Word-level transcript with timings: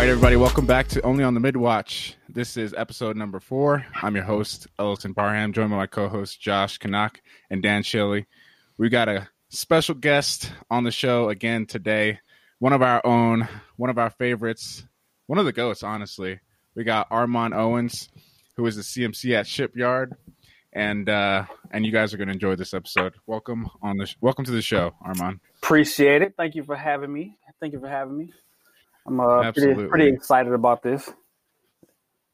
right, 0.00 0.08
everybody, 0.08 0.36
welcome 0.36 0.64
back 0.64 0.88
to 0.88 1.02
Only 1.02 1.22
on 1.24 1.34
the 1.34 1.40
Midwatch. 1.40 2.14
This 2.26 2.56
is 2.56 2.72
episode 2.72 3.18
number 3.18 3.38
four. 3.38 3.84
I'm 4.00 4.14
your 4.14 4.24
host, 4.24 4.66
Ellison 4.78 5.12
Barham, 5.12 5.52
joined 5.52 5.68
by 5.68 5.76
my 5.76 5.86
co-host 5.86 6.40
Josh 6.40 6.78
Kanak 6.78 7.16
and 7.50 7.62
Dan 7.62 7.82
Shilley. 7.82 8.24
We 8.78 8.88
got 8.88 9.10
a 9.10 9.28
special 9.50 9.94
guest 9.94 10.52
on 10.70 10.84
the 10.84 10.90
show 10.90 11.28
again 11.28 11.66
today. 11.66 12.18
One 12.60 12.72
of 12.72 12.80
our 12.80 13.04
own, 13.04 13.46
one 13.76 13.90
of 13.90 13.98
our 13.98 14.08
favorites, 14.08 14.84
one 15.26 15.38
of 15.38 15.44
the 15.44 15.52
goats, 15.52 15.82
honestly. 15.82 16.40
We 16.74 16.82
got 16.82 17.10
Armon 17.10 17.54
Owens, 17.54 18.08
who 18.56 18.64
is 18.64 18.76
the 18.76 18.82
CMC 18.82 19.34
at 19.34 19.46
Shipyard, 19.46 20.16
and 20.72 21.10
uh, 21.10 21.44
and 21.72 21.84
you 21.84 21.92
guys 21.92 22.14
are 22.14 22.16
going 22.16 22.28
to 22.28 22.32
enjoy 22.34 22.56
this 22.56 22.72
episode. 22.72 23.16
Welcome 23.26 23.68
on 23.82 23.98
the 23.98 24.06
sh- 24.06 24.16
welcome 24.22 24.46
to 24.46 24.50
the 24.50 24.62
show, 24.62 24.94
Armon. 25.06 25.40
Appreciate 25.62 26.22
it. 26.22 26.36
Thank 26.38 26.54
you 26.54 26.62
for 26.64 26.74
having 26.74 27.12
me. 27.12 27.36
Thank 27.60 27.74
you 27.74 27.80
for 27.80 27.88
having 27.88 28.16
me. 28.16 28.32
I'm 29.06 29.20
uh, 29.20 29.52
pretty, 29.52 29.86
pretty 29.88 30.08
excited 30.08 30.52
about 30.52 30.82
this. 30.82 31.10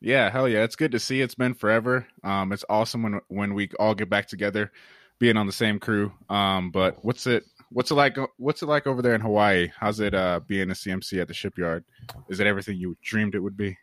Yeah, 0.00 0.30
hell 0.30 0.48
yeah. 0.48 0.62
It's 0.62 0.76
good 0.76 0.92
to 0.92 0.98
see. 0.98 1.20
It's 1.20 1.34
been 1.34 1.54
forever. 1.54 2.06
Um, 2.22 2.52
it's 2.52 2.64
awesome 2.68 3.02
when 3.02 3.20
when 3.28 3.54
we 3.54 3.70
all 3.78 3.94
get 3.94 4.10
back 4.10 4.28
together, 4.28 4.70
being 5.18 5.36
on 5.36 5.46
the 5.46 5.52
same 5.52 5.78
crew. 5.78 6.12
Um, 6.28 6.70
but 6.70 7.04
what's 7.04 7.26
it 7.26 7.44
what's 7.70 7.90
it 7.90 7.94
like 7.94 8.16
what's 8.36 8.62
it 8.62 8.66
like 8.66 8.86
over 8.86 9.02
there 9.02 9.14
in 9.14 9.20
Hawaii? 9.20 9.72
How's 9.78 10.00
it 10.00 10.14
uh 10.14 10.40
being 10.46 10.70
a 10.70 10.74
CMC 10.74 11.20
at 11.20 11.28
the 11.28 11.34
shipyard? 11.34 11.84
Is 12.28 12.40
it 12.40 12.46
everything 12.46 12.76
you 12.76 12.96
dreamed 13.02 13.34
it 13.34 13.40
would 13.40 13.56
be? 13.56 13.78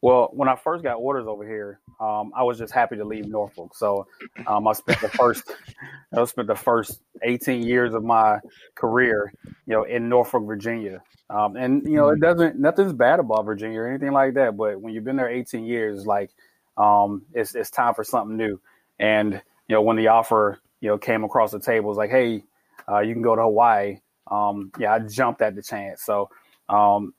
Well, 0.00 0.30
when 0.32 0.48
I 0.48 0.54
first 0.54 0.84
got 0.84 0.94
orders 0.94 1.26
over 1.26 1.46
here, 1.46 1.80
um, 2.00 2.32
I 2.36 2.44
was 2.44 2.58
just 2.58 2.72
happy 2.72 2.96
to 2.96 3.04
leave 3.04 3.26
Norfolk. 3.26 3.74
So 3.74 4.06
um, 4.46 4.68
I 4.68 4.72
spent 4.72 5.00
the 5.00 5.08
first 5.08 5.50
I 6.16 6.24
spent 6.24 6.46
the 6.46 6.54
first 6.54 7.00
18 7.22 7.62
years 7.62 7.94
of 7.94 8.04
my 8.04 8.38
career, 8.74 9.32
you 9.66 9.74
know, 9.74 9.82
in 9.82 10.08
Norfolk, 10.08 10.46
Virginia. 10.46 11.02
Um, 11.30 11.56
and 11.56 11.84
you 11.84 11.96
know, 11.96 12.08
it 12.10 12.20
doesn't 12.20 12.58
nothing's 12.58 12.92
bad 12.92 13.18
about 13.18 13.44
Virginia 13.44 13.80
or 13.80 13.88
anything 13.88 14.12
like 14.12 14.34
that. 14.34 14.56
But 14.56 14.80
when 14.80 14.94
you've 14.94 15.04
been 15.04 15.16
there 15.16 15.28
18 15.28 15.64
years, 15.64 16.06
like 16.06 16.30
um, 16.76 17.22
it's 17.34 17.54
it's 17.54 17.70
time 17.70 17.94
for 17.94 18.04
something 18.04 18.36
new. 18.36 18.60
And 19.00 19.34
you 19.68 19.74
know, 19.74 19.82
when 19.82 19.96
the 19.96 20.08
offer 20.08 20.60
you 20.80 20.88
know 20.88 20.98
came 20.98 21.24
across 21.24 21.50
the 21.50 21.60
table, 21.60 21.90
it's 21.90 21.98
like, 21.98 22.10
hey, 22.10 22.44
uh, 22.88 23.00
you 23.00 23.12
can 23.12 23.22
go 23.22 23.34
to 23.34 23.42
Hawaii. 23.42 24.00
Um, 24.30 24.70
yeah, 24.78 24.94
I 24.94 25.00
jumped 25.00 25.42
at 25.42 25.56
the 25.56 25.62
chance. 25.62 26.02
So 26.02 26.30
um, 26.68 27.14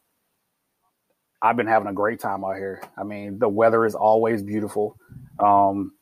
I've 1.42 1.56
been 1.56 1.68
having 1.68 1.88
a 1.88 1.94
great 1.94 2.20
time 2.20 2.44
out 2.44 2.56
here. 2.56 2.82
I 2.98 3.04
mean, 3.04 3.40
the 3.40 3.50
weather 3.50 3.86
is 3.86 3.96
always 3.96 4.44
beautiful. 4.44 4.98
Um, 5.40 5.94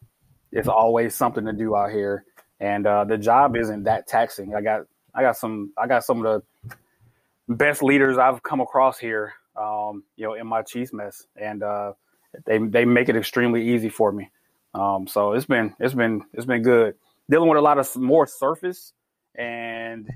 it's 0.51 0.67
always 0.67 1.13
something 1.13 1.45
to 1.45 1.53
do 1.53 1.75
out 1.75 1.91
here, 1.91 2.25
and 2.59 2.87
uh, 2.87 3.03
the 3.03 3.17
job 3.17 3.55
isn't 3.55 3.83
that 3.83 4.07
taxing. 4.07 4.55
I 4.55 4.61
got 4.61 4.83
I 5.13 5.21
got 5.21 5.37
some 5.37 5.73
I 5.77 5.87
got 5.87 6.03
some 6.03 6.25
of 6.25 6.43
the 6.67 7.55
best 7.55 7.83
leaders 7.83 8.17
I've 8.17 8.41
come 8.43 8.61
across 8.61 8.97
here. 8.97 9.33
Um, 9.55 10.03
you 10.15 10.25
know, 10.25 10.33
in 10.33 10.47
my 10.47 10.61
chiefs 10.61 10.93
mess, 10.93 11.25
and 11.35 11.63
uh, 11.63 11.93
they 12.45 12.57
they 12.57 12.85
make 12.85 13.09
it 13.09 13.15
extremely 13.15 13.73
easy 13.73 13.89
for 13.89 14.11
me. 14.11 14.29
Um, 14.73 15.07
so 15.07 15.33
it's 15.33 15.45
been 15.45 15.75
it's 15.79 15.93
been 15.93 16.23
it's 16.33 16.45
been 16.45 16.63
good 16.63 16.95
dealing 17.29 17.49
with 17.49 17.57
a 17.57 17.61
lot 17.61 17.77
of 17.77 17.95
more 17.95 18.25
surface 18.25 18.93
and 19.35 20.09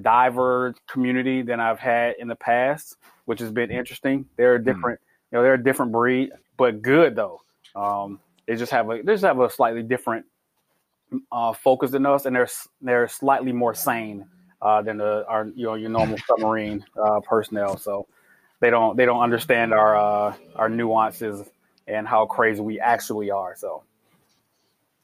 diver 0.00 0.74
community 0.88 1.42
than 1.42 1.60
I've 1.60 1.78
had 1.78 2.14
in 2.18 2.28
the 2.28 2.36
past, 2.36 2.96
which 3.32 3.40
has 3.40 3.50
been 3.50 3.70
interesting. 3.70 4.26
They're 4.36 4.56
a 4.56 4.62
different, 4.62 5.00
you 5.30 5.38
know, 5.38 5.42
they're 5.42 5.54
a 5.54 5.64
different 5.64 5.90
breed, 5.90 6.32
but 6.58 6.82
good 6.82 7.16
though. 7.16 7.40
Um, 7.74 8.20
they 8.46 8.56
just 8.56 8.70
have 8.72 8.90
a 8.90 9.00
they 9.02 9.14
just 9.14 9.24
have 9.24 9.40
a 9.40 9.48
slightly 9.48 9.82
different 9.82 10.26
uh, 11.32 11.54
focus 11.54 11.92
than 11.92 12.04
us, 12.04 12.26
and 12.26 12.36
they're 12.36 12.50
they're 12.82 13.08
slightly 13.08 13.50
more 13.50 13.72
sane 13.72 14.26
uh, 14.60 14.82
than 14.82 14.98
the 14.98 15.24
our 15.26 15.50
you 15.54 15.64
know 15.64 15.76
your 15.76 15.88
normal 15.88 16.18
submarine 16.26 16.84
uh, 17.02 17.20
personnel. 17.20 17.78
So 17.78 18.06
they 18.60 18.68
don't 18.68 18.98
they 18.98 19.06
don't 19.06 19.22
understand 19.22 19.72
our 19.72 19.96
uh, 19.96 20.36
our 20.56 20.68
nuances 20.68 21.48
and 21.86 22.06
how 22.06 22.26
crazy 22.26 22.60
we 22.60 22.80
actually 22.80 23.30
are. 23.30 23.56
So 23.56 23.82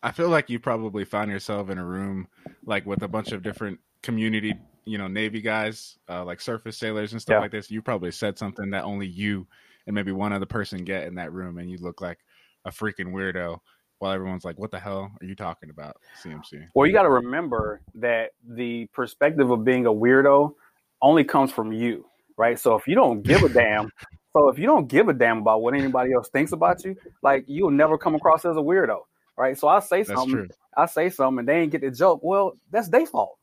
I 0.02 0.12
feel 0.12 0.28
like 0.28 0.50
you 0.50 0.58
probably 0.58 1.06
found 1.06 1.31
yourself 1.31 1.70
in 1.70 1.78
a 1.78 1.84
room 1.84 2.28
like 2.66 2.84
with 2.84 3.02
a 3.02 3.08
bunch 3.08 3.32
of 3.32 3.42
different 3.42 3.81
community, 4.02 4.52
you 4.88 4.99
know, 4.99 5.06
Navy 5.09 5.41
guys, 5.41 5.99
uh, 6.09 6.25
like 6.25 6.41
surface 6.41 6.78
sailors 6.78 7.12
and 7.12 7.21
stuff 7.21 7.34
Yeah. 7.34 7.41
like 7.41 7.50
this. 7.50 7.71
You 7.71 7.82
probably 7.82 8.10
said 8.10 8.38
something 8.38 8.71
that 8.71 8.84
only 8.84 9.06
you 9.06 9.47
and 9.87 9.94
maybe 9.94 10.12
one 10.12 10.32
other 10.32 10.47
person 10.47 10.84
get 10.84 11.04
in 11.04 11.15
that 11.16 11.32
room, 11.32 11.59
and 11.59 11.71
you 11.71 11.78
look 11.78 12.00
like 12.00 12.19
a 12.65 12.71
freaking 12.71 13.12
weirdo. 13.12 13.59
While 14.00 14.12
everyone's 14.12 14.44
like, 14.44 14.59
"What 14.59 14.71
the 14.71 14.78
hell 14.78 15.10
are 15.21 15.26
you 15.26 15.34
talking 15.34 15.71
about?" 15.71 15.97
CMC. 16.22 16.69
Well, 16.75 16.87
you 16.87 16.93
got 16.93 17.03
to 17.03 17.10
remember 17.10 17.81
that 17.97 18.31
the 18.47 18.87
perspective 18.93 19.50
of 19.50 19.65
being 19.65 19.87
a 19.87 19.93
weirdo 19.93 20.54
only 21.03 21.25
comes 21.25 21.50
from 21.53 21.72
you, 21.72 22.06
right? 22.37 22.59
So 22.59 22.76
if 22.76 22.87
you 22.87 22.94
don't 22.94 23.22
give 23.22 23.43
a 23.43 23.49
damn, 23.49 23.91
so 24.37 24.49
if 24.50 24.59
you 24.59 24.66
don't 24.66 24.87
give 24.87 25.09
a 25.09 25.12
damn 25.12 25.38
about 25.38 25.62
what 25.62 25.75
anybody 25.75 26.12
else 26.12 26.28
thinks 26.28 26.53
about 26.53 26.84
you, 26.84 26.97
like 27.22 27.44
you'll 27.49 27.70
never 27.72 27.99
come 27.99 28.15
across 28.15 28.44
as 28.44 28.56
a 28.56 28.60
weirdo, 28.60 29.00
right? 29.37 29.59
So 29.59 29.66
I 29.69 29.81
say 29.81 30.05
something. 30.05 30.49
I 30.76 30.87
say 30.87 31.10
something, 31.10 31.41
and 31.41 31.49
they 31.49 31.60
ain't 31.60 31.72
get 31.72 31.81
the 31.81 31.91
joke. 31.91 32.20
Well, 32.22 32.53
that's 32.70 32.88
their 32.88 33.06
fault, 33.06 33.37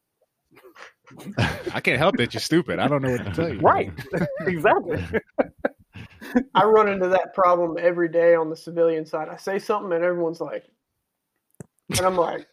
I 1.74 1.80
can't 1.82 1.98
help 1.98 2.20
it. 2.20 2.34
you're 2.34 2.42
stupid. 2.42 2.80
I 2.80 2.88
don't 2.88 3.02
know 3.02 3.12
what 3.12 3.24
to 3.26 3.32
tell 3.32 3.54
you. 3.54 3.60
right? 3.60 3.92
exactly. 4.42 5.04
I 6.54 6.64
run 6.66 6.90
into 6.90 7.08
that 7.10 7.34
problem 7.34 7.78
every 7.80 8.10
day 8.10 8.36
on 8.36 8.50
the 8.50 8.56
civilian 8.56 9.06
side. 9.06 9.30
I 9.30 9.38
say 9.38 9.60
something 9.60 9.92
and 9.94 10.04
everyone's 10.04 10.42
like, 10.42 10.66
and 11.90 12.02
I'm 12.02 12.16
like, 12.18 12.48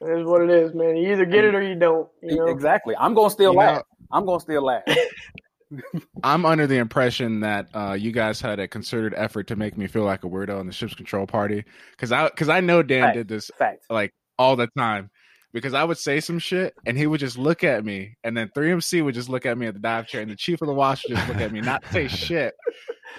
it 0.00 0.18
is 0.18 0.24
what 0.24 0.40
it 0.42 0.50
is, 0.50 0.72
man. 0.74 0.96
You 0.96 1.12
either 1.12 1.26
get 1.26 1.44
it 1.44 1.54
or 1.54 1.62
you 1.62 1.74
don't. 1.74 2.08
You 2.22 2.36
know, 2.36 2.46
Exactly. 2.46 2.94
I'm 2.98 3.12
gonna 3.14 3.28
still 3.30 3.52
You 3.52 3.58
laugh. 3.58 3.76
know- 3.76 3.82
I'm 4.12 4.24
gonna 4.24 4.40
still 4.40 4.62
laugh. 4.64 4.82
I'm 6.24 6.44
under 6.44 6.66
the 6.66 6.78
impression 6.78 7.40
that 7.40 7.68
uh, 7.74 7.92
you 7.92 8.10
guys 8.10 8.40
had 8.40 8.58
a 8.58 8.66
concerted 8.66 9.14
effort 9.16 9.46
to 9.48 9.56
make 9.56 9.78
me 9.78 9.86
feel 9.86 10.02
like 10.02 10.24
a 10.24 10.26
weirdo 10.28 10.60
in 10.60 10.66
the 10.66 10.72
ship's 10.72 10.94
control 10.94 11.26
party 11.26 11.64
because 11.92 12.10
I 12.10 12.28
because 12.28 12.48
I 12.48 12.60
know 12.60 12.82
Dan 12.82 13.02
Right. 13.04 13.14
did 13.14 13.28
this 13.28 13.50
Fact. 13.56 13.84
like 13.88 14.12
all 14.38 14.56
the 14.56 14.66
time 14.76 15.10
because 15.52 15.74
I 15.74 15.84
would 15.84 15.98
say 15.98 16.20
some 16.20 16.38
shit 16.38 16.74
and 16.86 16.96
he 16.96 17.06
would 17.06 17.20
just 17.20 17.38
look 17.38 17.64
at 17.64 17.84
me 17.84 18.16
and 18.24 18.36
then 18.36 18.50
3MC 18.56 19.04
would 19.04 19.14
just 19.14 19.28
look 19.28 19.46
at 19.46 19.58
me 19.58 19.66
at 19.66 19.74
the 19.74 19.80
dive 19.80 20.06
chair 20.06 20.22
and 20.22 20.30
the 20.30 20.36
chief 20.36 20.60
of 20.62 20.68
the 20.68 20.74
watch 20.74 21.04
would 21.08 21.16
just 21.16 21.28
look 21.28 21.38
at 21.38 21.52
me 21.52 21.60
not 21.60 21.84
say 21.90 22.08
shit. 22.08 22.54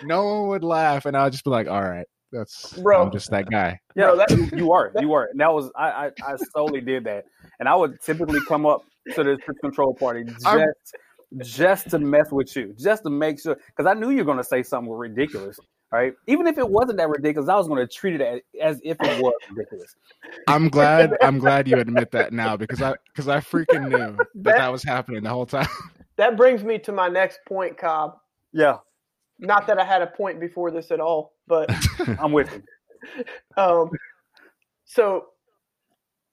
No 0.03 0.25
one 0.25 0.47
would 0.50 0.64
laugh 0.64 1.06
and 1.06 1.16
I 1.18 1.24
would 1.25 1.34
just 1.34 1.44
be 1.44 1.50
like, 1.50 1.68
all 1.68 1.81
right, 1.81 2.06
that's 2.31 2.74
Bro. 2.78 3.03
I'm 3.03 3.12
just 3.12 3.30
that 3.31 3.50
guy. 3.50 3.80
Yeah, 3.96 4.14
Bro, 4.14 4.18
that- 4.18 4.52
you, 4.58 4.72
are, 4.72 4.91
you 5.00 5.14
are. 5.14 5.25
And 5.31 5.40
that 5.41 5.53
was 5.53 5.70
I, 5.75 5.90
I, 6.08 6.12
I 6.25 6.36
solely 6.53 6.80
did 6.81 7.03
that, 7.03 7.25
and 7.59 7.68
I 7.68 7.75
would 7.75 8.00
typically 8.02 8.40
come 8.47 8.66
up 8.66 8.84
to 9.16 9.24
the 9.24 9.38
ship 9.46 9.56
control 9.62 9.94
party 9.94 10.24
just, 10.28 10.46
I'm- 10.47 10.68
just 11.40 11.90
to 11.90 12.00
mess 12.00 12.31
with 12.31 12.56
you, 12.56 12.74
just 12.80 13.03
to 13.03 13.09
make 13.09 13.41
sure, 13.41 13.56
because 13.75 13.90
I 13.90 13.94
knew 14.00 14.09
you 14.12 14.20
were 14.20 14.24
going 14.24 14.38
to 14.38 14.44
say 14.44 14.64
something 14.64 14.91
ridiculous, 14.91 15.59
right? 15.91 16.13
Even 16.28 16.47
if 16.47 16.57
it 16.57 16.68
wasn't 16.68 16.97
that 16.97 17.09
ridiculous, 17.09 17.50
I 17.50 17.56
was 17.56 17.68
going 17.68 17.85
to 17.85 17.91
treat 17.94 18.19
it 18.19 18.22
as, 18.22 18.41
as 18.62 18.81
if 18.84 18.97
it 19.02 19.22
was 19.22 19.34
ridiculous. 19.52 19.96
I'm 20.47 20.69
glad 20.69 21.18
I'm 21.22 21.38
glad 21.40 21.68
you 21.68 21.78
admit 21.78 22.12
that 22.12 22.34
now 22.34 22.56
because 22.57 22.81
I 22.81 22.96
because 23.07 23.28
I 23.28 23.40
freaking 23.40 23.90
knew 23.90 23.97
that 24.18 24.28
That- 24.35 24.57
that 24.57 24.72
was 24.72 24.84
happening 24.84 25.24
the 25.24 25.29
whole 25.29 25.46
time. 25.46 25.68
that 26.18 26.38
brings 26.38 26.63
me 26.63 26.78
to 26.79 26.91
my 26.91 27.07
next 27.09 27.40
point, 27.47 27.78
COB. 27.78 28.18
Yeah, 28.53 28.78
Not 29.40 29.66
that 29.68 29.79
I 29.79 29.85
had 29.85 30.02
a 30.02 30.07
point 30.07 30.40
before 30.40 30.72
this 30.72 30.91
at 30.91 31.00
all, 31.00 31.34
but 31.47 31.69
I'm 32.19 32.31
with 32.31 32.52
you. 32.53 33.23
um, 33.58 33.90
so 34.85 35.28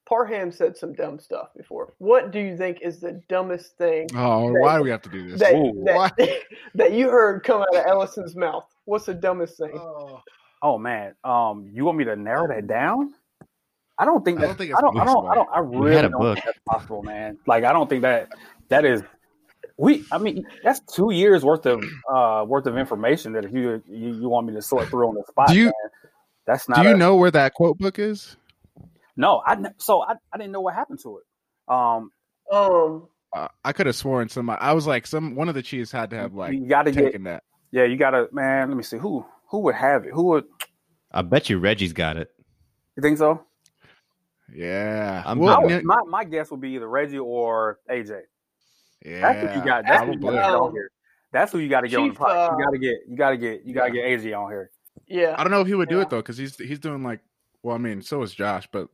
Barham 0.08 0.50
said 0.52 0.76
some 0.76 0.92
dumb 0.94 1.18
stuff 1.18 1.48
before. 1.56 1.92
What 1.98 2.30
do 2.30 2.38
you 2.40 2.56
think 2.56 2.78
is 2.82 3.00
the 3.00 3.20
dumbest 3.28 3.76
thing 3.76 4.08
Oh, 4.14 4.50
why 4.52 4.76
do 4.78 4.82
we 4.82 4.90
have 4.90 5.02
to 5.02 5.08
do 5.10 5.30
this? 5.30 5.40
that 5.40 5.54
Ooh, 5.54 5.72
why? 5.74 6.10
that, 6.18 6.38
that 6.74 6.92
you 6.92 7.10
heard 7.10 7.44
come 7.44 7.60
out 7.62 7.76
of 7.76 7.84
Ellison's 7.86 8.34
mouth? 8.36 8.64
What's 8.86 9.06
the 9.06 9.14
dumbest 9.14 9.58
thing? 9.58 9.72
Oh. 9.74 10.22
Oh 10.62 10.76
man, 10.78 11.14
um, 11.22 11.68
you 11.72 11.84
want 11.84 11.98
me 11.98 12.04
to 12.04 12.16
narrow 12.16 12.48
that 12.48 12.66
down? 12.66 13.14
I 13.96 14.04
don't 14.04 14.24
think 14.24 14.40
I 14.40 14.42
don't 14.46 14.56
think 14.58 14.74
I 14.74 14.80
don't. 14.80 14.98
I 14.98 15.04
don't. 15.04 15.26
I 15.28 15.34
don't. 15.34 15.48
I 15.54 15.58
really 15.60 16.02
don't 16.02 16.10
book. 16.12 16.34
think 16.36 16.46
that's 16.46 16.58
possible, 16.68 17.02
man. 17.02 17.38
Like 17.46 17.62
I 17.64 17.72
don't 17.72 17.88
think 17.88 18.02
that 18.02 18.28
that 18.68 18.84
is. 18.84 19.02
We. 19.76 20.04
I 20.10 20.18
mean, 20.18 20.44
that's 20.64 20.80
two 20.92 21.12
years 21.12 21.44
worth 21.44 21.64
of 21.66 21.84
uh 22.12 22.44
worth 22.48 22.66
of 22.66 22.76
information 22.76 23.32
that 23.34 23.44
if 23.44 23.52
you 23.52 23.80
you, 23.86 24.14
you 24.14 24.28
want 24.28 24.46
me 24.48 24.54
to 24.54 24.62
sort 24.62 24.88
through 24.88 25.08
on 25.08 25.14
the 25.14 25.22
spot, 25.28 25.48
Do 25.48 25.54
you- 25.54 25.64
man, 25.66 25.72
that's 26.46 26.68
not. 26.68 26.78
Do 26.82 26.88
you 26.88 26.94
a- 26.94 26.96
know 26.96 27.14
where 27.16 27.30
that 27.30 27.54
quote 27.54 27.78
book 27.78 27.98
is? 28.00 28.36
No, 29.18 29.42
I. 29.46 29.54
kn- 29.56 29.74
So 29.78 30.00
I, 30.02 30.14
I 30.32 30.38
didn't 30.38 30.52
know 30.52 30.62
what 30.62 30.74
happened 30.74 31.00
to 31.02 31.18
it. 31.18 31.24
Um, 31.74 32.10
Um, 32.50 33.08
Uh, 33.36 33.48
I 33.62 33.72
could 33.74 33.84
have 33.84 33.96
sworn 33.96 34.30
some. 34.30 34.48
I 34.48 34.72
was 34.72 34.86
like, 34.86 35.06
some 35.06 35.34
one 35.34 35.50
of 35.50 35.54
the 35.54 35.62
chiefs 35.62 35.92
had 35.92 36.08
to 36.10 36.16
have 36.16 36.32
like 36.32 36.54
you 36.54 36.66
got 36.66 36.84
to 36.84 36.92
get. 36.92 37.04
taken 37.04 37.24
that. 37.24 37.42
Yeah, 37.72 37.84
you 37.84 37.96
got 37.98 38.12
to. 38.12 38.28
Man, 38.32 38.68
let 38.68 38.76
me 38.76 38.82
see 38.82 38.96
who 38.96 39.26
who 39.50 39.58
would 39.60 39.74
have 39.74 40.06
it. 40.06 40.12
Who 40.14 40.22
would 40.28 40.44
I 41.12 41.20
bet 41.22 41.50
you 41.50 41.58
Reggie's 41.58 41.92
got 41.92 42.16
it. 42.16 42.30
you 42.96 43.02
think 43.02 43.18
so? 43.18 43.44
Yeah, 44.54 45.22
I'm- 45.26 45.38
Well, 45.38 45.62
would- 45.62 45.84
my 45.84 46.02
my 46.08 46.24
guess 46.24 46.50
would 46.50 46.60
be 46.60 46.70
either 46.70 46.88
Reggie 46.88 47.18
or 47.18 47.80
AJ. 47.90 48.22
yeah, 49.04 49.20
That's 49.20 49.44
what 49.46 49.56
you 49.56 49.64
got. 49.64 49.84
That's 49.84 50.04
who 50.06 50.12
you 50.12 50.18
got 50.20 50.30
to 50.30 50.36
get 50.36 50.50
on 50.54 50.72
here. 50.72 50.90
That's 51.32 51.52
who 51.52 51.58
you 51.58 51.68
got 51.68 51.80
to 51.82 51.88
get 51.88 51.98
on 51.98 52.04
the 52.04 52.10
Chief, 52.10 52.18
pod. 52.18 52.30
uh, 52.30 52.56
you 52.56 52.64
got 52.64 52.70
to 52.70 52.78
get. 52.78 52.96
You 53.08 53.16
got 53.16 53.30
to 53.30 53.36
get. 53.36 53.62
You 53.66 53.74
got 53.74 53.86
to 53.86 53.92
get 53.92 54.04
AJ 54.06 54.38
on 54.38 54.50
here. 54.50 54.70
yeah. 55.06 55.34
I 55.36 55.42
don't 55.44 55.50
know 55.50 55.60
if 55.60 55.66
he 55.66 55.74
would 55.74 55.90
do 55.90 55.96
Yeah. 55.96 56.02
it 56.02 56.10
though, 56.10 56.16
because 56.22 56.38
he's 56.38 56.56
he's 56.56 56.78
doing 56.78 57.02
like, 57.02 57.20
well, 57.62 57.74
I 57.74 57.78
mean, 57.78 58.00
so 58.00 58.22
is 58.22 58.32
Josh, 58.34 58.66
but 58.72 58.88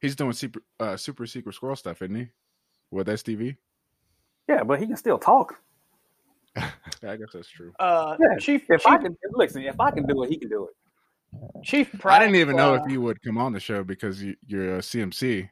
he's 0.00 0.16
doing 0.16 0.32
super 0.32 0.60
uh, 0.80 0.96
super 0.96 1.26
secret 1.26 1.54
squirrel 1.54 1.76
stuff, 1.76 2.02
isn't 2.02 2.14
he? 2.16 2.28
With 2.90 3.06
STV. 3.08 3.56
Yeah, 4.48 4.62
but 4.62 4.78
he 4.80 4.86
can 4.86 4.96
still 4.96 5.18
talk. 5.18 5.60
I 6.56 7.16
guess 7.16 7.32
that's 7.34 7.48
true. 7.48 7.72
Uh, 7.78 8.16
Yeah, 8.20 8.38
Chief 8.38 8.62
If 8.70 8.82
Chief, 8.82 8.86
I 8.86 8.98
can 8.98 9.16
listen, 9.32 9.62
if 9.62 9.78
I 9.80 9.90
can 9.90 10.06
do 10.06 10.22
it, 10.22 10.30
he 10.30 10.38
can 10.38 10.48
do 10.48 10.68
it. 10.68 11.64
Chief 11.64 11.90
Pratt, 11.98 12.22
I 12.22 12.24
didn't 12.24 12.36
even 12.40 12.56
know 12.56 12.74
uh, 12.74 12.82
if 12.84 12.90
you 12.90 13.00
would 13.02 13.20
come 13.22 13.36
on 13.36 13.52
the 13.52 13.60
show 13.60 13.84
because 13.84 14.22
you, 14.22 14.36
you're 14.46 14.76
a 14.76 14.78
CMC. 14.78 15.48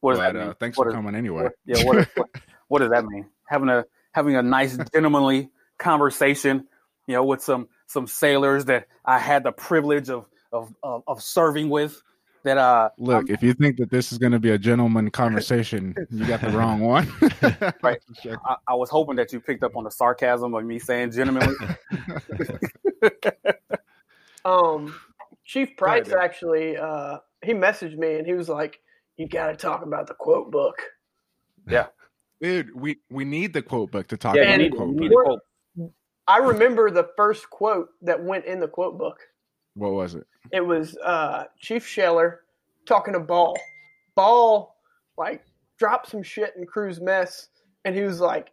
What 0.00 0.12
does 0.12 0.18
But 0.18 0.32
that 0.32 0.38
mean? 0.38 0.48
uh, 0.48 0.54
thanks 0.58 0.76
What 0.78 0.84
for 0.86 0.88
is- 0.90 0.94
coming 0.94 1.14
anyway. 1.14 1.44
What, 1.44 1.52
yeah, 1.66 1.84
what, 1.84 2.08
what, 2.16 2.28
what 2.68 2.78
does 2.80 2.90
that 2.90 3.04
mean? 3.04 3.26
Having 3.46 3.68
a 3.68 3.84
having 4.12 4.34
a 4.36 4.42
nice 4.42 4.76
gentlemanly 4.92 5.50
conversation, 5.78 6.66
you 7.06 7.14
know, 7.14 7.24
with 7.24 7.42
some 7.42 7.68
some 7.86 8.06
sailors 8.06 8.64
that 8.64 8.86
I 9.04 9.18
had 9.18 9.44
the 9.44 9.52
privilege 9.52 10.08
of 10.08 10.26
of 10.52 10.74
of, 10.82 11.02
of 11.06 11.22
serving 11.22 11.68
with. 11.68 12.02
That 12.42 12.58
uh, 12.58 12.90
Look, 12.98 13.28
if 13.28 13.42
you 13.42 13.52
think 13.52 13.76
that 13.76 13.90
this 13.90 14.12
is 14.12 14.18
going 14.18 14.32
to 14.32 14.38
be 14.38 14.50
a 14.50 14.58
gentleman 14.58 15.10
conversation, 15.10 15.94
you 16.10 16.26
got 16.26 16.40
the 16.40 16.48
wrong 16.56 16.80
one. 16.80 17.12
Right. 17.82 18.00
I, 18.46 18.56
I 18.68 18.74
was 18.74 18.88
hoping 18.88 19.16
that 19.16 19.32
you 19.32 19.40
picked 19.40 19.62
up 19.62 19.76
on 19.76 19.84
the 19.84 19.90
sarcasm 19.90 20.54
of 20.54 20.64
me 20.64 20.78
saying 20.78 21.12
gentlemanly. 21.12 21.56
Um, 24.42 24.98
Chief 25.44 25.76
Price 25.76 26.08
Dan. 26.08 26.16
actually, 26.18 26.74
uh, 26.74 27.18
he 27.44 27.52
messaged 27.52 27.98
me 27.98 28.14
and 28.14 28.26
he 28.26 28.32
was 28.32 28.48
like, 28.48 28.80
"You 29.18 29.28
got 29.28 29.48
to 29.48 29.54
talk 29.54 29.84
about 29.84 30.06
the 30.06 30.14
quote 30.14 30.50
book." 30.50 30.80
Yeah 31.68 31.88
dude, 32.40 32.74
we, 32.74 32.98
we 33.10 33.24
need 33.24 33.52
the 33.52 33.62
quote 33.62 33.90
book 33.90 34.06
to 34.08 34.16
talk 34.16 34.36
yeah, 34.36 34.54
about 34.54 34.58
the 34.58 34.70
quote 34.70 34.96
book. 34.96 35.40
quote. 35.76 35.92
I 36.26 36.38
remember 36.38 36.90
the 36.90 37.08
first 37.16 37.50
quote 37.50 37.88
that 38.02 38.22
went 38.22 38.44
in 38.44 38.60
the 38.60 38.68
quote 38.68 38.98
book. 38.98 39.18
What 39.74 39.92
was 39.92 40.14
it? 40.14 40.26
It 40.52 40.64
was 40.64 40.96
uh, 40.98 41.44
Chief 41.58 41.86
Scheller 41.86 42.40
talking 42.86 43.14
to 43.14 43.20
Ball. 43.20 43.56
Ball 44.14 44.76
like 45.16 45.44
dropped 45.78 46.10
some 46.10 46.22
shit 46.22 46.54
in 46.56 46.66
Crew's 46.66 47.00
mess, 47.00 47.48
and 47.84 47.94
he 47.94 48.02
was 48.02 48.20
like, 48.20 48.50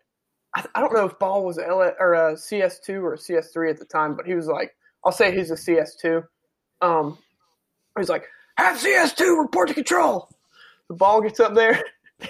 I, 0.55 0.65
I 0.75 0.81
don't 0.81 0.93
know 0.93 1.05
if 1.05 1.17
Ball 1.19 1.43
was 1.43 1.57
L- 1.57 1.95
or 1.99 2.13
a 2.13 2.33
CS2 2.33 3.01
or 3.01 3.13
a 3.13 3.17
CS3 3.17 3.71
at 3.71 3.79
the 3.79 3.85
time, 3.85 4.15
but 4.15 4.25
he 4.25 4.35
was 4.35 4.47
like, 4.47 4.75
I'll 5.03 5.11
say 5.11 5.35
he's 5.35 5.51
a 5.51 5.55
CS2. 5.55 6.23
Um, 6.81 7.17
he's 7.97 8.09
like, 8.09 8.25
have 8.57 8.77
CS2 8.77 9.39
report 9.41 9.69
to 9.69 9.73
control. 9.73 10.29
The 10.89 10.95
ball 10.95 11.21
gets 11.21 11.39
up 11.39 11.53
there, 11.53 11.81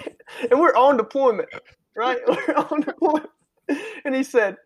and 0.50 0.60
we're 0.60 0.74
on 0.74 0.96
deployment, 0.96 1.48
right? 1.96 2.18
We're 2.26 2.54
on 2.54 2.80
deployment, 2.80 3.30
and 4.04 4.14
he 4.14 4.22
said, 4.22 4.56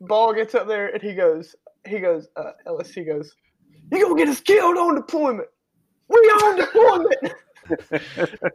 ball 0.00 0.32
gets 0.32 0.54
up 0.54 0.68
there, 0.68 0.88
and 0.88 1.02
he 1.02 1.14
goes, 1.14 1.56
he 1.86 2.00
goes, 2.00 2.28
uh, 2.36 2.52
Ellis, 2.66 2.92
he 2.92 3.04
goes, 3.04 3.34
you 3.90 4.02
gonna 4.02 4.16
get 4.16 4.28
us 4.28 4.40
killed 4.40 4.76
on 4.76 4.94
deployment. 4.94 5.48
We 6.08 6.16
on 6.16 6.56
deployment. 6.56 7.34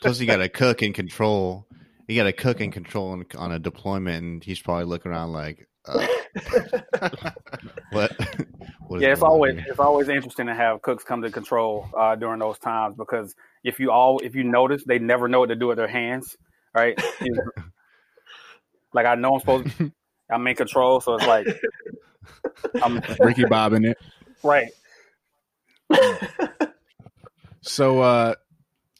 Plus, 0.00 0.20
you 0.20 0.26
got 0.26 0.38
to 0.38 0.48
cook 0.48 0.82
and 0.82 0.94
control. 0.94 1.66
You 2.08 2.16
got 2.16 2.24
to 2.24 2.32
cook 2.32 2.60
and 2.60 2.72
control 2.72 3.10
on, 3.10 3.26
on 3.36 3.52
a 3.52 3.58
deployment, 3.58 4.24
and 4.24 4.42
he's 4.42 4.60
probably 4.60 4.84
looking 4.84 5.12
around 5.12 5.32
like, 5.32 5.68
uh, 5.86 6.06
"What? 7.90 8.12
what 8.86 8.96
is 8.96 9.02
Yeah, 9.02 9.12
it's 9.12 9.22
always 9.22 9.54
here?" 9.54 9.66
it's 9.68 9.78
always 9.78 10.08
interesting 10.08 10.46
to 10.46 10.54
have 10.54 10.82
cooks 10.82 11.04
come 11.04 11.22
to 11.22 11.30
control 11.30 11.86
uh, 11.96 12.16
during 12.16 12.40
those 12.40 12.58
times 12.58 12.96
because 12.96 13.34
if 13.62 13.78
you 13.78 13.90
all 13.90 14.18
if 14.20 14.34
you 14.34 14.44
notice 14.44 14.84
they 14.84 14.98
never 14.98 15.28
know 15.28 15.40
what 15.40 15.50
to 15.50 15.56
do 15.56 15.68
with 15.68 15.76
their 15.76 15.88
hands, 15.88 16.36
right? 16.74 16.98
Like 18.92 19.06
I 19.06 19.14
know 19.14 19.34
I'm 19.34 19.40
supposed 19.40 19.76
to, 19.78 19.92
I'm 20.30 20.46
in 20.46 20.56
control, 20.56 21.00
so 21.00 21.14
it's 21.14 21.26
like 21.26 21.46
I'm 22.82 23.00
Ricky 23.20 23.44
Bobby 23.44 23.76
in 23.76 23.84
it. 23.86 23.98
right. 24.42 24.70
So, 27.68 28.00
uh, 28.00 28.34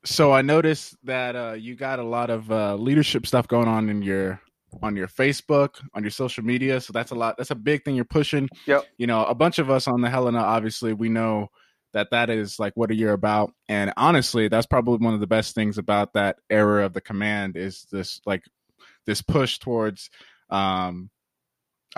so 0.04 0.32
I 0.32 0.42
noticed 0.42 0.96
that 1.04 1.36
uh, 1.36 1.54
you 1.58 1.75
got 1.75 1.98
a 1.98 2.04
lot 2.04 2.28
of 2.28 2.50
uh, 2.50 2.75
leadership 2.75 3.26
stuff 3.26 3.48
going 3.48 3.69
on 3.69 3.88
in 3.88 4.02
your 4.02 4.40
on 4.82 4.94
your 4.94 5.08
Facebook, 5.08 5.76
on 5.94 6.02
your 6.02 6.10
social 6.10 6.44
media. 6.44 6.80
So 6.80 6.92
that's 6.92 7.10
a 7.10 7.14
lot. 7.14 7.36
That's 7.38 7.50
a 7.50 7.54
big 7.54 7.84
thing 7.84 7.96
you're 7.96 8.04
pushing. 8.04 8.48
Yep. 8.66 8.84
You 8.98 9.06
know, 9.06 9.25
a 9.25 9.34
bunch 9.34 9.58
of 9.58 9.70
us 9.70 9.88
on 9.88 10.02
the 10.02 10.10
Helena, 10.10 10.40
obviously, 10.40 10.92
we 10.92 11.08
know 11.08 11.48
that 11.94 12.10
that 12.10 12.28
is 12.28 12.58
like 12.58 12.75
what 12.75 12.94
you're 12.94 13.14
about. 13.14 13.52
And 13.69 13.92
honestly, 13.96 14.48
that's 14.48 14.66
probably 14.66 14.98
one 14.98 15.14
of 15.14 15.20
the 15.20 15.26
best 15.26 15.54
things 15.54 15.78
about 15.78 16.12
that 16.12 16.36
era 16.50 16.84
of 16.84 16.92
the 16.92 17.00
command 17.00 17.56
is 17.56 17.86
this 17.90 18.20
like 18.26 18.44
this 19.06 19.22
push 19.22 19.58
towards 19.58 20.10
um 20.50 21.10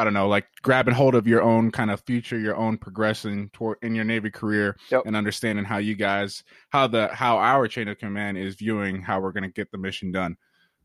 I 0.01 0.05
don't 0.05 0.15
know, 0.15 0.29
like 0.29 0.47
grabbing 0.63 0.95
hold 0.95 1.15
of 1.15 1.27
your 1.27 1.43
own 1.43 1.71
kind 1.71 1.91
of 1.91 2.01
future, 2.01 2.39
your 2.39 2.57
own 2.57 2.79
progression 2.79 3.51
toward 3.53 3.77
in 3.83 3.95
your 3.95 4.07
Navy 4.07 4.31
career, 4.31 4.79
Yep. 4.91 5.03
and 5.05 5.15
understanding 5.15 5.63
how 5.63 5.77
you 5.77 5.95
guys, 5.95 6.43
how 6.71 6.87
the 6.87 7.09
how 7.09 7.37
our 7.37 7.69
chain 7.69 7.87
of 7.87 7.99
command 7.99 8.39
is 8.39 8.55
viewing 8.55 9.03
how 9.03 9.21
we're 9.21 9.33
going 9.33 9.43
to 9.43 9.51
get 9.51 9.71
the 9.71 9.77
mission 9.77 10.11
done. 10.11 10.39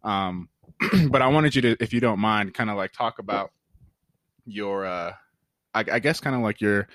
Um, 0.04 0.50
but 1.10 1.22
I 1.22 1.28
wanted 1.28 1.56
you 1.56 1.62
to, 1.62 1.78
if 1.80 1.94
you 1.94 2.02
don't 2.02 2.20
mind, 2.20 2.54
kind 2.54 2.70
of 2.70 2.76
like 2.76 2.92
talk 2.92 3.20
about 3.20 3.52
your, 4.46 4.86
uh, 4.86 5.14
I, 5.74 5.86
I 5.94 6.00
guess, 6.00 6.20
kind 6.20 6.36
of 6.36 6.42
like 6.42 6.60
your 6.60 6.90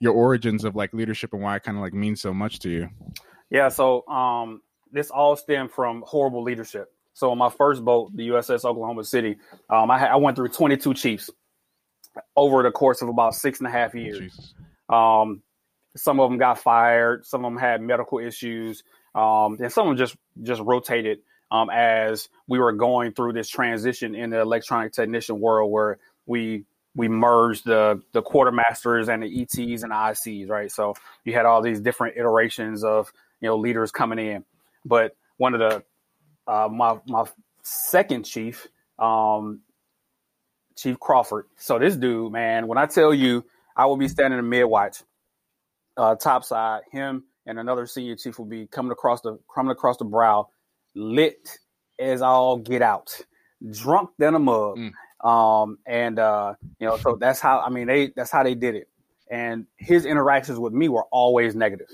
your 0.00 0.14
origins 0.14 0.64
of 0.64 0.74
like 0.74 0.94
leadership 0.94 1.34
and 1.34 1.42
why 1.42 1.56
it 1.56 1.64
kind 1.64 1.76
of 1.76 1.82
like 1.82 1.92
means 1.92 2.22
so 2.22 2.32
much 2.32 2.60
to 2.60 2.70
you. 2.70 2.88
Yeah, 3.50 3.68
so 3.68 4.08
um, 4.08 4.62
this 4.90 5.10
all 5.10 5.36
stemmed 5.36 5.72
from 5.72 6.02
horrible 6.06 6.42
leadership. 6.42 6.88
So 7.12 7.30
on 7.32 7.36
my 7.36 7.50
first 7.50 7.84
boat, 7.84 8.16
the 8.16 8.28
USS 8.28 8.64
Oklahoma 8.64 9.02
City, 9.04 9.36
um, 9.68 9.90
I, 9.90 10.06
I 10.06 10.16
went 10.16 10.36
through 10.36 10.48
22 10.48 10.94
chiefs 10.94 11.28
over 12.36 12.62
the 12.62 12.70
course 12.70 13.02
of 13.02 13.08
about 13.08 13.34
six 13.34 13.58
and 13.58 13.66
a 13.66 13.70
half 13.70 13.94
years. 13.94 14.54
Um, 14.88 15.42
some 15.96 16.20
of 16.20 16.30
them 16.30 16.38
got 16.38 16.58
fired. 16.58 17.26
Some 17.26 17.44
of 17.44 17.52
them 17.52 17.58
had 17.58 17.80
medical 17.80 18.18
issues, 18.18 18.82
um, 19.14 19.58
and 19.60 19.72
some 19.72 19.88
of 19.88 19.96
them 19.96 20.06
just 20.06 20.16
just 20.42 20.62
rotated 20.62 21.18
um, 21.50 21.70
as 21.70 22.28
we 22.46 22.58
were 22.58 22.72
going 22.72 23.12
through 23.12 23.32
this 23.32 23.48
transition 23.48 24.14
in 24.14 24.30
the 24.30 24.40
electronic 24.40 24.92
technician 24.92 25.40
world, 25.40 25.70
where 25.70 25.98
we 26.26 26.64
we 26.94 27.08
merged 27.08 27.64
the 27.64 28.02
the 28.12 28.22
quartermasters 28.22 29.08
and 29.08 29.22
the 29.22 29.42
ETs 29.42 29.82
and 29.82 29.92
the 29.92 29.96
ICs, 29.96 30.48
right? 30.48 30.70
So 30.70 30.94
you 31.24 31.32
had 31.32 31.46
all 31.46 31.62
these 31.62 31.80
different 31.80 32.16
iterations 32.16 32.84
of 32.84 33.12
you 33.40 33.48
know 33.48 33.56
leaders 33.56 33.90
coming 33.90 34.18
in, 34.18 34.44
but 34.84 35.16
one 35.36 35.54
of 35.54 35.60
the 35.60 35.82
uh, 36.46 36.68
my 36.68 36.98
my 37.06 37.24
second 37.62 38.24
chief, 38.24 38.66
um, 38.98 39.60
Chief 40.78 40.98
Crawford. 41.00 41.46
So 41.56 41.78
this 41.78 41.96
dude, 41.96 42.32
man, 42.32 42.68
when 42.68 42.78
I 42.78 42.86
tell 42.86 43.12
you, 43.12 43.44
I 43.76 43.86
will 43.86 43.96
be 43.96 44.08
standing 44.08 44.38
in 44.38 44.48
mid 44.48 44.64
watch, 44.66 45.02
uh, 45.96 46.14
top 46.14 46.44
side. 46.44 46.82
Him 46.92 47.24
and 47.46 47.58
another 47.58 47.86
senior 47.86 48.14
chief 48.14 48.38
will 48.38 48.46
be 48.46 48.66
coming 48.68 48.92
across 48.92 49.20
the 49.20 49.38
coming 49.52 49.72
across 49.72 49.96
the 49.96 50.04
brow, 50.04 50.48
lit 50.94 51.58
as 51.98 52.22
all 52.22 52.58
get 52.58 52.80
out, 52.80 53.20
drunk 53.70 54.10
than 54.18 54.36
a 54.36 54.38
mug. 54.38 54.78
Mm. 54.78 54.92
Um, 55.28 55.78
and 55.84 56.20
uh, 56.20 56.54
you 56.78 56.86
know, 56.86 56.96
so 56.96 57.16
that's 57.16 57.40
how 57.40 57.58
I 57.58 57.70
mean 57.70 57.88
they 57.88 58.12
that's 58.14 58.30
how 58.30 58.44
they 58.44 58.54
did 58.54 58.76
it. 58.76 58.88
And 59.30 59.66
his 59.76 60.06
interactions 60.06 60.58
with 60.58 60.72
me 60.72 60.88
were 60.88 61.04
always 61.10 61.56
negative. 61.56 61.88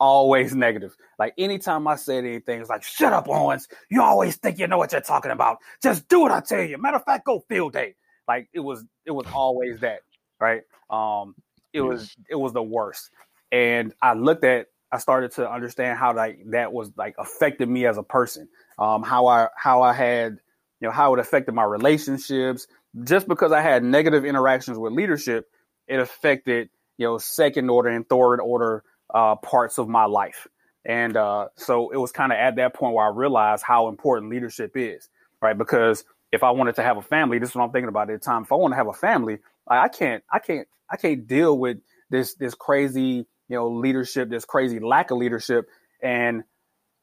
Always 0.00 0.54
negative. 0.54 0.94
Like 1.18 1.34
anytime 1.36 1.88
I 1.88 1.96
said 1.96 2.24
anything, 2.24 2.60
it's 2.60 2.70
like, 2.70 2.84
shut 2.84 3.12
up, 3.12 3.28
Owens. 3.28 3.66
You 3.90 4.00
always 4.00 4.36
think 4.36 4.60
you 4.60 4.68
know 4.68 4.78
what 4.78 4.92
you're 4.92 5.00
talking 5.00 5.32
about. 5.32 5.58
Just 5.82 6.08
do 6.08 6.20
what 6.20 6.30
I 6.30 6.40
tell 6.40 6.62
you. 6.62 6.78
Matter 6.78 6.98
of 6.98 7.04
fact, 7.04 7.26
go 7.26 7.44
field 7.48 7.72
day. 7.72 7.96
Like 8.28 8.48
it 8.52 8.60
was 8.60 8.84
it 9.06 9.10
was 9.10 9.26
always 9.32 9.80
that, 9.80 10.00
right? 10.38 10.62
Um, 10.90 11.34
it 11.72 11.80
was 11.80 12.14
it 12.28 12.36
was 12.36 12.52
the 12.52 12.62
worst. 12.62 13.10
And 13.50 13.94
I 14.02 14.12
looked 14.12 14.44
at 14.44 14.66
I 14.92 14.98
started 14.98 15.32
to 15.32 15.50
understand 15.50 15.98
how 15.98 16.14
like 16.14 16.40
that 16.50 16.72
was 16.72 16.92
like 16.96 17.14
affected 17.18 17.68
me 17.68 17.86
as 17.86 17.98
a 17.98 18.02
person. 18.02 18.48
Um, 18.78 19.02
how 19.02 19.26
I 19.26 19.48
how 19.56 19.82
I 19.82 19.92
had 19.92 20.38
you 20.80 20.88
know 20.88 20.92
how 20.92 21.14
it 21.14 21.20
affected 21.20 21.54
my 21.54 21.64
relationships. 21.64 22.66
Just 23.04 23.28
because 23.28 23.52
I 23.52 23.60
had 23.60 23.84
negative 23.84 24.24
interactions 24.24 24.78
with 24.78 24.92
leadership, 24.92 25.46
it 25.86 25.98
affected 26.00 26.70
you 26.98 27.06
know 27.06 27.18
second 27.18 27.70
order 27.70 27.88
and 27.88 28.08
third 28.08 28.40
order 28.40 28.84
uh, 29.12 29.36
parts 29.36 29.78
of 29.78 29.88
my 29.88 30.04
life. 30.04 30.46
And 30.84 31.16
uh, 31.16 31.48
so 31.56 31.90
it 31.90 31.98
was 31.98 32.12
kind 32.12 32.32
of 32.32 32.38
at 32.38 32.56
that 32.56 32.74
point 32.74 32.94
where 32.94 33.04
I 33.04 33.10
realized 33.10 33.62
how 33.62 33.88
important 33.88 34.30
leadership 34.30 34.72
is, 34.74 35.08
right? 35.42 35.56
Because 35.56 36.04
if 36.32 36.42
I 36.42 36.50
wanted 36.50 36.74
to 36.76 36.82
have 36.82 36.96
a 36.96 37.02
family, 37.02 37.38
this 37.38 37.50
is 37.50 37.54
what 37.54 37.64
I'm 37.64 37.72
thinking 37.72 37.88
about 37.88 38.10
at 38.10 38.20
the 38.20 38.24
time. 38.24 38.42
If 38.42 38.52
I 38.52 38.56
want 38.56 38.72
to 38.72 38.76
have 38.76 38.88
a 38.88 38.92
family, 38.92 39.38
I, 39.68 39.84
I 39.84 39.88
can't, 39.88 40.22
I 40.32 40.38
can't, 40.38 40.68
I 40.90 40.96
can't 40.96 41.26
deal 41.26 41.58
with 41.58 41.78
this 42.10 42.34
this 42.34 42.54
crazy, 42.54 43.26
you 43.48 43.56
know, 43.56 43.68
leadership, 43.68 44.30
this 44.30 44.44
crazy 44.44 44.80
lack 44.80 45.10
of 45.10 45.18
leadership, 45.18 45.66
and 46.02 46.44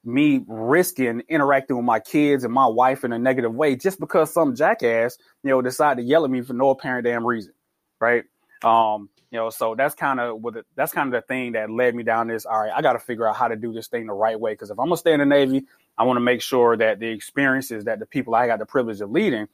me 0.03 0.43
risking 0.47 1.23
interacting 1.29 1.75
with 1.75 1.85
my 1.85 1.99
kids 1.99 2.43
and 2.43 2.53
my 2.53 2.67
wife 2.67 3.03
in 3.03 3.11
a 3.11 3.17
negative 3.17 3.53
way 3.53 3.75
just 3.75 3.99
because 3.99 4.31
some 4.31 4.55
jackass, 4.55 5.17
you 5.43 5.49
know, 5.49 5.61
decided 5.61 6.01
to 6.01 6.07
yell 6.07 6.23
at 6.23 6.29
me 6.31 6.41
for 6.41 6.53
no 6.53 6.69
apparent 6.69 7.05
damn 7.05 7.25
reason, 7.25 7.53
right? 7.99 8.23
Um, 8.63 9.09
you 9.31 9.39
know, 9.39 9.49
so 9.49 9.75
that's 9.75 9.95
kind 9.95 10.19
of 10.19 10.41
what 10.41 10.55
it, 10.55 10.65
that's 10.75 10.93
kind 10.93 11.13
of 11.13 11.21
the 11.21 11.25
thing 11.27 11.53
that 11.53 11.69
led 11.69 11.95
me 11.95 12.03
down 12.03 12.27
this. 12.27 12.45
All 12.45 12.61
right, 12.61 12.71
I 12.73 12.81
got 12.81 12.93
to 12.93 12.99
figure 12.99 13.27
out 13.27 13.35
how 13.35 13.47
to 13.47 13.55
do 13.55 13.73
this 13.73 13.87
thing 13.87 14.07
the 14.07 14.13
right 14.13 14.39
way 14.39 14.53
because 14.53 14.69
if 14.69 14.79
I'm 14.79 14.85
gonna 14.85 14.97
stay 14.97 15.13
in 15.13 15.19
the 15.19 15.25
Navy, 15.25 15.65
I 15.97 16.03
want 16.03 16.17
to 16.17 16.21
make 16.21 16.41
sure 16.41 16.77
that 16.77 16.99
the 16.99 17.07
experiences 17.07 17.85
that 17.85 17.99
the 17.99 18.05
people 18.05 18.35
I 18.35 18.47
got 18.47 18.59
the 18.59 18.65
privilege 18.65 19.01
of 19.01 19.11
leading 19.11 19.47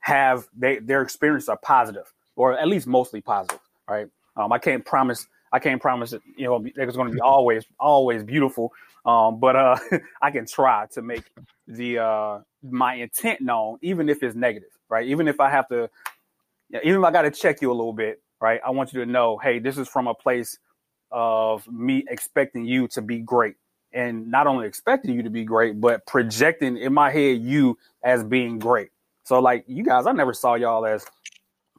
have 0.00 0.46
they 0.56 0.78
their 0.78 1.02
experiences 1.02 1.48
are 1.48 1.56
positive 1.56 2.12
or 2.36 2.58
at 2.58 2.68
least 2.68 2.86
mostly 2.86 3.20
positive, 3.20 3.60
right? 3.88 4.08
Um, 4.36 4.52
I 4.52 4.58
can't 4.58 4.84
promise 4.84 5.26
I 5.52 5.58
can't 5.58 5.80
promise 5.80 6.10
that 6.10 6.22
you 6.36 6.46
know 6.46 6.64
it's 6.64 6.96
going 6.96 7.08
to 7.08 7.14
be 7.14 7.20
always 7.22 7.64
always 7.78 8.22
beautiful. 8.22 8.72
Um, 9.06 9.38
but 9.38 9.56
uh, 9.56 9.78
I 10.22 10.30
can 10.30 10.46
try 10.46 10.86
to 10.92 11.02
make 11.02 11.24
the 11.66 11.98
uh, 11.98 12.38
my 12.62 12.94
intent 12.94 13.40
known, 13.40 13.78
even 13.82 14.08
if 14.08 14.22
it's 14.22 14.34
negative, 14.34 14.70
right? 14.88 15.06
Even 15.06 15.28
if 15.28 15.40
I 15.40 15.50
have 15.50 15.68
to, 15.68 15.90
even 16.82 17.00
if 17.00 17.04
I 17.04 17.10
got 17.10 17.22
to 17.22 17.30
check 17.30 17.62
you 17.62 17.70
a 17.70 17.74
little 17.74 17.92
bit, 17.92 18.20
right? 18.44 18.60
I 18.62 18.72
want 18.72 18.92
you 18.92 19.02
to 19.02 19.10
know, 19.10 19.38
hey, 19.38 19.58
this 19.58 19.78
is 19.78 19.88
from 19.88 20.06
a 20.06 20.12
place 20.12 20.58
of 21.10 21.66
me 21.66 22.04
expecting 22.10 22.66
you 22.66 22.88
to 22.88 23.00
be 23.00 23.20
great, 23.20 23.54
and 23.90 24.30
not 24.30 24.46
only 24.46 24.66
expecting 24.66 25.14
you 25.14 25.22
to 25.22 25.30
be 25.30 25.44
great, 25.44 25.80
but 25.80 26.04
projecting 26.06 26.76
in 26.76 26.92
my 26.92 27.10
head 27.10 27.40
you 27.40 27.78
as 28.02 28.22
being 28.22 28.58
great. 28.58 28.90
So, 29.22 29.40
like 29.40 29.64
you 29.66 29.82
guys, 29.82 30.04
I 30.04 30.12
never 30.12 30.34
saw 30.34 30.56
y'all 30.56 30.84
as 30.84 31.06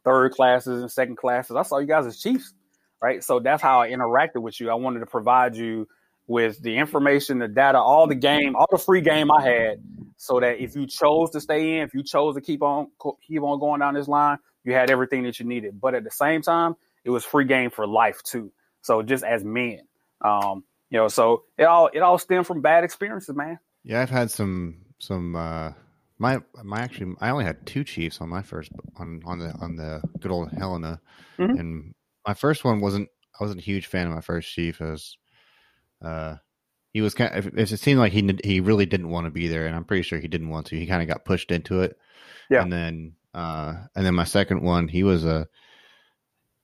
third 0.04 0.32
classes 0.32 0.82
and 0.82 0.92
second 0.92 1.18
classes. 1.18 1.56
I 1.56 1.62
saw 1.62 1.78
you 1.78 1.86
guys 1.86 2.08
as 2.08 2.20
chiefs, 2.20 2.56
right? 3.00 3.24
So 3.24 3.40
that's 3.40 3.62
how 3.62 3.82
I 3.82 3.92
interacted 3.92 4.42
with 4.42 4.60
you. 4.60 4.72
I 4.72 4.74
wanted 4.74 5.02
to 5.02 5.06
provide 5.06 5.56
you 5.56 5.88
with 6.26 6.60
the 6.64 6.76
information, 6.76 7.38
the 7.38 7.48
data, 7.48 7.78
all 7.78 8.08
the 8.08 8.16
game, 8.16 8.56
all 8.56 8.68
the 8.72 8.80
free 8.80 9.02
game 9.02 9.32
I 9.32 9.44
had, 9.44 9.84
so 10.18 10.40
that 10.40 10.60
if 10.60 10.76
you 10.76 10.88
chose 10.88 11.30
to 11.32 11.40
stay 11.40 11.78
in, 11.78 11.84
if 11.84 11.94
you 11.94 12.02
chose 12.02 12.34
to 12.34 12.42
keep 12.42 12.64
on 12.64 12.88
keep 13.28 13.44
on 13.44 13.60
going 13.60 13.82
down 13.82 13.94
this 13.94 14.08
line, 14.08 14.40
you 14.66 14.74
had 14.74 14.90
everything 14.90 15.24
that 15.24 15.40
you 15.40 15.46
needed. 15.46 15.80
But 15.80 15.96
at 15.96 16.04
the 16.04 16.12
same 16.12 16.42
time, 16.42 16.76
it 17.04 17.10
was 17.12 17.24
free 17.24 17.46
game 17.46 17.70
for 17.70 17.88
life 17.88 18.22
too. 18.24 18.52
So 18.82 19.02
just 19.02 19.24
as 19.24 19.44
men, 19.44 19.82
um, 20.22 20.64
you 20.90 20.98
know, 20.98 21.08
so 21.08 21.44
it 21.58 21.64
all 21.64 21.90
it 21.94 22.00
all 22.00 22.18
stemmed 22.18 22.48
from 22.48 22.62
bad 22.62 22.84
experiences, 22.84 23.36
man. 23.36 23.60
Yeah, 23.84 24.02
I've 24.02 24.10
had 24.10 24.32
some 24.32 24.78
some 25.00 25.36
uh 25.36 25.72
my 26.18 26.40
my 26.64 26.80
actually 26.80 27.16
I 27.22 27.30
only 27.30 27.46
had 27.46 27.66
two 27.66 27.84
chiefs 27.84 28.20
on 28.22 28.30
my 28.30 28.42
first 28.42 28.72
on 28.98 29.22
on 29.26 29.40
the 29.40 29.54
on 29.62 29.76
the 29.76 30.02
good 30.20 30.32
old 30.32 30.52
Helena, 30.52 31.00
mm-hmm. 31.38 31.58
and 31.58 31.96
my 32.28 32.34
first 32.34 32.64
one 32.64 32.82
wasn't 32.82 33.10
I 33.40 33.44
wasn't 33.44 33.62
a 33.62 33.64
huge 33.64 33.88
fan 33.88 34.08
of 34.08 34.14
my 34.14 34.22
first 34.22 34.52
chief. 34.52 34.80
Was 34.80 35.18
uh, 36.04 36.36
he 36.94 37.02
was 37.02 37.14
kind 37.14 37.36
of, 37.36 37.58
it 37.58 37.68
seemed 37.68 38.00
like 38.00 38.14
he 38.14 38.38
he 38.44 38.60
really 38.62 38.86
didn't 38.86 39.10
want 39.10 39.26
to 39.26 39.32
be 39.32 39.48
there, 39.48 39.68
and 39.68 39.76
I'm 39.76 39.84
pretty 39.84 40.04
sure 40.04 40.20
he 40.20 40.28
didn't 40.28 40.50
want 40.50 40.68
to. 40.68 40.78
He 40.78 40.86
kind 40.86 41.02
of 41.02 41.08
got 41.08 41.26
pushed 41.26 41.52
into 41.52 41.82
it. 41.82 41.98
Yeah. 42.50 42.62
And 42.62 42.72
then 42.72 43.14
uh, 43.36 43.76
and 43.96 44.06
then 44.06 44.16
my 44.16 44.24
second 44.24 44.62
one, 44.62 44.88
he 44.88 45.04
was 45.04 45.26
a 45.26 45.48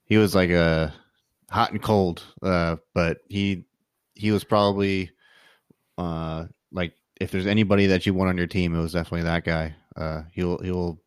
he 0.06 0.18
was 0.18 0.34
like 0.34 0.50
a 0.50 0.94
hot 1.50 1.72
and 1.72 1.82
cold, 1.82 2.24
uh, 2.42 2.78
but 2.94 3.18
he 3.28 3.66
he 4.16 4.32
was 4.32 4.44
probably 4.44 5.12
uh 5.98 6.46
like 6.72 6.94
if 7.20 7.30
there's 7.32 7.46
anybody 7.46 7.88
that 7.88 8.06
you 8.06 8.14
want 8.14 8.30
on 8.30 8.38
your 8.38 8.48
team, 8.48 8.74
it 8.74 8.82
was 8.82 8.94
definitely 8.94 9.24
that 9.24 9.44
guy. 9.44 9.76
Uh, 9.98 10.24
he'll 10.32 10.58
he'll 10.60 11.00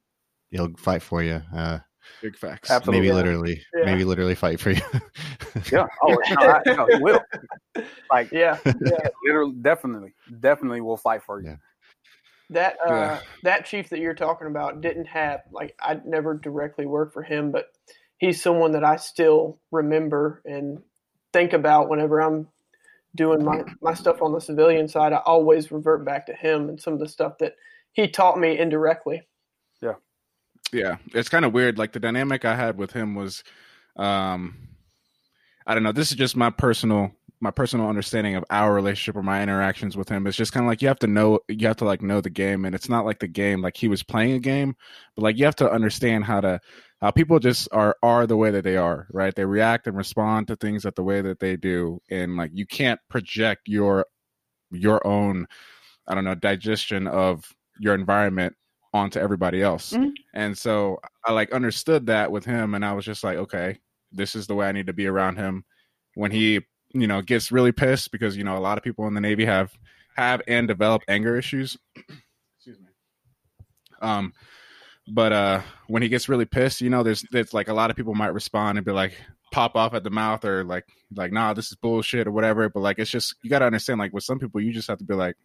he'll 0.51 0.71
fight 0.77 1.03
for 1.03 1.23
you. 1.23 1.41
Uh, 1.55 1.79
Big 2.21 2.37
facts. 2.37 2.71
Absolutely. 2.71 3.01
Maybe 3.01 3.15
literally, 3.15 3.63
yeah. 3.75 3.85
maybe 3.87 4.05
literally 4.05 4.35
fight 4.35 4.61
for 4.61 4.71
you. 4.71 4.83
yeah. 5.73 5.87
Oh, 6.03 6.17
no, 6.31 6.37
I, 6.39 6.63
no, 6.67 6.87
he 6.87 6.99
will. 6.99 7.21
Like, 8.13 8.31
yeah, 8.31 8.57
yeah, 8.65 9.09
literally, 9.25 9.55
definitely, 9.61 10.15
definitely 10.39 10.81
will 10.81 10.97
fight 10.97 11.23
for 11.25 11.41
you. 11.41 11.49
Yeah. 11.49 11.57
That 12.51 12.77
uh, 12.87 12.93
yeah. 12.93 13.21
that 13.43 13.67
chief 13.67 13.89
that 13.89 14.01
you're 14.01 14.15
talking 14.15 14.47
about 14.47 14.81
didn't 14.81 15.07
have 15.07 15.41
like 15.51 15.75
I 15.81 15.99
never 16.05 16.35
directly 16.35 16.87
worked 16.87 17.15
for 17.15 17.23
him, 17.23 17.51
but 17.51 17.67
he's 18.19 18.43
someone 18.43 18.73
that 18.73 18.85
I 18.85 18.97
still 18.97 19.59
remember 19.71 20.43
and 20.45 20.83
think 21.33 21.53
about 21.53 21.89
whenever 21.89 22.21
I'm 22.21 22.49
doing 23.15 23.45
my 23.45 23.63
my 23.81 23.95
stuff 23.95 24.23
on 24.23 24.33
the 24.33 24.41
civilian 24.41 24.89
side. 24.89 25.13
I 25.13 25.23
always 25.25 25.73
revert 25.73 26.05
back 26.05 26.27
to 26.27 26.35
him 26.35 26.69
and 26.69 26.81
some 26.81 26.93
of 26.93 27.01
the 27.01 27.09
stuff 27.09 27.39
that 27.39 27.55
he 27.93 28.09
taught 28.09 28.39
me 28.39 28.59
indirectly. 28.59 29.23
Yeah, 29.81 29.95
yeah, 30.73 30.97
it's 31.15 31.29
kind 31.29 31.45
of 31.45 31.53
weird. 31.53 31.79
Like 31.79 31.93
the 31.93 32.01
dynamic 32.01 32.45
I 32.45 32.57
had 32.57 32.77
with 32.77 32.93
him 32.93 33.15
was, 33.15 33.43
um, 33.97 34.69
I 35.67 35.75
don't 35.75 35.83
know. 35.83 35.93
This 35.93 36.11
is 36.11 36.17
just 36.17 36.37
my 36.37 36.51
personal 36.51 37.13
my 37.45 37.51
personal 37.51 37.89
understanding 37.89 38.35
of 38.35 38.45
our 38.51 38.75
relationship 38.75 39.17
or 39.17 39.23
my 39.23 39.43
interactions 39.43 39.97
with 39.97 40.09
him. 40.09 40.27
It's 40.27 40.37
just 40.37 40.53
kind 40.53 40.65
of 40.65 40.69
like 40.69 40.83
you 40.83 40.89
have 40.89 40.99
to 41.01 41.07
know 41.07 41.39
you 41.49 41.67
have 41.69 41.77
to 41.77 41.85
like 41.85 42.03
know 42.03 42.21
the 42.21 42.31
game, 42.31 42.65
and 42.65 42.75
it's 42.75 42.89
not 42.89 43.05
like 43.05 43.21
the 43.21 43.29
game 43.29 43.63
like 43.63 43.77
he 43.77 43.87
was 43.87 44.03
playing 44.03 44.33
a 44.33 44.41
game, 44.41 44.75
but 45.15 45.23
like 45.23 45.39
you 45.39 45.45
have 45.45 45.57
to 45.57 45.71
understand 45.71 46.25
how 46.25 46.41
to 46.41 46.59
how 47.01 47.11
people 47.13 47.39
just 47.39 47.69
are 47.71 47.97
are 48.03 48.27
the 48.27 48.37
way 48.37 48.51
that 48.51 48.65
they 48.65 48.77
are, 48.77 49.07
right? 49.13 49.35
They 49.35 49.45
react 49.45 49.87
and 49.87 49.97
respond 49.97 50.49
to 50.49 50.57
things 50.57 50.85
at 50.85 50.97
the 50.97 51.05
way 51.05 51.21
that 51.21 51.39
they 51.39 51.57
do, 51.57 52.01
and 52.11 52.37
like 52.37 52.51
you 52.55 52.67
can't 52.67 52.99
project 53.09 53.69
your 53.69 54.07
your 54.73 55.07
own 55.07 55.47
I 56.09 56.15
don't 56.15 56.25
know 56.25 56.35
digestion 56.35 57.07
of 57.07 57.45
your 57.79 57.95
environment 57.95 58.57
onto 58.95 59.19
everybody 59.19 59.61
else. 59.61 59.93
Mm-hmm. 59.93 60.11
And 60.35 60.57
so 60.57 60.99
I 61.27 61.33
like 61.33 61.53
understood 61.53 62.07
that 62.07 62.31
with 62.31 62.45
him 62.45 62.75
and 62.75 62.85
I 62.85 62.93
was 62.93 63.05
just 63.05 63.25
like, 63.25 63.37
okay, 63.37 63.79
this 64.13 64.37
is 64.37 64.47
the 64.47 64.55
way 64.55 64.69
I 64.69 64.73
need 64.73 64.87
to 64.87 64.93
be 64.93 65.09
around 65.09 65.37
him 65.37 65.65
when 66.15 66.31
he, 66.31 66.61
you 66.95 67.07
know, 67.07 67.21
gets 67.21 67.53
really 67.53 67.73
pissed 67.73 68.11
because, 68.11 68.37
you 68.37 68.45
know, 68.45 68.57
a 68.57 68.61
lot 68.61 68.79
of 68.79 68.85
people 68.85 69.07
in 69.07 69.15
the 69.15 69.21
Navy 69.21 69.45
have 69.45 69.73
have 70.17 70.43
and 70.47 70.69
develop 70.69 71.03
anger 71.09 71.37
issues. 71.37 71.77
Excuse 72.57 72.79
me. 72.79 72.87
Um 74.01 74.33
but 75.09 75.33
uh 75.33 75.61
when 75.89 76.03
he 76.03 76.09
gets 76.09 76.29
really 76.29 76.45
pissed, 76.47 76.81
you 76.81 76.91
know, 76.91 77.03
there's 77.03 77.25
it's 77.33 77.53
like 77.53 77.69
a 77.69 77.75
lot 77.75 77.91
of 77.91 77.97
people 77.97 78.15
might 78.15 78.33
respond 78.33 78.79
and 78.79 78.85
be 78.85 78.93
like 78.93 79.15
pop 79.53 79.77
off 79.77 79.95
at 79.95 80.03
the 80.03 80.11
mouth 80.11 80.45
or 80.45 80.65
like 80.65 80.85
like 81.15 81.31
nah 81.31 81.53
this 81.53 81.71
is 81.71 81.77
bullshit 81.77 82.27
or 82.27 82.33
whatever 82.33 82.69
but 82.69 82.81
like 82.81 82.99
it's 82.99 83.11
just 83.11 83.37
you 83.45 83.49
got 83.49 83.61
to 83.61 83.65
understand 83.65 84.01
like 84.01 84.13
with 84.13 84.25
some 84.25 84.41
people 84.41 84.61
you 84.61 84.73
just 84.73 84.89
have 84.89 84.99
to 84.99 85.05
be 85.05 85.15
like 85.15 85.37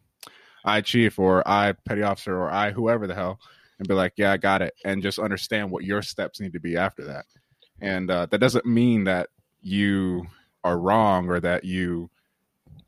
I 0.66 0.82
chief 0.82 1.20
or 1.20 1.48
I 1.48 1.74
petty 1.86 2.02
officer 2.02 2.36
or 2.36 2.50
I 2.50 2.72
whoever 2.72 3.06
the 3.06 3.14
hell 3.14 3.40
and 3.80 3.88
be 3.88 3.94
like, 3.94 4.14
yeah, 4.18 4.34
I 4.34 4.38
got 4.38 4.62
it, 4.62 4.74
and 4.86 5.02
just 5.02 5.20
understand 5.20 5.72
what 5.72 5.84
your 5.84 6.02
steps 6.02 6.40
need 6.40 6.54
to 6.54 6.60
be 6.60 6.78
after 6.78 7.06
that. 7.06 7.26
And 7.82 8.12
uh, 8.12 8.28
that 8.28 8.40
doesn't 8.40 8.66
mean 8.66 9.06
that 9.06 9.30
you 9.62 10.28
are 10.64 10.80
wrong 10.80 11.30
or 11.30 11.40
that 11.40 11.64
you, 11.64 12.10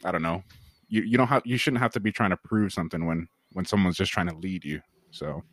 I 0.03 0.11
don't 0.11 0.21
know, 0.21 0.43
you 0.87 1.01
you 1.03 1.17
don't 1.17 1.27
have 1.27 1.43
you 1.45 1.57
shouldn't 1.57 1.81
have 1.81 1.93
to 1.93 1.99
be 1.99 2.11
trying 2.11 2.31
to 2.31 2.37
prove 2.37 2.73
something 2.73 3.05
when 3.05 3.27
when 3.53 3.65
someone's 3.65 3.97
just 3.97 4.11
trying 4.11 4.27
to 4.29 4.35
lead 4.35 4.63
you. 4.63 4.81
So, 5.11 5.43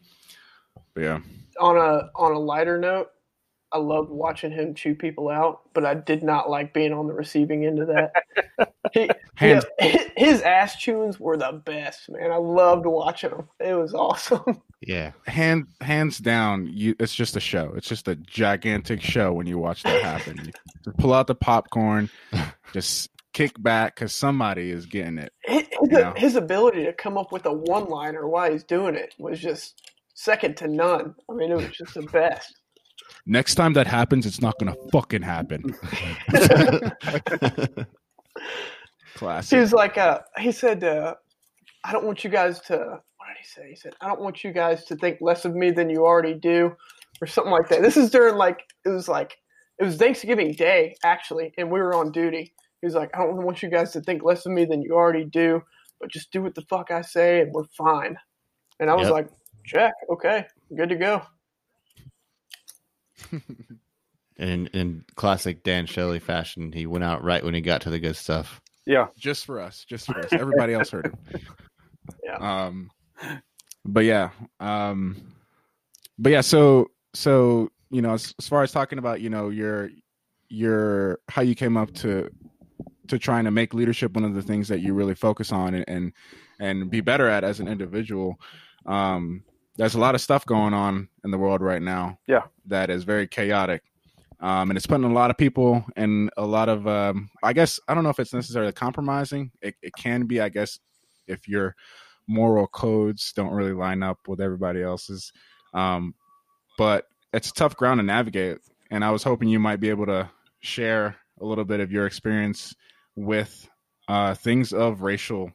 yeah. 0.96 1.20
On 1.60 1.76
a 1.76 2.10
on 2.14 2.32
a 2.32 2.38
lighter 2.38 2.78
note, 2.78 3.08
I 3.72 3.78
loved 3.78 4.10
watching 4.10 4.50
him 4.50 4.74
chew 4.74 4.94
people 4.94 5.28
out, 5.28 5.60
but 5.74 5.84
I 5.84 5.94
did 5.94 6.22
not 6.22 6.48
like 6.48 6.72
being 6.72 6.92
on 6.92 7.06
the 7.06 7.12
receiving 7.12 7.66
end 7.66 7.80
of 7.80 7.88
that. 7.88 8.12
he, 8.92 9.10
Hands- 9.34 9.64
his 10.16 10.40
ass 10.42 10.76
chewings 10.76 11.20
were 11.20 11.36
the 11.36 11.52
best, 11.64 12.08
man. 12.08 12.30
I 12.32 12.36
loved 12.36 12.86
watching 12.86 13.30
them. 13.30 13.48
It 13.60 13.74
was 13.74 13.94
awesome. 13.94 14.62
Yeah, 14.80 15.10
hand 15.26 15.66
hands 15.80 16.18
down. 16.18 16.70
You, 16.72 16.94
it's 17.00 17.12
just 17.12 17.34
a 17.34 17.40
show. 17.40 17.72
It's 17.74 17.88
just 17.88 18.06
a 18.06 18.14
gigantic 18.14 19.02
show 19.02 19.32
when 19.32 19.48
you 19.48 19.58
watch 19.58 19.82
that 19.82 20.00
happen. 20.04 20.52
You 20.84 20.92
pull 20.98 21.12
out 21.12 21.26
the 21.26 21.34
popcorn, 21.34 22.08
just 22.72 23.10
kick 23.32 23.60
back 23.60 23.96
because 23.96 24.12
somebody 24.12 24.70
is 24.70 24.86
getting 24.86 25.18
it. 25.18 25.32
His, 25.44 25.66
his 26.16 26.36
ability 26.36 26.84
to 26.84 26.92
come 26.92 27.18
up 27.18 27.32
with 27.32 27.44
a 27.46 27.52
one-liner 27.52 28.28
while 28.28 28.52
he's 28.52 28.62
doing 28.62 28.94
it 28.94 29.16
was 29.18 29.40
just 29.40 29.90
second 30.14 30.56
to 30.58 30.68
none. 30.68 31.14
I 31.28 31.34
mean, 31.34 31.50
it 31.50 31.56
was 31.56 31.70
just 31.70 31.94
the 31.94 32.02
best. 32.02 32.57
Next 33.30 33.56
time 33.56 33.74
that 33.74 33.86
happens, 33.86 34.24
it's 34.24 34.40
not 34.40 34.58
gonna 34.58 34.74
fucking 34.90 35.20
happen. 35.20 35.62
Classic. 39.16 39.54
He 39.54 39.60
was 39.60 39.74
like, 39.74 39.98
uh, 39.98 40.20
he 40.38 40.50
said, 40.50 40.82
uh, 40.82 41.14
I 41.84 41.92
don't 41.92 42.06
want 42.06 42.24
you 42.24 42.30
guys 42.30 42.58
to. 42.62 42.76
What 42.76 43.26
did 43.26 43.36
he 43.38 43.44
say? 43.44 43.68
He 43.68 43.76
said, 43.76 43.92
I 44.00 44.08
don't 44.08 44.22
want 44.22 44.44
you 44.44 44.50
guys 44.50 44.86
to 44.86 44.96
think 44.96 45.18
less 45.20 45.44
of 45.44 45.54
me 45.54 45.70
than 45.70 45.90
you 45.90 46.06
already 46.06 46.32
do, 46.32 46.74
or 47.20 47.26
something 47.26 47.52
like 47.52 47.68
that. 47.68 47.82
This 47.82 47.98
is 47.98 48.10
during 48.10 48.36
like 48.36 48.64
it 48.86 48.88
was 48.88 49.08
like 49.08 49.36
it 49.78 49.84
was 49.84 49.96
Thanksgiving 49.96 50.54
Day 50.54 50.96
actually, 51.04 51.52
and 51.58 51.70
we 51.70 51.80
were 51.80 51.94
on 51.94 52.12
duty. 52.12 52.54
He 52.80 52.86
was 52.86 52.94
like, 52.94 53.10
I 53.14 53.18
don't 53.18 53.42
want 53.42 53.62
you 53.62 53.68
guys 53.68 53.92
to 53.92 54.00
think 54.00 54.22
less 54.22 54.46
of 54.46 54.52
me 54.52 54.64
than 54.64 54.80
you 54.80 54.94
already 54.94 55.24
do, 55.24 55.62
but 56.00 56.10
just 56.10 56.32
do 56.32 56.40
what 56.40 56.54
the 56.54 56.62
fuck 56.62 56.90
I 56.90 57.02
say, 57.02 57.42
and 57.42 57.52
we're 57.52 57.66
fine. 57.76 58.16
And 58.80 58.88
I 58.88 58.94
was 58.94 59.08
yep. 59.08 59.12
like, 59.12 59.28
check, 59.66 59.92
okay, 60.10 60.46
good 60.74 60.88
to 60.88 60.96
go. 60.96 61.20
In 64.36 64.66
in 64.68 65.04
classic 65.16 65.62
Dan 65.62 65.86
Shelley 65.86 66.18
fashion, 66.20 66.72
he 66.72 66.86
went 66.86 67.04
out 67.04 67.22
right 67.24 67.44
when 67.44 67.54
he 67.54 67.60
got 67.60 67.82
to 67.82 67.90
the 67.90 67.98
good 67.98 68.16
stuff. 68.16 68.60
Yeah, 68.86 69.08
just 69.18 69.44
for 69.44 69.60
us, 69.60 69.84
just 69.84 70.06
for 70.06 70.18
us. 70.18 70.32
Everybody 70.32 70.74
else 70.74 70.90
heard 70.90 71.06
him. 71.06 71.14
Yeah. 72.24 72.36
Um, 72.36 72.90
but 73.84 74.04
yeah, 74.04 74.30
um, 74.60 75.34
but 76.18 76.32
yeah. 76.32 76.40
So 76.40 76.90
so 77.12 77.70
you 77.90 78.00
know, 78.00 78.14
as, 78.14 78.34
as 78.38 78.48
far 78.48 78.62
as 78.62 78.72
talking 78.72 78.98
about 78.98 79.20
you 79.20 79.28
know 79.28 79.50
your 79.50 79.90
your 80.48 81.18
how 81.28 81.42
you 81.42 81.54
came 81.54 81.76
up 81.76 81.92
to 81.96 82.30
to 83.08 83.18
trying 83.18 83.44
to 83.44 83.50
make 83.50 83.74
leadership 83.74 84.14
one 84.14 84.24
of 84.24 84.34
the 84.34 84.42
things 84.42 84.68
that 84.68 84.80
you 84.80 84.94
really 84.94 85.14
focus 85.14 85.52
on 85.52 85.74
and 85.74 85.84
and, 85.88 86.12
and 86.60 86.90
be 86.90 87.00
better 87.00 87.28
at 87.28 87.44
as 87.44 87.60
an 87.60 87.68
individual. 87.68 88.40
Um, 88.86 89.42
there's 89.78 89.94
a 89.94 90.00
lot 90.00 90.14
of 90.14 90.20
stuff 90.20 90.44
going 90.44 90.74
on 90.74 91.08
in 91.24 91.30
the 91.30 91.38
world 91.38 91.62
right 91.62 91.80
now. 91.80 92.18
Yeah, 92.26 92.42
that 92.66 92.90
is 92.90 93.04
very 93.04 93.26
chaotic, 93.26 93.82
um, 94.40 94.70
and 94.70 94.76
it's 94.76 94.86
putting 94.86 95.10
a 95.10 95.12
lot 95.12 95.30
of 95.30 95.38
people 95.38 95.86
in 95.96 96.30
a 96.36 96.44
lot 96.44 96.68
of. 96.68 96.86
Um, 96.86 97.30
I 97.42 97.52
guess 97.54 97.80
I 97.88 97.94
don't 97.94 98.04
know 98.04 98.10
if 98.10 98.18
it's 98.18 98.34
necessarily 98.34 98.72
compromising. 98.72 99.52
It, 99.62 99.76
it 99.80 99.92
can 99.96 100.26
be, 100.26 100.40
I 100.40 100.50
guess, 100.50 100.78
if 101.26 101.48
your 101.48 101.74
moral 102.26 102.66
codes 102.66 103.32
don't 103.32 103.52
really 103.52 103.72
line 103.72 104.02
up 104.02 104.18
with 104.26 104.40
everybody 104.40 104.82
else's. 104.82 105.32
Um, 105.72 106.14
but 106.76 107.06
it's 107.32 107.52
tough 107.52 107.76
ground 107.76 108.00
to 108.00 108.04
navigate, 108.04 108.58
and 108.90 109.04
I 109.04 109.10
was 109.10 109.22
hoping 109.22 109.48
you 109.48 109.60
might 109.60 109.80
be 109.80 109.90
able 109.90 110.06
to 110.06 110.28
share 110.60 111.16
a 111.40 111.44
little 111.44 111.64
bit 111.64 111.80
of 111.80 111.92
your 111.92 112.06
experience 112.06 112.74
with 113.14 113.68
uh, 114.08 114.34
things 114.34 114.72
of 114.72 115.02
racial, 115.02 115.52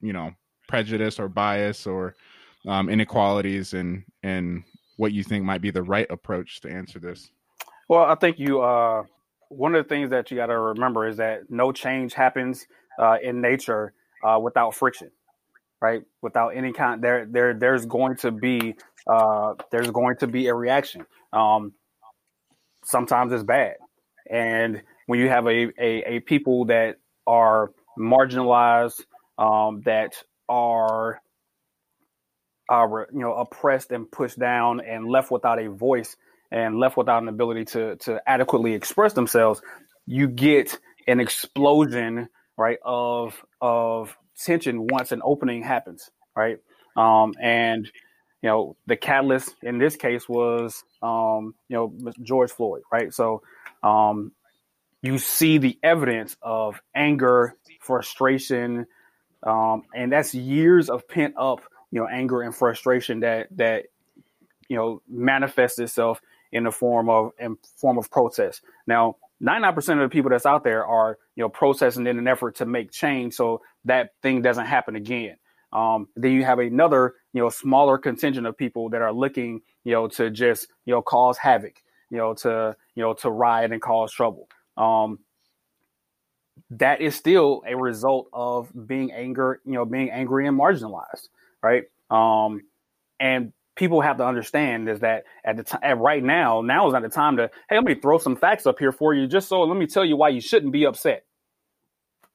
you 0.00 0.12
know, 0.12 0.32
prejudice 0.68 1.20
or 1.20 1.28
bias 1.28 1.86
or 1.86 2.14
um, 2.66 2.88
inequalities, 2.88 3.74
and 3.74 4.04
and 4.22 4.64
what 4.96 5.12
you 5.12 5.24
think 5.24 5.44
might 5.44 5.60
be 5.60 5.70
the 5.70 5.82
right 5.82 6.06
approach 6.10 6.60
to 6.60 6.70
answer 6.70 6.98
this. 6.98 7.30
Well, 7.88 8.04
I 8.04 8.14
think 8.14 8.38
you. 8.38 8.62
Uh, 8.62 9.04
one 9.52 9.74
of 9.74 9.84
the 9.84 9.88
things 9.88 10.10
that 10.10 10.30
you 10.30 10.36
got 10.38 10.46
to 10.46 10.58
remember 10.58 11.06
is 11.06 11.18
that 11.18 11.50
no 11.50 11.72
change 11.72 12.14
happens 12.14 12.66
uh, 12.98 13.18
in 13.22 13.40
nature 13.40 13.92
uh, 14.24 14.38
without 14.38 14.74
friction, 14.74 15.10
right? 15.80 16.02
Without 16.22 16.50
any 16.50 16.72
kind, 16.72 17.02
there, 17.02 17.26
there, 17.26 17.52
there's 17.52 17.84
going 17.84 18.16
to 18.16 18.30
be, 18.30 18.74
uh, 19.06 19.54
there's 19.70 19.90
going 19.90 20.16
to 20.16 20.26
be 20.26 20.46
a 20.46 20.54
reaction. 20.54 21.04
Um, 21.32 21.74
sometimes 22.84 23.32
it's 23.32 23.44
bad, 23.44 23.76
and 24.30 24.82
when 25.06 25.18
you 25.18 25.28
have 25.28 25.46
a 25.46 25.70
a, 25.78 26.16
a 26.16 26.20
people 26.20 26.66
that 26.66 26.96
are 27.26 27.72
marginalized, 27.98 29.04
um, 29.38 29.82
that 29.84 30.14
are 30.48 31.20
are 32.72 33.08
you 33.12 33.20
know 33.20 33.34
oppressed 33.34 33.92
and 33.92 34.10
pushed 34.10 34.38
down 34.38 34.80
and 34.80 35.06
left 35.06 35.30
without 35.30 35.60
a 35.60 35.68
voice 35.68 36.16
and 36.50 36.78
left 36.78 36.96
without 36.96 37.22
an 37.22 37.28
ability 37.28 37.66
to 37.66 37.96
to 37.96 38.20
adequately 38.26 38.74
express 38.74 39.12
themselves, 39.12 39.60
you 40.06 40.26
get 40.26 40.78
an 41.06 41.20
explosion 41.20 42.28
right 42.56 42.78
of 42.82 43.44
of 43.60 44.16
tension 44.38 44.86
once 44.86 45.12
an 45.12 45.20
opening 45.22 45.62
happens, 45.62 46.10
right? 46.34 46.58
Um, 46.96 47.34
and 47.40 47.86
you 48.40 48.48
know 48.48 48.76
the 48.86 48.96
catalyst 48.96 49.54
in 49.62 49.78
this 49.78 49.96
case 49.96 50.26
was 50.28 50.82
um, 51.02 51.54
you 51.68 51.76
know 51.76 52.12
George 52.22 52.50
Floyd, 52.50 52.82
right? 52.90 53.12
So 53.12 53.42
um, 53.82 54.32
you 55.02 55.18
see 55.18 55.58
the 55.58 55.78
evidence 55.82 56.36
of 56.40 56.80
anger, 56.94 57.54
frustration, 57.80 58.86
um, 59.42 59.82
and 59.94 60.12
that's 60.12 60.34
years 60.34 60.88
of 60.88 61.06
pent 61.08 61.34
up, 61.38 61.62
you 61.92 62.00
know, 62.00 62.08
anger 62.08 62.42
and 62.42 62.54
frustration 62.54 63.20
that 63.20 63.46
that 63.52 63.84
you 64.68 64.76
know 64.76 65.00
manifests 65.08 65.78
itself 65.78 66.20
in 66.50 66.64
the 66.64 66.72
form 66.72 67.08
of 67.08 67.30
in 67.38 67.56
form 67.76 67.98
of 67.98 68.10
protest. 68.10 68.62
Now, 68.86 69.16
99% 69.42 69.76
of 69.76 69.98
the 69.98 70.08
people 70.08 70.30
that's 70.30 70.46
out 70.46 70.64
there 70.64 70.84
are 70.84 71.18
you 71.36 71.44
know 71.44 71.48
protesting 71.48 72.06
in 72.06 72.18
an 72.18 72.26
effort 72.26 72.56
to 72.56 72.66
make 72.66 72.90
change 72.90 73.34
so 73.34 73.62
that 73.84 74.10
thing 74.22 74.42
doesn't 74.42 74.66
happen 74.66 74.96
again. 74.96 75.36
Um, 75.72 76.08
then 76.16 76.32
you 76.32 76.44
have 76.44 76.58
another 76.58 77.14
you 77.32 77.40
know 77.40 77.48
smaller 77.50 77.98
contingent 77.98 78.46
of 78.46 78.56
people 78.56 78.90
that 78.90 79.02
are 79.02 79.12
looking 79.12 79.60
you 79.84 79.92
know 79.92 80.08
to 80.08 80.30
just 80.30 80.68
you 80.86 80.92
know 80.92 81.02
cause 81.02 81.38
havoc, 81.38 81.82
you 82.10 82.18
know 82.18 82.34
to 82.34 82.76
you 82.94 83.02
know 83.02 83.14
to 83.14 83.30
riot 83.30 83.72
and 83.72 83.80
cause 83.80 84.12
trouble 84.12 84.48
um, 84.76 85.18
that 86.70 87.00
is 87.00 87.14
still 87.14 87.62
a 87.66 87.76
result 87.76 88.28
of 88.32 88.70
being 88.86 89.12
anger, 89.12 89.60
you 89.64 89.72
know, 89.72 89.84
being 89.84 90.10
angry 90.10 90.46
and 90.46 90.58
marginalized, 90.58 91.28
right? 91.62 91.84
Um, 92.10 92.62
and 93.20 93.52
people 93.76 94.00
have 94.00 94.18
to 94.18 94.26
understand 94.26 94.88
is 94.88 95.00
that 95.00 95.24
at 95.44 95.56
the 95.56 95.62
time, 95.62 95.98
right 95.98 96.22
now, 96.22 96.60
now 96.60 96.86
is 96.86 96.92
not 96.92 97.02
the 97.02 97.08
time 97.08 97.36
to, 97.38 97.50
hey, 97.68 97.76
let 97.76 97.84
me 97.84 97.94
throw 97.94 98.18
some 98.18 98.36
facts 98.36 98.66
up 98.66 98.78
here 98.78 98.92
for 98.92 99.14
you, 99.14 99.26
just 99.26 99.48
so 99.48 99.62
let 99.62 99.76
me 99.76 99.86
tell 99.86 100.04
you 100.04 100.16
why 100.16 100.28
you 100.28 100.40
shouldn't 100.40 100.72
be 100.72 100.84
upset. 100.84 101.24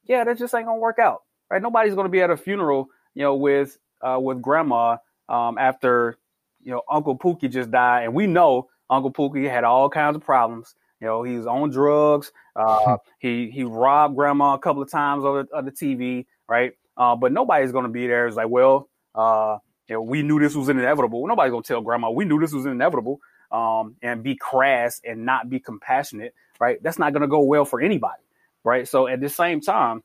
Yeah, 0.06 0.24
that 0.24 0.38
just 0.38 0.56
ain't 0.56 0.66
gonna 0.66 0.80
work 0.80 1.00
out, 1.00 1.24
right? 1.50 1.62
Nobody's 1.62 1.94
gonna 1.94 2.10
be 2.10 2.22
at 2.22 2.30
a 2.30 2.38
funeral, 2.38 2.90
you 3.14 3.24
know, 3.24 3.36
with 3.36 3.78
uh, 4.02 4.20
with 4.20 4.42
grandma 4.42 4.98
um, 5.28 5.58
after 5.58 6.18
you 6.64 6.72
know 6.72 6.82
Uncle 6.90 7.18
Pookie 7.18 7.52
just 7.52 7.72
died, 7.72 8.06
and 8.06 8.14
we 8.14 8.26
know 8.26 8.70
Uncle 8.90 9.12
Pookie 9.12 9.50
had 9.50 9.64
all 9.64 9.90
kinds 9.90 10.16
of 10.16 10.24
problems. 10.24 10.76
You 11.02 11.08
know, 11.08 11.24
he 11.24 11.38
was 11.38 11.46
on 11.46 11.70
drugs. 11.70 12.32
Uh, 12.56 12.98
he 13.20 13.52
he 13.52 13.64
robbed 13.64 14.16
grandma 14.16 14.54
a 14.56 14.60
couple 14.60 14.82
of 14.82 14.90
times 14.90 15.26
on 15.26 15.46
the, 15.46 15.58
on 15.58 15.66
the 15.66 15.72
TV, 15.72 16.26
right? 16.48 16.74
Uh, 16.96 17.16
but 17.16 17.32
nobody's 17.32 17.72
going 17.72 17.84
to 17.84 17.92
be 17.92 18.08
there. 18.08 18.28
It's 18.28 18.36
like, 18.36 18.50
well, 18.50 18.90
uh, 19.18 19.58
you 19.88 19.96
know, 19.96 20.02
we 20.02 20.22
knew 20.22 20.40
this 20.40 20.56
was 20.56 20.70
inevitable. 20.70 21.26
Nobody's 21.28 21.52
to 21.64 21.68
tell 21.68 21.82
grandma 21.82 22.12
we 22.12 22.26
knew 22.26 22.40
this 22.40 22.54
was 22.54 22.66
inevitable 22.66 23.20
um, 23.52 23.96
and 24.02 24.24
be 24.24 24.36
crass 24.36 25.02
and 25.04 25.26
not 25.26 25.50
be 25.50 25.60
compassionate, 25.60 26.34
right? 26.60 26.82
That's 26.82 27.00
not 27.00 27.14
to 27.22 27.28
go 27.28 27.42
well 27.42 27.66
for 27.66 27.82
anybody, 27.82 28.22
right? 28.64 28.88
So 28.88 29.08
at 29.08 29.20
the 29.22 29.30
same 29.30 29.62
time, 29.62 30.04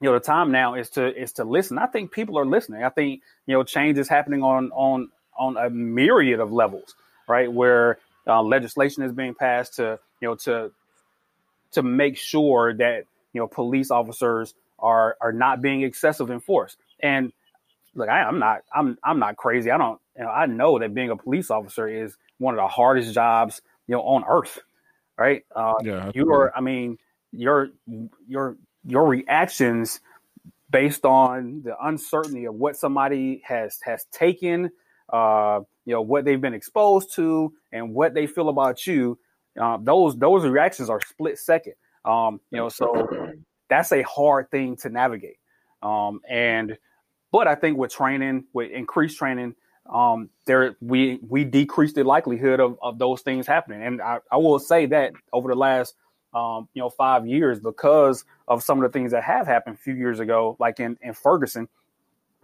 you 0.00 0.08
know, 0.08 0.14
the 0.14 0.24
time 0.24 0.50
now 0.50 0.74
is 0.74 0.90
to 0.90 1.14
is 1.14 1.34
to 1.34 1.44
listen. 1.44 1.78
I 1.78 1.86
think 1.86 2.10
people 2.10 2.38
are 2.38 2.46
listening. 2.46 2.82
I 2.82 2.88
think 2.88 3.20
you 3.46 3.54
know, 3.54 3.62
change 3.62 3.98
is 3.98 4.08
happening 4.08 4.42
on 4.42 4.70
on 4.72 5.10
on 5.38 5.56
a 5.58 5.68
myriad 5.68 6.40
of 6.40 6.52
levels, 6.52 6.94
right? 7.28 7.52
Where 7.52 7.98
uh, 8.26 8.42
legislation 8.42 9.02
is 9.02 9.12
being 9.12 9.34
passed 9.34 9.76
to 9.76 9.98
you 10.22 10.28
know 10.28 10.34
to 10.36 10.72
to 11.72 11.82
make 11.82 12.16
sure 12.16 12.74
that 12.74 13.04
you 13.34 13.40
know 13.40 13.46
police 13.46 13.90
officers 13.90 14.54
are 14.78 15.18
are 15.20 15.32
not 15.32 15.60
being 15.60 15.82
excessive 15.82 16.30
in 16.30 16.40
force. 16.40 16.78
And 17.00 17.32
look, 17.94 18.08
I, 18.08 18.28
am 18.28 18.38
not 18.38 18.62
I'm 18.74 18.98
I'm 19.02 19.18
not 19.18 19.36
crazy. 19.36 19.70
I 19.70 19.78
don't 19.78 20.00
you 20.16 20.24
know 20.24 20.30
I 20.30 20.46
know 20.46 20.78
that 20.78 20.94
being 20.94 21.10
a 21.10 21.16
police 21.16 21.50
officer 21.50 21.88
is 21.88 22.16
one 22.38 22.54
of 22.54 22.58
the 22.58 22.68
hardest 22.68 23.14
jobs 23.14 23.62
you 23.86 23.94
know 23.94 24.02
on 24.02 24.24
earth, 24.28 24.58
right? 25.18 25.44
Uh, 25.54 25.74
yeah, 25.82 26.10
you 26.14 26.32
are. 26.32 26.52
I 26.56 26.60
mean, 26.60 26.98
your 27.32 27.70
your 28.28 28.56
your 28.84 29.06
reactions 29.06 30.00
based 30.70 31.04
on 31.04 31.62
the 31.64 31.74
uncertainty 31.82 32.44
of 32.44 32.54
what 32.54 32.76
somebody 32.76 33.42
has 33.44 33.78
has 33.82 34.04
taken, 34.12 34.70
uh, 35.12 35.60
you 35.84 35.92
know, 35.92 36.02
what 36.02 36.24
they've 36.24 36.40
been 36.40 36.54
exposed 36.54 37.14
to, 37.16 37.52
and 37.72 37.94
what 37.94 38.14
they 38.14 38.26
feel 38.26 38.48
about 38.48 38.86
you 38.86 39.18
uh, 39.58 39.78
those 39.80 40.16
those 40.18 40.44
reactions 40.44 40.90
are 40.90 41.00
split 41.00 41.38
second. 41.38 41.74
Um, 42.04 42.40
you 42.50 42.58
know, 42.58 42.68
so 42.68 43.08
that's 43.68 43.92
a 43.92 44.02
hard 44.02 44.50
thing 44.50 44.76
to 44.76 44.88
navigate. 44.88 45.36
Um, 45.82 46.20
and 46.28 46.76
but 47.32 47.46
I 47.46 47.54
think 47.54 47.78
with 47.78 47.92
training, 47.92 48.44
with 48.52 48.70
increased 48.70 49.18
training, 49.18 49.54
um, 49.88 50.30
there 50.46 50.76
we 50.80 51.18
we 51.26 51.44
decrease 51.44 51.92
the 51.92 52.04
likelihood 52.04 52.60
of, 52.60 52.78
of 52.82 52.98
those 52.98 53.22
things 53.22 53.46
happening. 53.46 53.82
And 53.82 54.00
I, 54.00 54.18
I 54.30 54.36
will 54.36 54.58
say 54.58 54.86
that 54.86 55.12
over 55.32 55.48
the 55.48 55.56
last 55.56 55.94
um, 56.32 56.68
you 56.74 56.80
know 56.82 56.90
five 56.90 57.26
years, 57.26 57.60
because 57.60 58.24
of 58.46 58.62
some 58.62 58.82
of 58.82 58.90
the 58.90 58.96
things 58.96 59.12
that 59.12 59.24
have 59.24 59.46
happened 59.46 59.76
a 59.76 59.78
few 59.78 59.94
years 59.94 60.20
ago, 60.20 60.56
like 60.60 60.80
in, 60.80 60.96
in 61.02 61.14
Ferguson, 61.14 61.68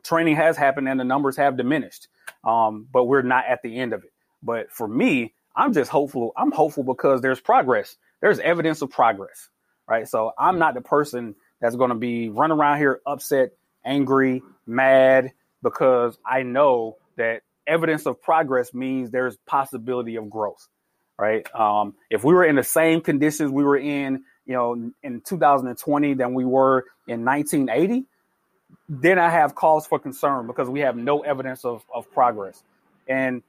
training 0.03 0.37
has 0.37 0.57
happened 0.57 0.89
and 0.89 0.99
the 0.99 1.05
numbers 1.05 1.37
have 1.37 1.57
diminished. 1.57 2.09
Um, 2.45 2.87
but 2.93 3.05
we're 3.05 3.23
not 3.23 3.47
at 3.47 3.63
the 3.63 3.79
end 3.79 3.93
of 3.93 4.05
it. 4.05 4.13
But 4.43 4.73
for 4.73 4.87
me, 4.87 5.35
I'm 5.55 5.73
just 5.73 5.91
hopeful. 5.91 6.33
I'm 6.37 6.53
hopeful 6.53 6.85
because 6.85 7.21
there's 7.21 7.41
progress. 7.41 7.97
There's 8.21 8.39
evidence 8.39 8.83
of 8.83 8.91
progress, 8.91 9.49
right? 9.89 10.09
So 10.09 10.33
I'm 10.39 10.59
not 10.59 10.75
the 10.75 10.81
person 10.81 11.35
that's 11.61 11.77
going 11.77 11.91
to 11.91 11.97
be 11.97 12.29
running 12.29 12.57
around 12.57 12.79
here 12.79 13.01
upset, 13.07 13.51
angry, 13.85 14.43
mad 14.67 15.33
because 15.63 16.19
I 16.25 16.43
know 16.43 16.97
that 17.17 17.43
evidence 17.67 18.07
of 18.07 18.23
progress 18.23 18.73
means 18.73 19.11
there's 19.11 19.37
possibility 19.47 20.17
of 20.17 20.31
growth, 20.31 20.69
right? 21.19 21.47
Um, 21.55 21.95
if 22.11 22.25
we 22.25 22.35
were 22.35 22.45
in 22.45 22.57
the 22.57 22.65
same 22.65 23.01
conditions 23.01 23.51
we 23.51 23.65
were 23.65 23.77
in, 23.77 24.25
you 24.45 24.55
know, 24.55 24.93
in 25.03 25.21
2020 25.23 26.15
than 26.15 26.35
we 26.35 26.45
were 26.45 26.85
in 27.09 27.25
1980, 27.25 28.07
then 28.89 29.19
I 29.19 29.31
have 29.31 29.55
cause 29.55 29.87
for 29.87 29.99
concern 29.99 30.47
because 30.47 30.69
we 30.69 30.81
have 30.81 30.97
no 30.97 31.21
evidence 31.21 31.65
of, 31.65 31.85
of 31.93 32.11
progress. 32.13 32.63
And 33.09 33.43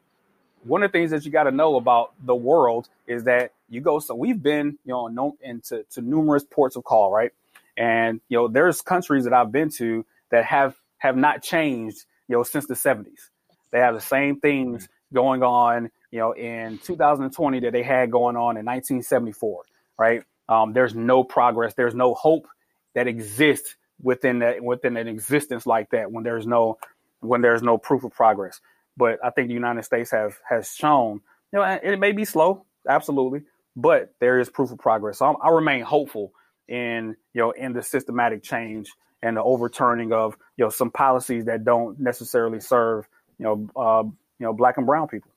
one 0.63 0.83
of 0.83 0.91
the 0.91 0.97
things 0.97 1.11
that 1.11 1.25
you 1.25 1.31
got 1.31 1.43
to 1.43 1.51
know 1.51 1.75
about 1.75 2.13
the 2.23 2.35
world 2.35 2.89
is 3.05 3.25
that 3.25 3.53
you 3.69 3.81
go. 3.81 3.99
So 3.99 4.15
we've 4.15 4.41
been, 4.41 4.77
you 4.85 4.93
know, 4.93 5.07
no, 5.07 5.37
into 5.41 5.85
to 5.91 6.01
numerous 6.01 6.43
ports 6.43 6.75
of 6.75 6.83
call, 6.83 7.11
right? 7.11 7.31
And 7.77 8.21
you 8.27 8.37
know, 8.37 8.47
there's 8.47 8.81
countries 8.81 9.25
that 9.25 9.33
I've 9.33 9.51
been 9.51 9.69
to 9.71 10.05
that 10.31 10.45
have 10.45 10.75
have 10.97 11.15
not 11.15 11.43
changed, 11.43 12.05
you 12.27 12.35
know, 12.35 12.43
since 12.43 12.67
the 12.67 12.73
70s. 12.73 13.29
They 13.71 13.79
have 13.79 13.93
the 13.93 14.01
same 14.01 14.39
things 14.39 14.87
going 15.13 15.43
on, 15.43 15.91
you 16.11 16.19
know, 16.19 16.31
in 16.33 16.79
2020 16.79 17.59
that 17.61 17.73
they 17.73 17.83
had 17.83 18.11
going 18.11 18.35
on 18.35 18.57
in 18.57 18.65
1974, 18.65 19.63
right? 19.97 20.23
Um, 20.49 20.73
there's 20.73 20.95
no 20.95 21.23
progress. 21.23 21.73
There's 21.73 21.95
no 21.95 22.13
hope 22.13 22.47
that 22.95 23.07
exists 23.07 23.75
within 24.01 24.39
that 24.39 24.63
within 24.63 24.95
an 24.95 25.07
existence 25.07 25.65
like 25.65 25.89
that 25.89 26.11
when 26.11 26.23
there's 26.23 26.45
no 26.45 26.77
when 27.19 27.41
there's 27.41 27.63
no 27.63 27.77
proof 27.77 28.03
of 28.03 28.11
progress. 28.11 28.61
But 28.95 29.19
I 29.23 29.29
think 29.29 29.47
the 29.47 29.53
United 29.53 29.83
States 29.83 30.11
have 30.11 30.37
has 30.47 30.73
shown, 30.73 31.21
you 31.51 31.59
know, 31.59 31.63
it 31.63 31.99
may 31.99 32.11
be 32.11 32.25
slow, 32.25 32.65
absolutely, 32.87 33.41
but 33.75 34.13
there 34.19 34.39
is 34.39 34.49
proof 34.49 34.71
of 34.71 34.79
progress. 34.79 35.19
So 35.19 35.25
I'm, 35.25 35.35
i 35.41 35.49
remain 35.49 35.81
hopeful 35.81 36.31
in 36.67 37.15
you 37.33 37.41
know 37.41 37.51
in 37.51 37.73
the 37.73 37.81
systematic 37.81 38.43
change 38.43 38.91
and 39.23 39.37
the 39.37 39.43
overturning 39.43 40.13
of 40.13 40.37
you 40.57 40.65
know 40.65 40.69
some 40.69 40.91
policies 40.91 41.45
that 41.45 41.63
don't 41.63 41.99
necessarily 41.99 42.59
serve 42.59 43.07
you 43.39 43.45
know 43.45 43.69
uh, 43.75 44.03
you 44.03 44.45
know 44.45 44.53
black 44.53 44.77
and 44.77 44.85
brown 44.85 45.07
people. 45.07 45.31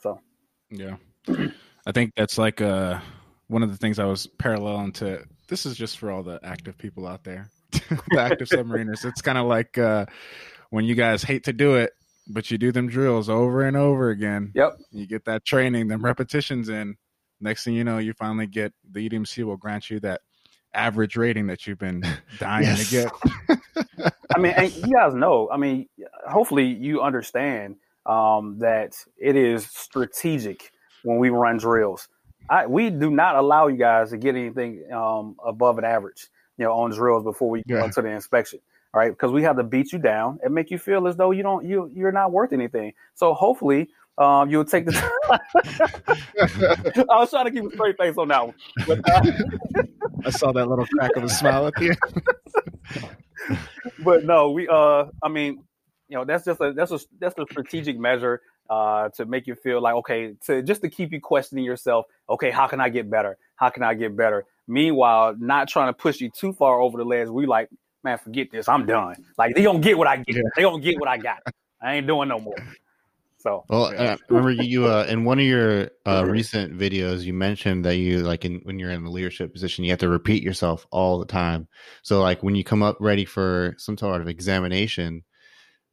So 0.00 0.20
yeah, 0.70 0.96
I 1.86 1.92
think 1.92 2.12
that's 2.16 2.38
like 2.38 2.60
uh 2.60 3.00
one 3.48 3.62
of 3.62 3.70
the 3.70 3.76
things 3.76 3.98
I 3.98 4.04
was 4.04 4.26
paralleling 4.26 4.92
to. 4.94 5.24
This 5.48 5.66
is 5.66 5.76
just 5.76 5.98
for 5.98 6.10
all 6.10 6.22
the 6.22 6.40
active 6.42 6.78
people 6.78 7.06
out 7.06 7.24
there, 7.24 7.50
the 7.70 8.18
active 8.18 8.48
submariners. 8.48 9.04
It's 9.04 9.22
kind 9.22 9.38
of 9.38 9.46
like 9.46 9.76
uh, 9.78 10.06
when 10.70 10.84
you 10.84 10.94
guys 10.94 11.22
hate 11.22 11.44
to 11.44 11.52
do 11.52 11.74
it, 11.74 11.92
but 12.26 12.50
you 12.50 12.58
do 12.58 12.72
them 12.72 12.88
drills 12.88 13.28
over 13.28 13.62
and 13.62 13.76
over 13.76 14.10
again. 14.10 14.52
Yep. 14.54 14.78
You 14.90 15.06
get 15.06 15.26
that 15.26 15.44
training, 15.44 15.88
them 15.88 16.04
repetitions 16.04 16.68
in. 16.68 16.96
Next 17.40 17.64
thing 17.64 17.74
you 17.74 17.84
know, 17.84 17.98
you 17.98 18.14
finally 18.14 18.46
get 18.46 18.72
the 18.90 19.08
EDMC 19.08 19.44
will 19.44 19.56
grant 19.56 19.90
you 19.90 20.00
that 20.00 20.22
average 20.74 21.16
rating 21.16 21.46
that 21.46 21.66
you've 21.66 21.78
been 21.78 22.04
dying 22.38 22.64
yes. 22.64 22.90
to 22.90 23.10
get. 23.48 24.12
I 24.34 24.38
mean, 24.38 24.54
you 24.74 24.92
guys 24.94 25.14
know. 25.14 25.48
I 25.50 25.56
mean, 25.56 25.88
hopefully 26.28 26.66
you 26.66 27.02
understand 27.02 27.76
um, 28.06 28.58
that 28.58 28.96
it 29.18 29.36
is 29.36 29.66
strategic 29.66 30.72
when 31.02 31.18
we 31.18 31.30
run 31.30 31.58
drills. 31.58 32.08
I, 32.48 32.66
we 32.66 32.90
do 32.90 33.10
not 33.10 33.36
allow 33.36 33.68
you 33.68 33.78
guys 33.78 34.10
to 34.10 34.18
get 34.18 34.36
anything 34.36 34.84
um, 34.92 35.36
above 35.44 35.78
an 35.78 35.84
average, 35.84 36.28
you 36.58 36.64
know, 36.64 36.72
on 36.72 36.90
drills 36.90 37.24
before 37.24 37.48
we 37.48 37.62
yeah. 37.66 37.80
go 37.80 37.90
to 37.90 38.02
the 38.02 38.08
inspection. 38.08 38.60
All 38.92 39.00
right, 39.00 39.10
because 39.10 39.32
we 39.32 39.42
have 39.42 39.56
to 39.56 39.64
beat 39.64 39.92
you 39.92 39.98
down 39.98 40.38
and 40.42 40.54
make 40.54 40.70
you 40.70 40.78
feel 40.78 41.08
as 41.08 41.16
though 41.16 41.32
you 41.32 41.42
don't 41.42 41.64
you 41.64 41.90
you're 41.92 42.12
not 42.12 42.30
worth 42.30 42.52
anything. 42.52 42.92
So 43.14 43.34
hopefully, 43.34 43.88
um, 44.18 44.50
you'll 44.50 44.64
take 44.64 44.86
the. 44.86 44.94
I 47.10 47.18
was 47.18 47.30
trying 47.30 47.46
to 47.46 47.50
keep 47.50 47.64
a 47.64 47.70
straight 47.74 47.96
face 47.98 48.16
on 48.16 48.28
that 48.28 48.46
one. 48.46 48.54
But, 48.86 49.00
uh... 49.10 49.22
I 50.24 50.30
saw 50.30 50.52
that 50.52 50.68
little 50.68 50.86
crack 50.86 51.16
of 51.16 51.24
a 51.24 51.28
smile 51.28 51.66
at 51.66 51.74
the 51.74 51.96
end. 53.48 53.58
but 54.04 54.24
no, 54.24 54.50
we. 54.50 54.68
Uh, 54.68 55.06
I 55.22 55.28
mean, 55.28 55.64
you 56.08 56.16
know, 56.16 56.24
that's 56.24 56.44
just 56.44 56.60
a 56.60 56.72
that's 56.72 56.92
a 56.92 57.00
that's 57.18 57.38
a 57.38 57.44
strategic 57.50 57.98
measure 57.98 58.40
uh, 58.70 59.08
to 59.10 59.26
make 59.26 59.46
you 59.46 59.54
feel 59.54 59.82
like 59.82 59.94
okay, 59.96 60.34
to 60.46 60.62
just 60.62 60.82
to 60.82 60.88
keep 60.88 61.12
you 61.12 61.20
questioning 61.20 61.64
yourself. 61.64 62.06
Okay, 62.28 62.50
how 62.50 62.66
can 62.66 62.80
I 62.80 62.88
get 62.88 63.10
better? 63.10 63.36
How 63.56 63.70
can 63.70 63.82
I 63.82 63.94
get 63.94 64.16
better? 64.16 64.44
Meanwhile, 64.68 65.36
not 65.38 65.68
trying 65.68 65.88
to 65.88 65.92
push 65.92 66.20
you 66.20 66.30
too 66.30 66.52
far 66.52 66.80
over 66.80 66.98
the 66.98 67.04
ledge. 67.04 67.28
We 67.28 67.46
like, 67.46 67.68
man, 68.04 68.18
forget 68.18 68.50
this. 68.52 68.68
I'm 68.68 68.86
done. 68.86 69.16
Like 69.36 69.56
they 69.56 69.62
don't 69.62 69.80
get 69.80 69.98
what 69.98 70.06
I 70.06 70.18
get. 70.18 70.36
They 70.56 70.62
don't 70.62 70.80
get 70.80 71.00
what 71.00 71.08
I 71.08 71.18
got. 71.18 71.38
I 71.82 71.96
ain't 71.96 72.06
doing 72.06 72.28
no 72.28 72.38
more. 72.38 72.54
So, 73.44 73.62
well, 73.68 73.92
uh, 73.94 74.16
remember 74.30 74.50
you 74.50 74.86
uh, 74.86 75.04
in 75.06 75.24
one 75.24 75.38
of 75.38 75.44
your 75.44 75.90
uh, 76.06 76.24
recent 76.26 76.78
videos, 76.78 77.24
you 77.24 77.34
mentioned 77.34 77.84
that 77.84 77.96
you 77.96 78.20
like 78.20 78.46
in, 78.46 78.60
when 78.62 78.78
you're 78.78 78.90
in 78.90 79.04
the 79.04 79.10
leadership 79.10 79.52
position, 79.52 79.84
you 79.84 79.90
have 79.90 80.00
to 80.00 80.08
repeat 80.08 80.42
yourself 80.42 80.86
all 80.90 81.18
the 81.18 81.26
time. 81.26 81.68
So, 82.02 82.22
like 82.22 82.42
when 82.42 82.54
you 82.54 82.64
come 82.64 82.82
up 82.82 82.96
ready 83.00 83.26
for 83.26 83.74
some 83.76 83.98
sort 83.98 84.22
of 84.22 84.28
examination, 84.28 85.24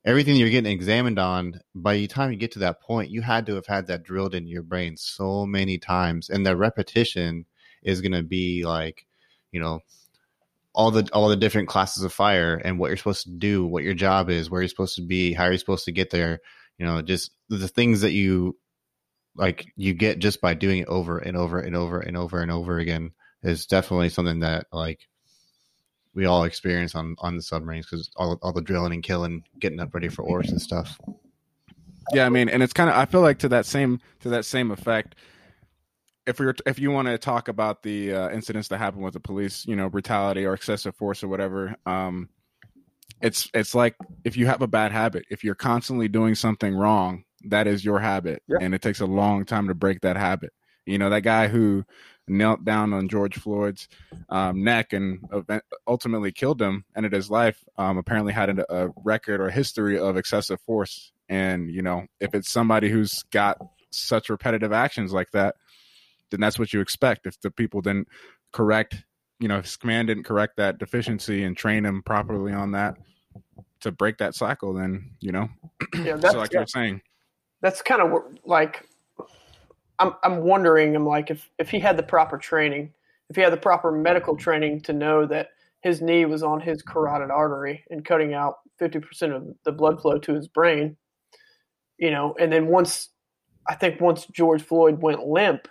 everything 0.06 0.38
you're 0.38 0.50
getting 0.50 0.72
examined 0.72 1.20
on, 1.20 1.60
by 1.76 1.96
the 1.96 2.08
time 2.08 2.32
you 2.32 2.38
get 2.38 2.54
to 2.54 2.60
that 2.60 2.82
point, 2.82 3.12
you 3.12 3.22
had 3.22 3.46
to 3.48 3.56
have 3.56 3.68
had 3.68 3.88
that 3.88 4.04
drilled 4.04 4.34
into 4.34 4.50
your 4.50 4.64
brain 4.64 4.96
so 4.96 5.46
many 5.46 5.78
times, 5.78 6.30
and 6.30 6.46
that 6.46 6.56
repetition 6.56 7.46
is 7.84 8.00
going 8.00 8.14
to 8.14 8.24
be 8.24 8.64
like, 8.64 9.06
you 9.52 9.60
know, 9.60 9.82
all 10.74 10.90
the 10.90 11.06
all 11.12 11.28
the 11.28 11.36
different 11.36 11.68
classes 11.68 12.04
of 12.04 12.14
fire 12.14 12.62
and 12.64 12.80
what 12.80 12.88
you're 12.88 12.96
supposed 12.96 13.24
to 13.24 13.32
do, 13.32 13.66
what 13.66 13.84
your 13.84 13.94
job 13.94 14.30
is, 14.30 14.50
where 14.50 14.62
you're 14.62 14.70
supposed 14.70 14.96
to 14.96 15.02
be, 15.02 15.34
how 15.34 15.48
you're 15.48 15.58
supposed 15.58 15.84
to 15.84 15.92
get 15.92 16.12
there 16.12 16.40
you 16.82 16.88
know 16.88 17.00
just 17.04 17.30
the 17.48 17.68
things 17.68 18.02
that 18.02 18.12
you 18.12 18.58
like 19.36 19.68
you 19.76 19.94
get 19.94 20.18
just 20.18 20.42
by 20.42 20.56
doing 20.56 20.80
it 20.80 20.88
over 20.88 21.20
and 21.20 21.38
over 21.38 21.60
and 21.60 21.76
over 21.76 22.00
and 22.00 22.18
over 22.18 22.42
and 22.42 22.52
over 22.52 22.80
again 22.80 23.12
is 23.44 23.68
definitely 23.68 24.10
something 24.10 24.40
that 24.40 24.66
like 24.74 25.08
we 26.16 26.26
all 26.26 26.44
experience 26.44 26.96
on 26.96 27.16
on 27.20 27.36
the 27.36 27.44
submarines 27.44 27.86
because 27.86 28.10
all 28.16 28.40
all 28.42 28.52
the 28.52 28.64
drilling 28.64 28.94
and 28.94 29.04
killing, 29.04 29.44
getting 29.60 29.80
up 29.80 29.94
ready 29.94 30.08
for 30.10 30.24
ores 30.24 30.50
and 30.50 30.60
stuff. 30.60 31.00
Yeah, 32.14 32.26
I 32.26 32.30
mean, 32.30 32.50
and 32.50 32.64
it's 32.64 32.74
kind 32.74 32.90
of 32.90 32.96
I 32.96 33.06
feel 33.06 33.22
like 33.22 33.38
to 33.40 33.50
that 33.50 33.68
same 33.68 34.00
to 34.22 34.30
that 34.30 34.46
same 34.46 34.72
effect. 34.72 35.14
If 36.26 36.40
we 36.40 36.48
are 36.48 36.56
if 36.66 36.80
you 36.80 36.90
want 36.90 37.10
to 37.10 37.20
talk 37.20 37.48
about 37.48 37.84
the 37.84 38.12
uh, 38.16 38.30
incidents 38.32 38.70
that 38.70 38.80
happen 38.80 39.02
with 39.02 39.14
the 39.14 39.20
police, 39.20 39.68
you 39.68 39.76
know, 39.76 39.88
brutality 39.88 40.46
or 40.46 40.56
excessive 40.56 40.96
force 40.96 41.24
or 41.24 41.28
whatever, 41.28 41.76
um, 41.86 42.30
it's 43.22 43.50
it's 43.54 43.76
like 43.76 43.96
if 44.24 44.38
you 44.38 44.48
have 44.48 44.62
a 44.62 44.68
bad 44.68 44.92
habit 44.92 45.26
if 45.30 45.44
you're 45.44 45.56
constantly 45.56 46.08
doing 46.08 46.36
something 46.36 46.76
wrong 46.76 47.24
that 47.46 47.68
is 47.68 47.84
your 47.84 48.00
habit. 48.00 48.44
Yeah. 48.48 48.58
and 48.62 48.76
it 48.76 48.82
takes 48.82 49.00
a 49.00 49.06
long 49.06 49.46
time 49.46 49.68
to 49.68 49.74
break 49.74 50.02
that 50.02 50.18
habit. 50.18 50.54
You 50.86 50.98
know 50.98 51.10
that 51.10 51.22
guy 51.22 51.48
who 51.48 51.86
knelt 52.28 52.64
down 52.64 52.94
on 52.94 53.10
george 53.10 53.38
floyd's 53.38 53.90
um, 54.30 54.64
neck 54.64 54.94
and 54.94 55.20
ultimately 55.88 56.32
killed 56.32 56.62
him 56.62 56.86
ended 56.96 57.12
his 57.12 57.30
life 57.30 57.62
um, 57.78 57.98
apparently 57.98 58.32
had 58.32 58.58
a, 58.58 58.74
a 58.74 58.90
record 59.04 59.42
or 59.42 59.50
history 59.50 60.00
of 60.00 60.18
excessive 60.18 60.60
force. 60.62 61.12
And 61.30 61.70
you 61.70 61.82
know 61.82 62.06
if 62.20 62.34
it's 62.34 62.50
somebody 62.50 62.90
who's 62.90 63.24
got 63.32 63.58
such 63.92 64.30
repetitive 64.30 64.72
actions 64.72 65.12
like 65.14 65.32
that 65.32 65.56
then 66.32 66.40
that's 66.40 66.58
what 66.58 66.74
you 66.74 66.82
expect. 66.82 67.28
If 67.28 67.40
the 67.42 67.52
people 67.52 67.82
didn't 67.82 68.08
correct 68.52 69.04
you 69.42 69.48
know, 69.48 69.58
if 69.58 69.66
his 69.66 69.76
command 69.76 70.08
didn't 70.08 70.24
correct 70.24 70.58
that 70.58 70.78
deficiency 70.78 71.44
and 71.44 71.58
train 71.58 71.84
him 71.84 72.04
properly 72.04 72.54
on 72.54 72.72
that 72.72 72.96
to 73.82 73.92
break 73.92 74.20
that 74.20 74.36
cycle, 74.36 74.74
then 74.74 75.12
you 75.20 75.32
know, 75.32 75.50
yeah, 75.96 76.16
that's, 76.18 76.34
so 76.34 76.40
like 76.40 76.54
yeah, 76.54 76.60
you're 76.60 76.68
saying, 76.68 77.02
that's 77.62 77.82
kind 77.82 78.02
of 78.02 78.24
like 78.46 78.88
I'm 80.00 80.14
I'm 80.24 80.44
wondering. 80.44 80.96
I'm 80.96 81.06
like 81.06 81.32
if 81.32 81.50
if 81.58 81.70
he 81.70 81.80
had 81.80 81.98
the 81.98 82.04
proper 82.04 82.38
training, 82.38 82.94
if 83.30 83.36
he 83.36 83.42
had 83.42 83.52
the 83.52 83.58
proper 83.58 83.92
medical 83.92 84.38
training 84.38 84.82
to 84.82 84.94
know 84.94 85.26
that 85.26 85.50
his 85.82 86.02
knee 86.02 86.26
was 86.26 86.44
on 86.44 86.62
his 86.62 86.84
carotid 86.84 87.32
artery 87.32 87.84
and 87.90 88.06
cutting 88.06 88.36
out 88.36 88.58
50% 88.80 89.36
of 89.36 89.48
the 89.64 89.72
blood 89.72 90.00
flow 90.00 90.20
to 90.20 90.34
his 90.34 90.48
brain, 90.48 90.96
you 91.98 92.12
know, 92.12 92.36
and 92.40 92.54
then 92.54 92.68
once 92.68 93.10
I 93.68 93.74
think 93.74 94.00
once 94.00 94.28
George 94.28 94.62
Floyd 94.62 95.02
went 95.02 95.26
limp 95.26 95.68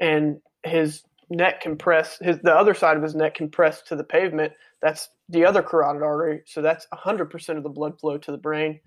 and 0.00 0.40
his 0.64 1.02
neck 1.32 1.60
compressed, 1.60 2.22
his 2.22 2.38
the 2.40 2.54
other 2.54 2.74
side 2.74 2.96
of 2.96 3.02
his 3.02 3.14
neck 3.14 3.34
compressed 3.34 3.86
to 3.88 3.96
the 3.96 4.04
pavement. 4.04 4.52
That's 4.80 5.08
the 5.28 5.44
other 5.44 5.62
carotid 5.62 6.02
artery. 6.02 6.42
So 6.46 6.62
that's 6.62 6.86
100% 6.92 7.56
of 7.56 7.62
the 7.62 7.68
blood 7.68 7.98
flow 7.98 8.18
to 8.18 8.30
the 8.30 8.38
brain. 8.38 8.80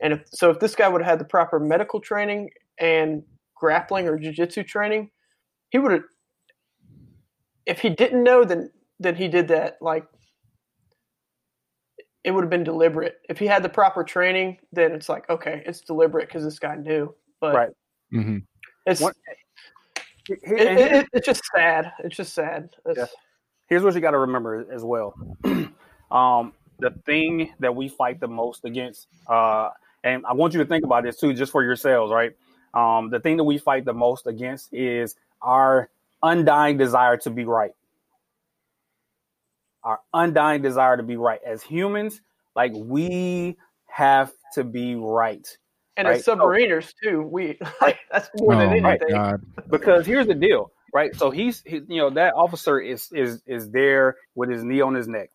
And 0.00 0.14
if 0.14 0.22
so, 0.32 0.50
if 0.50 0.58
this 0.60 0.74
guy 0.74 0.88
would 0.88 1.02
have 1.02 1.10
had 1.10 1.20
the 1.20 1.24
proper 1.24 1.60
medical 1.60 2.00
training 2.00 2.50
and 2.78 3.22
grappling 3.54 4.08
or 4.08 4.18
jiu-jitsu 4.18 4.64
training, 4.64 5.10
he 5.70 5.78
would 5.78 5.92
have. 5.92 6.02
If 7.66 7.80
he 7.80 7.90
didn't 7.90 8.24
know, 8.24 8.44
then 8.44 8.70
then 8.98 9.14
he 9.14 9.28
did 9.28 9.48
that. 9.48 9.76
Like 9.80 10.06
it 12.24 12.30
would 12.30 12.42
have 12.42 12.50
been 12.50 12.64
deliberate. 12.64 13.16
If 13.28 13.38
he 13.38 13.46
had 13.46 13.62
the 13.62 13.68
proper 13.68 14.02
training, 14.02 14.58
then 14.72 14.92
it's 14.92 15.08
like 15.08 15.28
okay, 15.28 15.62
it's 15.66 15.82
deliberate 15.82 16.28
because 16.28 16.44
this 16.44 16.58
guy 16.58 16.76
knew. 16.76 17.14
But 17.40 17.54
right. 17.54 17.70
Mm-hmm. 18.12 18.38
it's 18.86 19.02
it, 20.28 20.40
it, 20.42 21.06
it's 21.12 21.26
just 21.26 21.42
sad. 21.54 21.92
It's 22.00 22.16
just 22.16 22.34
sad. 22.34 22.70
It's, 22.86 22.98
yeah. 22.98 23.06
Here's 23.66 23.82
what 23.82 23.94
you 23.94 24.00
got 24.00 24.12
to 24.12 24.18
remember 24.18 24.66
as 24.72 24.82
well. 24.82 25.14
um, 26.10 26.52
the 26.78 26.90
thing 27.06 27.52
that 27.60 27.74
we 27.74 27.88
fight 27.88 28.20
the 28.20 28.28
most 28.28 28.64
against, 28.64 29.06
uh, 29.28 29.70
and 30.02 30.24
I 30.26 30.32
want 30.32 30.54
you 30.54 30.60
to 30.60 30.66
think 30.66 30.84
about 30.84 31.04
this 31.04 31.18
too, 31.18 31.32
just 31.34 31.52
for 31.52 31.62
yourselves, 31.62 32.12
right? 32.12 32.32
Um, 32.74 33.10
the 33.10 33.20
thing 33.20 33.36
that 33.36 33.44
we 33.44 33.58
fight 33.58 33.84
the 33.84 33.92
most 33.92 34.26
against 34.26 34.72
is 34.72 35.16
our 35.42 35.90
undying 36.22 36.78
desire 36.78 37.16
to 37.18 37.30
be 37.30 37.44
right. 37.44 37.72
Our 39.82 40.00
undying 40.12 40.62
desire 40.62 40.96
to 40.96 41.02
be 41.02 41.16
right. 41.16 41.40
As 41.46 41.62
humans, 41.62 42.20
like 42.54 42.72
we 42.74 43.56
have 43.86 44.32
to 44.54 44.64
be 44.64 44.94
right 44.94 45.46
and 45.96 46.08
right? 46.08 46.18
as 46.18 46.24
submariners 46.24 46.92
too, 47.02 47.22
we 47.22 47.58
like, 47.80 47.98
that's 48.10 48.30
more 48.38 48.54
oh 48.54 48.58
than 48.58 48.84
anything. 48.84 49.42
Because 49.68 50.06
here's 50.06 50.26
the 50.26 50.34
deal, 50.34 50.72
right? 50.92 51.14
So 51.14 51.30
he's, 51.30 51.62
he, 51.66 51.80
you 51.88 51.98
know, 51.98 52.10
that 52.10 52.34
officer 52.34 52.80
is 52.80 53.08
is 53.12 53.42
is 53.46 53.70
there 53.70 54.16
with 54.34 54.50
his 54.50 54.64
knee 54.64 54.80
on 54.80 54.94
his 54.94 55.08
neck, 55.08 55.30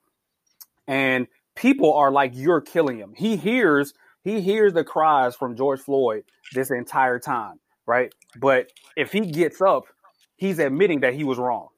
and 0.87 1.27
people 1.55 1.93
are 1.93 2.11
like, 2.11 2.31
"You're 2.33 2.61
killing 2.61 2.97
him." 2.97 3.13
He 3.15 3.37
hears 3.37 3.93
he 4.23 4.41
hears 4.41 4.73
the 4.73 4.83
cries 4.83 5.35
from 5.35 5.55
George 5.55 5.81
Floyd 5.81 6.23
this 6.53 6.71
entire 6.71 7.19
time, 7.19 7.59
right? 7.85 8.13
But 8.39 8.71
if 8.97 9.11
he 9.11 9.21
gets 9.21 9.61
up, 9.61 9.85
he's 10.35 10.59
admitting 10.59 11.01
that 11.01 11.13
he 11.13 11.23
was 11.23 11.37
wrong. 11.37 11.69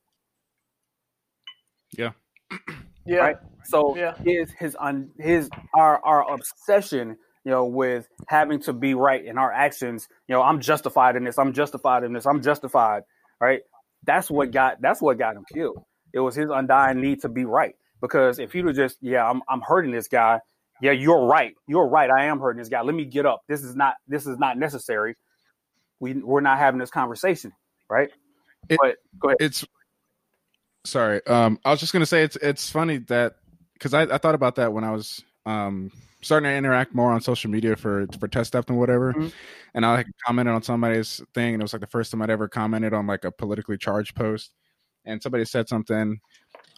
Yeah. 1.98 2.12
Yeah. 3.06 3.18
Right. 3.18 3.36
So 3.66 3.96
yeah. 3.98 4.16
his 4.24 4.52
his 4.58 4.78
un, 4.80 5.12
his 5.20 5.50
our 5.74 6.04
our 6.04 6.34
obsession 6.34 7.18
you 7.47 7.53
know, 7.53 7.63
with 7.63 8.10
having 8.27 8.60
to 8.60 8.73
be 8.73 8.93
right 8.93 9.23
in 9.23 9.38
our 9.38 9.49
actions. 9.49 10.10
You 10.27 10.36
know, 10.36 10.41
I'm 10.41 10.60
justified 10.60 11.15
in 11.15 11.23
this. 11.23 11.39
I'm 11.39 11.53
justified 11.53 12.03
in 12.03 12.12
this. 12.12 12.25
I'm 12.25 12.41
justified. 12.41 13.03
Right. 13.39 13.62
That's 14.03 14.29
what 14.29 14.51
got. 14.51 14.81
That's 14.81 15.01
what 15.01 15.17
got 15.17 15.38
him 15.38 15.45
killed. 15.53 15.81
It 16.13 16.19
was 16.19 16.36
his 16.36 16.49
undying 16.49 16.99
need 16.99 17.21
to 17.21 17.29
be 17.29 17.45
right. 17.45 17.75
Because 18.01 18.39
if 18.39 18.51
he'd 18.51 18.65
just, 18.75 18.97
yeah, 18.99 19.25
I'm, 19.25 19.43
I'm 19.47 19.62
hurting 19.62 19.91
this 19.91 20.10
guy. 20.10 20.41
Yeah, 20.81 20.91
you're 20.91 21.25
right. 21.25 21.55
You're 21.69 21.88
right. 21.88 22.10
I 22.10 22.25
am 22.25 22.41
hurting 22.41 22.60
this 22.60 22.67
guy. 22.67 22.81
Let 22.81 22.93
me 22.93 23.05
get 23.05 23.25
up. 23.25 23.43
This 23.47 23.63
is 23.63 23.77
not. 23.77 23.95
This 24.10 24.27
is 24.27 24.38
not 24.38 24.57
necessary. 24.57 25.15
We 26.01 26.15
we're 26.15 26.41
not 26.41 26.57
having 26.57 26.81
this 26.81 26.91
conversation, 26.91 27.53
right? 27.89 28.10
It, 28.67 28.77
but 28.81 28.97
go 29.17 29.29
ahead. 29.29 29.38
It's 29.39 29.65
sorry. 30.83 31.25
Um, 31.25 31.60
I 31.63 31.71
was 31.71 31.79
just 31.79 31.93
gonna 31.93 32.05
say 32.05 32.23
it's 32.23 32.36
it's 32.36 32.69
funny 32.69 32.97
that 33.07 33.38
because 33.71 33.93
I, 33.93 34.01
I 34.01 34.17
thought 34.17 34.36
about 34.36 34.55
that 34.55 34.73
when 34.73 34.83
I 34.83 34.91
was 34.91 35.23
um 35.45 35.91
starting 36.21 36.49
to 36.49 36.56
interact 36.56 36.95
more 36.95 37.12
on 37.12 37.21
social 37.21 37.49
media 37.51 37.75
for 37.75 38.08
for 38.19 38.27
test 38.27 38.49
stuff 38.49 38.65
and 38.69 38.77
whatever. 38.77 39.13
Mm-hmm. 39.13 39.27
And 39.75 39.86
I 39.86 39.95
like 39.95 40.08
commented 40.25 40.53
on 40.56 40.63
somebody's 40.63 41.21
thing, 41.34 41.53
and 41.53 41.62
it 41.62 41.65
was 41.65 41.73
like 41.73 41.82
the 41.82 41.88
first 41.88 42.12
time 42.12 42.21
I'd 42.21 42.30
ever 42.30 42.47
commented 42.47 42.93
on 42.93 43.08
like 43.08 43.25
a 43.25 43.32
politically 43.32 43.77
charged 43.77 44.15
post. 44.15 44.51
And 45.06 45.21
somebody 45.21 45.45
said 45.45 45.69
something 45.69 46.19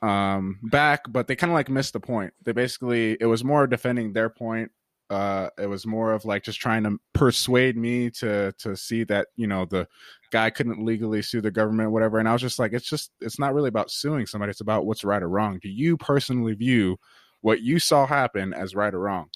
um 0.02 0.60
back, 0.64 1.02
but 1.10 1.28
they 1.28 1.36
kind 1.36 1.52
of 1.52 1.56
like 1.56 1.70
missed 1.70 1.94
the 1.94 2.00
point. 2.00 2.34
They 2.44 2.54
basically 2.54 3.18
it 3.20 3.26
was 3.26 3.44
more 3.44 3.68
defending 3.68 4.14
their 4.14 4.30
point 4.30 4.72
Uh, 5.10 5.50
it 5.58 5.66
was 5.68 5.88
more 5.88 6.14
of 6.14 6.24
like 6.26 6.44
just 6.44 6.60
trying 6.62 6.84
to 6.84 6.98
persuade 7.14 7.76
me 7.76 8.12
to 8.12 8.54
to 8.60 8.76
see 8.76 9.04
that 9.06 9.28
you 9.36 9.48
know 9.48 9.66
the 9.66 9.88
guy 10.32 10.50
couldn't 10.52 10.86
legally 10.86 11.22
sue 11.24 11.42
the 11.42 11.50
government, 11.52 11.92
whatever. 11.92 12.20
And 12.20 12.30
I 12.30 12.34
was 12.34 12.42
just 12.44 12.60
like, 12.60 12.74
it's 12.74 12.88
just 12.90 13.12
it's 13.20 13.40
not 13.40 13.54
really 13.56 13.70
about 13.70 13.90
suing 13.92 14.28
somebody. 14.28 14.52
It's 14.52 14.62
about 14.62 14.86
what's 14.86 15.04
right 15.04 15.24
or 15.24 15.30
wrong. 15.30 15.60
Do 15.62 15.70
you 15.70 15.98
personally 15.98 16.54
view 16.54 16.98
what 17.42 17.62
you 17.62 17.80
saw 17.80 18.06
happen 18.06 18.54
as 18.54 18.76
right 18.76 18.94
or 18.94 19.00
wrong? 19.00 19.30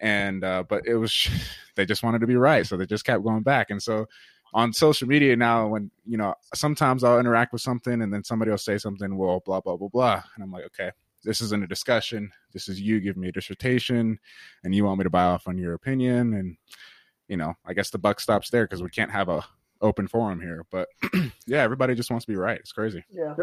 And 0.00 0.44
uh, 0.44 0.64
but 0.68 0.86
it 0.86 0.96
was 0.96 1.28
they 1.76 1.86
just 1.86 2.02
wanted 2.02 2.20
to 2.20 2.26
be 2.26 2.36
right, 2.36 2.66
so 2.66 2.76
they 2.76 2.86
just 2.86 3.04
kept 3.04 3.24
going 3.24 3.42
back. 3.42 3.70
And 3.70 3.82
so 3.82 4.06
on 4.54 4.72
social 4.72 5.08
media 5.08 5.36
now, 5.36 5.68
when 5.68 5.90
you 6.06 6.16
know 6.16 6.34
sometimes 6.54 7.04
I'll 7.04 7.20
interact 7.20 7.52
with 7.52 7.62
something 7.62 8.02
and 8.02 8.12
then 8.12 8.24
somebody 8.24 8.50
will 8.50 8.58
say 8.58 8.78
something, 8.78 9.16
well, 9.16 9.42
blah 9.44 9.60
blah 9.60 9.76
blah 9.76 9.88
blah, 9.88 10.22
and 10.34 10.44
I'm 10.44 10.52
like, 10.52 10.64
okay, 10.66 10.90
this 11.24 11.40
isn't 11.40 11.64
a 11.64 11.68
discussion. 11.68 12.30
This 12.52 12.68
is 12.68 12.80
you 12.80 13.00
giving 13.00 13.22
me 13.22 13.28
a 13.28 13.32
dissertation, 13.32 14.18
and 14.64 14.74
you 14.74 14.84
want 14.84 14.98
me 14.98 15.04
to 15.04 15.10
buy 15.10 15.24
off 15.24 15.48
on 15.48 15.58
your 15.58 15.74
opinion, 15.74 16.34
and 16.34 16.56
you 17.28 17.36
know, 17.36 17.54
I 17.64 17.72
guess 17.72 17.90
the 17.90 17.98
buck 17.98 18.20
stops 18.20 18.50
there 18.50 18.64
because 18.64 18.82
we 18.82 18.90
can't 18.90 19.10
have 19.10 19.28
a 19.28 19.44
open 19.80 20.06
forum 20.06 20.40
here. 20.40 20.64
But 20.70 20.88
yeah, 21.46 21.62
everybody 21.62 21.94
just 21.94 22.10
wants 22.10 22.26
to 22.26 22.32
be 22.32 22.36
right. 22.36 22.58
It's 22.58 22.72
crazy. 22.72 23.04
Yeah. 23.10 23.34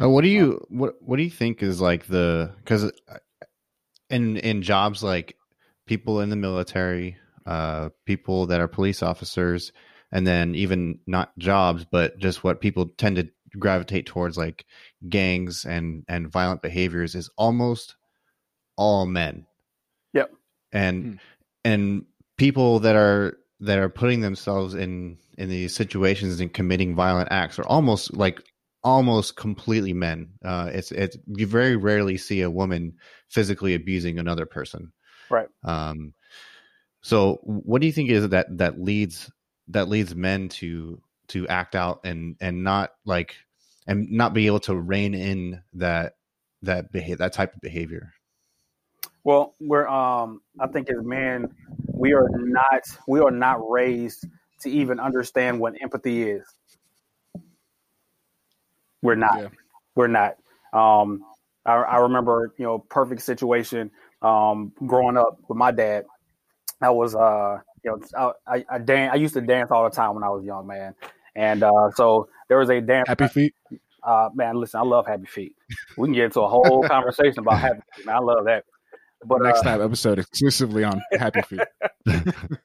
Uh, 0.00 0.08
what 0.08 0.22
do 0.22 0.28
you 0.28 0.64
what 0.68 0.94
What 1.00 1.16
do 1.16 1.22
you 1.22 1.30
think 1.30 1.62
is 1.62 1.80
like 1.80 2.06
the 2.06 2.52
because 2.58 2.90
in 4.10 4.36
in 4.36 4.62
jobs 4.62 5.02
like 5.02 5.36
people 5.86 6.20
in 6.20 6.30
the 6.30 6.36
military, 6.36 7.16
uh, 7.46 7.90
people 8.04 8.46
that 8.46 8.60
are 8.60 8.68
police 8.68 9.02
officers, 9.02 9.72
and 10.12 10.26
then 10.26 10.54
even 10.54 11.00
not 11.06 11.36
jobs, 11.38 11.84
but 11.90 12.18
just 12.18 12.44
what 12.44 12.60
people 12.60 12.86
tend 12.96 13.16
to 13.16 13.28
gravitate 13.58 14.06
towards, 14.06 14.36
like 14.36 14.64
gangs 15.08 15.64
and 15.64 16.04
and 16.08 16.30
violent 16.30 16.62
behaviors, 16.62 17.14
is 17.14 17.30
almost 17.36 17.96
all 18.76 19.06
men. 19.06 19.46
Yep. 20.12 20.32
And 20.72 21.04
Hmm. 21.04 21.14
and 21.64 22.04
people 22.36 22.80
that 22.80 22.96
are 22.96 23.38
that 23.60 23.78
are 23.78 23.88
putting 23.88 24.20
themselves 24.20 24.74
in 24.74 25.18
in 25.36 25.48
these 25.48 25.74
situations 25.74 26.40
and 26.40 26.52
committing 26.52 26.94
violent 26.94 27.28
acts 27.30 27.58
are 27.58 27.66
almost 27.66 28.14
like 28.14 28.42
almost 28.82 29.36
completely 29.36 29.92
men. 29.92 30.30
Uh, 30.44 30.70
it's 30.72 30.92
it's 30.92 31.16
you 31.26 31.46
very 31.46 31.76
rarely 31.76 32.16
see 32.16 32.42
a 32.42 32.50
woman 32.50 32.94
physically 33.28 33.74
abusing 33.74 34.18
another 34.18 34.46
person. 34.46 34.92
Right. 35.30 35.48
Um, 35.64 36.14
so 37.02 37.40
what 37.42 37.80
do 37.80 37.86
you 37.86 37.92
think 37.92 38.10
is 38.10 38.28
that 38.28 38.58
that 38.58 38.80
leads 38.80 39.30
that 39.68 39.88
leads 39.88 40.14
men 40.14 40.48
to 40.48 41.00
to 41.28 41.46
act 41.48 41.74
out 41.74 42.00
and 42.04 42.36
and 42.40 42.64
not 42.64 42.90
like 43.04 43.36
and 43.86 44.10
not 44.10 44.34
be 44.34 44.46
able 44.46 44.60
to 44.60 44.74
rein 44.74 45.14
in 45.14 45.62
that 45.74 46.14
that 46.62 46.90
behavior 46.92 47.16
that 47.16 47.32
type 47.32 47.54
of 47.54 47.60
behavior? 47.60 48.12
Well, 49.24 49.54
we're 49.60 49.86
um 49.86 50.40
I 50.60 50.66
think 50.68 50.88
as 50.90 51.04
men, 51.04 51.48
we 51.92 52.12
are 52.14 52.28
not 52.30 52.82
we 53.06 53.20
are 53.20 53.30
not 53.30 53.68
raised 53.68 54.26
to 54.62 54.70
even 54.70 54.98
understand 54.98 55.60
what 55.60 55.74
empathy 55.80 56.30
is. 56.30 56.44
We're 59.02 59.14
not. 59.16 59.38
Yeah. 59.38 59.48
We're 59.94 60.08
not. 60.08 60.36
Um 60.72 61.22
I, 61.64 61.74
I 61.74 61.96
remember, 61.98 62.54
you 62.58 62.64
know, 62.64 62.78
perfect 62.78 63.22
situation 63.22 63.90
um 64.22 64.72
growing 64.86 65.16
up 65.16 65.38
with 65.48 65.56
my 65.58 65.70
dad. 65.70 66.04
I 66.80 66.90
was 66.90 67.14
uh 67.14 67.58
you 67.84 68.00
know 68.16 68.32
I 68.46 68.56
I, 68.56 68.64
I, 68.70 68.78
dan- 68.78 69.10
I 69.10 69.16
used 69.16 69.34
to 69.34 69.40
dance 69.40 69.70
all 69.70 69.84
the 69.84 69.94
time 69.94 70.14
when 70.14 70.24
I 70.24 70.28
was 70.30 70.44
young, 70.44 70.66
man. 70.66 70.94
And 71.34 71.62
uh 71.62 71.90
so 71.94 72.28
there 72.48 72.58
was 72.58 72.70
a 72.70 72.80
dance 72.80 73.08
Happy 73.08 73.28
feet. 73.28 73.54
uh, 74.02 74.30
man, 74.34 74.56
listen, 74.56 74.80
I 74.80 74.84
love 74.84 75.06
Happy 75.06 75.26
Feet. 75.26 75.54
We 75.96 76.06
can 76.06 76.14
get 76.14 76.24
into 76.26 76.40
a 76.40 76.48
whole 76.48 76.82
conversation 76.88 77.40
about 77.40 77.58
Happy 77.60 77.80
Feet. 77.94 78.06
Man, 78.06 78.16
I 78.16 78.20
love 78.20 78.44
that. 78.46 78.64
But 79.24 79.42
Next 79.42 79.60
uh, 79.60 79.64
time 79.64 79.82
episode 79.82 80.18
exclusively 80.18 80.84
on 80.84 81.02
Happy 81.12 81.42
Feet. 81.42 81.60
you 82.06 82.22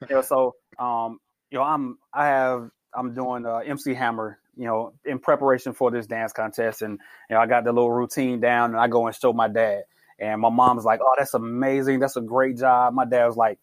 know, 0.09 0.21
so 0.21 0.55
um, 0.79 1.19
you 1.51 1.57
know, 1.57 1.63
I'm 1.63 1.97
I 2.13 2.27
have 2.27 2.69
I'm 2.95 3.13
doing 3.13 3.45
uh, 3.45 3.57
MC 3.57 3.93
Hammer, 3.93 4.39
you 4.55 4.65
know, 4.65 4.93
in 5.05 5.19
preparation 5.19 5.73
for 5.73 5.91
this 5.91 6.05
dance 6.05 6.33
contest, 6.33 6.81
and 6.81 6.99
you 7.29 7.35
know, 7.35 7.41
I 7.41 7.47
got 7.47 7.63
the 7.63 7.71
little 7.71 7.91
routine 7.91 8.39
down, 8.39 8.71
and 8.71 8.79
I 8.79 8.87
go 8.87 9.07
and 9.07 9.15
show 9.15 9.33
my 9.33 9.47
dad, 9.47 9.83
and 10.19 10.41
my 10.41 10.49
mom's 10.49 10.85
like, 10.85 10.99
"Oh, 11.01 11.13
that's 11.17 11.33
amazing, 11.33 11.99
that's 11.99 12.17
a 12.17 12.21
great 12.21 12.57
job." 12.57 12.93
My 12.93 13.05
dad 13.05 13.25
was 13.25 13.37
like, 13.37 13.59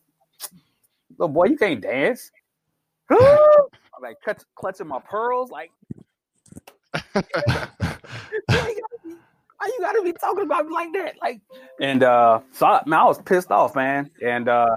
"Little 1.18 1.32
boy, 1.32 1.46
you 1.46 1.56
can't 1.56 1.80
dance." 1.80 2.30
I'm 3.10 3.18
like 4.02 4.20
clutch, 4.22 4.42
clutching 4.54 4.86
my 4.86 5.00
pearls, 5.00 5.50
like, 5.50 5.70
why 7.12 7.22
you, 7.22 7.22
gotta 8.48 8.98
be, 9.04 9.14
why 9.58 9.66
you 9.66 9.78
gotta 9.80 10.02
be 10.02 10.12
talking 10.12 10.44
about 10.44 10.66
me 10.66 10.72
like 10.72 10.92
that? 10.94 11.14
Like, 11.20 11.40
and 11.80 12.02
uh, 12.02 12.40
so 12.52 12.66
I, 12.66 12.82
man, 12.86 13.00
I 13.00 13.04
was 13.04 13.20
pissed 13.22 13.50
off, 13.50 13.74
man, 13.74 14.10
and 14.22 14.48
uh, 14.48 14.76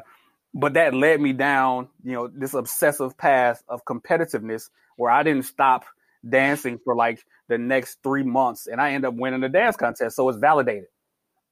but 0.54 0.74
that 0.74 0.94
led 0.94 1.20
me 1.20 1.34
down, 1.34 1.88
you 2.04 2.14
know, 2.14 2.28
this 2.28 2.54
obsessive 2.54 3.18
path 3.18 3.64
of 3.68 3.84
competitiveness 3.86 4.70
where 4.98 5.12
I 5.12 5.24
didn't 5.24 5.46
stop 5.46 5.86
dancing 6.28 6.80
for 6.84 6.96
like 6.96 7.24
the 7.48 7.58
next 7.58 8.00
three 8.04 8.24
months, 8.24 8.68
and 8.68 8.82
I 8.82 8.94
end 8.94 9.06
up 9.06 9.14
winning 9.14 9.42
the 9.42 9.50
dance 9.50 9.76
contest. 9.76 10.16
So 10.16 10.28
it's 10.30 10.38
validated, 10.38 10.88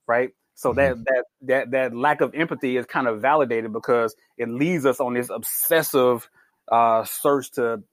right? 0.08 0.32
So 0.56 0.74
that 0.74 0.98
that 1.06 1.24
that 1.44 1.72
that 1.72 1.96
lack 1.96 2.22
of 2.22 2.36
empathy 2.36 2.78
is 2.78 2.86
kind 2.86 3.08
of 3.08 3.22
validated 3.22 3.74
because 3.74 4.16
it 4.38 4.50
leads 4.50 4.86
us 4.86 5.00
on 5.00 5.14
this 5.14 5.30
obsessive 5.30 6.30
uh, 6.72 7.04
search 7.04 7.52
to 7.52 7.84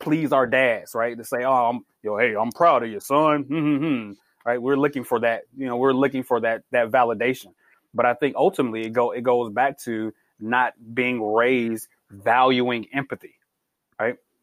please 0.00 0.32
our 0.32 0.46
dads, 0.46 0.94
right? 0.94 1.16
To 1.16 1.24
say, 1.24 1.44
oh, 1.44 1.70
I'm, 1.70 1.80
yo, 2.02 2.16
hey, 2.16 2.34
I'm 2.34 2.52
proud 2.52 2.82
of 2.82 2.90
you, 2.90 3.00
son. 3.00 3.44
Mm-hmm. 3.44 4.12
Right? 4.44 4.62
We're 4.62 4.76
looking 4.76 5.04
for 5.04 5.20
that. 5.20 5.42
You 5.56 5.66
know, 5.66 5.76
we're 5.76 5.92
looking 5.92 6.22
for 6.22 6.40
that 6.40 6.62
that 6.72 6.90
validation. 6.90 7.48
But 7.92 8.06
I 8.06 8.14
think 8.14 8.36
ultimately 8.36 8.82
it 8.82 8.92
go 8.92 9.10
it 9.10 9.22
goes 9.22 9.52
back 9.52 9.78
to 9.80 10.12
not 10.38 10.74
being 10.94 11.22
raised 11.22 11.88
valuing 12.10 12.86
empathy? 12.92 13.34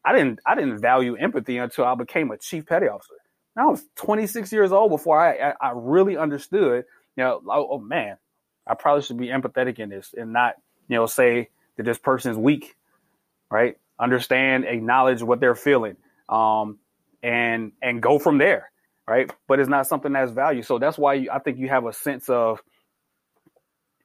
I 0.04 0.12
didn't 0.12 0.40
I 0.46 0.54
didn't 0.54 0.78
value 0.80 1.16
empathy 1.16 1.58
until 1.58 1.84
I 1.84 1.94
became 1.94 2.30
a 2.30 2.38
chief 2.38 2.66
petty 2.66 2.88
officer. 2.88 3.14
I 3.56 3.66
was 3.66 3.84
26 3.96 4.52
years 4.52 4.72
old 4.72 4.90
before 4.90 5.18
I 5.18 5.50
I, 5.50 5.54
I 5.60 5.72
really 5.74 6.16
understood. 6.16 6.84
You 7.16 7.24
know, 7.24 7.42
oh, 7.48 7.68
oh 7.72 7.78
man, 7.78 8.16
I 8.66 8.74
probably 8.74 9.02
should 9.02 9.18
be 9.18 9.28
empathetic 9.28 9.78
in 9.78 9.90
this 9.90 10.14
and 10.16 10.32
not 10.32 10.54
you 10.88 10.96
know 10.96 11.06
say 11.06 11.48
that 11.76 11.84
this 11.84 11.98
person 11.98 12.32
is 12.32 12.38
weak, 12.38 12.76
right? 13.50 13.76
Understand, 13.98 14.64
acknowledge 14.64 15.22
what 15.22 15.40
they're 15.40 15.54
feeling, 15.54 15.96
um, 16.28 16.78
and 17.22 17.72
and 17.80 18.02
go 18.02 18.18
from 18.18 18.38
there, 18.38 18.70
right? 19.08 19.32
But 19.46 19.60
it's 19.60 19.68
not 19.68 19.86
something 19.86 20.12
that's 20.12 20.32
valued. 20.32 20.66
So 20.66 20.78
that's 20.78 20.98
why 20.98 21.14
you, 21.14 21.30
I 21.30 21.38
think 21.38 21.58
you 21.58 21.68
have 21.68 21.86
a 21.86 21.92
sense 21.92 22.28
of 22.28 22.60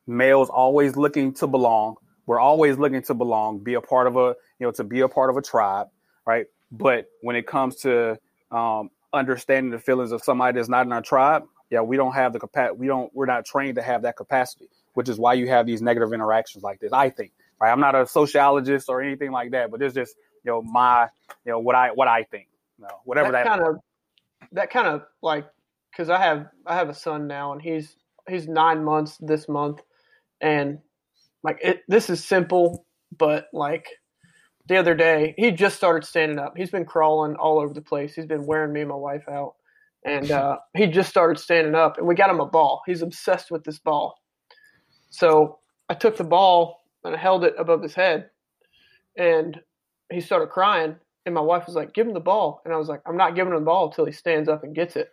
males 0.07 0.49
always 0.49 0.95
looking 0.95 1.33
to 1.35 1.47
belong. 1.47 1.97
We're 2.29 2.39
always 2.39 2.77
looking 2.77 3.01
to 3.01 3.15
belong, 3.15 3.57
be 3.57 3.73
a 3.73 3.81
part 3.81 4.05
of 4.05 4.15
a, 4.15 4.35
you 4.59 4.67
know, 4.67 4.71
to 4.73 4.83
be 4.83 4.99
a 4.99 5.07
part 5.07 5.31
of 5.31 5.37
a 5.37 5.41
tribe, 5.41 5.87
right? 6.27 6.45
But 6.71 7.07
when 7.23 7.35
it 7.35 7.47
comes 7.47 7.77
to 7.77 8.19
um, 8.51 8.91
understanding 9.11 9.71
the 9.71 9.79
feelings 9.79 10.11
of 10.11 10.21
somebody 10.21 10.55
that's 10.55 10.69
not 10.69 10.85
in 10.85 10.93
our 10.93 11.01
tribe, 11.01 11.45
yeah, 11.71 11.81
we 11.81 11.97
don't 11.97 12.13
have 12.13 12.31
the 12.31 12.39
capacity. 12.39 12.77
We 12.77 12.85
don't. 12.85 13.11
We're 13.15 13.25
not 13.25 13.45
trained 13.45 13.77
to 13.77 13.81
have 13.81 14.03
that 14.03 14.15
capacity, 14.15 14.69
which 14.93 15.09
is 15.09 15.17
why 15.17 15.33
you 15.33 15.47
have 15.47 15.65
these 15.65 15.81
negative 15.81 16.13
interactions 16.13 16.63
like 16.63 16.79
this. 16.79 16.93
I 16.93 17.09
think, 17.09 17.31
right? 17.59 17.71
I'm 17.71 17.79
not 17.79 17.95
a 17.95 18.05
sociologist 18.05 18.89
or 18.89 19.01
anything 19.01 19.31
like 19.31 19.49
that, 19.49 19.71
but 19.71 19.81
it's 19.81 19.95
just, 19.95 20.15
you 20.43 20.51
know, 20.51 20.61
my, 20.61 21.07
you 21.45 21.51
know, 21.51 21.57
what 21.57 21.73
I 21.73 21.89
what 21.93 22.07
I 22.07 22.25
think, 22.25 22.47
you 22.77 22.83
know, 22.83 22.99
whatever 23.05 23.31
that. 23.31 23.47
kind 23.47 23.63
of 23.63 23.77
that 24.51 24.69
kind 24.69 24.87
of 24.87 25.01
like 25.23 25.47
because 25.91 26.11
I 26.11 26.19
have 26.21 26.45
I 26.63 26.75
have 26.75 26.89
a 26.89 26.93
son 26.93 27.25
now 27.25 27.53
and 27.53 27.59
he's 27.59 27.95
he's 28.27 28.47
nine 28.47 28.83
months 28.83 29.17
this 29.17 29.49
month 29.49 29.81
and 30.39 30.77
like 31.43 31.59
it 31.61 31.81
this 31.87 32.09
is 32.09 32.23
simple 32.23 32.85
but 33.17 33.47
like 33.53 33.87
the 34.67 34.77
other 34.77 34.95
day 34.95 35.33
he 35.37 35.51
just 35.51 35.75
started 35.75 36.07
standing 36.07 36.39
up. 36.39 36.53
He's 36.55 36.69
been 36.69 36.85
crawling 36.85 37.35
all 37.35 37.59
over 37.59 37.73
the 37.73 37.81
place. 37.81 38.13
He's 38.13 38.27
been 38.27 38.45
wearing 38.45 38.71
me 38.71 38.81
and 38.81 38.89
my 38.89 38.95
wife 38.95 39.27
out. 39.27 39.55
And 40.05 40.31
uh, 40.31 40.57
he 40.75 40.87
just 40.87 41.09
started 41.09 41.39
standing 41.39 41.75
up 41.75 41.97
and 41.97 42.07
we 42.07 42.15
got 42.15 42.29
him 42.29 42.39
a 42.39 42.45
ball. 42.45 42.81
He's 42.85 43.01
obsessed 43.01 43.51
with 43.51 43.63
this 43.63 43.79
ball. 43.79 44.15
So 45.09 45.59
I 45.89 45.95
took 45.95 46.17
the 46.17 46.23
ball 46.23 46.83
and 47.03 47.15
I 47.15 47.17
held 47.17 47.43
it 47.43 47.55
above 47.57 47.81
his 47.81 47.95
head 47.95 48.29
and 49.17 49.59
he 50.11 50.21
started 50.21 50.49
crying 50.49 50.95
and 51.25 51.35
my 51.35 51.41
wife 51.41 51.65
was 51.65 51.75
like, 51.75 51.93
"Give 51.93 52.07
him 52.07 52.13
the 52.13 52.19
ball," 52.19 52.61
and 52.65 52.73
I 52.73 52.77
was 52.77 52.87
like, 52.87 53.01
"I'm 53.05 53.17
not 53.17 53.35
giving 53.35 53.53
him 53.53 53.59
the 53.59 53.65
ball 53.65 53.87
until 53.87 54.05
he 54.05 54.11
stands 54.11 54.49
up 54.49 54.63
and 54.63 54.73
gets 54.73 54.95
it." 54.95 55.09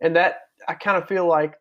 And 0.00 0.16
that 0.16 0.40
I 0.68 0.74
kind 0.74 0.96
of 0.96 1.08
feel 1.08 1.26
like 1.26 1.54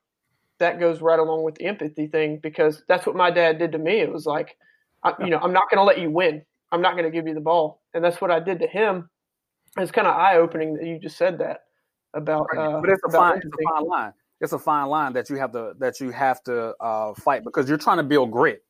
that 0.60 0.80
goes 0.80 1.02
right 1.02 1.20
along 1.20 1.44
with 1.44 1.56
the 1.56 1.66
empathy 1.66 2.08
thing 2.08 2.40
because 2.42 2.84
that's 2.88 3.06
what 3.06 3.16
my 3.16 3.32
dad 3.32 3.60
did 3.60 3.72
to 3.74 3.78
me. 3.78 4.00
It 4.00 4.12
was 4.12 4.26
like, 4.26 4.58
I, 5.04 5.14
you 5.20 5.30
know, 5.30 5.40
I'm 5.40 5.54
not 5.54 5.70
going 5.70 5.78
to 5.78 5.84
let 5.84 6.00
you 6.00 6.10
win. 6.10 6.44
I'm 6.72 6.82
not 6.82 6.94
going 6.94 7.06
to 7.06 7.12
give 7.12 7.28
you 7.28 7.34
the 7.34 7.42
ball, 7.42 7.82
and 7.94 8.04
that's 8.04 8.20
what 8.20 8.32
I 8.32 8.40
did 8.40 8.60
to 8.60 8.68
him. 8.68 9.10
It's 9.78 9.92
kind 9.92 10.08
of 10.08 10.16
eye 10.16 10.38
opening 10.38 10.76
that 10.76 10.86
you 10.86 11.00
just 11.00 11.18
said 11.18 11.40
that 11.40 11.62
about. 12.14 12.48
Uh, 12.58 12.82
but 12.82 12.90
it's 12.90 13.02
a 13.08 13.12
fine, 13.12 13.38
it's 13.38 13.46
a 13.46 13.70
fine 13.70 13.86
line. 13.86 14.14
It's 14.42 14.54
a 14.54 14.60
fine 14.60 14.88
line 14.88 15.14
that 15.14 15.30
you 15.30 15.38
have 15.38 15.52
to 15.54 15.74
that 15.80 16.00
you 16.00 16.12
have 16.12 16.44
to 16.44 16.74
uh, 16.80 17.14
fight 17.14 17.44
because 17.44 17.70
you're 17.70 17.78
trying 17.78 17.98
to 17.98 18.04
build 18.04 18.32
grit. 18.32 18.64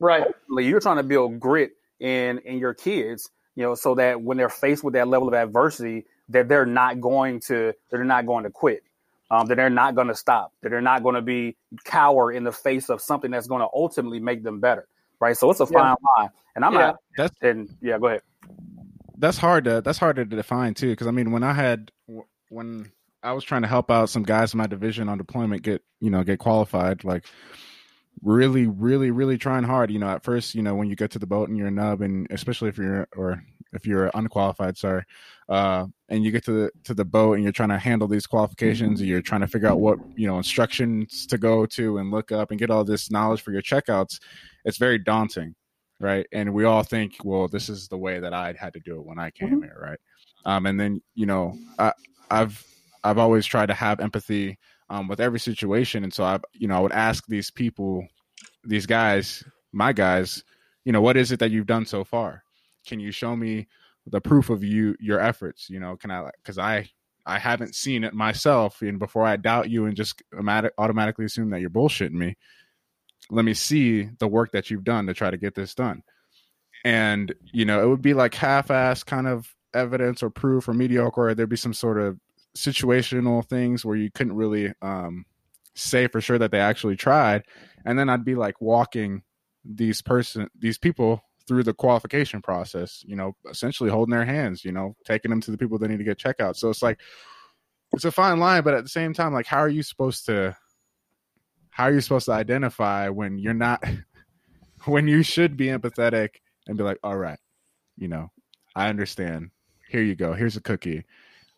right? 0.00 0.26
Like, 0.48 0.64
you're 0.66 0.80
trying 0.80 0.96
to 0.98 1.02
build 1.02 1.40
grit 1.40 1.72
in 2.00 2.38
in 2.40 2.58
your 2.58 2.74
kids, 2.74 3.30
you 3.56 3.62
know, 3.62 3.74
so 3.74 3.94
that 3.96 4.20
when 4.20 4.36
they're 4.36 4.48
faced 4.48 4.84
with 4.84 4.94
that 4.94 5.08
level 5.08 5.28
of 5.28 5.34
adversity, 5.34 6.06
that 6.28 6.48
they're 6.48 6.66
not 6.66 7.00
going 7.00 7.40
to 7.40 7.72
they're 7.90 8.04
not 8.04 8.26
going 8.26 8.44
to 8.44 8.50
quit. 8.50 8.82
Um, 9.30 9.46
that 9.46 9.56
they're 9.56 9.70
not 9.70 9.94
going 9.94 10.08
to 10.08 10.14
stop, 10.14 10.52
that 10.62 10.70
they're 10.70 10.80
not 10.80 11.02
going 11.02 11.14
to 11.14 11.22
be 11.22 11.56
cower 11.84 12.32
in 12.32 12.44
the 12.44 12.52
face 12.52 12.90
of 12.90 13.00
something 13.00 13.30
that's 13.30 13.46
going 13.46 13.60
to 13.60 13.68
ultimately 13.74 14.20
make 14.20 14.42
them 14.42 14.60
better, 14.60 14.86
right? 15.20 15.36
So 15.36 15.50
it's 15.50 15.60
a 15.60 15.66
fine 15.66 15.96
yeah. 16.16 16.22
line, 16.22 16.30
and 16.54 16.64
I'm 16.64 16.74
yeah. 16.74 16.78
not. 16.78 16.96
That's 17.16 17.36
and 17.42 17.68
yeah, 17.80 17.98
go 17.98 18.06
ahead. 18.06 18.22
That's 19.16 19.38
hard 19.38 19.64
to 19.64 19.80
that's 19.80 19.98
harder 19.98 20.24
to 20.24 20.36
define 20.36 20.74
too, 20.74 20.90
because 20.90 21.06
I 21.06 21.10
mean, 21.10 21.30
when 21.30 21.42
I 21.42 21.52
had 21.52 21.90
when 22.48 22.90
I 23.22 23.32
was 23.32 23.44
trying 23.44 23.62
to 23.62 23.68
help 23.68 23.90
out 23.90 24.10
some 24.10 24.22
guys 24.22 24.52
in 24.52 24.58
my 24.58 24.66
division 24.66 25.08
on 25.08 25.18
deployment 25.18 25.62
get 25.62 25.82
you 26.00 26.10
know 26.10 26.22
get 26.22 26.38
qualified, 26.38 27.04
like 27.04 27.24
really, 28.22 28.66
really, 28.66 29.10
really 29.10 29.38
trying 29.38 29.64
hard. 29.64 29.90
You 29.90 29.98
know, 29.98 30.08
at 30.08 30.24
first, 30.24 30.54
you 30.54 30.62
know, 30.62 30.74
when 30.74 30.88
you 30.88 30.96
get 30.96 31.12
to 31.12 31.18
the 31.18 31.26
boat 31.26 31.48
and 31.48 31.56
you're 31.56 31.68
a 31.68 31.72
nub, 31.72 32.00
and 32.00 32.26
especially 32.30 32.68
if 32.68 32.78
you're 32.78 33.08
or 33.16 33.42
if 33.76 33.86
you're 33.86 34.10
unqualified, 34.14 34.76
sorry, 34.76 35.04
uh, 35.48 35.86
and 36.08 36.24
you 36.24 36.30
get 36.30 36.44
to 36.44 36.52
the 36.52 36.70
to 36.84 36.94
the 36.94 37.04
boat 37.04 37.34
and 37.34 37.42
you're 37.42 37.52
trying 37.52 37.70
to 37.70 37.78
handle 37.78 38.08
these 38.08 38.26
qualifications, 38.26 39.00
and 39.00 39.08
you're 39.08 39.22
trying 39.22 39.40
to 39.40 39.46
figure 39.46 39.68
out 39.68 39.80
what 39.80 39.98
you 40.16 40.26
know 40.26 40.36
instructions 40.36 41.26
to 41.26 41.38
go 41.38 41.66
to 41.66 41.98
and 41.98 42.10
look 42.10 42.32
up 42.32 42.50
and 42.50 42.60
get 42.60 42.70
all 42.70 42.84
this 42.84 43.10
knowledge 43.10 43.42
for 43.42 43.52
your 43.52 43.62
checkouts. 43.62 44.20
It's 44.64 44.78
very 44.78 44.98
daunting, 44.98 45.54
right? 46.00 46.26
And 46.32 46.52
we 46.54 46.64
all 46.64 46.82
think, 46.82 47.16
well, 47.24 47.48
this 47.48 47.68
is 47.68 47.88
the 47.88 47.98
way 47.98 48.20
that 48.20 48.32
I 48.32 48.54
had 48.58 48.72
to 48.74 48.80
do 48.80 48.96
it 48.96 49.06
when 49.06 49.18
I 49.18 49.30
came 49.30 49.50
mm-hmm. 49.50 49.62
here, 49.62 49.78
right? 49.80 49.98
Um, 50.44 50.66
and 50.66 50.78
then 50.78 51.00
you 51.14 51.26
know, 51.26 51.56
I, 51.78 51.92
I've 52.30 52.64
I've 53.02 53.18
always 53.18 53.46
tried 53.46 53.66
to 53.66 53.74
have 53.74 54.00
empathy 54.00 54.58
um, 54.90 55.08
with 55.08 55.20
every 55.20 55.40
situation, 55.40 56.04
and 56.04 56.12
so 56.12 56.24
I, 56.24 56.38
you 56.52 56.68
know, 56.68 56.76
I 56.76 56.80
would 56.80 56.92
ask 56.92 57.26
these 57.26 57.50
people, 57.50 58.06
these 58.64 58.86
guys, 58.86 59.42
my 59.72 59.92
guys, 59.92 60.44
you 60.84 60.92
know, 60.92 61.00
what 61.00 61.16
is 61.16 61.32
it 61.32 61.40
that 61.40 61.50
you've 61.50 61.66
done 61.66 61.86
so 61.86 62.04
far? 62.04 62.42
Can 62.86 63.00
you 63.00 63.10
show 63.10 63.34
me 63.34 63.66
the 64.06 64.20
proof 64.20 64.50
of 64.50 64.62
you 64.62 64.96
your 65.00 65.20
efforts? 65.20 65.68
You 65.70 65.80
know 65.80 65.96
can 65.96 66.10
i 66.10 66.30
because 66.42 66.58
i 66.58 66.88
i 67.26 67.38
haven't 67.38 67.74
seen 67.74 68.04
it 68.04 68.12
myself 68.12 68.82
and 68.82 68.98
before 68.98 69.24
i 69.24 69.36
doubt 69.36 69.70
you 69.70 69.86
and 69.86 69.96
just 69.96 70.22
automatically 70.78 71.24
assume 71.24 71.50
that 71.50 71.60
you're 71.60 71.70
bullshitting 71.70 72.12
me 72.12 72.36
let 73.30 73.44
me 73.44 73.54
see 73.54 74.10
the 74.18 74.28
work 74.28 74.52
that 74.52 74.70
you've 74.70 74.84
done 74.84 75.06
to 75.06 75.14
try 75.14 75.30
to 75.30 75.36
get 75.36 75.54
this 75.54 75.74
done. 75.74 76.02
And 76.84 77.34
you 77.52 77.64
know 77.64 77.82
it 77.82 77.88
would 77.88 78.02
be 78.02 78.14
like 78.14 78.34
half-ass 78.34 79.04
kind 79.04 79.26
of 79.26 79.54
evidence 79.72 80.22
or 80.22 80.30
proof 80.30 80.68
or 80.68 80.74
mediocre 80.74 81.28
or 81.28 81.34
there'd 81.34 81.48
be 81.48 81.56
some 81.56 81.74
sort 81.74 81.98
of 81.98 82.18
situational 82.56 83.44
things 83.44 83.84
where 83.84 83.96
you 83.96 84.10
couldn't 84.10 84.36
really 84.36 84.72
um, 84.82 85.24
say 85.74 86.06
for 86.06 86.20
sure 86.20 86.38
that 86.38 86.50
they 86.50 86.60
actually 86.60 86.96
tried. 86.96 87.44
And 87.84 87.98
then 87.98 88.08
i'd 88.08 88.24
be 88.24 88.34
like 88.34 88.60
walking 88.60 89.22
these 89.64 90.02
person 90.02 90.48
these 90.58 90.78
people 90.78 91.22
through 91.46 91.62
the 91.62 91.74
qualification 91.74 92.40
process, 92.40 93.02
you 93.06 93.16
know, 93.16 93.32
essentially 93.50 93.90
holding 93.90 94.14
their 94.14 94.24
hands, 94.24 94.64
you 94.64 94.72
know, 94.72 94.94
taking 95.04 95.30
them 95.30 95.40
to 95.42 95.50
the 95.50 95.58
people 95.58 95.78
they 95.78 95.88
need 95.88 95.98
to 95.98 96.04
get 96.04 96.18
checkout. 96.18 96.56
So 96.56 96.70
it's 96.70 96.82
like 96.82 97.00
it's 97.92 98.04
a 98.04 98.10
fine 98.10 98.40
line, 98.40 98.62
but 98.62 98.74
at 98.74 98.82
the 98.82 98.88
same 98.90 99.12
time, 99.12 99.32
like 99.32 99.46
how 99.46 99.58
are 99.58 99.68
you 99.68 99.82
supposed 99.82 100.26
to 100.26 100.56
how 101.70 101.84
are 101.84 101.92
you 101.92 102.00
supposed 102.00 102.26
to 102.26 102.32
identify 102.32 103.08
when 103.08 103.38
you're 103.38 103.54
not 103.54 103.84
when 104.84 105.08
you 105.08 105.22
should 105.22 105.56
be 105.56 105.66
empathetic 105.66 106.30
and 106.66 106.78
be 106.78 106.84
like, 106.84 106.98
all 107.02 107.16
right, 107.16 107.38
you 107.96 108.08
know, 108.08 108.30
I 108.74 108.88
understand. 108.88 109.50
Here 109.88 110.02
you 110.02 110.14
go. 110.14 110.32
Here's 110.32 110.56
a 110.56 110.60
cookie. 110.60 111.04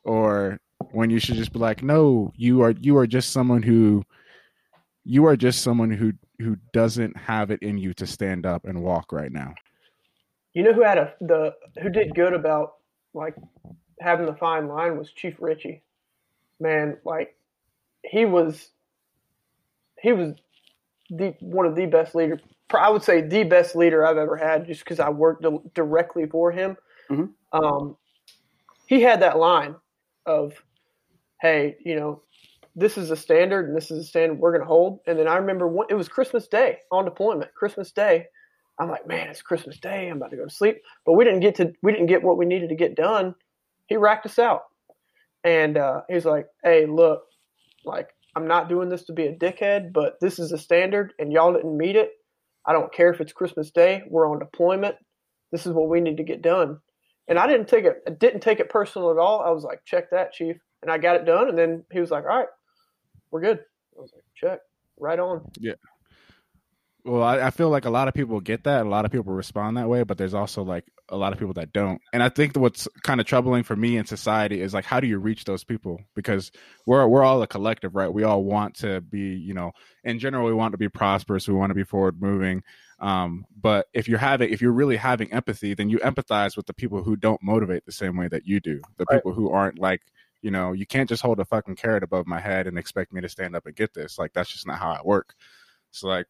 Or 0.05 0.59
when 0.93 1.11
you 1.11 1.19
should 1.19 1.37
just 1.37 1.53
be 1.53 1.59
like, 1.59 1.83
no, 1.83 2.33
you 2.37 2.63
are 2.63 2.73
you 2.73 2.97
are 2.99 3.07
just 3.07 3.31
someone 3.31 3.63
who 3.63 4.05
you 5.05 5.25
are 5.27 5.37
just 5.37 5.63
someone 5.63 5.91
who 5.91 6.13
who 6.39 6.57
doesn't 6.73 7.17
have 7.17 7.51
it 7.51 7.63
in 7.63 7.79
you 7.79 7.95
to 7.95 8.07
stand 8.07 8.45
up 8.45 8.65
and 8.65 8.83
walk 8.83 9.13
right 9.13 9.33
now. 9.33 9.55
You 10.57 10.63
know 10.63 10.73
who 10.73 10.83
had 10.83 10.97
a 10.97 11.13
the 11.21 11.55
who 11.83 11.91
did 11.91 12.15
good 12.15 12.33
about 12.33 12.77
like 13.13 13.35
having 14.01 14.25
the 14.25 14.33
fine 14.33 14.69
line 14.69 14.97
was 14.97 15.13
Chief 15.13 15.35
Richie. 15.39 15.83
Man, 16.59 16.97
like 17.05 17.37
he 18.03 18.25
was 18.25 18.71
he 20.01 20.15
was 20.15 20.33
the 21.11 21.35
one 21.41 21.67
of 21.67 21.77
the 21.77 21.85
best 21.85 22.15
leader. 22.15 22.41
I 22.73 22.89
would 22.89 23.03
say 23.03 23.21
the 23.21 23.45
best 23.45 23.77
leader 23.77 24.07
I've 24.07 24.17
ever 24.17 24.35
had, 24.35 24.67
just 24.67 24.81
because 24.81 24.99
I 24.99 25.11
worked 25.11 25.45
directly 25.75 26.25
for 26.25 26.51
him. 26.51 26.79
Mm-hmm. 27.11 27.63
Um, 27.63 27.99
he 28.87 29.03
had 29.03 29.21
that 29.21 29.37
line 29.37 29.75
of, 30.25 30.55
"Hey, 31.39 31.77
you 31.85 31.97
know, 31.97 32.23
this 32.75 32.97
is 32.97 33.11
a 33.11 33.17
standard, 33.17 33.69
and 33.69 33.77
this 33.77 33.91
is 33.91 34.05
a 34.05 34.09
standard 34.09 34.39
we're 34.39 34.53
going 34.53 34.63
to 34.63 34.67
hold." 34.67 35.01
And 35.07 35.19
then 35.19 35.29
I 35.29 35.37
remember 35.37 35.69
one, 35.69 35.89
it 35.91 35.95
was 35.97 36.09
Christmas 36.09 36.49
Day 36.49 36.79
on 36.91 37.05
deployment, 37.05 37.53
Christmas 37.53 37.93
Day, 37.93 38.29
I'm 38.79 38.91
like, 38.91 39.07
man, 39.07 39.29
it's 39.29 39.43
Christmas 39.43 39.79
Day. 39.79 40.09
I'm 40.09 40.19
about 40.19 40.31
to 40.31 40.37
go 40.37 40.45
to 40.45 40.51
sleep. 40.51 40.83
But 41.05 41.15
we 41.15 41.25
didn't 41.25 41.41
get 41.41 41.55
to 41.57 41.73
we 41.83 41.93
didn't 41.93 42.07
get 42.07 42.23
what 42.23 42.37
we 42.37 42.47
needed 42.47 42.69
to 42.69 42.75
get 42.75 42.95
done. 42.95 43.35
He 43.87 43.97
racked 43.97 44.27
us 44.27 44.39
out, 44.39 44.63
and 45.45 45.79
uh, 45.79 46.03
he's 46.09 46.25
like, 46.25 46.47
hey, 46.63 46.87
look, 46.87 47.23
like 47.85 48.09
I'm 48.35 48.47
not 48.47 48.69
doing 48.69 48.89
this 48.89 49.05
to 49.05 49.13
be 49.13 49.27
a 49.27 49.35
dickhead, 49.35 49.93
but 49.93 50.21
this 50.21 50.39
is 50.39 50.53
a 50.53 50.59
standard, 50.59 51.15
and 51.19 51.33
y'all 51.33 51.55
didn't 51.55 51.77
meet 51.77 51.97
it. 51.97 52.11
I 52.67 52.73
don't 52.73 52.93
care 52.93 53.13
if 53.13 53.21
it's 53.21 53.33
Christmas 53.33 53.71
Day. 53.71 54.03
We're 54.09 54.29
on 54.31 54.41
deployment. 54.41 54.97
This 55.53 55.67
is 55.67 55.73
what 55.73 55.89
we 55.89 56.01
need 56.01 56.17
to 56.17 56.25
get 56.25 56.43
done. 56.43 56.79
And 57.29 57.39
I 57.39 57.47
didn't 57.47 57.69
take 57.69 57.85
it. 57.85 58.03
I 58.07 58.11
didn't 58.11 58.41
take 58.41 58.61
it 58.61 58.69
personal 58.69 59.11
at 59.11 59.19
all. 59.19 59.41
I 59.41 59.51
was 59.51 59.65
like, 59.65 59.85
check 59.85 60.11
that, 60.11 60.33
chief, 60.33 60.57
and 60.83 60.91
I 60.91 60.99
got 60.99 61.17
it 61.17 61.25
done. 61.25 61.49
And 61.49 61.57
then 61.57 61.85
he 61.93 62.01
was 62.01 62.11
like, 62.11 62.25
all 62.25 62.37
right, 62.37 62.49
we're 63.31 63.41
good. 63.41 63.61
I 63.97 64.01
was 64.01 64.13
like, 64.15 64.25
check, 64.35 64.61
right 64.99 65.19
on. 65.19 65.51
Yeah. 65.59 65.75
Well, 67.07 67.23
I, 67.23 67.39
I, 67.39 67.51
feel 67.51 67.71
like 67.71 67.85
a 67.85 67.91
lot 67.91 68.09
of 68.09 68.15
people 68.15 68.41
get 68.41 68.65
that. 68.65 68.85
A 68.85 68.89
lot 68.89 69.05
of 69.05 69.13
people 69.13 69.33
respond 69.33 69.77
that 69.77 69.89
way, 69.89 70.03
but 70.03 70.19
there's 70.19 70.35
also 70.35 70.65
like 70.65 70.85
a 71.09 71.17
lot 71.17 71.33
of 71.33 71.39
people 71.39 71.55
that 71.55 71.73
don't. 71.73 72.03
And 72.13 72.21
I 72.21 72.29
think 72.29 72.57
what's 72.57 72.89
kind 73.05 73.21
of 73.21 73.27
troubling 73.27 73.63
for 73.63 73.77
me 73.77 73.97
in 73.97 74.07
society 74.07 74.61
is 74.61 74.75
like, 74.75 74.85
how 74.85 74.99
do 74.99 75.07
you 75.07 75.19
reach 75.19 75.45
those 75.45 75.63
people? 75.63 76.01
Because 76.17 76.51
we're 76.85 77.07
we're 77.07 77.23
all 77.23 77.41
a 77.43 77.47
collective, 77.47 77.95
right? 77.95 78.13
We 78.13 78.25
all 78.25 78.43
want 78.43 78.75
to 78.79 79.01
be, 79.03 79.37
you 79.37 79.55
know, 79.55 79.71
in 80.03 80.19
general, 80.19 80.47
we 80.47 80.53
want 80.53 80.73
to 80.73 80.79
be 80.79 80.89
prosperous. 80.89 81.47
We 81.47 81.55
want 81.55 81.71
to 81.71 81.75
be 81.75 81.85
forward 81.85 82.21
moving. 82.21 82.65
Um, 82.99 83.45
but 83.57 83.87
if 83.93 84.09
you're 84.09 84.19
having, 84.19 84.53
if 84.53 84.61
you're 84.61 84.73
really 84.73 84.97
having 84.97 85.33
empathy, 85.33 85.75
then 85.75 85.89
you 85.89 85.99
empathize 85.99 86.57
with 86.57 86.67
the 86.67 86.75
people 86.75 87.05
who 87.05 87.15
don't 87.15 87.43
motivate 87.43 87.87
the 87.87 87.93
same 87.93 88.17
way 88.17 88.27
that 88.29 88.47
you 88.47 88.59
do. 88.59 88.81
The 88.97 89.05
right. 89.09 89.19
people 89.19 89.33
who 89.33 89.51
aren't 89.51 89.79
like, 89.79 90.03
you 90.43 90.51
know, 90.51 90.73
you 90.73 90.87
can't 90.87 91.09
just 91.09 91.23
hold 91.23 91.39
a 91.39 91.45
fucking 91.45 91.77
carrot 91.77 92.03
above 92.03 92.27
my 92.27 92.41
head 92.41 92.67
and 92.67 92.77
expect 92.77 93.13
me 93.13 93.21
to 93.21 93.29
stand 93.29 93.55
up 93.55 93.67
and 93.67 93.77
get 93.77 93.95
this. 93.95 94.19
Like 94.19 94.33
that's 94.33 94.51
just 94.51 94.67
not 94.67 94.81
how 94.81 94.91
I 94.91 95.03
work. 95.05 95.35
So 95.93 96.09
like 96.09 96.27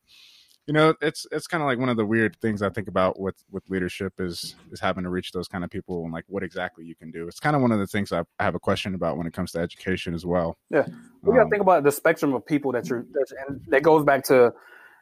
you 0.67 0.73
know 0.73 0.95
it's 1.01 1.27
it's 1.31 1.47
kind 1.47 1.63
of 1.63 1.67
like 1.67 1.79
one 1.79 1.89
of 1.89 1.97
the 1.97 2.05
weird 2.05 2.37
things 2.41 2.61
i 2.61 2.69
think 2.69 2.89
about 2.89 3.19
with 3.19 3.37
with 3.51 3.69
leadership 3.71 4.15
is 4.19 4.55
is 4.73 4.81
having 4.81 5.05
to 5.05 5.11
reach 5.11 5.33
those 5.33 5.49
kind 5.49 5.65
of 5.65 5.71
people 5.71 6.05
and 6.05 6.13
like 6.13 6.25
what 6.29 6.43
exactly 6.43 6.85
you 6.85 6.95
can 6.95 7.11
do. 7.11 7.29
It's 7.29 7.41
kind 7.41 7.57
of 7.57 7.63
one 7.63 7.73
of 7.73 7.79
the 7.79 7.87
things 7.87 8.13
i 8.13 8.25
have 8.41 8.55
a 8.55 8.59
question 8.59 8.95
about 8.95 9.17
when 9.17 9.27
it 9.27 9.33
comes 9.33 9.53
to 9.53 9.59
education 9.59 10.15
as 10.15 10.27
well. 10.27 10.57
Yeah. 10.71 10.87
We 11.23 11.33
got 11.33 11.39
to 11.39 11.43
um, 11.43 11.51
think 11.51 11.63
about 11.63 11.85
the 11.85 11.93
spectrum 11.93 12.35
of 12.35 12.45
people 12.45 12.73
that 12.73 12.89
you're 12.89 13.07
and 13.49 13.61
that 13.69 13.83
goes 13.83 14.05
back 14.05 14.25
to 14.25 14.53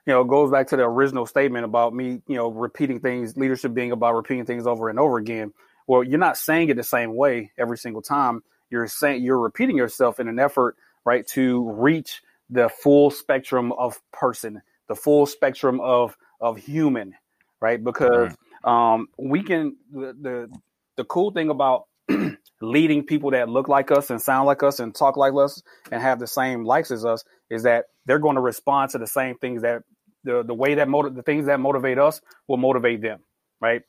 you 0.06 0.12
know 0.12 0.24
goes 0.24 0.50
back 0.50 0.68
to 0.68 0.76
the 0.76 0.84
original 0.84 1.26
statement 1.26 1.64
about 1.64 1.94
me 1.94 2.22
you 2.26 2.36
know 2.36 2.48
repeating 2.48 3.00
things 3.00 3.36
leadership 3.36 3.74
being 3.74 3.92
about 3.92 4.14
repeating 4.14 4.44
things 4.44 4.66
over 4.66 4.88
and 4.88 4.98
over 4.98 5.18
again. 5.18 5.52
Well 5.86 6.02
you're 6.02 6.18
not 6.18 6.36
saying 6.36 6.68
it 6.68 6.76
the 6.76 6.82
same 6.82 7.14
way 7.14 7.52
every 7.58 7.78
single 7.78 8.02
time. 8.02 8.42
You're 8.70 8.86
saying 8.86 9.22
you're 9.22 9.38
repeating 9.38 9.76
yourself 9.76 10.20
in 10.20 10.28
an 10.28 10.38
effort 10.38 10.76
right 11.04 11.26
to 11.28 11.70
reach 11.72 12.22
the 12.50 12.68
full 12.68 13.10
spectrum 13.10 13.72
of 13.72 14.00
person 14.12 14.62
the 14.88 14.94
full 14.94 15.26
spectrum 15.26 15.80
of 15.80 16.16
of 16.40 16.56
human, 16.56 17.14
right? 17.60 17.82
Because 17.82 18.34
um, 18.64 19.08
we 19.18 19.42
can 19.42 19.76
the, 19.92 20.16
the 20.20 20.50
the 20.96 21.04
cool 21.04 21.30
thing 21.30 21.50
about 21.50 21.86
leading 22.60 23.04
people 23.04 23.30
that 23.30 23.48
look 23.48 23.68
like 23.68 23.90
us 23.90 24.10
and 24.10 24.20
sound 24.20 24.46
like 24.46 24.62
us 24.62 24.80
and 24.80 24.94
talk 24.94 25.16
like 25.16 25.32
us 25.34 25.62
and 25.90 26.02
have 26.02 26.18
the 26.18 26.26
same 26.26 26.64
likes 26.64 26.90
as 26.90 27.04
us 27.04 27.24
is 27.50 27.62
that 27.62 27.86
they're 28.06 28.18
going 28.18 28.36
to 28.36 28.42
respond 28.42 28.90
to 28.90 28.98
the 28.98 29.06
same 29.06 29.36
things 29.36 29.62
that 29.62 29.82
the 30.24 30.42
the 30.42 30.54
way 30.54 30.74
that 30.74 30.88
motiv- 30.88 31.14
the 31.14 31.22
things 31.22 31.46
that 31.46 31.60
motivate 31.60 31.98
us 31.98 32.20
will 32.48 32.56
motivate 32.56 33.02
them, 33.02 33.20
right? 33.60 33.82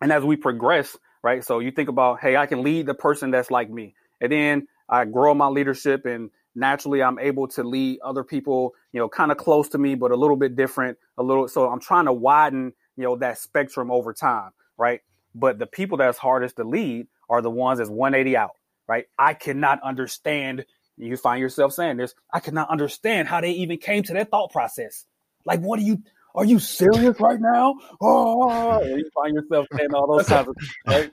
And 0.00 0.12
as 0.12 0.24
we 0.24 0.36
progress, 0.36 0.96
right? 1.22 1.44
So 1.44 1.60
you 1.60 1.70
think 1.70 1.88
about, 1.88 2.20
hey, 2.20 2.36
I 2.36 2.46
can 2.46 2.62
lead 2.62 2.86
the 2.86 2.94
person 2.94 3.30
that's 3.30 3.50
like 3.50 3.70
me, 3.70 3.94
and 4.20 4.32
then 4.32 4.68
I 4.88 5.04
grow 5.04 5.34
my 5.34 5.46
leadership 5.46 6.06
and 6.06 6.30
naturally 6.54 7.02
I'm 7.02 7.18
able 7.18 7.48
to 7.48 7.62
lead 7.62 8.00
other 8.04 8.24
people, 8.24 8.74
you 8.92 9.00
know, 9.00 9.08
kind 9.08 9.32
of 9.32 9.38
close 9.38 9.70
to 9.70 9.78
me, 9.78 9.94
but 9.94 10.10
a 10.10 10.16
little 10.16 10.36
bit 10.36 10.56
different, 10.56 10.98
a 11.16 11.22
little. 11.22 11.48
So 11.48 11.68
I'm 11.68 11.80
trying 11.80 12.06
to 12.06 12.12
widen, 12.12 12.72
you 12.96 13.04
know, 13.04 13.16
that 13.16 13.38
spectrum 13.38 13.90
over 13.90 14.12
time, 14.12 14.50
right? 14.76 15.00
But 15.34 15.58
the 15.58 15.66
people 15.66 15.98
that's 15.98 16.18
hardest 16.18 16.56
to 16.56 16.64
lead 16.64 17.06
are 17.28 17.40
the 17.40 17.50
ones 17.50 17.78
that's 17.78 17.90
180 17.90 18.36
out, 18.36 18.50
right? 18.86 19.06
I 19.18 19.34
cannot 19.34 19.82
understand. 19.82 20.64
You 20.98 21.16
find 21.16 21.40
yourself 21.40 21.72
saying 21.72 21.96
this. 21.96 22.14
I 22.32 22.40
cannot 22.40 22.68
understand 22.68 23.28
how 23.28 23.40
they 23.40 23.52
even 23.52 23.78
came 23.78 24.02
to 24.04 24.12
that 24.12 24.30
thought 24.30 24.52
process. 24.52 25.06
Like, 25.44 25.60
what 25.60 25.78
are 25.78 25.82
you? 25.82 26.02
Are 26.34 26.44
you 26.44 26.58
serious 26.58 27.20
right 27.20 27.38
now? 27.40 27.74
Oh, 28.00 28.82
you 28.82 29.10
find 29.14 29.34
yourself 29.34 29.66
saying 29.76 29.92
all 29.94 30.16
those 30.16 30.26
kinds 30.26 30.48
of, 30.48 30.56
right? 30.86 31.10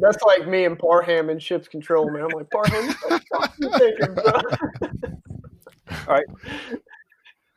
That's 0.00 0.22
like 0.22 0.46
me 0.46 0.64
and 0.64 0.78
Barham 0.78 1.30
in 1.30 1.38
ship's 1.38 1.68
control, 1.68 2.10
man. 2.10 2.22
I'm 2.22 2.28
like, 2.30 2.50
Barham, 2.50 2.94
thinking? 3.78 4.16
All 6.08 6.14
right. 6.14 6.26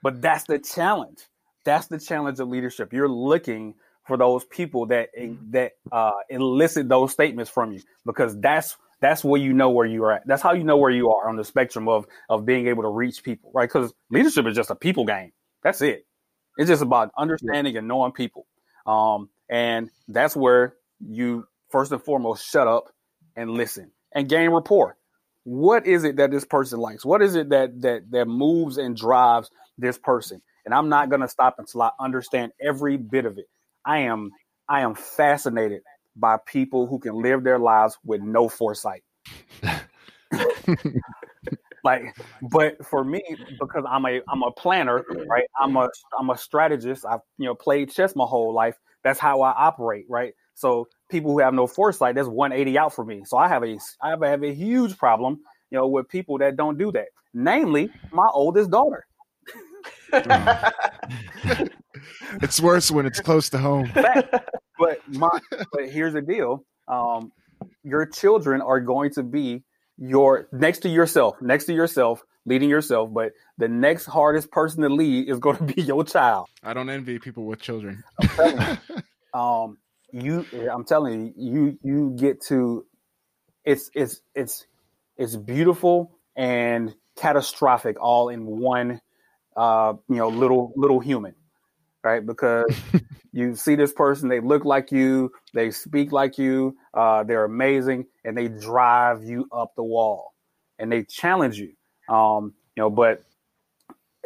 But 0.04 0.22
that's 0.22 0.46
the 0.46 0.60
challenge. 0.60 1.20
That's 1.64 1.88
the 1.88 2.00
challenge 2.00 2.40
of 2.40 2.48
leadership. 2.48 2.94
You're 2.94 3.10
looking 3.10 3.76
for 4.06 4.16
those 4.18 4.46
people 4.46 4.86
that 4.88 5.10
that 5.50 5.74
uh, 5.92 6.12
elicit 6.30 6.88
those 6.88 7.12
statements 7.12 7.52
from 7.52 7.74
you 7.74 7.82
because 8.06 8.40
that's 8.40 8.78
That's 9.00 9.24
where 9.24 9.40
you 9.40 9.54
know 9.54 9.70
where 9.70 9.86
you 9.86 10.04
are 10.06 10.14
at. 10.14 10.28
That's 10.28 10.42
how 10.42 10.54
you 10.54 10.64
know 10.64 10.78
where 10.78 10.92
you 10.92 11.12
are 11.12 11.30
on 11.30 11.36
the 11.36 11.44
spectrum 11.44 11.88
of 11.88 12.08
of 12.30 12.46
being 12.46 12.68
able 12.68 12.84
to 12.84 12.90
reach 12.90 13.24
people, 13.24 13.52
right? 13.54 13.70
Because 13.70 13.94
leadership 14.10 14.46
is 14.48 14.56
just 14.56 14.72
a 14.72 14.76
people 14.76 15.06
game. 15.06 15.32
That's 15.64 15.82
it. 15.82 16.06
It's 16.58 16.70
just 16.70 16.82
about 16.82 17.12
understanding 17.18 17.78
and 17.78 17.88
knowing 17.88 18.12
people. 18.12 18.48
Um, 18.88 19.30
and 19.50 19.90
that's 20.08 20.36
where 20.36 20.76
you 21.00 21.48
first 21.70 21.92
and 21.92 22.02
foremost 22.02 22.50
shut 22.50 22.68
up 22.68 22.86
and 23.36 23.52
listen 23.52 23.92
and 24.14 24.30
gain 24.30 24.50
rapport. 24.50 24.98
What 25.44 25.88
is 25.88 26.04
it 26.04 26.18
that 26.18 26.32
this 26.32 26.46
person 26.46 26.80
likes? 26.80 27.06
What 27.06 27.22
is 27.22 27.36
it 27.36 27.50
that 27.50 27.82
that 27.82 28.12
that 28.12 28.28
moves 28.28 28.78
and 28.78 28.96
drives 28.96 29.50
this 29.78 29.98
person? 29.98 30.42
And 30.66 30.74
I'm 30.74 30.90
not 30.90 31.10
gonna 31.10 31.28
stop 31.28 31.56
until 31.58 31.84
I 31.84 31.92
understand 32.00 32.52
every 32.62 32.98
bit 32.98 33.26
of 33.26 33.38
it. 33.38 33.46
I 33.86 34.00
am 34.00 34.32
I 34.68 34.82
am 34.82 34.96
fascinated 34.96 35.82
by 36.16 36.38
people 36.46 36.88
who 36.88 37.00
can 37.00 37.22
live 37.22 37.44
their 37.44 37.60
lives 37.60 37.98
with 38.04 38.22
no 38.22 38.50
foresight. 38.50 39.04
like 41.84 42.16
but 42.42 42.86
for 42.86 43.04
me 43.04 43.24
because 43.60 43.86
i'm 43.90 44.06
a 44.06 44.20
i'm 44.30 44.44
a 44.44 44.52
planner 44.52 45.06
right 45.30 45.46
i'm 45.60 45.78
a 45.78 45.88
i'm 46.20 46.30
a 46.30 46.38
strategist 46.38 47.06
i've 47.06 47.22
you 47.38 47.46
know 47.46 47.56
played 47.56 47.90
chess 47.90 48.16
my 48.16 48.26
whole 48.26 48.54
life 48.54 48.76
that's 49.04 49.20
how 49.20 49.42
i 49.42 49.52
operate 49.52 50.06
right 50.10 50.34
so 50.58 50.88
people 51.10 51.32
who 51.32 51.40
have 51.40 51.54
no 51.54 51.68
foresight 51.68 52.16
that's 52.16 52.28
180 52.28 52.78
out 52.80 52.94
for 52.94 53.06
me. 53.06 53.22
So 53.26 53.38
i 53.38 53.48
have 53.48 53.64
a 53.64 53.78
i 54.02 54.10
have 54.10 54.22
a, 54.22 54.28
have 54.28 54.44
a 54.44 54.54
huge 54.54 54.98
problem 54.98 55.40
you 55.70 55.78
know 55.78 55.88
with 55.88 56.10
people 56.10 56.40
that 56.40 56.58
don't 56.58 56.78
do 56.78 56.92
that. 56.94 57.08
Namely 57.34 57.90
my 58.12 58.28
oldest 58.34 58.72
daughter. 58.72 59.06
It's 62.42 62.60
worse 62.62 62.92
when 62.92 63.06
it's 63.06 63.20
close 63.20 63.50
to 63.50 63.58
home. 63.58 63.92
But 63.94 65.00
my 65.08 65.30
but 65.72 65.90
here's 65.90 66.14
the 66.14 66.22
deal. 66.22 66.66
Um 66.88 67.32
your 67.84 68.06
children 68.06 68.62
are 68.62 68.80
going 68.80 69.12
to 69.12 69.24
be 69.24 69.64
your 69.98 70.48
next 70.52 70.80
to 70.80 70.90
yourself, 70.90 71.42
next 71.42 71.66
to 71.66 71.74
yourself, 71.74 72.24
leading 72.46 72.70
yourself, 72.70 73.12
but 73.14 73.34
the 73.58 73.68
next 73.68 74.06
hardest 74.06 74.52
person 74.52 74.82
to 74.82 74.90
lead 74.90 75.30
is 75.30 75.40
going 75.40 75.58
to 75.62 75.64
be 75.64 75.82
your 75.82 76.04
child. 76.04 76.48
I 76.64 76.74
don't 76.74 76.90
envy 76.90 77.20
people 77.20 77.46
with 77.46 77.62
children. 77.62 78.04
um, 79.34 79.78
you, 80.12 80.46
I'm 80.72 80.84
telling 80.86 81.34
you, 81.38 81.52
you, 81.52 81.80
you 81.84 82.16
get 82.18 82.42
to, 82.48 82.86
it's, 83.66 83.90
it's, 83.94 84.22
it's, 84.36 84.66
it's 85.18 85.36
beautiful 85.36 86.18
and 86.36 86.94
catastrophic 87.16 88.00
all 88.00 88.30
in 88.30 88.46
one, 88.46 89.02
uh, 89.56 89.94
you 90.10 90.16
know, 90.16 90.30
little, 90.30 90.74
little 90.76 91.00
human, 91.00 91.36
right? 92.04 92.26
Because 92.26 92.66
you 93.34 93.56
see 93.56 93.76
this 93.76 93.92
person, 93.92 94.30
they 94.30 94.40
look 94.40 94.66
like 94.66 94.92
you, 94.92 95.32
they 95.54 95.72
speak 95.72 96.12
like 96.12 96.38
you, 96.38 96.78
uh, 96.94 97.24
they're 97.24 97.46
amazing, 97.46 98.06
and 98.24 98.38
they 98.38 98.48
drive 98.48 99.24
you 99.24 99.48
up 99.52 99.74
the 99.76 99.84
wall, 99.84 100.34
and 100.80 100.92
they 100.92 101.04
challenge 101.04 101.58
you. 101.60 101.74
Um, 102.14 102.54
you 102.76 102.84
know, 102.84 102.90
but 102.90 103.24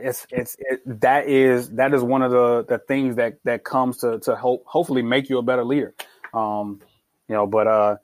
it's 0.03 0.27
it's 0.31 0.55
it, 0.59 0.81
that 1.01 1.27
is 1.27 1.69
that 1.71 1.93
is 1.93 2.03
one 2.03 2.21
of 2.21 2.31
the 2.31 2.65
the 2.67 2.79
things 2.79 3.15
that 3.15 3.37
that 3.43 3.63
comes 3.63 3.97
to 3.97 4.19
to 4.19 4.35
hope 4.35 4.63
hopefully 4.65 5.01
make 5.01 5.29
you 5.29 5.37
a 5.37 5.41
better 5.41 5.63
leader. 5.63 5.93
Um, 6.33 6.81
you 7.27 7.35
know, 7.35 7.47
but 7.47 7.67
uh, 7.67 7.97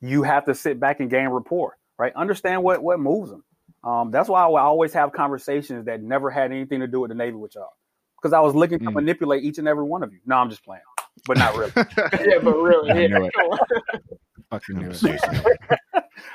you 0.00 0.22
have 0.22 0.44
to 0.46 0.54
sit 0.54 0.78
back 0.78 1.00
and 1.00 1.10
gain 1.10 1.28
rapport, 1.28 1.76
right? 1.98 2.14
Understand 2.14 2.62
what 2.62 2.82
what 2.82 3.00
moves 3.00 3.30
them. 3.30 3.44
Um, 3.82 4.10
that's 4.10 4.28
why 4.28 4.42
I 4.42 4.60
always 4.60 4.92
have 4.92 5.12
conversations 5.12 5.86
that 5.86 6.02
never 6.02 6.30
had 6.30 6.52
anything 6.52 6.80
to 6.80 6.86
do 6.86 7.00
with 7.00 7.08
the 7.08 7.14
Navy 7.14 7.36
with 7.36 7.54
y'all 7.54 7.72
because 8.20 8.32
I 8.32 8.40
was 8.40 8.54
looking 8.54 8.78
to 8.80 8.86
mm. 8.86 8.94
manipulate 8.94 9.42
each 9.42 9.58
and 9.58 9.66
every 9.66 9.84
one 9.84 10.02
of 10.02 10.12
you. 10.12 10.18
No, 10.26 10.36
I'm 10.36 10.50
just 10.50 10.64
playing, 10.64 10.82
but 11.26 11.38
not 11.38 11.56
really. 11.56 11.72
yeah, 11.76 12.38
but 12.42 12.56
really, 12.56 13.10
yeah. 13.10 13.28
Fucking 14.50 14.78
knew 14.78 14.90
it. 14.92 15.78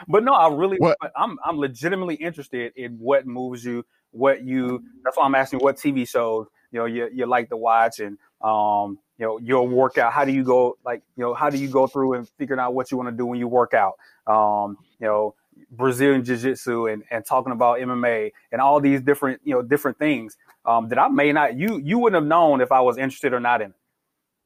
but 0.07 0.23
no, 0.23 0.33
I 0.33 0.53
really, 0.53 0.77
what? 0.77 0.97
I'm 1.15 1.37
I'm 1.43 1.57
legitimately 1.57 2.15
interested 2.15 2.73
in 2.75 2.93
what 2.99 3.25
moves 3.25 3.65
you, 3.65 3.85
what 4.11 4.43
you. 4.43 4.83
That's 5.03 5.17
why 5.17 5.25
I'm 5.25 5.35
asking 5.35 5.59
what 5.59 5.77
TV 5.77 6.07
shows 6.07 6.47
you 6.71 6.79
know 6.79 6.85
you 6.85 7.09
you 7.13 7.25
like 7.25 7.49
to 7.49 7.57
watch 7.57 7.99
and 7.99 8.17
um 8.41 8.99
you 9.17 9.25
know 9.25 9.37
your 9.39 9.67
workout. 9.67 10.11
How 10.11 10.25
do 10.25 10.31
you 10.31 10.43
go 10.43 10.77
like 10.85 11.01
you 11.15 11.23
know 11.23 11.33
how 11.33 11.49
do 11.49 11.57
you 11.57 11.69
go 11.69 11.87
through 11.87 12.13
and 12.13 12.27
figuring 12.37 12.59
out 12.59 12.73
what 12.73 12.91
you 12.91 12.97
want 12.97 13.09
to 13.09 13.15
do 13.15 13.25
when 13.25 13.39
you 13.39 13.47
work 13.47 13.73
out? 13.73 13.93
Um, 14.27 14.77
you 14.99 15.07
know 15.07 15.35
Brazilian 15.71 16.23
Jiu 16.23 16.37
Jitsu 16.37 16.87
and, 16.87 17.03
and 17.09 17.25
talking 17.25 17.53
about 17.53 17.79
MMA 17.79 18.31
and 18.51 18.61
all 18.61 18.79
these 18.81 19.01
different 19.01 19.41
you 19.43 19.53
know 19.53 19.61
different 19.61 19.97
things 19.97 20.37
um, 20.65 20.89
that 20.89 20.99
I 20.99 21.07
may 21.07 21.31
not 21.31 21.57
you 21.57 21.79
you 21.79 21.97
wouldn't 21.97 22.21
have 22.21 22.27
known 22.27 22.59
if 22.59 22.71
I 22.71 22.81
was 22.81 22.97
interested 22.97 23.33
or 23.33 23.39
not 23.39 23.61
in 23.61 23.71
it 23.71 23.77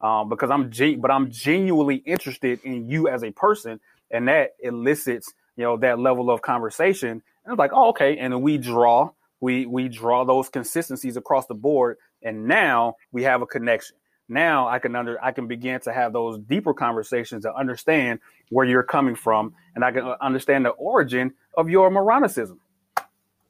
um, 0.01 0.29
because 0.29 0.51
I'm 0.51 0.71
gen- 0.71 1.01
but 1.01 1.11
I'm 1.11 1.31
genuinely 1.31 1.95
interested 1.95 2.59
in 2.63 2.87
you 2.87 3.07
as 3.07 3.23
a 3.23 3.31
person 3.31 3.79
and 4.11 4.27
that 4.27 4.51
elicits 4.61 5.33
you 5.55 5.63
know 5.63 5.77
that 5.77 5.99
level 5.99 6.31
of 6.31 6.41
conversation. 6.41 7.09
And 7.09 7.53
it's 7.53 7.59
like 7.59 7.71
oh 7.73 7.89
okay. 7.89 8.17
And 8.17 8.41
we 8.41 8.57
draw 8.57 9.11
we 9.39 9.65
we 9.65 9.89
draw 9.89 10.25
those 10.25 10.49
consistencies 10.49 11.17
across 11.17 11.45
the 11.47 11.55
board 11.55 11.97
and 12.21 12.47
now 12.47 12.95
we 13.11 13.23
have 13.23 13.41
a 13.41 13.45
connection. 13.45 13.95
Now 14.27 14.67
I 14.67 14.79
can 14.79 14.95
under 14.95 15.23
I 15.23 15.31
can 15.31 15.47
begin 15.47 15.79
to 15.81 15.93
have 15.93 16.13
those 16.13 16.39
deeper 16.39 16.73
conversations 16.73 17.43
to 17.43 17.53
understand 17.53 18.19
where 18.49 18.65
you're 18.65 18.83
coming 18.83 19.15
from, 19.15 19.53
and 19.75 19.83
I 19.83 19.91
can 19.91 20.05
uh, 20.05 20.15
understand 20.21 20.65
the 20.65 20.69
origin 20.69 21.33
of 21.57 21.69
your 21.69 21.89
moronicism. 21.89 22.59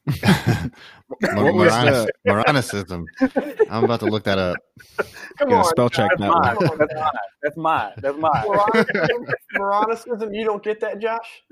Moronicism. 2.26 3.06
I'm 3.70 3.84
about 3.84 4.00
to 4.02 4.06
look 4.06 4.24
that 4.24 4.38
up. 4.38 4.58
Come 5.38 5.54
on, 5.54 5.64
spell 5.66 5.90
check 5.90 6.12
that's 6.18 6.22
mine. 6.32 6.58
That's 7.42 7.58
mine. 7.58 7.92
That's 7.98 8.18
mine. 8.18 8.34
That's 8.94 9.10
mine. 9.14 9.26
Moronicism. 9.56 10.36
You 10.36 10.46
don't 10.46 10.64
get 10.64 10.80
that, 10.82 11.00
Josh? 11.00 11.44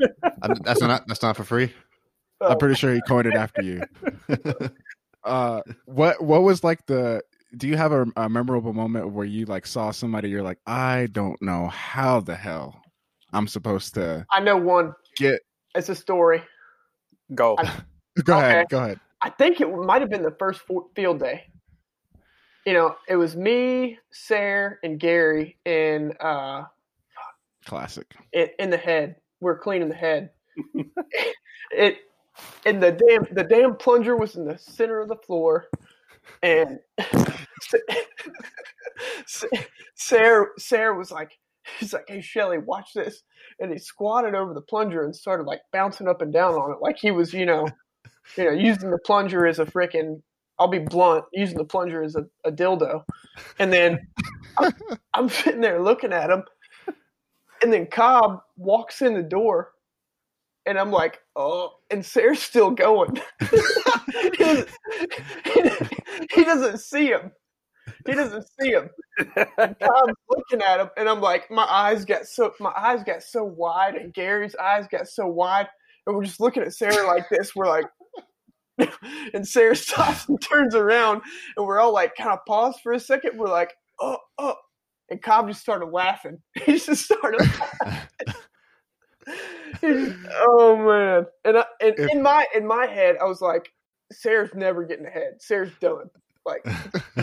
That's 0.64 0.82
not. 0.82 1.08
That's 1.08 1.22
not 1.22 1.36
for 1.38 1.43
free. 1.43 1.74
Oh. 2.41 2.50
I'm 2.50 2.58
pretty 2.58 2.76
sure 2.76 2.93
he 2.93 3.02
coined 3.08 3.28
it 3.28 3.36
after 3.36 3.62
you. 3.62 3.82
uh, 5.24 5.62
what 5.86 6.22
What 6.22 6.43
was 6.43 6.64
like 6.64 6.86
the 6.86 7.22
do 7.56 7.68
you 7.68 7.78
have 7.78 7.91
a, 7.91 8.06
a, 8.16 8.30
memorable 8.30 8.74
moment 8.74 9.12
where 9.12 9.26
you 9.26 9.45
like 9.45 9.66
saw 9.66 9.91
somebody 9.91 10.30
you're 10.30 10.43
like 10.43 10.60
i 10.68 11.08
don't 11.12 11.41
know 11.41 11.68
how 11.68 12.20
the 12.20 12.36
hell 12.36 12.82
i'm 13.34 13.48
supposed 13.48 13.93
to 13.93 14.26
i 14.32 14.39
know 14.39 14.58
one 14.58 14.93
get 15.16 15.39
it's 15.74 15.89
a 15.89 15.95
story 15.95 16.43
go 17.34 17.56
I, 17.58 17.82
go 18.24 18.38
okay. 18.38 18.47
ahead 18.47 18.70
go 18.70 18.84
ahead. 18.84 18.99
I 19.22 19.30
think 19.30 19.61
it 19.61 19.70
might 19.70 20.01
have 20.01 20.09
been 20.09 20.24
the 20.24 20.36
first 20.38 20.61
field 20.95 21.20
day. 21.20 21.45
You 22.65 22.74
know 22.74 22.95
it 23.07 23.15
was 23.15 23.36
me 23.36 23.97
sarah 24.11 24.76
and 24.84 24.99
gary 24.99 25.57
in 25.65 26.13
uh 26.20 26.63
classic. 27.65 28.15
in, 28.34 28.47
in 28.59 28.70
the 28.70 28.78
head. 28.78 29.15
We're 29.39 29.59
cleaning 29.59 29.89
the 29.89 29.95
head. 29.95 30.32
It 31.72 31.97
and 32.65 32.82
the 32.82 32.91
damn 32.91 33.28
the 33.34 33.43
damn 33.43 33.76
plunger 33.76 34.15
was 34.15 34.36
in 34.36 34.45
the 34.45 34.57
center 34.57 35.01
of 35.01 35.09
the 35.09 35.18
floor 35.18 35.68
and 36.43 36.80
Sarah 39.95 40.47
Sarah 40.57 40.97
was 40.97 41.11
like, 41.11 41.32
he's 41.80 41.93
like, 41.93 42.05
hey 42.07 42.22
Shelly, 42.22 42.59
watch 42.59 42.93
this, 42.93 43.24
and 43.59 43.72
he 43.72 43.78
squatted 43.78 44.36
over 44.36 44.53
the 44.53 44.61
plunger 44.61 45.03
and 45.03 45.15
started 45.15 45.45
like 45.45 45.61
bouncing 45.72 46.07
up 46.07 46.22
and 46.22 46.32
down 46.32 46.55
on 46.55 46.72
it, 46.72 46.78
like 46.82 46.97
he 46.97 47.11
was, 47.11 47.34
you 47.34 47.45
know, 47.45 47.68
you 48.36 48.45
know, 48.45 48.51
using 48.51 48.91
the 48.91 48.99
plunger 48.99 49.45
as 49.45 49.59
a 49.59 49.65
freaking. 49.65 50.21
I'll 50.59 50.67
be 50.67 50.80
blunt, 50.80 51.25
using 51.34 51.57
the 51.57 51.65
plunger 51.65 52.01
as 52.01 52.15
a, 52.15 52.25
a 52.43 52.51
dildo, 52.51 53.03
and 53.59 53.71
then 53.71 54.07
I'm, 54.57 54.73
I'm 55.13 55.30
sitting 55.30 55.61
there 55.61 55.82
looking 55.84 56.11
at 56.11 56.32
him, 56.32 56.43
and 57.61 57.71
then 57.71 57.86
COB 57.86 58.41
walks 58.57 59.03
in 59.03 59.13
the 59.13 59.21
door 59.21 59.71
and 60.67 60.78
I'm 60.78 60.91
like, 60.91 61.19
oh, 61.36 61.71
and 61.89 62.05
Sarah's 62.05 62.43
still 62.43 62.71
going. 62.71 63.19
he, 63.39 64.30
doesn't, 64.38 64.69
he, 66.32 66.43
doesn't 66.43 66.80
see 66.80 67.07
him. 67.07 67.32
He 68.05 68.13
doesn't 68.13 68.45
see 68.59 68.71
him. 68.71 68.89
I'm 69.38 70.13
looking 70.30 70.61
at 70.61 70.82
him, 70.82 70.89
and 70.97 71.07
I'm 71.07 71.21
like, 71.21 71.49
my 71.49 71.63
eyes 71.63 72.03
got 72.03 72.25
so 72.25 72.53
my 72.59 72.73
eyes 72.75 73.01
got 73.03 73.23
so 73.23 73.45
wide, 73.45 73.95
and 73.95 74.13
Gary's 74.13 74.55
eyes 74.55 74.88
got 74.91 75.07
so 75.07 75.25
wide, 75.25 75.67
and 76.05 76.15
we're 76.15 76.25
just 76.25 76.41
looking 76.41 76.63
at 76.63 76.73
Sarah 76.73 77.07
like 77.07 77.30
this. 77.30 77.55
We're 77.55 77.69
like, 77.69 77.86
and 79.34 79.47
Sarah 79.47 79.75
stops 79.75 80.28
and 80.30 80.41
turns 80.41 80.75
around, 80.75 81.21
and 81.55 81.65
we're 81.65 81.80
all 81.80 81.93
like, 81.93 82.15
kind 82.15 82.32
of 82.32 82.45
pause 82.45 82.78
for 82.82 82.93
a 82.93 82.99
second. 82.99 83.38
We're 83.38 83.49
like, 83.49 83.73
oh, 83.99 84.17
oh, 84.38 84.55
and 85.09 85.21
COB 85.21 85.49
just 85.49 85.61
started 85.61 85.88
laughing. 85.88 86.39
He 86.65 86.80
just 86.80 87.05
started 87.05 87.39
laughing 87.39 88.28
oh 89.84 90.78
man! 90.78 91.25
And, 91.43 91.57
I, 91.57 91.65
and 91.82 91.95
if, 91.97 92.11
in 92.11 92.21
my 92.21 92.45
in 92.55 92.65
my 92.65 92.86
head, 92.86 93.17
I 93.21 93.25
was 93.25 93.41
like, 93.41 93.69
Sarah's 94.11 94.53
never 94.53 94.84
getting 94.84 95.05
ahead. 95.05 95.36
Sarah's 95.39 95.71
done. 95.80 96.09
Like 96.45 96.65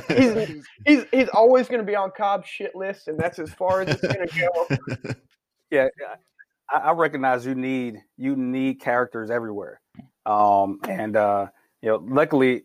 he's 0.08 0.64
he's 0.86 1.04
he's 1.10 1.28
always 1.28 1.66
going 1.68 1.80
to 1.80 1.86
be 1.86 1.96
on 1.96 2.10
COB's 2.10 2.48
shit 2.48 2.74
list, 2.74 3.08
and 3.08 3.18
that's 3.18 3.38
as 3.38 3.50
far 3.50 3.80
as 3.80 3.88
it's 3.88 4.02
going 4.02 4.28
to 4.28 4.38
go. 4.38 5.14
Yeah, 5.70 5.88
I, 6.70 6.76
I, 6.76 6.92
recognize 6.92 7.46
you 7.46 7.54
need 7.54 7.96
you 8.18 8.36
need 8.36 8.80
characters 8.80 9.30
everywhere, 9.30 9.80
um, 10.26 10.80
and 10.88 11.16
uh, 11.16 11.46
you 11.82 11.90
know, 11.90 12.04
luckily, 12.06 12.64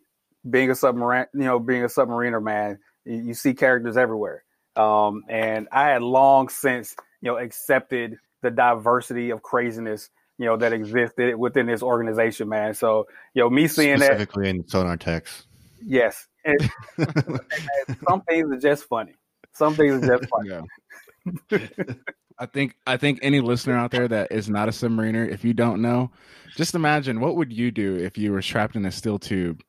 being 0.49 0.71
a 0.71 0.75
submarine, 0.75 1.25
you 1.33 1.43
know, 1.43 1.59
being 1.59 1.83
a 1.83 1.87
submariner, 1.87 2.41
man, 2.41 2.79
you, 3.05 3.17
you 3.17 3.33
see 3.33 3.53
characters 3.53 3.97
everywhere. 3.97 4.43
Um, 4.75 5.23
and 5.27 5.67
I 5.71 5.89
had 5.89 6.01
long 6.01 6.49
since 6.49 6.95
you 7.21 7.31
know 7.31 7.37
accepted 7.37 8.17
the 8.41 8.51
diversity 8.51 9.31
of 9.31 9.41
craziness 9.41 10.09
you 10.39 10.45
know 10.45 10.55
that 10.57 10.73
existed 10.73 11.35
within 11.35 11.67
this 11.67 11.83
organization, 11.83 12.49
man. 12.49 12.73
So 12.73 13.07
you 13.33 13.43
know 13.43 13.49
me 13.49 13.67
seeing 13.67 13.99
that 13.99 14.05
Specifically 14.05 14.49
in 14.49 14.67
sonar 14.67 14.97
techs. 14.97 15.45
yes, 15.85 16.27
and, 16.45 16.71
and 16.97 17.97
some 18.07 18.21
things 18.21 18.49
are 18.51 18.59
just 18.59 18.85
funny. 18.85 19.15
Some 19.51 19.75
things 19.75 20.01
are 20.01 20.17
just 20.17 20.29
funny. 20.29 20.49
Yeah. 20.49 21.57
I 22.39 22.45
think 22.45 22.75
I 22.87 22.95
think 22.97 23.19
any 23.21 23.41
listener 23.41 23.77
out 23.77 23.91
there 23.91 24.07
that 24.07 24.31
is 24.31 24.49
not 24.49 24.69
a 24.69 24.71
submariner, 24.71 25.29
if 25.29 25.43
you 25.43 25.53
don't 25.53 25.81
know, 25.81 26.09
just 26.55 26.73
imagine 26.73 27.19
what 27.19 27.35
would 27.35 27.51
you 27.51 27.69
do 27.69 27.97
if 27.97 28.17
you 28.17 28.31
were 28.31 28.41
trapped 28.41 28.75
in 28.75 28.85
a 28.85 28.91
steel 28.91 29.19
tube 29.19 29.61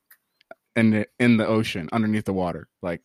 in 0.76 0.90
the 0.90 1.06
in 1.18 1.36
the 1.36 1.46
ocean 1.46 1.88
underneath 1.92 2.24
the 2.24 2.32
water? 2.32 2.68
Like 2.80 3.02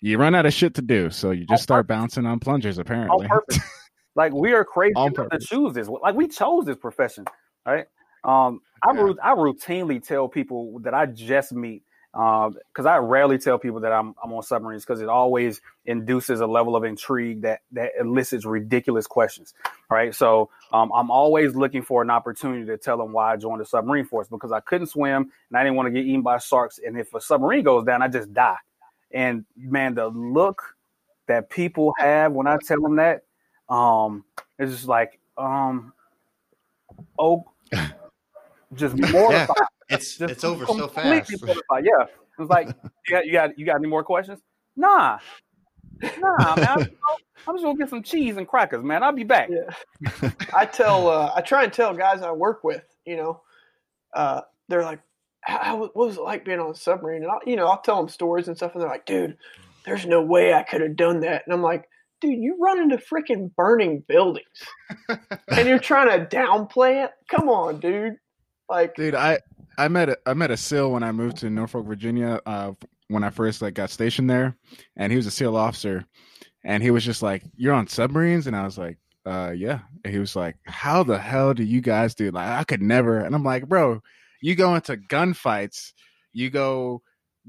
you 0.00 0.16
run 0.16 0.34
out 0.34 0.46
of 0.46 0.52
shit 0.52 0.74
to 0.74 0.82
do, 0.82 1.10
so 1.10 1.32
you 1.32 1.44
just 1.44 1.64
start 1.64 1.88
bouncing 1.88 2.24
on 2.24 2.38
plungers. 2.38 2.78
on 2.78 2.82
Apparently, 2.82 3.26
purpose. 3.26 3.58
like 4.14 4.32
we 4.32 4.52
are 4.52 4.64
crazy 4.64 4.94
On 4.94 5.12
to 5.12 5.38
choose 5.40 5.74
this. 5.74 5.88
Like 5.88 6.14
we 6.14 6.28
chose 6.28 6.66
this 6.66 6.76
profession, 6.76 7.24
right? 7.66 7.86
Um, 8.22 8.60
I 8.82 8.92
Yeah. 8.92 9.12
I 9.22 9.34
routinely 9.34 10.06
tell 10.06 10.28
people 10.28 10.78
that 10.80 10.94
I 10.94 11.06
just 11.06 11.52
meet 11.52 11.82
because 12.14 12.86
I 12.86 12.98
rarely 12.98 13.38
tell 13.38 13.58
people 13.58 13.80
that 13.80 13.92
I'm 13.92 14.14
I'm 14.22 14.32
on 14.32 14.42
submarines 14.44 14.84
because 14.84 15.00
it 15.00 15.08
always 15.08 15.60
induces 15.84 16.40
a 16.40 16.46
level 16.46 16.76
of 16.76 16.84
intrigue 16.84 17.42
that 17.42 17.62
that 17.72 17.90
elicits 17.98 18.44
ridiculous 18.44 19.08
questions, 19.08 19.52
right? 19.90 20.14
So 20.14 20.48
um, 20.72 20.92
I'm 20.94 21.10
always 21.10 21.56
looking 21.56 21.82
for 21.82 22.02
an 22.02 22.10
opportunity 22.10 22.66
to 22.66 22.76
tell 22.76 22.96
them 22.96 23.12
why 23.12 23.32
I 23.32 23.36
joined 23.36 23.60
the 23.60 23.64
submarine 23.64 24.04
force 24.04 24.28
because 24.28 24.52
I 24.52 24.60
couldn't 24.60 24.86
swim 24.86 25.32
and 25.48 25.58
I 25.58 25.64
didn't 25.64 25.74
want 25.74 25.88
to 25.88 25.90
get 25.90 26.06
eaten 26.06 26.22
by 26.22 26.38
sharks, 26.38 26.78
and 26.78 26.96
if 26.96 27.12
a 27.14 27.20
submarine 27.20 27.64
goes 27.64 27.84
down, 27.84 28.00
I 28.00 28.06
just 28.06 28.32
die. 28.32 28.58
And 29.10 29.44
man, 29.56 29.94
the 29.96 30.06
look 30.06 30.62
that 31.26 31.50
people 31.50 31.94
have 31.98 32.32
when 32.32 32.46
I 32.46 32.58
tell 32.64 32.80
them 32.80 32.96
that, 32.96 33.22
um, 33.68 34.24
it's 34.56 34.70
just 34.70 34.86
like, 34.86 35.18
um, 35.36 35.92
oh, 37.18 37.44
just 38.74 38.96
mortified. 38.96 39.66
It's 39.88 40.16
Just 40.18 40.32
it's 40.32 40.44
over 40.44 40.66
so 40.66 40.88
fast. 40.88 41.30
mortified. 41.30 41.84
Yeah, 41.84 42.06
it's 42.38 42.50
like, 42.50 42.68
you 43.08 43.10
got, 43.10 43.26
you 43.26 43.32
got, 43.32 43.58
you 43.58 43.66
got 43.66 43.76
any 43.76 43.88
more 43.88 44.02
questions? 44.04 44.40
Nah, 44.76 45.18
nah, 46.18 46.56
man. 46.56 46.68
I'm, 46.68 46.78
just 46.78 46.90
gonna- 46.90 47.18
I'm 47.46 47.54
just 47.56 47.64
gonna 47.64 47.78
get 47.78 47.90
some 47.90 48.02
cheese 48.02 48.36
and 48.36 48.48
crackers, 48.48 48.82
man. 48.82 49.02
I'll 49.02 49.12
be 49.12 49.24
back. 49.24 49.50
Yeah. 49.50 50.30
I 50.54 50.64
tell, 50.66 51.08
uh, 51.08 51.32
I 51.34 51.40
try 51.42 51.64
and 51.64 51.72
tell 51.72 51.94
guys 51.94 52.22
I 52.22 52.32
work 52.32 52.64
with, 52.64 52.82
you 53.04 53.16
know, 53.16 53.42
uh, 54.14 54.40
they're 54.68 54.82
like, 54.82 55.00
how, 55.42 55.58
how, 55.62 55.76
what 55.78 55.94
was 55.96 56.16
it 56.16 56.22
like 56.22 56.44
being 56.44 56.58
on 56.60 56.70
a 56.70 56.74
submarine? 56.74 57.22
And 57.22 57.30
I'll, 57.30 57.40
you 57.46 57.56
know, 57.56 57.66
I'll 57.66 57.82
tell 57.82 57.96
them 57.96 58.08
stories 58.08 58.48
and 58.48 58.56
stuff, 58.56 58.72
and 58.72 58.80
they're 58.82 58.88
like, 58.88 59.04
dude, 59.06 59.36
there's 59.84 60.06
no 60.06 60.22
way 60.22 60.54
I 60.54 60.62
could 60.62 60.80
have 60.80 60.96
done 60.96 61.20
that. 61.20 61.42
And 61.44 61.52
I'm 61.54 61.60
like, 61.62 61.84
dude, 62.22 62.38
you 62.42 62.56
run 62.58 62.80
into 62.80 62.96
freaking 62.96 63.54
burning 63.54 64.02
buildings, 64.08 64.46
and 65.48 65.68
you're 65.68 65.78
trying 65.78 66.08
to 66.08 66.24
downplay 66.34 67.04
it. 67.04 67.10
Come 67.30 67.50
on, 67.50 67.78
dude. 67.78 68.16
Like, 68.70 68.94
dude, 68.94 69.14
I 69.14 69.40
I 69.78 69.88
met 69.88 70.08
a, 70.08 70.18
I 70.26 70.34
met 70.34 70.50
a 70.50 70.56
SEAL 70.56 70.92
when 70.92 71.02
I 71.02 71.12
moved 71.12 71.38
to 71.38 71.50
Norfolk, 71.50 71.86
Virginia. 71.86 72.40
Uh, 72.46 72.72
when 73.08 73.24
I 73.24 73.30
first 73.30 73.60
like 73.62 73.74
got 73.74 73.90
stationed 73.90 74.30
there, 74.30 74.56
and 74.96 75.12
he 75.12 75.16
was 75.16 75.26
a 75.26 75.30
SEAL 75.30 75.56
officer, 75.56 76.04
and 76.64 76.82
he 76.82 76.90
was 76.90 77.04
just 77.04 77.22
like, 77.22 77.42
"You're 77.56 77.74
on 77.74 77.86
submarines," 77.86 78.46
and 78.46 78.56
I 78.56 78.64
was 78.64 78.78
like, 78.78 78.98
"Uh, 79.26 79.52
yeah." 79.54 79.80
And 80.04 80.12
he 80.12 80.18
was 80.18 80.34
like, 80.36 80.56
"How 80.66 81.02
the 81.02 81.18
hell 81.18 81.54
do 81.54 81.62
you 81.62 81.80
guys 81.80 82.14
do?" 82.14 82.30
Like, 82.30 82.48
I 82.48 82.64
could 82.64 82.82
never. 82.82 83.18
And 83.20 83.34
I'm 83.34 83.44
like, 83.44 83.68
"Bro, 83.68 84.00
you 84.40 84.54
go 84.54 84.74
into 84.74 84.96
gunfights, 84.96 85.92
you 86.32 86.50
go." 86.50 87.02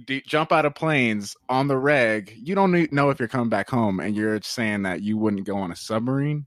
d- 0.06 0.24
Jump 0.28 0.52
out 0.52 0.66
of 0.66 0.76
planes 0.76 1.36
on 1.48 1.68
the 1.68 1.78
reg. 1.78 2.34
You 2.36 2.54
don't 2.56 2.92
know 2.92 3.10
if 3.10 3.20
you're 3.20 3.30
coming 3.30 3.50
back 3.50 3.70
home, 3.70 4.00
and 4.00 4.16
you're 4.16 4.42
saying 4.42 4.84
that 4.84 5.02
you 5.02 5.18
wouldn't 5.18 5.46
go 5.46 5.58
on 5.58 5.72
a 5.72 5.76
submarine. 5.76 6.46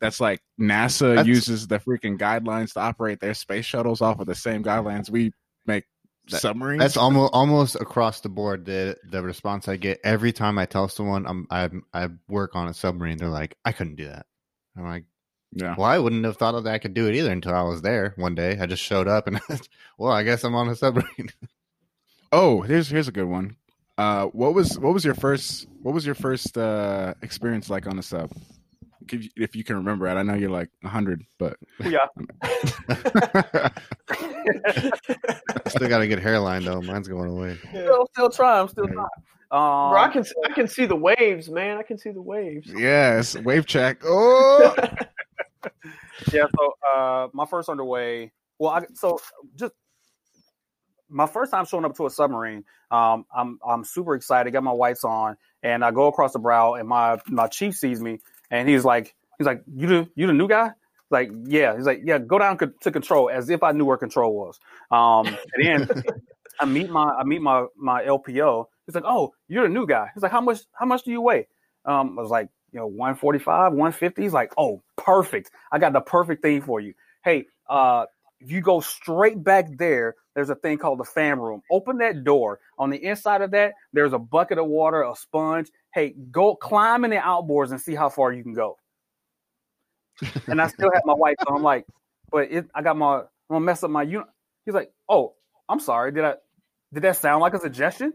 That's 0.00 0.20
like 0.20 0.40
NASA 0.60 1.16
That's- 1.16 1.26
uses 1.26 1.66
the 1.66 1.78
freaking 1.78 2.18
guidelines 2.18 2.72
to 2.74 2.80
operate 2.80 3.20
their 3.20 3.34
space 3.34 3.64
shuttles 3.64 4.00
off 4.00 4.20
of 4.20 4.26
the 4.26 4.34
same 4.34 4.62
guidelines 4.62 5.10
we 5.10 5.32
make 5.66 5.84
That- 6.30 6.40
submarines. 6.40 6.80
That's 6.80 6.96
almost 6.96 7.32
almost 7.34 7.74
across 7.76 8.20
the 8.20 8.28
board. 8.28 8.64
The 8.64 8.96
the 9.10 9.22
response 9.22 9.66
I 9.68 9.76
get 9.76 10.00
every 10.04 10.32
time 10.32 10.58
I 10.58 10.66
tell 10.66 10.88
someone 10.88 11.26
I'm 11.26 11.46
I 11.50 11.68
I 11.92 12.08
work 12.28 12.54
on 12.54 12.68
a 12.68 12.74
submarine, 12.74 13.16
they're 13.18 13.28
like, 13.28 13.56
I 13.64 13.72
couldn't 13.72 13.96
do 13.96 14.06
that. 14.06 14.26
I'm 14.76 14.84
like, 14.84 15.04
yeah. 15.52 15.74
well, 15.76 15.86
I 15.88 15.98
wouldn't 15.98 16.24
have 16.24 16.36
thought 16.36 16.62
that 16.62 16.72
I 16.72 16.78
could 16.78 16.94
do 16.94 17.08
it 17.08 17.14
either 17.16 17.32
until 17.32 17.54
I 17.54 17.62
was 17.62 17.82
there 17.82 18.12
one 18.16 18.34
day. 18.34 18.58
I 18.60 18.66
just 18.66 18.82
showed 18.82 19.08
up 19.08 19.26
and 19.26 19.40
well, 19.98 20.12
I 20.12 20.22
guess 20.22 20.44
I'm 20.44 20.54
on 20.54 20.68
a 20.68 20.76
submarine. 20.76 21.30
Oh, 22.30 22.60
here's 22.60 22.88
here's 22.88 23.08
a 23.08 23.12
good 23.12 23.24
one. 23.26 23.56
Uh, 23.96 24.26
what 24.26 24.52
was 24.54 24.78
what 24.78 24.92
was 24.92 25.02
your 25.04 25.14
first 25.14 25.66
what 25.82 25.94
was 25.94 26.04
your 26.04 26.14
first 26.14 26.56
uh 26.58 27.14
experience 27.22 27.70
like 27.70 27.86
on 27.86 27.98
a 27.98 28.02
sub? 28.02 28.30
If 29.12 29.24
you, 29.24 29.30
if 29.36 29.56
you 29.56 29.64
can 29.64 29.76
remember 29.76 30.06
it, 30.06 30.14
I 30.14 30.22
know 30.22 30.34
you're 30.34 30.50
like 30.50 30.70
hundred, 30.84 31.24
but 31.38 31.56
Yeah. 31.84 32.06
Still 35.68 35.88
got 35.88 36.00
a 36.00 36.06
good 36.08 36.18
hairline 36.20 36.64
though. 36.64 36.80
Mine's 36.80 37.08
going 37.08 37.30
away. 37.30 37.58
still, 37.70 38.06
still 38.12 38.30
trying. 38.30 38.62
I'm 38.62 38.68
still 38.68 38.84
Right. 38.86 38.94
trying. 38.94 39.06
Um, 39.50 39.90
bro, 39.90 40.00
I 40.00 40.08
can, 40.12 40.24
I 40.44 40.52
can 40.52 40.68
see 40.68 40.84
the 40.86 40.94
waves, 40.96 41.48
man. 41.48 41.78
I 41.78 41.82
can 41.82 41.96
see 41.98 42.10
the 42.10 42.20
waves. 42.22 42.70
yes, 42.74 43.34
wave 43.36 43.66
check. 43.66 44.02
Oh, 44.04 44.74
yeah 46.32 46.44
so 46.58 46.72
uh 46.94 47.28
my 47.32 47.46
first 47.46 47.68
underway 47.68 48.32
well 48.58 48.70
I, 48.72 48.82
so 48.94 49.18
just 49.56 49.72
my 51.08 51.26
first 51.26 51.50
time 51.52 51.64
showing 51.64 51.84
up 51.84 51.96
to 51.96 52.06
a 52.06 52.10
submarine 52.10 52.64
um 52.90 53.24
i'm 53.34 53.58
i'm 53.66 53.84
super 53.84 54.14
excited 54.14 54.52
got 54.52 54.62
my 54.62 54.72
whites 54.72 55.04
on 55.04 55.36
and 55.62 55.84
i 55.84 55.90
go 55.90 56.06
across 56.06 56.32
the 56.32 56.38
brow 56.38 56.74
and 56.74 56.88
my 56.88 57.18
my 57.28 57.46
chief 57.46 57.74
sees 57.76 58.00
me 58.00 58.20
and 58.50 58.68
he's 58.68 58.84
like 58.84 59.14
he's 59.38 59.46
like 59.46 59.62
you 59.74 59.86
the 59.86 60.08
you 60.14 60.26
the 60.26 60.32
new 60.32 60.48
guy? 60.48 60.72
Like 61.10 61.30
yeah. 61.44 61.76
He's 61.76 61.86
like 61.86 62.00
yeah 62.04 62.18
go 62.18 62.38
down 62.38 62.58
co- 62.58 62.72
to 62.82 62.90
control 62.90 63.30
as 63.30 63.48
if 63.50 63.62
i 63.62 63.72
knew 63.72 63.84
where 63.84 63.96
control 63.96 64.34
was. 64.34 64.58
Um 64.90 65.26
and 65.54 65.88
then 65.88 66.02
i 66.60 66.64
meet 66.64 66.90
my 66.90 67.08
i 67.10 67.24
meet 67.24 67.40
my 67.40 67.66
my 67.76 68.02
lpo 68.02 68.66
he's 68.86 68.94
like 68.94 69.04
oh 69.06 69.32
you're 69.48 69.62
the 69.64 69.72
new 69.72 69.86
guy. 69.86 70.10
He's 70.14 70.22
like 70.22 70.32
how 70.32 70.40
much 70.40 70.60
how 70.72 70.86
much 70.86 71.04
do 71.04 71.10
you 71.10 71.20
weigh? 71.20 71.48
Um 71.84 72.18
i 72.18 72.22
was 72.22 72.30
like 72.30 72.48
you 72.72 72.80
know 72.80 72.86
145 72.86 73.72
150 73.72 74.22
he's 74.22 74.32
like 74.32 74.52
oh 74.58 74.82
perfect. 74.96 75.50
I 75.72 75.78
got 75.78 75.92
the 75.92 76.00
perfect 76.00 76.42
thing 76.42 76.60
for 76.62 76.80
you. 76.80 76.94
Hey 77.24 77.46
uh 77.68 78.06
you 78.40 78.60
go 78.60 78.80
straight 78.80 79.42
back 79.42 79.66
there 79.78 80.14
there's 80.38 80.50
a 80.50 80.54
thing 80.54 80.78
called 80.78 81.00
the 81.00 81.04
fan 81.04 81.40
room. 81.40 81.64
Open 81.68 81.98
that 81.98 82.22
door. 82.22 82.60
On 82.78 82.90
the 82.90 83.04
inside 83.04 83.42
of 83.42 83.50
that 83.50 83.74
there's 83.92 84.12
a 84.12 84.20
bucket 84.20 84.56
of 84.56 84.66
water 84.66 85.02
a 85.02 85.12
sponge. 85.16 85.68
Hey 85.92 86.14
go 86.30 86.54
climb 86.54 87.04
in 87.04 87.10
the 87.10 87.16
outboards 87.16 87.72
and 87.72 87.80
see 87.80 87.96
how 87.96 88.08
far 88.08 88.32
you 88.32 88.44
can 88.44 88.54
go. 88.54 88.76
And 90.46 90.62
i 90.62 90.68
still 90.68 90.92
have 90.94 91.02
my 91.04 91.14
wife, 91.14 91.34
so 91.40 91.56
i'm 91.56 91.64
like 91.64 91.86
but 92.30 92.52
it, 92.52 92.70
i 92.72 92.82
got 92.82 92.96
my 92.96 93.16
i'm 93.16 93.24
gonna 93.50 93.64
mess 93.64 93.82
up 93.82 93.90
my 93.90 94.04
unit. 94.04 94.28
He's 94.64 94.74
like 94.74 94.92
oh 95.08 95.34
i'm 95.68 95.80
sorry. 95.80 96.12
Did 96.12 96.24
i 96.24 96.34
did 96.94 97.02
that 97.02 97.16
sound 97.16 97.40
like 97.40 97.54
a 97.54 97.58
suggestion? 97.58 98.12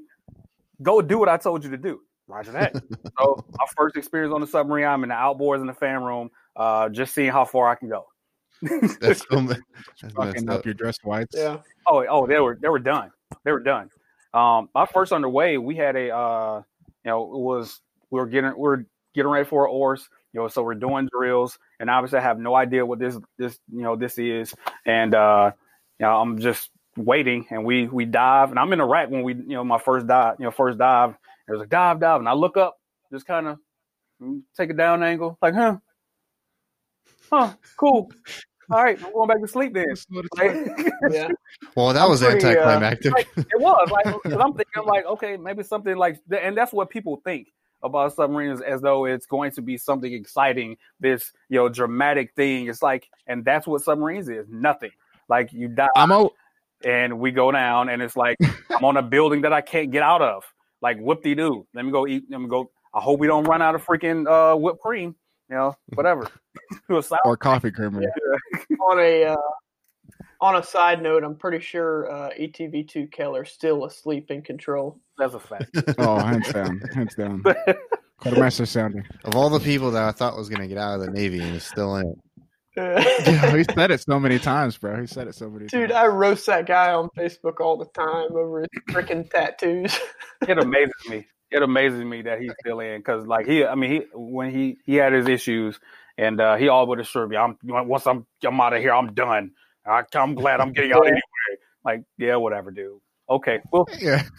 Go 0.81 1.01
do 1.01 1.19
what 1.19 1.27
i 1.27 1.35
told 1.35 1.65
you 1.65 1.71
to 1.71 1.77
do. 1.77 1.99
Roger 2.27 2.53
that. 2.53 2.73
So 3.19 3.45
my 3.51 3.65
first 3.75 3.97
experience 3.97 4.33
on 4.33 4.39
the 4.39 4.47
submarine, 4.47 4.85
I'm 4.85 5.03
in 5.03 5.09
the 5.09 5.15
outboards 5.15 5.59
in 5.59 5.67
the 5.67 5.73
fan 5.73 6.01
room, 6.01 6.31
uh, 6.55 6.87
just 6.87 7.13
seeing 7.13 7.31
how 7.31 7.43
far 7.43 7.69
I 7.69 7.75
can 7.75 7.89
go. 7.89 8.05
That's, 9.01 9.25
so, 9.29 9.41
that's 9.41 10.13
fucking 10.15 10.49
up 10.49 10.59
up. 10.59 10.65
your 10.65 10.73
dress 10.73 10.97
whites. 11.03 11.35
Yeah. 11.37 11.57
Oh, 11.85 12.05
oh, 12.09 12.25
they 12.25 12.39
were 12.39 12.57
they 12.61 12.69
were 12.69 12.79
done. 12.79 13.11
They 13.43 13.51
were 13.51 13.59
done. 13.59 13.89
Um, 14.33 14.69
my 14.73 14.85
first 14.85 15.11
underway, 15.11 15.57
we 15.57 15.75
had 15.75 15.95
a 15.95 16.15
uh, 16.15 16.61
you 17.03 17.11
know, 17.11 17.23
it 17.23 17.39
was 17.39 17.81
we 18.09 18.19
were 18.19 18.27
getting 18.27 18.51
we 18.51 18.61
were 18.61 18.85
getting 19.13 19.29
ready 19.29 19.45
for 19.45 19.63
our 19.63 19.67
oars, 19.67 20.07
you 20.33 20.39
know, 20.39 20.47
so 20.47 20.63
we're 20.63 20.75
doing 20.75 21.09
drills, 21.11 21.59
and 21.79 21.89
obviously 21.89 22.19
I 22.19 22.21
have 22.21 22.39
no 22.39 22.55
idea 22.55 22.85
what 22.85 22.99
this 22.99 23.17
this 23.37 23.59
you 23.71 23.81
know 23.81 23.95
this 23.95 24.17
is, 24.17 24.53
and 24.85 25.13
uh, 25.13 25.51
you 25.99 26.05
know, 26.05 26.21
I'm 26.21 26.39
just 26.39 26.69
waiting, 26.95 27.45
and 27.49 27.65
we 27.65 27.87
we 27.87 28.05
dive, 28.05 28.49
and 28.49 28.59
I'm 28.59 28.71
in 28.71 28.79
the 28.79 28.85
rack 28.85 29.09
when 29.09 29.23
we 29.23 29.33
you 29.33 29.55
know 29.55 29.63
my 29.63 29.79
first 29.79 30.07
dive, 30.07 30.35
you 30.39 30.45
know, 30.45 30.51
first 30.51 30.77
dive. 30.77 31.15
It 31.47 31.51
was 31.51 31.59
like 31.59 31.69
dive, 31.69 31.99
dive, 31.99 32.19
and 32.19 32.29
I 32.29 32.33
look 32.33 32.55
up, 32.55 32.77
just 33.11 33.25
kind 33.25 33.47
of 33.47 33.59
take 34.55 34.69
a 34.69 34.73
down 34.73 35.03
angle, 35.03 35.37
like, 35.41 35.53
huh, 35.53 35.77
huh, 37.29 37.53
cool. 37.77 38.11
All 38.73 38.83
right, 38.83 38.97
I'm 39.03 39.13
going 39.13 39.27
back 39.27 39.39
to 39.41 39.47
sleep 39.47 39.73
then. 39.73 39.85
Like, 40.37 40.55
Yeah. 41.11 41.29
Well, 41.75 41.93
that 41.93 42.03
I'm 42.03 42.09
was 42.09 42.21
pretty, 42.21 42.43
uh, 42.45 42.49
anticlimactic. 42.49 43.11
like, 43.13 43.27
it 43.37 43.59
was 43.59 43.89
like 43.91 44.05
'cause 44.23 44.39
I'm 44.39 44.53
thinking 44.53 44.83
like 44.85 45.05
okay 45.05 45.37
maybe 45.37 45.63
something 45.63 45.95
like 45.95 46.19
and 46.41 46.57
that's 46.57 46.73
what 46.73 46.89
people 46.89 47.21
think 47.23 47.49
about 47.83 48.13
submarines 48.13 48.61
as 48.61 48.81
though 48.81 49.05
it's 49.05 49.25
going 49.25 49.51
to 49.51 49.61
be 49.61 49.77
something 49.77 50.11
exciting 50.13 50.77
this 50.99 51.31
you 51.49 51.59
know 51.59 51.67
dramatic 51.69 52.33
thing 52.35 52.67
it's 52.67 52.81
like 52.81 53.09
and 53.27 53.43
that's 53.45 53.67
what 53.67 53.81
submarines 53.81 54.29
is 54.29 54.47
nothing 54.49 54.91
like 55.29 55.51
you 55.53 55.67
die 55.67 55.89
I'm 55.95 56.11
o- 56.11 56.31
and 56.85 57.19
we 57.19 57.31
go 57.31 57.51
down 57.51 57.89
and 57.89 58.01
it's 58.01 58.15
like 58.15 58.37
I'm 58.71 58.83
on 58.85 58.97
a 58.97 59.01
building 59.03 59.41
that 59.41 59.51
I 59.53 59.61
can't 59.61 59.91
get 59.91 60.01
out 60.01 60.21
of 60.21 60.43
like 60.81 60.97
whoop 60.97 61.21
de 61.23 61.35
doo 61.35 61.67
let 61.73 61.83
me 61.85 61.91
go 61.91 62.07
eat 62.07 62.23
let 62.29 62.39
me 62.41 62.47
go 62.47 62.71
I 62.93 63.01
hope 63.01 63.19
we 63.19 63.27
don't 63.27 63.43
run 63.43 63.61
out 63.61 63.75
of 63.75 63.85
freaking 63.85 64.27
uh, 64.27 64.55
whipped 64.55 64.79
cream 64.79 65.15
you 65.49 65.55
know 65.55 65.75
whatever 65.95 66.27
Do 66.89 66.97
a 66.97 67.03
salad. 67.03 67.21
or 67.25 67.37
coffee 67.37 67.71
creamer. 67.71 68.01
on 68.89 68.99
a 68.99 69.25
uh, 69.25 69.35
on 70.41 70.55
a 70.57 70.63
side 70.63 71.01
note, 71.01 71.23
I'm 71.23 71.35
pretty 71.37 71.59
sure 71.59 72.11
uh, 72.11 72.29
ETV2 72.39 73.11
Keller's 73.11 73.51
still 73.51 73.85
asleep 73.85 74.29
in 74.29 74.41
control. 74.41 74.99
that's 75.17 75.33
a 75.33 75.39
fact 75.39 75.69
Oh, 75.97 76.19
hands 76.19 76.51
down, 76.51 76.81
hands 76.93 77.15
down. 77.15 77.43
Quartermaster 78.19 78.65
sounding. 78.65 79.05
of 79.25 79.35
all 79.35 79.49
the 79.49 79.59
people 79.59 79.91
that 79.91 80.03
I 80.03 80.11
thought 80.11 80.35
was 80.35 80.49
going 80.49 80.61
to 80.61 80.67
get 80.67 80.77
out 80.77 80.95
of 80.99 81.05
the 81.05 81.11
Navy 81.11 81.39
and 81.41 81.55
is 81.55 81.63
still 81.63 81.95
in 81.97 82.07
it. 82.07 82.17
yeah, 82.75 83.55
he 83.55 83.63
said 83.63 83.91
it 83.91 84.01
so 84.01 84.19
many 84.19 84.39
times, 84.39 84.77
bro. 84.77 84.99
He 84.99 85.07
said 85.07 85.27
it 85.27 85.35
so 85.35 85.49
many 85.49 85.67
Dude, 85.67 85.71
times. 85.71 85.81
Dude, 85.89 85.91
I 85.91 86.07
roast 86.07 86.45
that 86.47 86.65
guy 86.65 86.91
on 86.93 87.07
Facebook 87.17 87.59
all 87.61 87.77
the 87.77 87.85
time 87.93 88.35
over 88.35 88.61
his 88.61 88.69
freaking 88.95 89.29
tattoos. 89.29 89.97
it 90.47 90.57
amazes 90.57 90.93
me. 91.09 91.25
It 91.53 91.61
amazes 91.61 92.03
me 92.03 92.23
that 92.23 92.41
he's 92.41 92.53
still 92.59 92.79
in 92.79 92.99
because, 92.99 93.25
like, 93.27 93.45
he, 93.45 93.63
I 93.65 93.75
mean, 93.75 93.91
he 93.91 94.01
when 94.13 94.51
he 94.51 94.77
he 94.85 94.95
had 94.95 95.13
his 95.13 95.27
issues, 95.27 95.79
and 96.17 96.41
uh, 96.41 96.55
he 96.55 96.67
all 96.67 96.85
but 96.85 96.99
assured 96.99 97.29
me, 97.29 97.37
"I'm 97.37 97.57
once 97.63 98.07
I'm 98.07 98.25
I'm 98.43 98.59
out 98.59 98.73
of 98.73 98.81
here, 98.81 98.93
I'm 98.93 99.13
done. 99.13 99.51
I, 99.85 100.03
I'm 100.15 100.35
glad 100.35 100.59
I'm 100.59 100.73
getting 100.73 100.93
out 100.93 101.05
anyway." 101.05 101.21
Like, 101.85 102.03
yeah, 102.17 102.37
whatever, 102.37 102.71
dude. 102.71 102.99
Okay, 103.29 103.61
well, 103.71 103.87
Yeah. 103.99 104.23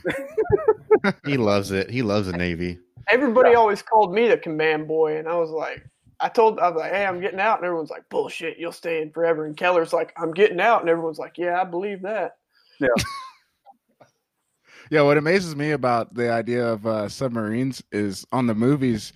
He 1.26 1.36
loves 1.36 1.70
it. 1.70 1.90
He 1.90 2.00
loves 2.00 2.28
the 2.28 2.32
Navy. 2.32 2.78
Everybody 3.10 3.54
always 3.54 3.82
called 3.82 4.14
me 4.14 4.28
the 4.28 4.38
command 4.38 4.88
boy, 4.88 5.18
and 5.18 5.28
I 5.28 5.36
was 5.36 5.50
like, 5.50 5.86
I 6.18 6.30
told, 6.30 6.58
I 6.58 6.70
was 6.70 6.80
like, 6.80 6.92
hey, 6.92 7.04
I'm 7.04 7.20
getting 7.20 7.40
out, 7.40 7.58
and 7.58 7.66
everyone's 7.66 7.90
like, 7.90 8.08
bullshit, 8.08 8.58
you'll 8.58 8.72
stay 8.72 9.02
in 9.02 9.10
forever. 9.10 9.44
And 9.44 9.54
Keller's 9.54 9.92
like, 9.92 10.14
I'm 10.16 10.32
getting 10.32 10.60
out, 10.60 10.80
and 10.80 10.88
everyone's 10.88 11.18
like, 11.18 11.36
yeah, 11.36 11.60
I 11.60 11.64
believe 11.64 12.02
that. 12.02 12.36
Yeah, 12.80 12.88
what 14.90 15.16
amazes 15.16 15.56
me 15.56 15.70
about 15.70 16.14
the 16.14 16.30
idea 16.30 16.66
of 16.66 16.86
uh, 16.86 17.08
submarines 17.08 17.82
is 17.92 18.26
on 18.32 18.46
the 18.46 18.54
movies. 18.54 19.12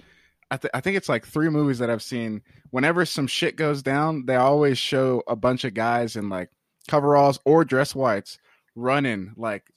I, 0.50 0.56
th- 0.56 0.70
I 0.72 0.80
think 0.80 0.96
it's 0.96 1.08
like 1.08 1.26
three 1.26 1.50
movies 1.50 1.78
that 1.78 1.90
I've 1.90 2.02
seen. 2.02 2.42
Whenever 2.70 3.04
some 3.04 3.26
shit 3.26 3.56
goes 3.56 3.82
down, 3.82 4.26
they 4.26 4.36
always 4.36 4.78
show 4.78 5.22
a 5.28 5.36
bunch 5.36 5.64
of 5.64 5.74
guys 5.74 6.16
in 6.16 6.28
like 6.28 6.50
coveralls 6.88 7.38
or 7.44 7.64
dress 7.64 7.94
whites 7.94 8.38
running 8.74 9.32
like 9.36 9.70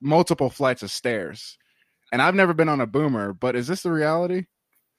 multiple 0.00 0.50
flights 0.50 0.82
of 0.82 0.90
stairs. 0.90 1.58
And 2.12 2.22
I've 2.22 2.34
never 2.34 2.54
been 2.54 2.68
on 2.68 2.80
a 2.80 2.86
boomer, 2.86 3.32
but 3.32 3.56
is 3.56 3.66
this 3.66 3.82
the 3.82 3.92
reality? 3.92 4.46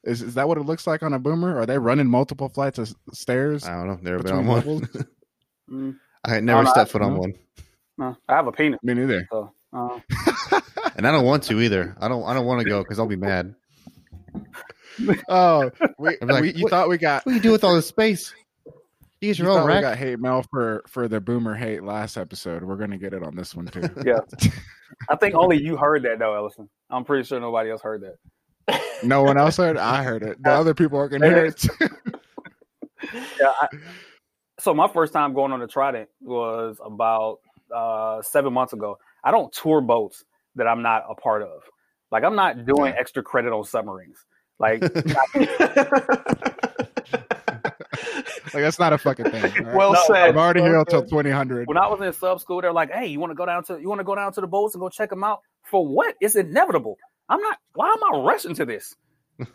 Is 0.03 0.21
is 0.21 0.35
that 0.35 0.47
what 0.47 0.57
it 0.57 0.63
looks 0.63 0.85
like 0.85 1.03
on 1.03 1.13
a 1.13 1.19
boomer? 1.19 1.57
Are 1.57 1.65
they 1.65 1.77
running 1.77 2.07
multiple 2.07 2.49
flights 2.49 2.77
of 2.77 2.93
stairs? 3.11 3.65
I 3.65 3.75
don't 3.75 3.87
know. 3.87 3.99
Never 4.01 4.23
been 4.23 4.35
on 4.35 4.47
levels? 4.47 4.81
one. 4.81 5.07
mm, 5.69 5.95
I 6.23 6.35
had 6.35 6.43
never 6.43 6.63
no, 6.63 6.69
stepped 6.69 6.91
foot 6.91 7.01
on 7.01 7.13
no. 7.13 7.19
one, 7.19 7.33
no, 7.97 8.17
I 8.29 8.35
have 8.35 8.47
a 8.47 8.51
penis, 8.51 8.79
Me 8.83 8.93
neither. 8.93 9.27
so 9.31 9.51
uh, 9.73 9.99
and 10.95 11.05
I 11.07 11.11
don't 11.11 11.25
want 11.25 11.43
to 11.43 11.59
either. 11.61 11.95
I 11.99 12.07
don't. 12.07 12.23
I 12.23 12.33
don't 12.33 12.45
want 12.45 12.61
to 12.61 12.67
go 12.69 12.81
because 12.83 12.99
I'll 12.99 13.07
be 13.07 13.15
mad. 13.15 13.53
Oh, 15.29 15.69
we, 15.99 16.17
like, 16.21 16.41
we- 16.41 16.53
you 16.53 16.63
what- 16.63 16.71
thought 16.71 16.89
we 16.89 16.97
got 16.97 17.23
What 17.25 17.31
do 17.33 17.35
you 17.35 17.41
do 17.41 17.51
with 17.51 17.63
all 17.63 17.75
this 17.75 17.85
space? 17.87 18.33
You 19.21 19.29
get 19.29 19.37
you 19.37 19.45
your 19.45 19.53
thought 19.53 19.61
own 19.61 19.67
we 19.67 19.73
rack. 19.73 19.81
got 19.83 19.97
hate 19.97 20.19
mail 20.19 20.43
for 20.49 20.83
for 20.87 21.07
the 21.07 21.21
boomer 21.21 21.53
hate 21.55 21.83
last 21.83 22.17
episode. 22.17 22.63
We're 22.63 22.77
gonna 22.77 22.97
get 22.97 23.13
it 23.13 23.21
on 23.23 23.35
this 23.35 23.53
one 23.55 23.67
too. 23.67 23.83
yeah. 24.05 24.19
I 25.09 25.15
think 25.15 25.35
only 25.35 25.61
you 25.61 25.77
heard 25.77 26.01
that 26.03 26.17
though, 26.19 26.35
Ellison. 26.35 26.67
I'm 26.89 27.03
pretty 27.03 27.25
sure 27.25 27.39
nobody 27.39 27.69
else 27.69 27.81
heard 27.81 28.01
that. 28.67 28.81
no 29.03 29.21
one 29.23 29.37
else 29.37 29.57
heard. 29.57 29.75
it? 29.75 29.79
I 29.81 30.01
heard 30.03 30.23
it. 30.23 30.41
The 30.41 30.49
other 30.51 30.73
people 30.73 30.97
are 30.99 31.09
gonna 31.09 31.27
hear 31.27 31.45
it. 31.45 31.57
too. 31.57 31.69
Yeah. 33.39 33.51
I, 33.61 33.67
so 34.59 34.73
my 34.73 34.87
first 34.87 35.13
time 35.13 35.33
going 35.35 35.51
on 35.51 35.59
the 35.59 35.67
Trident 35.67 36.09
was 36.21 36.77
about 36.83 37.37
uh, 37.73 38.21
seven 38.23 38.51
months 38.53 38.73
ago. 38.73 38.97
I 39.23 39.31
don't 39.31 39.51
tour 39.53 39.81
boats 39.81 40.23
that 40.55 40.67
I'm 40.67 40.81
not 40.81 41.03
a 41.09 41.15
part 41.15 41.41
of. 41.43 41.61
Like 42.11 42.23
I'm 42.23 42.35
not 42.35 42.65
doing 42.65 42.93
Yeah. 42.93 42.99
extra 42.99 43.23
credit 43.23 43.51
on 43.53 43.63
submarines. 43.63 44.17
Like 44.59 44.81
like 48.53 48.63
that's 48.63 48.79
not 48.79 48.93
a 48.93 48.97
fucking 48.97 49.25
thing. 49.29 49.43
all 49.43 49.65
right? 49.65 49.75
well 49.75 49.93
No, 49.93 50.03
said. 50.07 50.29
I'm 50.29 50.37
already 50.37 50.61
well 50.61 50.69
here 50.71 50.79
until 50.79 51.01
2000. 51.05 51.65
when 51.65 51.77
I 51.77 51.87
was 51.87 52.01
in 52.01 52.11
sub 52.13 52.39
school, 52.41 52.61
they're 52.61 52.73
like, 52.73 52.91
"Hey, 52.91 53.07
you 53.07 53.19
want 53.19 53.31
to 53.31 53.35
go 53.35 53.45
down 53.45 53.63
to 53.65 53.79
you 53.79 53.89
want 53.89 53.99
to 53.99 54.05
go 54.05 54.15
down 54.15 54.31
to 54.33 54.41
the 54.41 54.47
boats 54.47 54.73
and 54.75 54.79
go 54.81 54.89
check 54.89 55.09
them 55.09 55.23
out 55.23 55.41
for 55.63 55.85
what? 55.85 56.15
It's 56.21 56.35
inevitable. 56.35 56.97
I'm 57.29 57.41
not. 57.41 57.57
Why 57.73 57.89
am 57.89 58.03
I 58.13 58.17
rushing 58.19 58.55
to 58.55 58.65
this? 58.65 58.95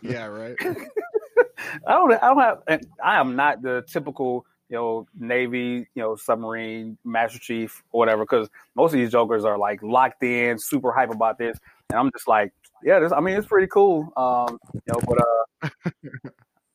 Yeah, 0.01 0.25
right. 0.25 0.55
I 1.87 1.91
don't. 1.93 2.13
I 2.13 2.27
don't 2.27 2.39
have. 2.39 2.81
I 3.03 3.19
am 3.19 3.35
not 3.35 3.61
the 3.61 3.83
typical, 3.87 4.45
you 4.73 4.79
know, 4.79 5.05
Navy, 5.19 5.87
you 5.93 6.01
know, 6.01 6.15
submarine 6.15 6.97
master 7.05 7.37
chief 7.37 7.83
or 7.91 7.99
whatever. 7.99 8.23
Because 8.23 8.49
most 8.75 8.91
of 8.91 8.99
these 8.99 9.11
jokers 9.11 9.45
are 9.45 9.55
like 9.55 9.83
locked 9.83 10.23
in, 10.23 10.57
super 10.57 10.91
hype 10.91 11.11
about 11.11 11.37
this, 11.37 11.59
and 11.91 11.99
I'm 11.99 12.09
just 12.11 12.27
like, 12.27 12.51
yeah, 12.83 12.99
this. 12.99 13.11
I 13.11 13.19
mean, 13.19 13.35
it's 13.37 13.45
pretty 13.45 13.67
cool. 13.67 14.11
Um, 14.17 14.57
you 14.73 14.81
know, 14.87 14.99
but 15.07 15.17
uh, 15.21 15.91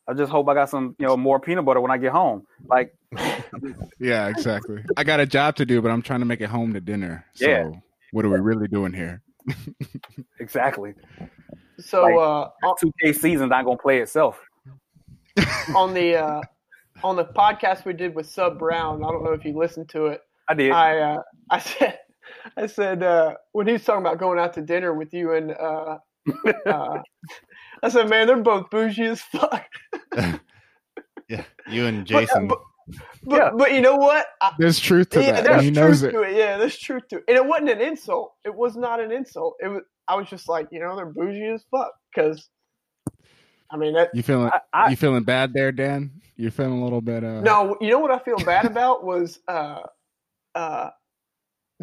I 0.06 0.14
just 0.14 0.30
hope 0.30 0.48
I 0.48 0.54
got 0.54 0.70
some, 0.70 0.94
you 1.00 1.06
know, 1.08 1.16
more 1.16 1.40
peanut 1.40 1.64
butter 1.64 1.80
when 1.80 1.90
I 1.90 1.98
get 1.98 2.12
home. 2.12 2.46
Like, 2.68 2.94
Yeah, 3.98 4.28
exactly. 4.28 4.84
I 4.96 5.02
got 5.02 5.18
a 5.18 5.26
job 5.26 5.56
to 5.56 5.66
do, 5.66 5.82
but 5.82 5.90
I'm 5.90 6.00
trying 6.02 6.20
to 6.20 6.26
make 6.26 6.40
it 6.40 6.48
home 6.48 6.74
to 6.74 6.80
dinner. 6.80 7.26
So 7.34 7.48
Yeah. 7.48 7.70
what 8.12 8.24
are 8.24 8.28
we 8.30 8.38
really 8.38 8.68
doing 8.68 8.92
here? 8.92 9.22
exactly. 10.38 10.94
So 11.80 12.02
Like- 12.02 12.14
uh, 12.14 12.66
on- 12.68 12.74
Two 12.80 12.92
K 13.02 13.12
season's 13.12 13.50
not 13.50 13.64
gonna 13.64 13.76
play 13.76 13.98
itself. 13.98 14.40
on 15.74 15.94
the 15.94 16.14
uh, 16.16 16.42
on 17.04 17.16
the 17.16 17.24
podcast 17.24 17.84
we 17.84 17.92
did 17.92 18.14
with 18.14 18.28
Sub 18.28 18.58
Brown, 18.58 19.02
I 19.04 19.08
don't 19.08 19.24
know 19.24 19.32
if 19.32 19.44
you 19.44 19.56
listened 19.56 19.88
to 19.90 20.06
it. 20.06 20.20
I 20.48 20.54
did. 20.54 20.72
I 20.72 20.98
uh, 20.98 21.22
I 21.50 21.58
said 21.58 21.98
I 22.56 22.66
said 22.66 23.02
uh, 23.02 23.34
when 23.52 23.66
he 23.66 23.74
was 23.74 23.84
talking 23.84 24.04
about 24.04 24.18
going 24.18 24.38
out 24.38 24.54
to 24.54 24.62
dinner 24.62 24.94
with 24.94 25.12
you 25.14 25.32
and 25.34 25.52
uh, 25.52 25.98
uh, 26.66 26.98
I 27.82 27.88
said, 27.88 28.08
man, 28.08 28.26
they're 28.26 28.36
both 28.42 28.70
bougie 28.70 29.06
as 29.06 29.20
fuck. 29.22 29.64
Yeah, 31.28 31.44
you 31.70 31.84
and 31.84 31.98
But- 32.08 32.20
Jason. 32.20 32.48
but, 32.48 32.58
but, 33.22 33.36
Yeah. 33.36 33.50
but 33.54 33.72
you 33.74 33.82
know 33.82 33.96
what? 33.96 34.26
I, 34.40 34.54
There's 34.58 34.80
truth 34.80 35.10
to 35.10 35.20
yeah, 35.22 35.32
that, 35.32 35.44
there's 35.44 35.62
he 35.62 35.70
truth 35.70 35.76
knows 35.76 36.02
it. 36.02 36.14
it. 36.14 36.36
Yeah, 36.38 36.56
there's 36.56 36.78
truth 36.78 37.02
to 37.10 37.16
it. 37.18 37.24
And 37.28 37.36
it 37.36 37.44
wasn't 37.44 37.68
an 37.68 37.82
insult. 37.82 38.32
It 38.46 38.54
was 38.54 38.76
not 38.78 38.98
an 38.98 39.12
insult. 39.12 39.56
It 39.62 39.68
was. 39.68 39.82
I 40.08 40.14
was 40.16 40.26
just 40.30 40.48
like, 40.48 40.68
you 40.72 40.80
know, 40.80 40.96
they're 40.96 41.04
bougie 41.04 41.48
as 41.48 41.62
fuck. 41.70 41.92
Because, 42.14 42.48
I 43.70 43.76
mean, 43.76 43.94
that. 43.94 44.14
You 44.14 44.22
feeling 44.22 44.50
I, 44.52 44.60
I, 44.72 44.90
you 44.90 44.96
feeling 44.96 45.24
bad 45.24 45.52
there, 45.52 45.72
Dan? 45.72 46.20
You're 46.36 46.50
feeling 46.50 46.80
a 46.80 46.84
little 46.84 47.00
bit 47.00 47.24
uh 47.24 47.40
No, 47.40 47.76
you 47.80 47.90
know 47.90 47.98
what 47.98 48.10
I 48.10 48.18
feel 48.18 48.38
bad 48.38 48.64
about 48.64 49.04
was 49.04 49.40
uh, 49.48 49.80
uh, 50.54 50.90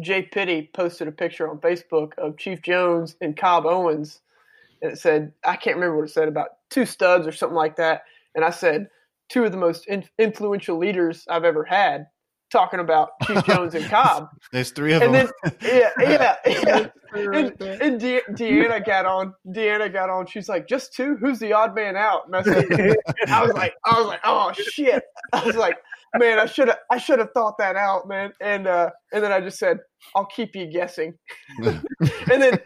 Jay 0.00 0.22
Pitty 0.22 0.70
posted 0.74 1.08
a 1.08 1.12
picture 1.12 1.48
on 1.48 1.58
Facebook 1.58 2.18
of 2.18 2.38
Chief 2.38 2.62
Jones 2.62 3.16
and 3.20 3.36
COB 3.36 3.66
Owens, 3.66 4.20
and 4.82 4.92
it 4.92 4.98
said 4.98 5.32
I 5.44 5.56
can't 5.56 5.76
remember 5.76 5.96
what 5.96 6.08
it 6.08 6.12
said 6.12 6.28
about 6.28 6.48
two 6.70 6.86
studs 6.86 7.26
or 7.26 7.32
something 7.32 7.56
like 7.56 7.76
that. 7.76 8.02
And 8.34 8.44
I 8.44 8.50
said 8.50 8.88
two 9.28 9.44
of 9.44 9.52
the 9.52 9.58
most 9.58 9.86
in- 9.86 10.08
influential 10.18 10.78
leaders 10.78 11.24
I've 11.28 11.44
ever 11.44 11.64
had 11.64 12.06
talking 12.56 12.80
about 12.80 13.10
Chief 13.24 13.44
Jones 13.46 13.74
and 13.74 13.84
COB. 13.86 14.28
There's 14.52 14.70
three 14.70 14.94
of 14.94 15.02
And 15.02 15.14
them. 15.14 15.30
Yeah, 15.62 15.90
yeah, 16.00 16.36
yeah. 16.46 16.86
And, 17.12 17.60
and 17.62 18.00
De- 18.00 18.22
Deanna 18.30 18.84
got 18.84 19.04
on. 19.04 19.34
Deanna 19.46 19.92
got 19.92 20.10
on. 20.10 20.26
She's 20.26 20.48
like, 20.48 20.66
"Just 20.66 20.92
two? 20.94 21.16
Who's 21.20 21.38
the 21.38 21.52
odd 21.52 21.74
man 21.74 21.96
out?" 21.96 22.22
And 22.26 22.36
I 22.36 22.42
said, 22.42 22.96
"I 23.28 23.42
was 23.42 23.52
like, 23.52 23.74
I 23.84 23.98
was 23.98 24.06
like, 24.08 24.20
oh 24.24 24.52
shit!" 24.52 25.02
I 25.32 25.44
was 25.44 25.56
like, 25.56 25.76
"Man, 26.16 26.38
I 26.38 26.46
should 26.46 26.68
have, 26.68 26.78
I 26.90 26.98
should 26.98 27.18
have 27.18 27.30
thought 27.32 27.58
that 27.58 27.76
out, 27.76 28.08
man." 28.08 28.32
And 28.40 28.66
uh, 28.66 28.90
and 29.12 29.22
then 29.22 29.32
I 29.32 29.40
just 29.40 29.58
said, 29.58 29.78
"I'll 30.14 30.26
keep 30.26 30.54
you 30.54 30.70
guessing." 30.70 31.14
and 31.62 31.82
then 32.42 32.58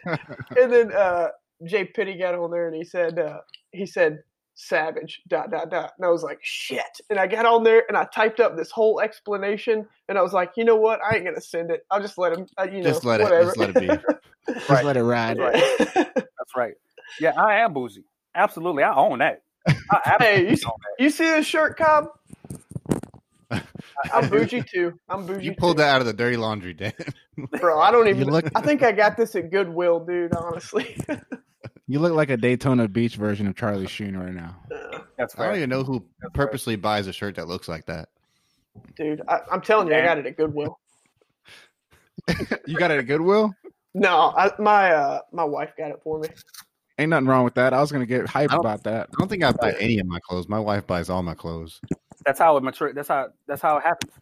and 0.57 0.71
then 0.71 0.93
uh, 0.93 1.27
Jay 1.65 1.85
Pitty 1.85 2.17
got 2.17 2.35
on 2.35 2.51
there 2.51 2.67
and 2.67 2.75
he 2.75 2.83
said, 2.83 3.19
uh, 3.19 3.39
he 3.71 3.85
said, 3.85 4.19
"Savage." 4.61 5.21
Dot 5.27 5.49
dot 5.51 5.69
dot. 5.69 5.93
And 5.97 6.05
I 6.05 6.09
was 6.09 6.23
like, 6.23 6.39
"Shit!" 6.41 7.01
And 7.09 7.19
I 7.19 7.27
got 7.27 7.45
on 7.45 7.63
there 7.63 7.83
and 7.87 7.97
I 7.97 8.05
typed 8.05 8.39
up 8.39 8.55
this 8.55 8.71
whole 8.71 8.99
explanation. 9.01 9.87
And 10.09 10.17
I 10.17 10.21
was 10.21 10.33
like, 10.33 10.51
"You 10.57 10.63
know 10.65 10.75
what? 10.75 10.99
I 11.03 11.15
ain't 11.15 11.25
gonna 11.25 11.41
send 11.41 11.71
it. 11.71 11.85
I'll 11.91 12.01
just 12.01 12.17
let 12.17 12.33
him. 12.33 12.47
Uh, 12.57 12.63
you 12.71 12.79
know, 12.81 12.89
Just 12.89 13.05
let 13.05 13.21
it- 13.21 13.23
whatever." 13.25 13.45
just 13.45 13.57
let 13.57 13.69
it 13.69 13.75
be. 13.75 13.87
Just 14.53 14.69
Right. 14.69 14.83
let 14.83 14.97
it 14.97 15.03
ride. 15.03 15.37
that's 15.93 16.55
right. 16.55 16.73
Yeah, 17.19 17.33
I 17.39 17.57
am 17.57 17.73
bougie. 17.73 18.03
Absolutely, 18.33 18.81
I 18.83 18.93
own 18.95 19.19
that. 19.19 19.43
I 19.67 19.73
Hey, 20.19 20.41
you, 20.41 20.49
own 20.49 20.55
that. 20.55 20.95
you 20.99 21.09
see 21.11 21.25
this 21.25 21.45
shirt, 21.45 21.77
COB? 21.77 22.07
I'm 24.11 24.29
bougie 24.29 24.63
too. 24.63 24.93
I'm 25.09 25.25
bougie. 25.27 25.45
You 25.45 25.53
pulled 25.55 25.77
too. 25.77 25.83
that 25.83 25.93
out 25.93 26.01
of 26.01 26.07
the 26.07 26.13
dirty 26.13 26.37
laundry, 26.37 26.73
Dan. 26.73 26.93
bro. 27.59 27.79
I 27.79 27.91
don't 27.91 28.07
even. 28.07 28.29
look 28.31 28.45
I 28.55 28.61
think 28.61 28.81
I 28.81 28.91
got 28.91 29.15
this 29.17 29.35
at 29.35 29.51
Goodwill, 29.51 29.99
dude. 29.99 30.33
Honestly, 30.33 30.97
you 31.91 31.99
look 31.99 32.13
like 32.13 32.29
a 32.29 32.37
Daytona 32.37 32.87
Beach 32.87 33.15
version 33.15 33.47
of 33.47 33.55
Charlie 33.55 33.87
Sheen 33.87 34.15
right 34.15 34.33
now. 34.33 34.55
That's 35.17 35.35
I 35.35 35.39
don't 35.39 35.47
right. 35.49 35.57
even 35.57 35.69
know 35.69 35.83
who 35.83 36.03
That's 36.21 36.33
purposely 36.33 36.75
buys 36.75 37.07
a 37.07 37.13
shirt 37.13 37.35
that 37.35 37.47
looks 37.47 37.67
like 37.67 37.85
that. 37.87 38.09
dude. 38.95 39.21
I, 39.27 39.41
I'm 39.51 39.61
telling 39.61 39.87
you, 39.87 39.95
I 39.95 40.01
got 40.01 40.17
it 40.17 40.25
at 40.25 40.37
Goodwill. 40.37 40.79
You 42.67 42.77
got 42.77 42.91
it 42.91 42.99
at 42.99 43.07
Goodwill? 43.07 43.53
No, 43.93 44.33
I, 44.37 44.51
my 44.59 44.91
uh, 44.91 45.19
my 45.31 45.43
wife 45.43 45.71
got 45.77 45.91
it 45.91 45.99
for 46.03 46.19
me. 46.19 46.29
Ain't 46.97 47.09
nothing 47.09 47.27
wrong 47.27 47.43
with 47.43 47.55
that. 47.55 47.73
I 47.73 47.81
was 47.81 47.91
gonna 47.91 48.05
get 48.05 48.27
hype 48.27 48.51
about 48.53 48.83
that. 48.83 49.09
I 49.09 49.15
don't 49.19 49.27
think 49.27 49.43
I 49.43 49.51
buy 49.51 49.73
any 49.79 49.99
of 49.99 50.05
my 50.05 50.19
clothes. 50.19 50.47
My 50.47 50.59
wife 50.59 50.85
buys 50.85 51.09
all 51.09 51.23
my 51.23 51.33
clothes. 51.33 51.81
That's 52.25 52.39
how 52.39 52.55
it 52.57 52.63
mature. 52.63 52.93
That's 52.93 53.07
how. 53.07 53.29
That's 53.47 53.61
how 53.61 53.77
it 53.77 53.83
happens, 53.83 54.13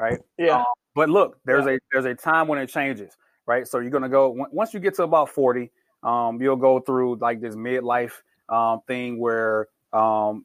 right? 0.00 0.18
Yeah, 0.38 0.64
But 0.94 1.10
look, 1.10 1.38
there's 1.44 1.66
a 1.66 1.78
there's 1.92 2.06
a 2.06 2.14
time 2.14 2.48
when 2.48 2.58
it 2.58 2.68
changes, 2.68 3.12
right? 3.46 3.68
So 3.68 3.78
you're 3.80 3.90
gonna 3.90 4.08
go 4.08 4.46
once 4.50 4.72
you 4.72 4.80
get 4.80 4.94
to 4.94 5.02
about 5.02 5.28
forty, 5.28 5.70
um, 6.02 6.40
you'll 6.40 6.56
go 6.56 6.80
through 6.80 7.16
like 7.16 7.40
this 7.40 7.54
midlife 7.54 8.12
um, 8.48 8.80
thing 8.86 9.18
where 9.18 9.68
um, 9.92 10.44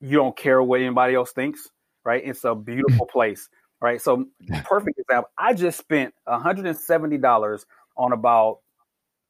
you 0.00 0.16
don't 0.16 0.36
care 0.36 0.62
what 0.62 0.80
anybody 0.80 1.14
else 1.14 1.32
thinks, 1.32 1.68
right? 2.04 2.22
It's 2.24 2.44
a 2.44 2.54
beautiful 2.54 3.06
place, 3.12 3.48
right? 3.80 4.00
So 4.00 4.26
perfect 4.64 4.98
example. 4.98 5.30
I 5.36 5.54
just 5.54 5.78
spent 5.78 6.14
170 6.24 7.18
dollars 7.18 7.66
on 7.96 8.12
about 8.12 8.60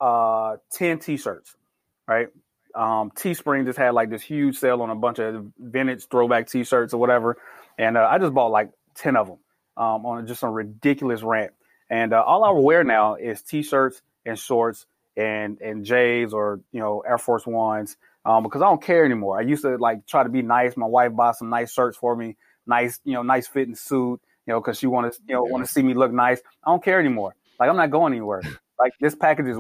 uh 0.01 0.57
10 0.73 0.99
t-shirts, 1.01 1.57
right? 2.07 2.29
Um, 2.75 3.11
Teespring 3.11 3.67
just 3.67 3.79
had 3.79 3.95
like 3.95 4.11
this 4.11 4.23
huge 4.23 4.57
sale 4.57 4.81
on 4.83 4.91
a 4.91 4.95
bunch 4.95 5.19
of 5.19 5.47
vintage 5.59 6.07
throwback 6.07 6.49
t-shirts 6.49 6.95
or 6.95 6.99
whatever, 6.99 7.37
and 7.79 7.97
uh, 7.97 8.07
I 8.09 8.19
just 8.19 8.33
bought 8.33 8.53
like 8.53 8.71
ten 8.95 9.17
of 9.17 9.27
them 9.27 9.39
um, 9.77 10.07
on 10.07 10.27
just 10.27 10.43
a 10.43 10.49
ridiculous 10.49 11.23
rant. 11.23 11.53
And 11.89 12.13
uh, 12.13 12.23
all 12.23 12.45
I 12.45 12.51
wear 12.51 12.85
now 12.85 13.17
is 13.17 13.43
t-shirts 13.43 14.03
and 14.25 14.39
shorts 14.39 14.87
and 15.21 15.61
and 15.61 15.85
J's 15.85 16.33
or 16.33 16.61
you 16.73 16.81
know 16.81 17.01
Air 17.01 17.19
Force 17.19 17.47
Ones 17.47 17.97
um, 18.25 18.43
because 18.43 18.63
I 18.63 18.67
don't 18.67 18.83
care 18.83 19.05
anymore. 19.05 19.39
I 19.39 19.43
used 19.43 19.63
to 19.63 19.77
like 19.77 20.07
try 20.07 20.23
to 20.23 20.29
be 20.29 20.43
nice. 20.43 20.77
My 20.77 20.87
wife 20.87 21.15
bought 21.15 21.37
some 21.37 21.51
nice 21.51 21.73
shirts 21.73 21.97
for 21.97 22.17
me, 22.17 22.37
nice 22.67 23.01
you 23.05 23.13
know 23.13 23.23
nice 23.23 23.47
fitting 23.47 23.75
suit, 23.75 24.21
you 24.47 24.53
know 24.53 24.61
because 24.61 24.79
she 24.79 24.87
want 24.87 25.13
to 25.13 25.21
you 25.27 25.35
know 25.35 25.43
want 25.43 25.65
to 25.65 25.71
see 25.71 25.83
me 25.83 25.95
look 25.95 26.13
nice. 26.13 26.41
I 26.65 26.71
don't 26.71 26.83
care 26.83 26.99
anymore. 26.99 27.35
Like 27.59 27.69
I'm 27.69 27.77
not 27.77 27.91
going 27.91 28.13
anywhere. 28.13 28.43
Like 28.79 28.93
this 28.99 29.15
package 29.15 29.47
is 29.47 29.59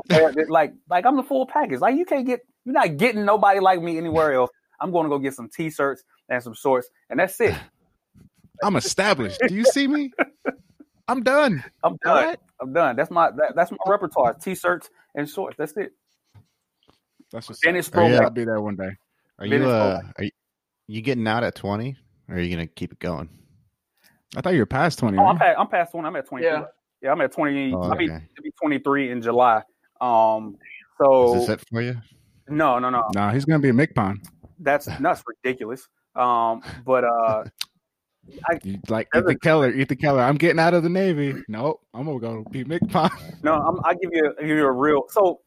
like 0.48 0.72
like 0.88 1.04
I'm 1.04 1.16
the 1.16 1.22
full 1.22 1.46
package. 1.46 1.80
Like 1.80 1.96
you 1.96 2.06
can't 2.06 2.26
get 2.26 2.40
you're 2.64 2.72
not 2.72 2.96
getting 2.96 3.24
nobody 3.24 3.60
like 3.60 3.82
me 3.82 3.98
anywhere 3.98 4.32
else. 4.32 4.50
I'm 4.80 4.92
going 4.92 5.04
to 5.04 5.10
go 5.10 5.18
get 5.18 5.34
some 5.34 5.50
t-shirts 5.54 6.02
and 6.30 6.42
some 6.42 6.54
shorts, 6.54 6.88
and 7.10 7.20
that's 7.20 7.38
it. 7.40 7.54
I'm 8.62 8.76
established. 8.76 9.40
Do 9.46 9.54
you 9.54 9.64
see 9.64 9.86
me? 9.86 10.10
I'm 11.10 11.24
done. 11.24 11.64
I'm 11.82 11.96
done. 12.04 12.26
What? 12.26 12.40
I'm 12.60 12.72
done. 12.72 12.94
That's 12.94 13.10
my 13.10 13.32
that, 13.32 13.54
that's 13.56 13.72
my 13.72 13.78
repertoire: 13.88 14.34
t-shirts 14.34 14.90
and 15.16 15.28
shorts. 15.28 15.56
That's 15.58 15.76
it. 15.76 15.92
That's 17.32 17.48
what's 17.48 17.60
Dennis 17.60 17.90
Stroman. 17.90 18.20
I'll 18.20 18.30
be 18.30 18.44
there 18.44 18.60
one 18.60 18.76
day. 18.76 18.90
Are 19.40 19.46
you 19.46 19.68
uh, 19.68 20.00
are 20.18 20.24
you, 20.24 20.30
you 20.86 21.02
getting 21.02 21.26
out 21.26 21.42
at 21.42 21.56
20, 21.56 21.96
or 22.28 22.36
are 22.36 22.38
you 22.38 22.54
gonna 22.54 22.68
keep 22.68 22.92
it 22.92 23.00
going? 23.00 23.28
I 24.36 24.40
thought 24.40 24.52
you 24.52 24.60
were 24.60 24.66
past 24.66 25.00
20. 25.00 25.18
Oh, 25.18 25.22
right? 25.22 25.30
I'm, 25.30 25.38
past, 25.38 25.58
I'm 25.58 25.66
past 25.66 25.90
20. 25.90 26.06
I'm 26.06 26.14
at 26.14 26.26
20. 26.26 26.44
Yeah, 26.44 26.64
yeah 27.02 27.10
I'm 27.10 27.20
at 27.20 27.32
20. 27.32 27.74
Oh, 27.74 27.82
I'll, 27.82 27.96
be, 27.96 28.08
I'll 28.08 28.20
be 28.40 28.52
23 28.62 29.10
in 29.10 29.20
July. 29.20 29.62
Um, 30.00 30.56
so 31.02 31.34
is 31.34 31.46
this 31.48 31.60
it 31.60 31.68
for 31.68 31.82
you? 31.82 32.00
No, 32.48 32.78
no, 32.78 32.88
no. 32.88 33.02
No, 33.16 33.30
he's 33.30 33.44
gonna 33.44 33.58
be 33.58 33.70
a 33.70 33.72
MCPON. 33.72 34.24
That's 34.60 34.86
that's 35.00 35.24
ridiculous. 35.26 35.88
Um, 36.14 36.62
but 36.84 37.02
uh, 37.02 37.44
I, 38.48 38.58
like 38.88 39.08
Ethan 39.14 39.38
Keller, 39.38 39.70
Ethan 39.70 39.96
Keller. 39.96 40.22
I'm 40.22 40.36
getting 40.36 40.58
out 40.58 40.74
of 40.74 40.82
the 40.82 40.88
Navy. 40.88 41.34
Nope, 41.48 41.80
I'm 41.94 42.06
gonna 42.06 42.20
go 42.20 42.44
be 42.50 42.64
MCPON. 42.64 43.10
No, 43.42 43.54
I'm, 43.54 43.78
I 43.84 43.94
give 43.94 44.10
you 44.12 44.34
give 44.38 44.48
you 44.48 44.66
a 44.66 44.72
real. 44.72 45.04
So 45.08 45.40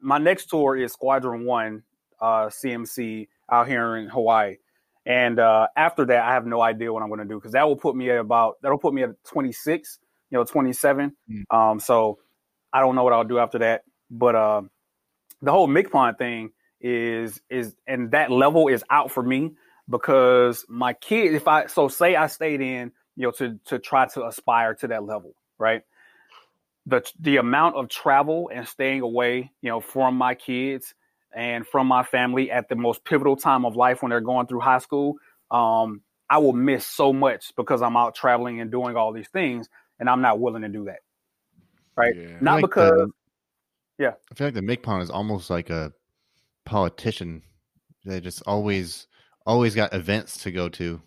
my 0.00 0.18
next 0.18 0.46
tour 0.46 0.76
is 0.76 0.92
Squadron 0.92 1.44
One, 1.44 1.82
uh, 2.20 2.46
CMC 2.46 3.28
out 3.50 3.68
here 3.68 3.96
in 3.96 4.08
Hawaii, 4.08 4.56
and 5.04 5.38
uh, 5.38 5.68
after 5.76 6.04
that, 6.06 6.24
I 6.24 6.32
have 6.32 6.46
no 6.46 6.60
idea 6.60 6.92
what 6.92 7.02
I'm 7.02 7.10
to 7.16 7.24
do 7.24 7.36
because 7.36 7.52
that 7.52 7.66
will 7.66 7.76
put 7.76 7.94
me 7.94 8.10
at 8.10 8.18
about 8.18 8.56
that'll 8.62 8.78
put 8.78 8.94
me 8.94 9.02
at 9.02 9.10
26, 9.24 9.98
you 10.30 10.38
know, 10.38 10.44
27. 10.44 11.14
Mm. 11.30 11.56
Um, 11.56 11.80
so 11.80 12.18
I 12.72 12.80
don't 12.80 12.94
know 12.94 13.04
what 13.04 13.12
I'll 13.12 13.24
do 13.24 13.38
after 13.38 13.58
that, 13.60 13.82
but 14.10 14.34
uh, 14.34 14.62
the 15.42 15.52
whole 15.52 15.68
MCPON 15.68 16.18
thing 16.18 16.50
is 16.80 17.40
is 17.48 17.74
and 17.86 18.10
that 18.10 18.30
level 18.30 18.68
is 18.68 18.84
out 18.90 19.10
for 19.10 19.22
me 19.22 19.52
because 19.88 20.64
my 20.68 20.92
kid, 20.92 21.34
if 21.34 21.48
I 21.48 21.66
so 21.66 21.88
say 21.88 22.16
I 22.16 22.26
stayed 22.26 22.60
in, 22.60 22.92
you 23.16 23.26
know, 23.26 23.30
to 23.32 23.58
to 23.66 23.78
try 23.78 24.06
to 24.08 24.26
aspire 24.26 24.74
to 24.76 24.88
that 24.88 25.04
level, 25.04 25.34
right? 25.58 25.82
The 26.86 27.02
the 27.18 27.36
amount 27.38 27.76
of 27.76 27.88
travel 27.88 28.50
and 28.52 28.66
staying 28.66 29.00
away, 29.00 29.50
you 29.62 29.70
know, 29.70 29.80
from 29.80 30.16
my 30.16 30.34
kids 30.34 30.94
and 31.34 31.66
from 31.66 31.86
my 31.86 32.02
family 32.02 32.50
at 32.50 32.68
the 32.68 32.76
most 32.76 33.04
pivotal 33.04 33.36
time 33.36 33.64
of 33.64 33.76
life 33.76 34.02
when 34.02 34.10
they're 34.10 34.20
going 34.20 34.46
through 34.46 34.60
high 34.60 34.78
school, 34.78 35.16
um, 35.50 36.02
I 36.28 36.38
will 36.38 36.52
miss 36.52 36.86
so 36.86 37.12
much 37.12 37.54
because 37.56 37.82
I'm 37.82 37.96
out 37.96 38.14
traveling 38.14 38.60
and 38.60 38.70
doing 38.70 38.96
all 38.96 39.12
these 39.12 39.28
things, 39.28 39.68
and 39.98 40.08
I'm 40.08 40.20
not 40.20 40.40
willing 40.40 40.62
to 40.62 40.68
do 40.68 40.84
that. 40.86 41.00
Right? 41.96 42.14
Yeah. 42.16 42.36
Not 42.40 42.54
like 42.54 42.62
because, 42.62 42.90
the, 42.90 43.10
yeah. 43.98 44.12
I 44.30 44.34
feel 44.34 44.48
like 44.48 44.54
the 44.54 44.60
MCPON 44.60 45.02
is 45.02 45.10
almost 45.10 45.50
like 45.50 45.70
a 45.70 45.92
politician. 46.64 47.42
They 48.04 48.20
just 48.20 48.42
always 48.46 49.06
always 49.46 49.74
got 49.74 49.94
events 49.94 50.42
to 50.42 50.50
go 50.50 50.68
to. 50.70 51.00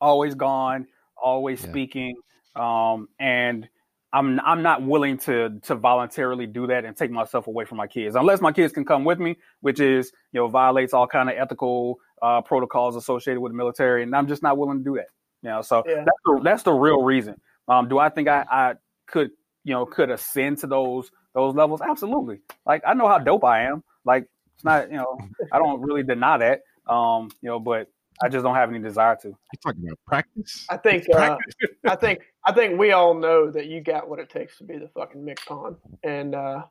Always 0.00 0.34
gone, 0.34 0.86
always 1.16 1.62
yeah. 1.62 1.70
speaking. 1.70 2.16
Um, 2.54 3.08
and 3.18 3.68
I'm 4.12 4.40
I'm 4.40 4.62
not 4.62 4.82
willing 4.82 5.18
to 5.18 5.60
to 5.64 5.74
voluntarily 5.74 6.46
do 6.46 6.66
that 6.66 6.84
and 6.84 6.96
take 6.96 7.10
myself 7.10 7.46
away 7.46 7.64
from 7.64 7.78
my 7.78 7.86
kids 7.86 8.16
unless 8.16 8.40
my 8.40 8.52
kids 8.52 8.72
can 8.72 8.84
come 8.84 9.04
with 9.04 9.18
me, 9.18 9.36
which 9.60 9.80
is 9.80 10.12
you 10.32 10.40
know 10.40 10.48
violates 10.48 10.94
all 10.94 11.06
kind 11.06 11.28
of 11.28 11.36
ethical 11.36 11.98
uh, 12.22 12.40
protocols 12.40 12.96
associated 12.96 13.40
with 13.40 13.52
the 13.52 13.56
military, 13.56 14.02
and 14.02 14.14
I'm 14.14 14.26
just 14.26 14.42
not 14.42 14.56
willing 14.56 14.78
to 14.78 14.84
do 14.84 14.94
that. 14.96 15.08
You 15.42 15.50
know, 15.50 15.62
so 15.62 15.82
yeah. 15.86 15.96
that's 15.96 16.18
the, 16.24 16.40
that's 16.42 16.62
the 16.62 16.72
real 16.72 17.02
reason. 17.02 17.40
Um, 17.68 17.88
do 17.88 17.98
I 17.98 18.08
think 18.08 18.28
I, 18.28 18.44
I 18.50 18.74
could 19.06 19.30
you 19.64 19.74
know 19.74 19.84
could 19.84 20.10
ascend 20.10 20.58
to 20.58 20.66
those 20.66 21.10
those 21.34 21.54
levels? 21.54 21.80
Absolutely. 21.82 22.40
Like 22.64 22.82
I 22.86 22.94
know 22.94 23.08
how 23.08 23.18
dope 23.18 23.44
I 23.44 23.64
am. 23.64 23.82
Like 24.04 24.26
it's 24.54 24.64
not 24.64 24.90
you 24.90 24.96
know 24.96 25.18
I 25.52 25.58
don't 25.58 25.82
really 25.82 26.02
deny 26.02 26.38
that. 26.38 26.60
Um, 26.86 27.30
you 27.42 27.48
know, 27.48 27.58
but 27.58 27.88
I 28.22 28.28
just 28.28 28.44
don't 28.44 28.54
have 28.54 28.70
any 28.70 28.78
desire 28.78 29.16
to. 29.22 29.28
You 29.28 29.36
talking 29.62 29.82
about 29.86 29.98
practice? 30.06 30.66
I 30.70 30.76
think 30.76 31.06
uh, 31.14 31.36
I 31.86 31.96
think 31.96 32.20
I 32.44 32.52
think 32.52 32.78
we 32.78 32.92
all 32.92 33.14
know 33.14 33.50
that 33.50 33.66
you 33.66 33.80
got 33.80 34.08
what 34.08 34.18
it 34.18 34.30
takes 34.30 34.58
to 34.58 34.64
be 34.64 34.78
the 34.78 34.88
fucking 34.88 35.24
MCPON, 35.24 35.76
and 36.02 36.34
uh, 36.34 36.62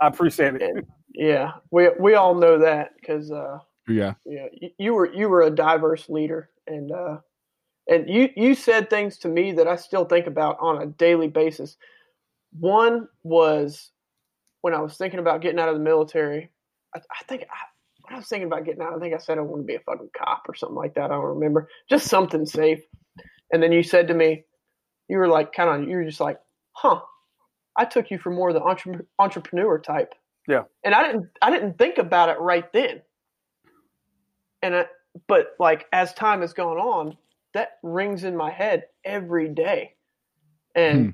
I 0.00 0.06
appreciate 0.06 0.56
it. 0.56 0.86
yeah, 1.14 1.52
we 1.70 1.88
we 1.98 2.14
all 2.14 2.34
know 2.34 2.58
that 2.58 2.92
because 3.00 3.30
uh, 3.30 3.58
yeah, 3.88 4.14
yeah, 4.26 4.46
you, 4.52 4.70
you, 4.78 4.94
were 4.94 5.12
you 5.12 5.28
were 5.28 5.42
a 5.42 5.50
diverse 5.50 6.08
leader, 6.08 6.50
and 6.66 6.92
uh, 6.92 7.18
and 7.88 8.08
you 8.08 8.28
you 8.36 8.54
said 8.54 8.90
things 8.90 9.18
to 9.18 9.28
me 9.28 9.52
that 9.52 9.66
I 9.66 9.76
still 9.76 10.04
think 10.04 10.26
about 10.26 10.58
on 10.60 10.82
a 10.82 10.86
daily 10.86 11.28
basis. 11.28 11.76
One 12.58 13.08
was 13.22 13.90
when 14.60 14.74
I 14.74 14.80
was 14.80 14.96
thinking 14.96 15.20
about 15.20 15.40
getting 15.40 15.58
out 15.58 15.68
of 15.68 15.76
the 15.76 15.84
military. 15.84 16.50
I, 16.94 16.98
I 16.98 17.24
think 17.24 17.42
I, 17.42 17.69
I 18.10 18.16
was 18.16 18.26
thinking 18.26 18.48
about 18.48 18.64
getting 18.64 18.82
out. 18.82 18.94
I 18.94 18.98
think 18.98 19.14
I 19.14 19.18
said 19.18 19.38
I 19.38 19.42
want 19.42 19.62
to 19.62 19.66
be 19.66 19.76
a 19.76 19.80
fucking 19.80 20.10
cop 20.16 20.42
or 20.48 20.54
something 20.54 20.76
like 20.76 20.94
that. 20.94 21.04
I 21.04 21.14
don't 21.14 21.24
remember. 21.24 21.68
Just 21.88 22.08
something 22.08 22.44
safe. 22.44 22.80
And 23.52 23.62
then 23.62 23.70
you 23.72 23.82
said 23.82 24.08
to 24.08 24.14
me, 24.14 24.44
you 25.08 25.18
were 25.18 25.28
like, 25.28 25.52
kind 25.52 25.82
of, 25.82 25.88
you 25.88 25.96
were 25.96 26.04
just 26.04 26.20
like, 26.20 26.40
huh, 26.72 27.00
I 27.76 27.84
took 27.84 28.10
you 28.10 28.18
for 28.18 28.30
more 28.30 28.48
of 28.48 28.54
the 28.54 28.62
entre- 28.62 29.06
entrepreneur 29.18 29.78
type. 29.78 30.14
Yeah. 30.48 30.62
And 30.84 30.94
I 30.94 31.04
didn't, 31.04 31.26
I 31.40 31.50
didn't 31.50 31.78
think 31.78 31.98
about 31.98 32.28
it 32.30 32.40
right 32.40 32.70
then. 32.72 33.02
And 34.62 34.74
I, 34.74 34.86
but 35.28 35.54
like 35.60 35.86
as 35.92 36.12
time 36.12 36.40
has 36.40 36.52
gone 36.52 36.78
on, 36.78 37.16
that 37.54 37.78
rings 37.82 38.24
in 38.24 38.36
my 38.36 38.50
head 38.50 38.84
every 39.04 39.48
day. 39.48 39.94
And, 40.74 41.06
hmm. 41.06 41.10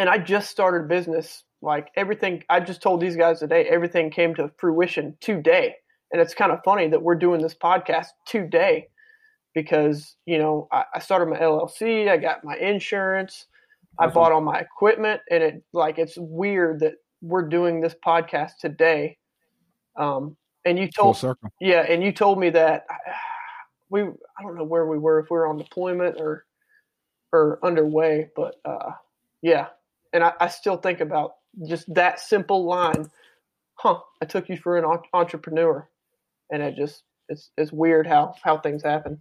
and 0.00 0.08
I 0.08 0.18
just 0.18 0.50
started 0.50 0.88
business. 0.88 1.42
Like 1.60 1.88
everything, 1.96 2.42
I 2.48 2.60
just 2.60 2.82
told 2.82 3.00
these 3.00 3.16
guys 3.16 3.40
today, 3.40 3.64
everything 3.64 4.10
came 4.10 4.34
to 4.36 4.50
fruition 4.58 5.16
today 5.20 5.76
and 6.12 6.20
it's 6.20 6.34
kind 6.34 6.52
of 6.52 6.60
funny 6.64 6.88
that 6.88 7.02
we're 7.02 7.14
doing 7.14 7.40
this 7.40 7.54
podcast 7.54 8.08
today 8.26 8.88
because 9.54 10.14
you 10.26 10.38
know 10.38 10.68
I, 10.70 10.84
I 10.94 10.98
started 11.00 11.26
my 11.26 11.38
LLC, 11.38 12.08
I 12.08 12.18
got 12.18 12.44
my 12.44 12.56
insurance, 12.56 13.46
I 13.98 14.06
bought 14.06 14.32
all 14.32 14.40
my 14.40 14.58
equipment, 14.58 15.22
and 15.30 15.42
it 15.42 15.62
like 15.72 15.98
it's 15.98 16.16
weird 16.16 16.80
that 16.80 16.94
we're 17.22 17.48
doing 17.48 17.80
this 17.80 17.94
podcast 18.04 18.52
today. 18.60 19.18
Um, 19.96 20.36
and 20.64 20.78
you 20.78 20.88
told 20.88 21.22
yeah, 21.60 21.84
and 21.88 22.02
you 22.02 22.12
told 22.12 22.38
me 22.38 22.50
that 22.50 22.86
we 23.88 24.02
I 24.02 24.42
don't 24.42 24.56
know 24.56 24.64
where 24.64 24.86
we 24.86 24.98
were 24.98 25.20
if 25.20 25.30
we 25.30 25.36
were 25.36 25.46
on 25.46 25.56
deployment 25.56 26.20
or 26.20 26.44
or 27.32 27.58
underway, 27.62 28.28
but 28.36 28.56
uh, 28.64 28.92
yeah, 29.40 29.68
and 30.12 30.22
I, 30.22 30.32
I 30.38 30.48
still 30.48 30.76
think 30.76 31.00
about 31.00 31.36
just 31.66 31.92
that 31.94 32.20
simple 32.20 32.64
line. 32.64 33.10
Huh? 33.74 34.00
I 34.20 34.26
took 34.26 34.48
you 34.48 34.56
for 34.56 34.78
an 34.78 34.84
entrepreneur 35.12 35.88
and 36.52 36.62
it 36.62 36.76
just 36.76 37.02
it's 37.28 37.50
it's 37.56 37.72
weird 37.72 38.06
how 38.06 38.34
how 38.42 38.58
things 38.58 38.82
happen. 38.84 39.18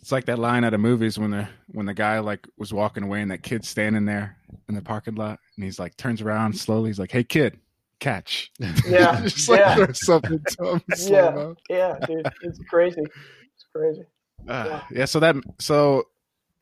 It's 0.00 0.12
like 0.12 0.26
that 0.26 0.38
line 0.38 0.62
out 0.62 0.74
of 0.74 0.80
movies 0.80 1.18
when 1.18 1.32
the 1.32 1.48
when 1.68 1.86
the 1.86 1.94
guy 1.94 2.20
like 2.20 2.46
was 2.56 2.72
walking 2.72 3.02
away 3.02 3.20
and 3.20 3.30
that 3.32 3.42
kid's 3.42 3.68
standing 3.68 4.04
there 4.04 4.36
in 4.68 4.74
the 4.74 4.82
parking 4.82 5.16
lot 5.16 5.40
and 5.56 5.64
he's 5.64 5.78
like 5.78 5.96
turns 5.96 6.22
around 6.22 6.56
slowly. 6.56 6.90
He's 6.90 6.98
like, 7.00 7.10
"Hey 7.10 7.24
kid, 7.24 7.58
catch!" 7.98 8.52
Yeah, 8.86 9.20
just 9.22 9.48
like 9.48 9.60
yeah. 9.60 9.86
something 9.92 10.40
to 10.58 10.74
him. 10.74 10.82
Yeah, 10.98 11.52
yeah, 11.68 11.98
dude, 12.06 12.30
it's 12.42 12.60
crazy. 12.70 13.00
It's 13.00 13.66
crazy. 13.74 14.04
Uh, 14.46 14.64
yeah. 14.66 14.82
yeah. 14.90 15.04
So 15.06 15.20
that 15.20 15.36
so 15.58 16.04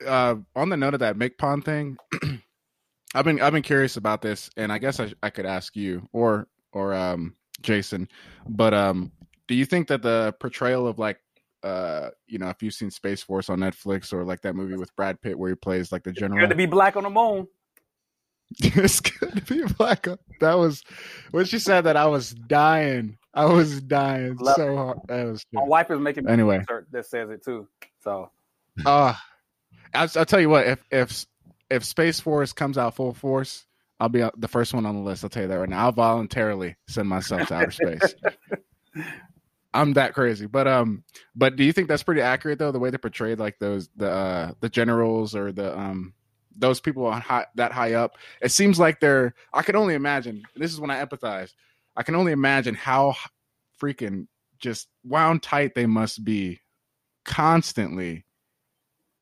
uh, 0.05 0.35
on 0.55 0.69
the 0.69 0.77
note 0.77 0.95
of 0.95 1.01
that 1.01 1.17
MCPON 1.17 1.63
thing, 1.63 1.97
I've 3.13 3.25
been 3.25 3.39
I've 3.39 3.53
been 3.53 3.63
curious 3.63 3.97
about 3.97 4.21
this, 4.21 4.49
and 4.57 4.71
I 4.71 4.77
guess 4.77 4.99
I, 4.99 5.13
I 5.21 5.29
could 5.29 5.45
ask 5.45 5.75
you 5.75 6.07
or 6.11 6.47
or 6.71 6.93
um 6.93 7.35
Jason, 7.61 8.09
but 8.47 8.73
um 8.73 9.11
do 9.47 9.55
you 9.55 9.65
think 9.65 9.87
that 9.87 10.01
the 10.01 10.35
portrayal 10.39 10.87
of 10.87 10.99
like 10.99 11.19
uh 11.63 12.09
you 12.27 12.37
know 12.37 12.49
if 12.49 12.61
you've 12.61 12.73
seen 12.73 12.91
space 12.91 13.23
force 13.23 13.49
on 13.49 13.59
netflix 13.59 14.13
or 14.13 14.23
like 14.23 14.41
that 14.41 14.55
movie 14.55 14.75
with 14.75 14.95
brad 14.95 15.19
pitt 15.21 15.37
where 15.37 15.49
he 15.49 15.55
plays 15.55 15.91
like 15.91 16.03
the 16.03 16.11
general 16.11 16.39
good 16.41 16.49
to 16.49 16.55
be 16.55 16.65
black 16.65 16.95
on 16.95 17.03
the 17.03 17.09
moon 17.09 17.47
it's 18.59 18.99
good 18.99 19.35
to 19.35 19.41
be 19.41 19.63
black 19.73 20.07
that 20.39 20.53
was 20.53 20.83
when 21.31 21.45
she 21.45 21.59
said 21.59 21.81
that 21.81 21.97
i 21.97 22.05
was 22.05 22.31
dying 22.31 23.17
i 23.33 23.45
was 23.45 23.81
dying 23.81 24.37
Love 24.37 24.55
so 24.55 24.75
hard 24.75 24.99
that 25.07 25.25
was 25.25 25.45
my 25.51 25.63
wife 25.63 25.89
is 25.89 25.99
making 25.99 26.29
anyway 26.29 26.63
that 26.91 27.05
says 27.05 27.29
it 27.29 27.43
too 27.43 27.67
so 27.99 28.29
uh 28.85 29.13
I'll, 29.93 30.09
I'll 30.15 30.25
tell 30.25 30.39
you 30.39 30.49
what 30.49 30.67
if 30.67 30.83
if 30.91 31.25
if 31.69 31.83
space 31.83 32.19
force 32.19 32.53
comes 32.53 32.77
out 32.77 32.95
full 32.95 33.13
force 33.13 33.65
I'll 33.99 34.09
be 34.09 34.23
the 34.37 34.47
first 34.47 34.73
one 34.73 34.85
on 34.85 34.95
the 34.95 35.01
list. 35.01 35.23
I'll 35.23 35.29
tell 35.31 35.41
you 35.43 35.47
that 35.47 35.55
right 35.55 35.67
now. 35.67 35.85
I'll 35.85 35.91
voluntarily 35.91 36.75
send 36.87 37.09
myself 37.09 37.47
to 37.47 37.55
outer 37.55 37.71
space. 37.71 38.13
I'm 39.73 39.93
that 39.93 40.13
crazy. 40.13 40.45
But 40.47 40.67
um, 40.67 41.03
but 41.35 41.55
do 41.55 41.63
you 41.63 41.73
think 41.73 41.87
that's 41.87 42.03
pretty 42.03 42.21
accurate 42.21 42.59
though? 42.59 42.71
The 42.71 42.79
way 42.79 42.89
they 42.89 42.97
portrayed 42.97 43.39
like 43.39 43.59
those 43.59 43.89
the 43.95 44.09
uh 44.09 44.51
the 44.59 44.69
generals 44.69 45.35
or 45.35 45.51
the 45.51 45.77
um 45.77 46.13
those 46.57 46.79
people 46.79 47.05
on 47.05 47.21
high, 47.21 47.45
that 47.55 47.71
high 47.71 47.93
up. 47.93 48.17
It 48.41 48.51
seems 48.51 48.79
like 48.79 48.99
they're. 48.99 49.33
I 49.53 49.61
can 49.61 49.75
only 49.75 49.93
imagine. 49.93 50.43
This 50.55 50.73
is 50.73 50.79
when 50.79 50.91
I 50.91 51.03
empathize. 51.03 51.53
I 51.95 52.03
can 52.03 52.15
only 52.15 52.31
imagine 52.31 52.75
how 52.75 53.15
freaking 53.81 54.27
just 54.59 54.87
wound 55.03 55.43
tight 55.43 55.75
they 55.75 55.85
must 55.85 56.23
be 56.23 56.61
constantly 57.25 58.25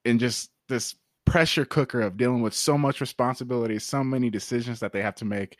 in 0.05 0.19
just 0.19 0.49
this 0.69 0.95
pressure 1.25 1.65
cooker 1.65 2.01
of 2.01 2.17
dealing 2.17 2.41
with 2.41 2.53
so 2.53 2.77
much 2.77 3.01
responsibility, 3.01 3.79
so 3.79 4.03
many 4.03 4.29
decisions 4.29 4.79
that 4.79 4.93
they 4.93 5.01
have 5.01 5.15
to 5.15 5.25
make, 5.25 5.57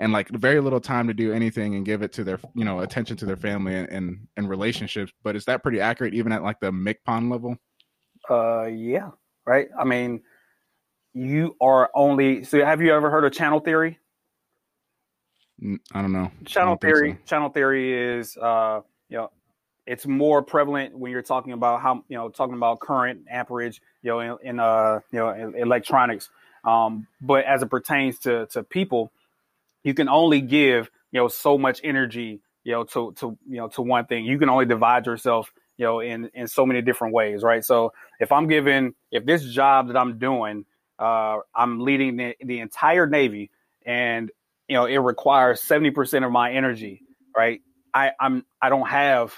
and 0.00 0.12
like 0.12 0.28
very 0.30 0.60
little 0.60 0.80
time 0.80 1.06
to 1.06 1.14
do 1.14 1.32
anything 1.32 1.74
and 1.74 1.84
give 1.84 2.02
it 2.02 2.12
to 2.14 2.24
their 2.24 2.40
you 2.54 2.64
know 2.64 2.80
attention 2.80 3.16
to 3.18 3.26
their 3.26 3.36
family 3.36 3.76
and 3.76 3.88
and, 3.90 4.26
and 4.36 4.48
relationships. 4.48 5.12
But 5.22 5.36
is 5.36 5.44
that 5.44 5.62
pretty 5.62 5.80
accurate 5.80 6.14
even 6.14 6.32
at 6.32 6.42
like 6.42 6.58
the 6.58 6.72
MCPON 6.72 7.30
level? 7.30 7.56
Uh, 8.28 8.64
yeah, 8.64 9.10
right. 9.46 9.68
I 9.78 9.84
mean, 9.84 10.22
you 11.12 11.54
are 11.60 11.90
only. 11.94 12.42
So, 12.44 12.64
have 12.64 12.80
you 12.80 12.92
ever 12.92 13.10
heard 13.10 13.24
of 13.24 13.32
channel 13.32 13.60
theory? 13.60 13.98
I 15.92 16.00
don't 16.00 16.12
know. 16.12 16.32
Channel 16.46 16.72
don't 16.72 16.80
theory. 16.80 17.12
so. 17.12 17.18
Channel 17.26 17.50
theory 17.50 18.18
is, 18.18 18.38
uh, 18.38 18.80
you 19.10 19.18
know, 19.18 19.30
it's 19.86 20.06
more 20.06 20.42
prevalent 20.42 20.96
when 20.96 21.12
you're 21.12 21.20
talking 21.20 21.52
about 21.52 21.82
how 21.82 22.04
you 22.08 22.16
know 22.16 22.30
talking 22.30 22.54
about 22.54 22.80
current 22.80 23.26
amperage, 23.30 23.82
you 24.02 24.10
know, 24.10 24.20
in, 24.20 24.48
in 24.48 24.60
uh, 24.60 25.00
you 25.12 25.18
know, 25.18 25.30
in 25.30 25.54
electronics. 25.56 26.30
Um, 26.64 27.06
but 27.20 27.44
as 27.44 27.62
it 27.62 27.68
pertains 27.68 28.18
to 28.20 28.46
to 28.52 28.62
people, 28.62 29.12
you 29.84 29.94
can 29.94 30.08
only 30.08 30.40
give 30.40 30.90
you 31.12 31.20
know 31.20 31.28
so 31.28 31.58
much 31.58 31.80
energy, 31.84 32.40
you 32.64 32.72
know, 32.72 32.84
to 32.84 33.12
to 33.18 33.38
you 33.48 33.56
know 33.56 33.68
to 33.68 33.82
one 33.82 34.06
thing. 34.06 34.24
You 34.24 34.38
can 34.38 34.48
only 34.48 34.66
divide 34.66 35.06
yourself, 35.06 35.52
you 35.76 35.86
know, 35.86 36.00
in 36.00 36.30
in 36.34 36.46
so 36.48 36.66
many 36.66 36.82
different 36.82 37.14
ways, 37.14 37.42
right? 37.42 37.64
So 37.64 37.92
if 38.18 38.32
I'm 38.32 38.48
given, 38.48 38.94
if 39.10 39.24
this 39.24 39.44
job 39.44 39.88
that 39.88 39.96
I'm 39.96 40.18
doing, 40.18 40.64
uh, 40.98 41.38
I'm 41.54 41.80
leading 41.80 42.16
the, 42.16 42.36
the 42.44 42.60
entire 42.60 43.06
Navy, 43.06 43.50
and 43.86 44.30
you 44.68 44.76
know 44.76 44.84
it 44.84 44.98
requires 44.98 45.60
seventy 45.62 45.90
percent 45.90 46.24
of 46.24 46.32
my 46.32 46.52
energy, 46.52 47.02
right? 47.36 47.60
I 47.94 48.12
I'm 48.20 48.44
I 48.60 48.68
don't 48.68 48.88
have 48.88 49.34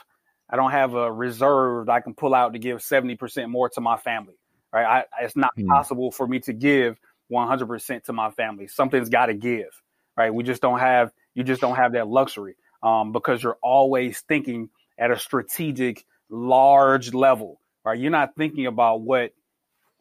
I 0.50 0.56
don't 0.56 0.72
have 0.72 0.94
a 0.94 1.10
reserve 1.10 1.86
that 1.86 1.92
I 1.92 2.00
can 2.00 2.14
pull 2.14 2.34
out 2.34 2.52
to 2.52 2.58
give 2.58 2.82
seventy 2.82 3.14
percent 3.16 3.48
more 3.50 3.68
to 3.70 3.80
my 3.80 3.96
family, 3.96 4.34
right? 4.72 5.04
I, 5.18 5.24
it's 5.24 5.36
not 5.36 5.52
Hmm. 5.56 5.66
possible 5.68 6.10
for 6.10 6.26
me 6.26 6.40
to 6.40 6.52
give 6.52 6.98
one 7.28 7.48
hundred 7.48 7.66
percent 7.68 8.04
to 8.06 8.12
my 8.12 8.30
family. 8.30 8.66
Something's 8.66 9.08
got 9.08 9.26
to 9.26 9.34
give, 9.34 9.70
right? 10.16 10.32
We 10.32 10.42
just 10.44 10.62
don't 10.62 10.78
have 10.78 11.12
you 11.34 11.44
just 11.44 11.60
don't 11.60 11.76
have 11.76 11.92
that 11.92 12.08
luxury 12.08 12.56
um, 12.82 13.12
because 13.12 13.42
you're 13.42 13.58
always 13.62 14.20
thinking 14.20 14.68
at 14.98 15.10
a 15.10 15.18
strategic, 15.18 16.04
large 16.28 17.14
level, 17.14 17.60
right? 17.84 17.98
You're 17.98 18.10
not 18.10 18.36
thinking 18.36 18.66
about 18.66 19.00
what 19.00 19.32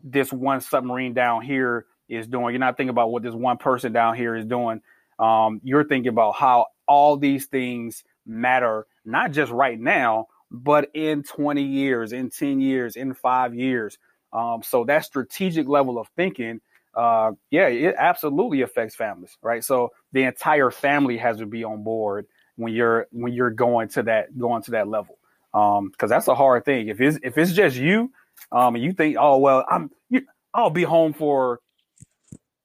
this 0.04 0.32
one 0.32 0.62
submarine 0.62 1.14
down 1.14 1.42
here 1.42 1.86
is 2.10 2.28
doing. 2.28 2.54
You're 2.54 2.60
not 2.60 2.78
thinking 2.78 2.90
about 2.90 3.12
what 3.12 3.24
this 3.24 3.34
one 3.34 3.58
person 3.58 3.94
down 3.94 4.16
here 4.16 4.36
is 4.36 4.46
doing. 4.46 4.82
Um, 5.20 5.62
you're 5.64 5.86
thinking 5.86 6.10
about 6.10 6.36
how 6.36 6.68
all 6.88 7.16
these 7.18 7.46
things 7.46 8.04
matter, 8.26 8.88
not 9.06 9.32
just 9.32 9.52
right 9.52 9.80
now, 9.80 10.28
but 10.50 10.90
in 10.94 11.24
20 11.24 11.64
years, 11.64 12.12
in 12.12 12.30
10 12.30 12.60
years, 12.60 12.96
in 12.96 13.14
five 13.14 13.56
years. 13.56 13.98
Um, 14.34 14.62
so 14.64 14.84
that 14.86 15.06
strategic 15.06 15.68
level 15.68 15.98
of 15.98 16.08
thinking, 16.16 16.60
uh, 16.96 17.32
yeah, 17.50 17.68
it 17.68 17.96
absolutely 17.98 18.62
affects 18.62 18.96
families, 18.96 19.38
right? 19.42 19.64
So 19.64 19.92
the 20.12 20.24
entire 20.24 20.72
family 20.72 21.18
has 21.18 21.38
to 21.38 21.46
be 21.46 21.64
on 21.64 21.84
board 21.84 22.28
when 22.56 22.74
you're 22.74 23.08
when 23.12 23.34
you're 23.34 23.50
going 23.50 23.90
to 23.90 24.04
that 24.04 24.38
going 24.38 24.62
to 24.64 24.72
that 24.72 24.88
level, 24.88 25.18
um 25.54 25.90
because 25.90 26.10
that's 26.10 26.28
a 26.28 26.36
hard 26.36 26.66
thing. 26.66 26.90
If 26.90 27.00
it's 27.02 27.18
if 27.24 27.38
it's 27.38 27.54
just 27.54 27.76
you, 27.78 28.12
um, 28.52 28.76
and 28.76 28.84
you 28.84 28.92
think, 28.94 29.16
oh 29.20 29.38
well, 29.38 29.66
I'm 29.70 29.90
you, 30.10 30.22
I'll 30.54 30.70
be 30.70 30.84
home 30.84 31.14
for 31.14 31.60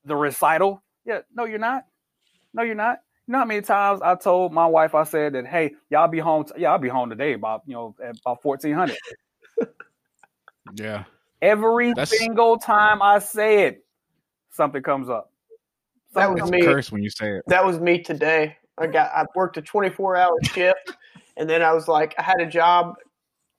the 0.05 0.17
recital. 0.17 0.83
Yeah, 1.05 1.21
no, 1.35 1.45
you're 1.45 1.59
not. 1.59 1.85
No, 2.53 2.63
you're 2.63 2.75
not. 2.75 2.99
You 3.29 3.33
know 3.33 3.39
how 3.39 3.45
many 3.45 3.63
times 3.63 4.03
I 4.03 4.15
told 4.17 4.53
my 4.53 4.67
wife, 4.67 4.95
I 4.95 5.05
said 5.05 5.35
that, 5.35 5.47
hey, 5.47 5.75
y'all 5.91 6.09
be 6.09 6.19
home. 6.21 6.45
T- 6.45 6.55
yeah, 6.59 6.73
I'll 6.73 6.79
be 6.79 6.89
home 6.89 7.11
today 7.11 7.33
about 7.33 7.63
you 7.67 7.75
know 7.75 7.95
at 8.03 8.19
about 8.21 8.43
fourteen 8.43 8.75
hundred. 8.75 8.99
Yeah. 10.75 11.05
Every 11.41 11.91
That's- 11.91 12.19
single 12.19 12.59
time 12.59 13.03
I 13.03 13.21
say 13.21 13.67
it, 13.67 13.85
something 14.57 14.83
comes 14.83 15.09
up. 15.09 15.31
That 16.15 16.33
was 16.33 16.51
me. 16.51 16.63
Curse 16.63 16.91
when 16.91 17.03
you 17.03 17.11
say 17.11 17.31
it. 17.37 17.45
That 17.47 17.65
was 17.65 17.79
me 17.79 18.03
today. 18.03 18.57
I 18.79 18.87
got 18.87 19.11
I 19.13 19.25
worked 19.35 19.57
a 19.59 19.63
24 19.63 20.17
hour 20.17 20.35
shift, 20.45 20.93
and 21.37 21.49
then 21.49 21.63
I 21.63 21.73
was 21.73 21.89
like, 21.89 22.15
I 22.19 22.23
had 22.23 22.41
a 22.41 22.47
job 22.47 22.95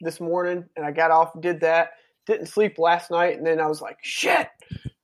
this 0.02 0.20
morning, 0.20 0.66
and 0.76 0.86
I 0.86 0.92
got 0.92 1.12
off, 1.12 1.40
did 1.40 1.62
that, 1.62 1.92
didn't 2.26 2.48
sleep 2.48 2.78
last 2.78 3.12
night, 3.12 3.38
and 3.38 3.46
then 3.46 3.60
I 3.60 3.68
was 3.68 3.82
like, 3.82 3.98
shit. 4.02 4.48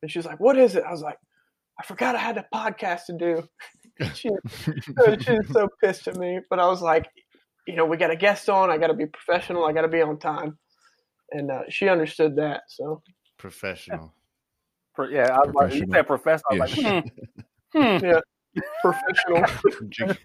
And 0.02 0.12
she 0.12 0.20
was 0.20 0.26
like, 0.26 0.40
what 0.40 0.58
is 0.58 0.76
it? 0.76 0.84
I 0.88 0.92
was 0.92 1.02
like, 1.02 1.18
I 1.80 1.84
forgot 1.86 2.16
I 2.16 2.20
had 2.20 2.38
a 2.38 2.46
podcast 2.54 3.06
to 3.06 3.18
do. 3.18 3.48
she, 4.14 4.30
she 4.64 5.32
was 5.32 5.48
so 5.52 5.68
pissed 5.82 6.08
at 6.08 6.18
me, 6.18 6.40
but 6.50 6.60
I 6.60 6.68
was 6.68 6.82
like, 6.82 7.08
you 7.68 7.76
know, 7.76 7.86
we 7.86 7.98
got 7.98 8.12
a 8.12 8.16
guest 8.16 8.50
on. 8.50 8.70
I 8.70 8.78
got 8.78 8.88
to 8.88 8.94
be 8.94 9.06
professional. 9.06 9.66
I 9.66 9.74
got 9.74 9.84
to 9.84 9.88
be 9.88 10.02
on 10.02 10.20
time, 10.20 10.58
and 11.32 11.50
uh, 11.50 11.62
she 11.70 11.88
understood 11.88 12.36
that. 12.36 12.64
So 12.68 13.02
Professional. 13.38 14.14
For- 14.96 15.10
yeah, 15.10 15.36
I 15.36 15.40
was 15.46 15.54
like, 15.56 15.74
you 15.74 15.86
Professional. 15.88 15.94
said 15.94 16.08
professional. 16.08 16.44
I 16.52 16.58
was 16.66 16.78
Yeah. 16.78 16.92
like, 16.92 18.02
hmm, 18.02 18.08
hmm. 18.08 18.60
professional. 18.82 20.16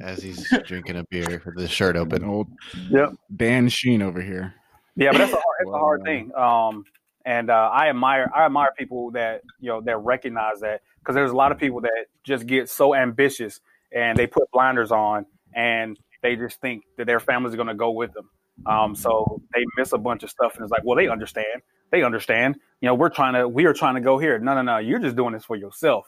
As 0.00 0.22
he's 0.22 0.48
drinking 0.64 0.96
a 0.96 1.04
beer 1.10 1.42
with 1.44 1.56
the 1.56 1.68
shirt 1.68 1.96
open. 1.96 2.24
old 2.24 2.48
Yep. 2.90 3.14
Dan 3.34 3.68
Sheen 3.68 4.02
over 4.02 4.20
here. 4.22 4.54
Yeah, 4.96 5.12
but 5.12 5.18
that's 5.18 5.32
a 5.32 5.36
hard, 5.36 5.56
it's 5.60 5.70
a 5.70 5.78
hard 5.78 6.02
thing. 6.04 6.32
Um, 6.36 6.84
and 7.24 7.50
uh, 7.50 7.70
I 7.72 7.88
admire 7.88 8.30
I 8.34 8.46
admire 8.46 8.70
people 8.78 9.10
that 9.12 9.42
you 9.58 9.68
know 9.68 9.80
that 9.82 9.98
recognize 9.98 10.60
that 10.60 10.80
because 11.00 11.14
there's 11.14 11.30
a 11.32 11.36
lot 11.36 11.52
of 11.52 11.58
people 11.58 11.80
that 11.82 12.06
just 12.24 12.46
get 12.46 12.68
so 12.68 12.94
ambitious 12.94 13.60
and 13.92 14.16
they 14.16 14.26
put 14.26 14.50
blinders 14.52 14.90
on 14.92 15.26
and 15.54 15.98
they 16.22 16.36
just 16.36 16.60
think 16.60 16.82
that 16.96 17.06
their 17.06 17.20
family's 17.20 17.56
going 17.56 17.68
to 17.68 17.74
go 17.74 17.90
with 17.90 18.12
them. 18.12 18.30
Um, 18.66 18.94
so 18.94 19.42
they 19.54 19.64
miss 19.76 19.92
a 19.92 19.98
bunch 19.98 20.22
of 20.22 20.30
stuff 20.30 20.54
and 20.54 20.62
it's 20.62 20.70
like, 20.70 20.84
well, 20.84 20.96
they 20.96 21.08
understand. 21.08 21.62
They 21.90 22.02
understand. 22.02 22.56
You 22.80 22.86
know, 22.86 22.94
we're 22.94 23.08
trying 23.08 23.34
to 23.34 23.48
we 23.48 23.64
are 23.64 23.72
trying 23.72 23.94
to 23.94 24.00
go 24.00 24.18
here. 24.18 24.38
No, 24.38 24.54
no, 24.54 24.62
no. 24.62 24.78
You're 24.78 24.98
just 24.98 25.16
doing 25.16 25.32
this 25.32 25.44
for 25.44 25.56
yourself. 25.56 26.06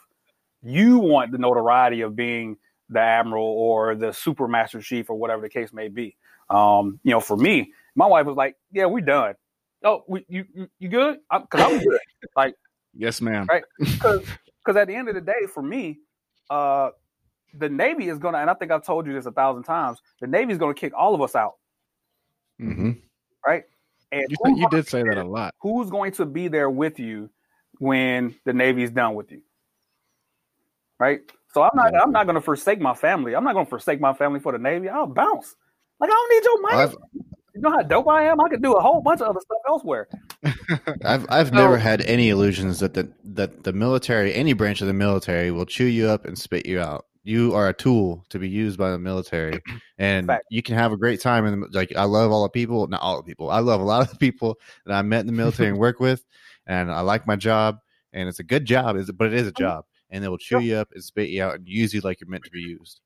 You 0.62 0.98
want 0.98 1.32
the 1.32 1.38
notoriety 1.38 2.02
of 2.02 2.14
being 2.14 2.56
the 2.88 3.00
admiral 3.00 3.46
or 3.46 3.94
the 3.94 4.12
super 4.12 4.46
master 4.46 4.80
chief 4.80 5.10
or 5.10 5.16
whatever 5.16 5.42
the 5.42 5.48
case 5.48 5.72
may 5.72 5.88
be. 5.88 6.16
Um, 6.50 7.00
you 7.02 7.10
know, 7.10 7.20
for 7.20 7.36
me, 7.36 7.72
my 7.94 8.06
wife 8.06 8.26
was 8.26 8.36
like, 8.36 8.56
"Yeah, 8.70 8.86
we're 8.86 9.00
done. 9.00 9.34
Oh, 9.84 10.04
we, 10.06 10.24
you, 10.28 10.44
you 10.78 10.88
good? 10.88 11.18
I'm, 11.30 11.46
Cause 11.46 11.60
I'm 11.60 11.78
good. 11.82 11.98
Like, 12.36 12.54
Yes, 12.94 13.20
ma'am. 13.20 13.46
Right. 13.48 13.64
because 13.78 14.20
because 14.64 14.76
at 14.76 14.86
the 14.86 14.94
end 14.94 15.08
of 15.08 15.14
the 15.14 15.20
day, 15.20 15.46
for 15.52 15.62
me, 15.62 15.98
uh, 16.50 16.90
the 17.54 17.68
Navy 17.68 18.08
is 18.08 18.18
gonna, 18.18 18.38
and 18.38 18.48
I 18.48 18.54
think 18.54 18.70
I've 18.70 18.84
told 18.84 19.06
you 19.06 19.12
this 19.12 19.26
a 19.26 19.32
thousand 19.32 19.64
times. 19.64 19.98
The 20.20 20.26
Navy 20.26 20.52
is 20.52 20.58
gonna 20.58 20.74
kick 20.74 20.92
all 20.96 21.14
of 21.14 21.22
us 21.22 21.34
out, 21.34 21.54
hmm 22.62 22.90
right? 23.46 23.64
And 24.12 24.24
You, 24.28 24.56
you 24.56 24.68
did 24.70 24.86
say 24.88 25.02
that 25.02 25.18
a 25.18 25.24
lot. 25.24 25.54
who's 25.60 25.90
going 25.90 26.12
to 26.12 26.26
be 26.26 26.48
there 26.48 26.70
with 26.70 26.98
you 27.00 27.28
when 27.78 28.34
the 28.44 28.52
Navy's 28.52 28.90
done 28.90 29.14
with 29.14 29.32
you? 29.32 29.42
Right? 30.98 31.20
So 31.54 31.62
I'm 31.62 31.70
not 31.74 31.92
Yeah. 31.92 32.00
I'm 32.02 32.12
not 32.12 32.26
gonna 32.26 32.40
forsake 32.40 32.80
my 32.80 32.94
family. 32.94 33.34
I'm 33.34 33.44
not 33.44 33.54
gonna 33.54 33.66
forsake 33.66 34.00
my 34.00 34.14
family 34.14 34.40
for 34.40 34.52
the 34.52 34.58
Navy. 34.58 34.88
I'll 34.88 35.06
bounce. 35.06 35.54
Like 36.00 36.10
I 36.10 36.12
don't 36.14 36.30
need 36.34 36.44
your 36.44 36.60
money. 36.62 36.76
I've 36.76 36.96
you 37.54 37.60
know 37.60 37.70
how 37.70 37.82
dope 37.82 38.08
I 38.08 38.24
am? 38.24 38.40
I 38.40 38.48
could 38.48 38.62
do 38.62 38.72
a 38.74 38.80
whole 38.80 39.02
bunch 39.02 39.20
of 39.20 39.28
other 39.28 39.40
stuff 39.40 39.58
elsewhere. 39.68 40.08
I've 41.04 41.26
I've 41.28 41.48
So- 41.48 41.54
never 41.54 41.76
had 41.76 42.00
any 42.02 42.28
illusions 42.30 42.78
that 42.80 42.94
the 42.94 43.12
that 43.24 43.64
the 43.64 43.72
military, 43.72 44.32
any 44.34 44.52
branch 44.52 44.80
of 44.80 44.86
the 44.86 44.92
military, 44.94 45.50
will 45.50 45.66
chew 45.66 45.84
you 45.84 46.06
up 46.08 46.24
and 46.24 46.38
spit 46.38 46.64
you 46.66 46.80
out. 46.80 47.06
You 47.24 47.54
are 47.54 47.68
a 47.68 47.72
tool 47.74 48.24
to 48.30 48.38
be 48.38 48.48
used 48.48 48.78
by 48.78 48.90
the 48.90 48.98
military, 48.98 49.60
and 49.98 50.26
Fact. 50.26 50.44
you 50.50 50.62
can 50.62 50.74
have 50.74 50.90
a 50.92 50.96
great 50.96 51.20
time. 51.20 51.44
And 51.46 51.72
like, 51.72 51.94
I 51.96 52.04
love 52.04 52.32
all 52.32 52.42
the 52.42 52.48
people, 52.48 52.86
not 52.88 53.00
all 53.00 53.16
the 53.16 53.22
people. 53.22 53.48
I 53.50 53.60
love 53.60 53.80
a 53.80 53.84
lot 53.84 54.02
of 54.02 54.10
the 54.10 54.16
people 54.16 54.58
that 54.86 54.94
I 54.94 55.02
met 55.02 55.20
in 55.20 55.26
the 55.26 55.32
military 55.32 55.68
and 55.68 55.78
work 55.78 56.00
with, 56.00 56.24
and 56.66 56.90
I 56.90 57.00
like 57.00 57.26
my 57.26 57.36
job, 57.36 57.78
and 58.12 58.28
it's 58.28 58.40
a 58.40 58.44
good 58.44 58.64
job, 58.64 58.96
is 58.96 59.10
but 59.12 59.28
it 59.28 59.34
is 59.34 59.46
a 59.46 59.52
job, 59.52 59.84
and 60.10 60.22
they 60.24 60.28
will 60.28 60.38
chew. 60.38 60.56
Yeah. 60.56 60.60
you 60.62 60.76
up 60.76 60.88
and 60.92 61.02
spit 61.04 61.28
you 61.30 61.42
out 61.44 61.54
and 61.56 61.68
use 61.68 61.94
you 61.94 62.00
like 62.00 62.20
you're 62.20 62.28
meant 62.28 62.44
to 62.44 62.50
be 62.50 62.60
used. 62.60 63.00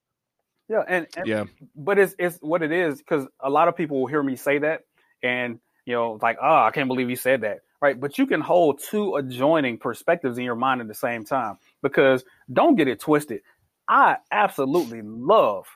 Yeah, 0.69 0.83
and, 0.89 1.07
and 1.17 1.27
Yeah. 1.27 1.45
but 1.77 1.99
it's 1.99 2.15
it's 2.19 2.39
what 2.39 2.63
it 2.63 2.73
is 2.73 2.99
because 2.99 3.27
a 3.41 3.51
lot 3.51 3.69
of 3.69 3.77
people 3.77 4.01
will 4.01 4.07
hear 4.09 4.23
me 4.23 4.35
say 4.35 4.59
that 4.59 4.81
and 5.23 5.61
you 5.85 5.95
know 5.95 6.19
like 6.21 6.39
oh 6.43 6.65
i 6.65 6.71
can't 6.73 6.89
believe 6.89 7.09
you 7.09 7.15
said 7.15 7.43
that 7.43 7.61
right 7.81 7.99
but 8.01 8.19
you 8.19 8.27
can 8.27 8.41
hold 8.41 8.81
two 8.83 9.15
adjoining 9.15 9.79
perspectives 9.79 10.37
in 10.39 10.45
your 10.45 10.57
mind 10.57 10.81
at 10.81 10.89
the 10.89 10.95
same 10.95 11.25
time 11.25 11.57
because 11.83 12.25
don't 12.53 12.75
get 12.75 12.89
it 12.89 12.99
twisted 12.99 13.41
i 13.89 14.17
absolutely 14.31 15.03
love 15.03 15.67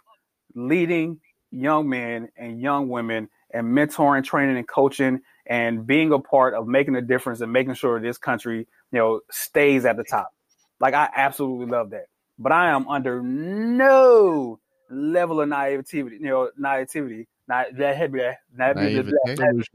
leading 0.55 1.21
young 1.51 1.89
men 1.89 2.29
and 2.37 2.61
young 2.61 2.89
women 2.89 3.29
and 3.53 3.67
mentoring 3.67 4.25
training 4.25 4.57
and 4.57 4.69
coaching 4.69 5.21
and 5.47 5.87
being 5.87 6.13
a 6.13 6.19
part 6.19 6.55
of 6.55 6.67
making 6.67 6.95
a 6.95 7.03
difference 7.03 7.41
and 7.41 7.53
making 7.53 7.75
sure 7.75 8.01
this 8.01 8.19
country 8.19 8.67
you 8.93 8.99
know 8.99 9.21
stays 9.31 9.85
at 9.85 9.97
the 9.97 10.05
top. 10.05 10.33
Like 10.79 10.95
i 10.95 11.09
absolutely 11.15 11.67
love 11.67 11.91
that. 11.91 12.07
But 12.39 12.53
i 12.53 12.71
am 12.71 12.89
under 12.89 13.23
no 13.23 14.59
level 14.91 15.41
of 15.41 15.49
naivety, 15.49 15.99
you 15.99 16.21
know, 16.21 16.51
naivety, 16.57 17.27
Naivete. 17.49 18.37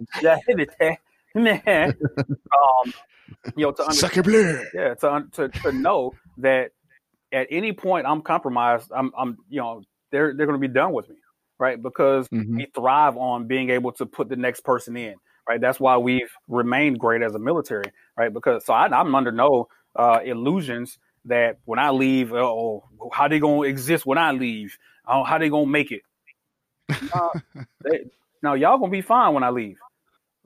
naivete, 0.22 0.98
um, 1.36 2.94
you 3.56 3.66
know, 3.66 3.72
to 3.72 3.84
understand 3.84 4.14
yeah 4.74 4.94
to, 4.94 5.26
to 5.34 5.50
to 5.50 5.72
know 5.72 6.14
that 6.38 6.72
at 7.36 7.48
any 7.52 7.74
point 7.74 8.08
I'm 8.08 8.22
compromised, 8.22 8.92
I'm 8.96 9.12
I'm 9.18 9.38
you 9.50 9.62
know 9.62 9.84
they're 10.12 10.34
they're 10.36 10.48
going 10.48 10.60
to 10.62 10.68
be 10.68 10.74
done 10.74 10.94
with 10.94 11.10
me, 11.10 11.18
right? 11.60 11.82
Because 11.82 12.28
Mhm. 12.34 12.56
we 12.58 12.68
thrive 12.76 13.18
on 13.18 13.48
being 13.48 13.70
able 13.72 13.92
to 13.94 14.06
put 14.08 14.30
the 14.30 14.38
next 14.38 14.62
person 14.64 14.98
in, 14.98 15.16
right? 15.50 15.62
That's 15.62 15.80
why 15.80 15.98
we've 15.98 16.32
remained 16.48 17.00
great 17.00 17.22
as 17.24 17.36
a 17.36 17.40
military, 17.40 17.92
right? 18.18 18.34
Because 18.34 18.66
so 18.66 18.74
I, 18.74 18.88
I'm 18.88 19.14
under 19.16 19.32
no 19.34 19.68
uh, 19.96 20.22
illusions 20.26 20.98
that 21.26 21.60
when 21.66 21.80
I 21.80 21.92
leave, 21.92 22.34
oh, 22.34 22.86
how 23.14 23.28
they 23.28 23.40
gonna 23.40 23.64
exist 23.64 24.06
when 24.06 24.18
I 24.20 24.32
leave? 24.32 24.78
Oh, 25.08 25.24
how 25.24 25.38
they 25.38 25.50
gonna 25.50 25.68
make 25.68 25.92
it? 25.92 26.04
Uh, 27.14 27.30
they, 27.84 28.06
no, 28.44 28.54
y'all 28.54 28.78
gonna 28.78 28.92
be 28.92 29.02
fine 29.02 29.34
when 29.34 29.44
I 29.44 29.50
leave, 29.50 29.78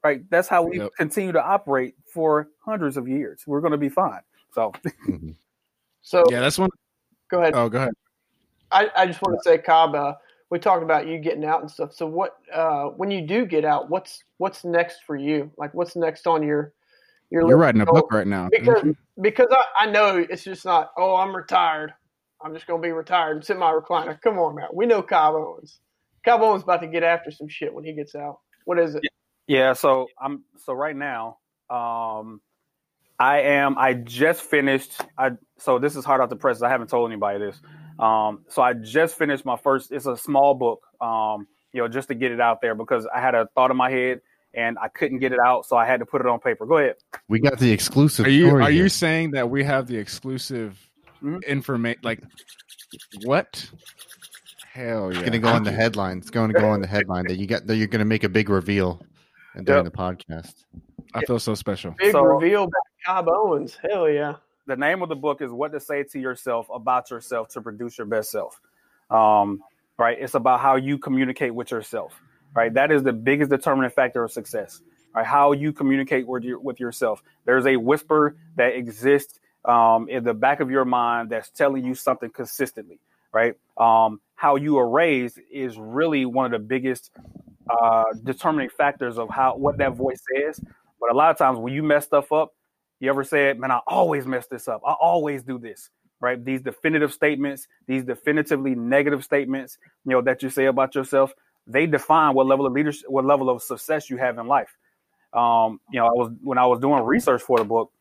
right? 0.04 0.22
That's 0.30 0.48
how 0.48 0.64
we 0.64 0.80
Yep. 0.80 0.92
continue 0.98 1.34
to 1.34 1.44
operate 1.44 1.96
for 2.14 2.50
hundreds 2.66 2.98
of 2.98 3.08
years. 3.08 3.44
We're 3.48 3.62
gonna 3.62 3.78
be 3.78 3.90
fine. 3.90 4.22
So 4.54 4.74
Mhm. 5.08 5.36
So 6.02 6.24
Yeah, 6.30 6.42
that's 6.42 6.58
one. 6.58 6.70
go 7.30 7.40
ahead. 7.40 7.54
Oh, 7.56 7.70
go 7.70 7.80
ahead. 7.80 7.94
I, 8.72 8.90
I 8.96 9.06
just 9.08 9.22
want 9.22 9.38
to 9.38 9.44
say, 9.44 9.58
COB, 9.58 9.96
uh, 9.96 10.14
we 10.52 10.60
talked 10.60 10.84
about 10.84 11.08
you 11.08 11.20
getting 11.20 11.46
out 11.46 11.62
and 11.62 11.70
stuff. 11.70 11.94
So 11.94 12.06
what, 12.06 12.38
uh, 12.54 12.86
when 12.86 13.12
you 13.12 13.26
do 13.26 13.46
get 13.46 13.66
out, 13.66 13.90
what's 13.90 14.24
what's 14.38 14.64
next 14.64 15.00
for 15.06 15.16
you? 15.16 15.52
Like, 15.58 15.74
what's 15.74 15.96
next 15.96 16.28
on 16.28 16.44
your 16.44 16.74
your 17.30 17.44
You're 17.44 17.58
list? 17.58 17.62
writing 17.66 17.82
a 17.82 17.86
book 17.86 18.12
right 18.12 18.28
now. 18.28 18.50
because 18.50 18.84
because 19.22 19.48
I, 19.52 19.86
I 19.86 19.92
know 19.92 20.26
it's 20.30 20.44
just 20.44 20.66
not. 20.66 20.92
Oh, 20.98 21.16
I'm 21.16 21.36
retired. 21.36 21.94
I'm 22.44 22.54
just 22.54 22.68
gonna 22.68 22.82
be 22.82 22.92
retired 22.92 23.38
and 23.38 23.46
sit 23.46 23.54
in 23.54 23.60
my 23.60 23.72
recliner. 23.72 24.20
Come 24.22 24.40
on, 24.40 24.56
man. 24.56 24.68
We 24.74 24.86
know 24.86 25.02
COB 25.02 25.36
Owens. 25.36 25.80
COB 26.26 26.42
Owens 26.42 26.64
about 26.64 26.82
to 26.82 26.88
get 26.88 27.04
after 27.04 27.32
some 27.32 27.48
shit 27.48 27.74
when 27.74 27.84
he 27.84 27.94
gets 27.94 28.16
out. 28.16 28.40
What 28.66 28.80
is 28.80 28.96
it? 28.96 29.04
Yeah, 29.48 29.74
so 29.74 30.08
I'm 30.22 30.44
so 30.58 30.74
right 30.74 30.96
now, 30.96 31.38
um 31.70 32.42
I 33.20 33.42
am 33.42 33.78
I 33.78 33.94
just 33.96 34.42
finished 34.42 35.00
I 35.18 35.32
so 35.58 35.78
this 35.80 35.96
is 35.96 36.06
hard 36.06 36.22
out 36.22 36.30
the 36.30 36.36
press. 36.38 36.62
I 36.62 36.70
haven't 36.70 36.90
told 36.90 37.12
anybody 37.12 37.40
this. 37.40 37.60
Um 38.00 38.46
so 38.48 38.62
I 38.62 38.74
just 38.74 39.18
finished 39.18 39.46
my 39.46 39.58
first 39.58 39.92
it's 39.92 40.06
a 40.06 40.16
small 40.16 40.54
book, 40.54 40.82
um, 41.02 41.48
you 41.74 41.82
know, 41.82 41.88
just 41.88 42.08
to 42.08 42.16
get 42.16 42.32
it 42.32 42.40
out 42.40 42.62
there 42.62 42.76
because 42.76 43.06
I 43.14 43.20
had 43.20 43.36
a 43.36 43.48
thought 43.56 43.72
in 43.72 43.78
my 43.78 43.90
head 43.92 44.22
and 44.54 44.78
I 44.82 44.88
couldn't 44.88 45.20
get 45.20 45.32
it 45.32 45.40
out, 45.40 45.66
so 45.68 45.78
I 45.78 45.86
had 45.86 46.00
to 46.00 46.06
put 46.08 46.22
it 46.22 46.28
on 46.28 46.40
paper. 46.40 46.66
Go 46.66 46.78
ahead. 46.78 46.96
We 47.28 47.40
got 47.40 47.60
the 47.60 47.72
exclusive. 47.72 48.26
Are 48.26 48.30
you 48.30 48.48
story 48.48 48.64
are 48.64 48.72
here. 48.72 48.84
you 48.84 48.90
saying 48.90 49.32
that 49.32 49.50
we 49.50 49.64
have 49.64 49.86
the 49.88 49.98
exclusive 49.98 50.80
Mhm. 51.22 51.46
information? 51.46 52.00
Like 52.04 52.24
what? 53.26 53.70
Hell 54.72 55.12
yeah! 55.12 55.20
It's 55.20 55.26
gonna 55.30 55.40
go 55.40 55.50
on 55.50 55.64
the 55.64 55.72
headline. 55.72 56.20
It's 56.20 56.30
going 56.30 56.52
to 56.54 56.60
go 56.60 56.70
on 56.70 56.82
the 56.82 56.88
headline 56.88 57.26
that 57.28 57.38
you 57.38 57.48
got 57.48 57.68
that 57.68 57.76
you're 57.76 57.88
gonna 57.88 58.06
make 58.06 58.24
a 58.24 58.30
big 58.30 58.50
reveal 58.50 59.02
during 59.64 59.84
the 59.84 59.92
podcast. 59.92 60.54
I 61.14 61.26
feel 61.26 61.40
so 61.40 61.54
special. 61.56 61.94
Big 61.98 62.12
So- 62.14 62.22
reveal 62.24 62.70
by 63.10 63.22
COB 63.22 63.30
Owens. 63.30 63.78
Hell 63.90 64.10
yeah. 64.10 64.36
the 64.68 64.76
name 64.76 65.02
of 65.02 65.10
the 65.10 65.16
book 65.16 65.42
is 65.42 65.52
what 65.52 65.72
to 65.72 65.80
say 65.80 66.04
to 66.04 66.20
yourself 66.20 66.68
about 66.74 67.10
yourself 67.10 67.50
to 67.50 67.62
produce 67.62 67.98
your 67.98 68.08
best 68.08 68.32
self. 68.32 68.60
Um, 69.10 69.62
right? 69.98 70.18
It's 70.20 70.36
about 70.36 70.60
how 70.60 70.76
you 70.76 70.98
communicate 70.98 71.54
with 71.54 71.72
yourself 71.72 72.22
right? 72.56 72.74
That 72.74 72.92
is 72.92 73.04
the 73.04 73.14
biggest 73.14 73.52
determining 73.52 73.92
factor 73.92 74.24
of 74.24 74.32
success 74.32 74.82
right? 75.14 75.26
How 75.26 75.52
you 75.54 75.74
communicate 75.74 76.28
with, 76.28 76.44
your, 76.44 76.60
with 76.60 76.80
yourself. 76.80 77.24
There's 77.46 77.66
a 77.66 77.76
whisper 77.76 78.36
that 78.56 78.76
exists 78.76 79.40
um, 79.66 80.08
in 80.10 80.24
the 80.24 80.34
back 80.34 80.60
of 80.60 80.70
your 80.72 80.86
mind 80.86 81.30
that's 81.30 81.50
telling 81.50 81.84
you 81.84 81.96
something 81.96 82.30
consistently 82.30 83.00
right? 83.32 83.56
Um, 83.78 84.22
how 84.36 84.56
you 84.56 84.78
are 84.80 84.90
raised 84.90 85.40
is 85.52 85.78
really 85.78 86.26
one 86.26 86.46
of 86.46 86.52
the 86.52 86.66
biggest 86.66 87.12
uh, 87.70 88.04
determining 88.24 88.70
factors 88.70 89.20
of 89.20 89.30
how 89.30 89.56
what 89.56 89.78
that 89.78 89.94
voice 89.96 90.24
says. 90.36 90.60
But 91.00 91.12
a 91.12 91.16
lot 91.16 91.30
of 91.30 91.38
times 91.38 91.60
when 91.60 91.74
you 91.74 91.84
mess 91.84 92.06
stuff 92.06 92.32
up 92.32 92.54
you 93.00 93.10
ever 93.10 93.24
said, 93.24 93.60
man, 93.60 93.72
I 93.72 93.80
always 93.88 94.26
mess 94.26 94.48
this 94.48 94.68
up. 94.68 94.82
I 94.86 94.94
always 94.94 95.44
do 95.44 95.58
this, 95.58 95.90
right? 96.20 96.44
These 96.44 96.62
definitive 96.62 97.14
statements, 97.14 97.68
these 97.88 98.04
definitively 98.04 98.76
negative 98.76 99.24
statements, 99.24 99.78
you 100.06 100.12
know, 100.12 100.22
that 100.22 100.44
you 100.44 100.50
say 100.50 100.66
about 100.66 100.96
yourself, 100.96 101.34
they 101.66 101.86
define 101.86 102.34
what 102.34 102.48
level 102.48 102.66
of 102.66 102.74
leadership, 102.74 103.10
what 103.10 103.26
level 103.26 103.50
of 103.50 103.62
success 103.62 104.10
you 104.10 104.18
have 104.18 104.38
in 104.38 104.48
life. 104.48 104.76
Um, 105.34 105.80
you 105.92 106.00
know, 106.00 106.08
I 106.08 106.12
was 106.12 106.32
when 106.42 106.58
I 106.58 106.66
was 106.66 106.80
doing 106.80 107.04
research 107.04 107.44
for 107.44 107.60
the 107.60 107.64
book, 107.64 107.92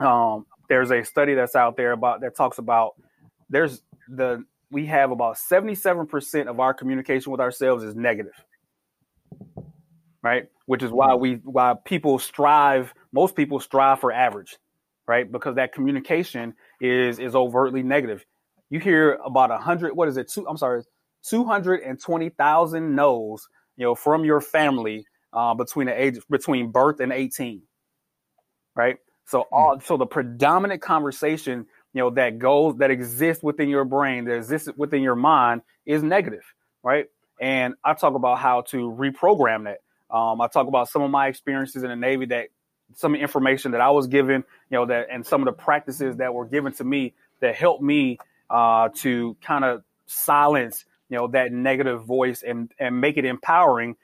um, 0.00 0.46
there's 0.68 0.90
a 0.90 1.04
study 1.04 1.34
that's 1.34 1.54
out 1.54 1.76
there 1.76 1.92
about 1.92 2.20
that 2.20 2.36
talks 2.36 2.58
about 2.58 2.94
there's 3.48 3.82
the 4.08 4.44
we 4.70 4.86
have 4.86 5.12
about 5.12 5.36
77% 5.36 6.48
of 6.48 6.58
our 6.58 6.74
communication 6.74 7.30
with 7.30 7.40
ourselves 7.40 7.84
is 7.84 7.94
negative 7.94 8.32
right 10.22 10.48
which 10.66 10.82
is 10.82 10.90
why 10.90 11.14
we 11.14 11.34
why 11.44 11.74
people 11.84 12.18
strive 12.18 12.92
most 13.16 13.34
people 13.34 13.58
strive 13.58 13.98
for 14.00 14.12
average 14.12 14.58
right? 15.06 15.30
Because 15.30 15.56
that 15.56 15.72
communication 15.72 16.54
is 16.80 17.18
is 17.18 17.34
overtly 17.34 17.82
negative. 17.82 18.24
You 18.70 18.80
hear 18.80 19.18
about 19.24 19.50
a 19.50 19.58
hundred 19.58 19.94
what 19.94 20.08
is 20.08 20.16
it? 20.16 20.28
Two 20.28 20.46
i'm 20.48 20.56
sorry 20.56 20.82
220000 21.28 22.94
no's 22.94 23.48
you 23.76 23.84
know 23.84 23.94
from 23.94 24.24
your 24.24 24.40
family 24.40 25.06
uh, 25.32 25.54
between 25.54 25.86
the 25.86 26.00
age 26.00 26.18
between 26.30 26.70
birth 26.70 27.00
and 27.00 27.12
18 27.12 27.62
right? 28.74 28.96
So 29.26 29.46
all 29.52 29.80
so 29.80 29.96
the 29.96 30.06
predominant 30.06 30.82
conversation 30.82 31.66
you 31.92 32.02
know 32.02 32.10
that 32.10 32.38
goes 32.38 32.76
that 32.78 32.90
exists 32.90 33.42
within 33.42 33.68
your 33.68 33.84
brain 33.84 34.24
that 34.26 34.36
exists 34.36 34.68
within 34.76 35.02
your 35.02 35.16
mind 35.16 35.62
is 35.84 36.02
negative 36.02 36.44
right? 36.82 37.06
And 37.40 37.74
i 37.84 37.94
talk 37.94 38.14
about 38.14 38.38
how 38.38 38.62
to 38.62 38.90
reprogram 38.90 39.64
that. 39.64 39.78
Um, 40.14 40.40
I 40.40 40.46
talk 40.46 40.68
about 40.68 40.88
some 40.88 41.02
of 41.02 41.10
my 41.10 41.26
experiences 41.26 41.82
in 41.82 41.90
the 41.90 41.96
Navy 41.96 42.26
that 42.26 42.48
some 42.94 43.14
information 43.14 43.72
that 43.72 43.80
I 43.80 43.90
was 43.90 44.06
given, 44.06 44.44
you 44.70 44.78
know, 44.78 44.86
that 44.86 45.08
and 45.10 45.26
some 45.26 45.42
of 45.42 45.46
the 45.46 45.52
practices 45.52 46.16
that 46.16 46.32
were 46.32 46.46
given 46.46 46.72
to 46.74 46.84
me 46.84 47.14
that 47.40 47.54
helped 47.54 47.82
me 47.82 48.18
uh, 48.50 48.88
to 48.96 49.36
kind 49.42 49.64
of 49.64 49.82
silence, 50.06 50.84
you 51.08 51.16
know, 51.16 51.28
that 51.28 51.52
negative 51.52 52.04
voice 52.04 52.42
and 52.42 52.72
and 52.78 53.00
make 53.00 53.16
it 53.16 53.24
empowering. 53.24 53.96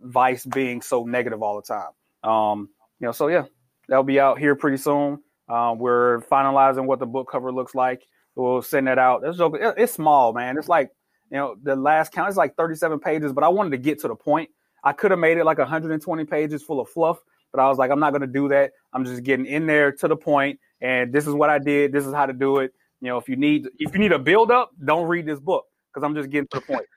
Vice 0.00 0.44
being 0.44 0.82
so 0.82 1.04
negative 1.04 1.42
all 1.42 1.56
the 1.56 1.62
time. 1.62 2.28
Um, 2.28 2.68
you 2.98 3.06
know, 3.06 3.12
so 3.12 3.28
yeah, 3.28 3.44
that'll 3.88 4.02
be 4.02 4.18
out 4.18 4.38
here 4.38 4.56
pretty 4.56 4.76
soon. 4.76 5.22
Uh, 5.48 5.74
we're 5.76 6.22
finalizing 6.22 6.86
what 6.86 6.98
the 6.98 7.06
book 7.06 7.30
cover 7.30 7.52
looks 7.52 7.74
like. 7.74 8.02
We'll 8.34 8.62
send 8.62 8.86
that 8.86 8.98
out. 8.98 9.22
It's, 9.24 9.38
it's 9.40 9.92
small, 9.92 10.32
man. 10.32 10.56
It's 10.56 10.68
like 10.68 10.90
you 11.30 11.36
know 11.36 11.56
the 11.62 11.76
last 11.76 12.12
count 12.12 12.30
is 12.30 12.36
like 12.36 12.56
37 12.56 12.98
pages, 13.00 13.32
but 13.32 13.44
I 13.44 13.48
wanted 13.48 13.70
to 13.70 13.78
get 13.78 14.00
to 14.00 14.08
the 14.08 14.14
point. 14.14 14.50
I 14.84 14.92
could 14.92 15.10
have 15.12 15.20
made 15.20 15.38
it 15.38 15.44
like 15.44 15.58
120 15.58 16.24
pages 16.24 16.62
full 16.62 16.80
of 16.80 16.88
fluff, 16.88 17.18
but 17.52 17.60
I 17.60 17.68
was 17.68 17.78
like, 17.78 17.90
I'm 17.90 18.00
not 18.00 18.10
going 18.10 18.22
to 18.22 18.26
do 18.26 18.48
that. 18.48 18.72
I'm 18.92 19.04
just 19.04 19.22
getting 19.22 19.46
in 19.46 19.66
there 19.66 19.92
to 19.92 20.08
the 20.08 20.16
point, 20.16 20.58
and 20.80 21.12
this 21.12 21.26
is 21.26 21.34
what 21.34 21.50
I 21.50 21.58
did. 21.58 21.92
This 21.92 22.06
is 22.06 22.14
how 22.14 22.26
to 22.26 22.32
do 22.32 22.58
it. 22.58 22.72
You 23.00 23.08
know, 23.08 23.18
if 23.18 23.28
you 23.28 23.36
need 23.36 23.68
if 23.78 23.92
you 23.92 23.98
need 23.98 24.12
a 24.12 24.18
build 24.18 24.50
up, 24.50 24.70
don't 24.84 25.06
read 25.06 25.26
this 25.26 25.40
book 25.40 25.64
because 25.92 26.04
I'm 26.06 26.14
just 26.14 26.30
getting 26.30 26.48
to 26.48 26.60
the 26.60 26.66
point. 26.66 26.86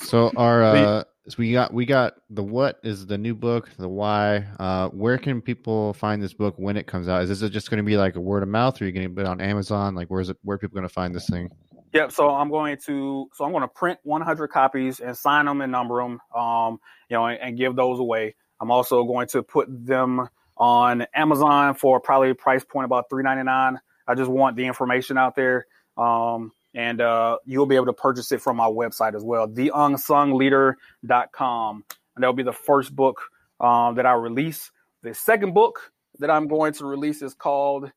So 0.00 0.32
our 0.38 0.62
uh, 0.62 1.04
so 1.28 1.34
we 1.36 1.52
got 1.52 1.74
we 1.74 1.84
got 1.84 2.14
the 2.30 2.42
what 2.42 2.80
is 2.82 3.04
the 3.06 3.18
new 3.18 3.34
book, 3.34 3.68
the 3.76 3.88
why. 3.88 4.46
Uh, 4.58 4.88
where 4.88 5.18
can 5.18 5.42
people 5.42 5.92
find 5.92 6.22
this 6.22 6.32
book 6.32 6.54
when 6.56 6.78
it 6.78 6.86
comes 6.86 7.08
out? 7.08 7.22
Is 7.22 7.40
this 7.40 7.50
just 7.50 7.68
going 7.68 7.76
to 7.76 7.84
be 7.84 7.98
like 7.98 8.16
a 8.16 8.20
word 8.20 8.42
of 8.42 8.48
mouth, 8.48 8.80
or 8.80 8.84
are 8.84 8.86
you 8.86 8.92
going 8.92 9.06
to 9.06 9.14
put 9.14 9.20
it 9.20 9.26
on 9.26 9.40
Amazon? 9.42 9.94
Like, 9.94 10.08
where's 10.08 10.30
it? 10.30 10.38
Where 10.44 10.54
are 10.54 10.58
people 10.58 10.74
going 10.74 10.88
to 10.88 10.92
find 10.92 11.14
this 11.14 11.28
thing? 11.28 11.50
Yep. 11.92 12.12
So 12.12 12.30
I'm 12.30 12.48
going 12.48 12.78
to 12.86 13.28
so 13.34 13.44
I'm 13.44 13.50
going 13.50 13.62
to 13.62 13.68
print 13.68 13.98
100 14.04 14.48
copies 14.48 15.00
and 15.00 15.16
sign 15.16 15.44
them 15.44 15.60
and 15.60 15.70
number 15.70 16.02
them, 16.02 16.20
um, 16.34 16.78
you 17.10 17.16
know, 17.16 17.26
and, 17.26 17.38
and 17.40 17.58
give 17.58 17.76
those 17.76 17.98
away. 17.98 18.34
I'm 18.60 18.70
also 18.70 19.04
going 19.04 19.26
to 19.28 19.42
put 19.42 19.66
them 19.68 20.28
on 20.56 21.06
Amazon 21.14 21.74
for 21.74 22.00
probably 22.00 22.30
a 22.30 22.34
price 22.34 22.64
point 22.64 22.84
about 22.86 23.10
3.99. 23.10 23.78
I 24.08 24.14
just 24.14 24.30
want 24.30 24.56
the 24.56 24.64
information 24.66 25.18
out 25.18 25.34
there, 25.34 25.66
um, 25.98 26.52
and 26.74 27.00
uh, 27.00 27.38
you'll 27.44 27.66
be 27.66 27.74
able 27.76 27.86
to 27.86 27.92
purchase 27.92 28.30
it 28.32 28.40
from 28.40 28.56
my 28.56 28.66
website 28.68 29.14
as 29.14 29.22
well, 29.24 29.48
theunsungleader.com, 29.48 31.84
and 32.14 32.22
that'll 32.22 32.34
be 32.34 32.42
the 32.42 32.52
first 32.52 32.94
book 32.94 33.20
um, 33.60 33.96
that 33.96 34.06
I 34.06 34.12
release. 34.14 34.70
The 35.02 35.12
second 35.14 35.54
book 35.54 35.92
that 36.20 36.30
I'm 36.30 36.48
going 36.48 36.72
to 36.74 36.86
release 36.86 37.20
is 37.22 37.34
called. 37.34 37.84
I'm 37.84 37.92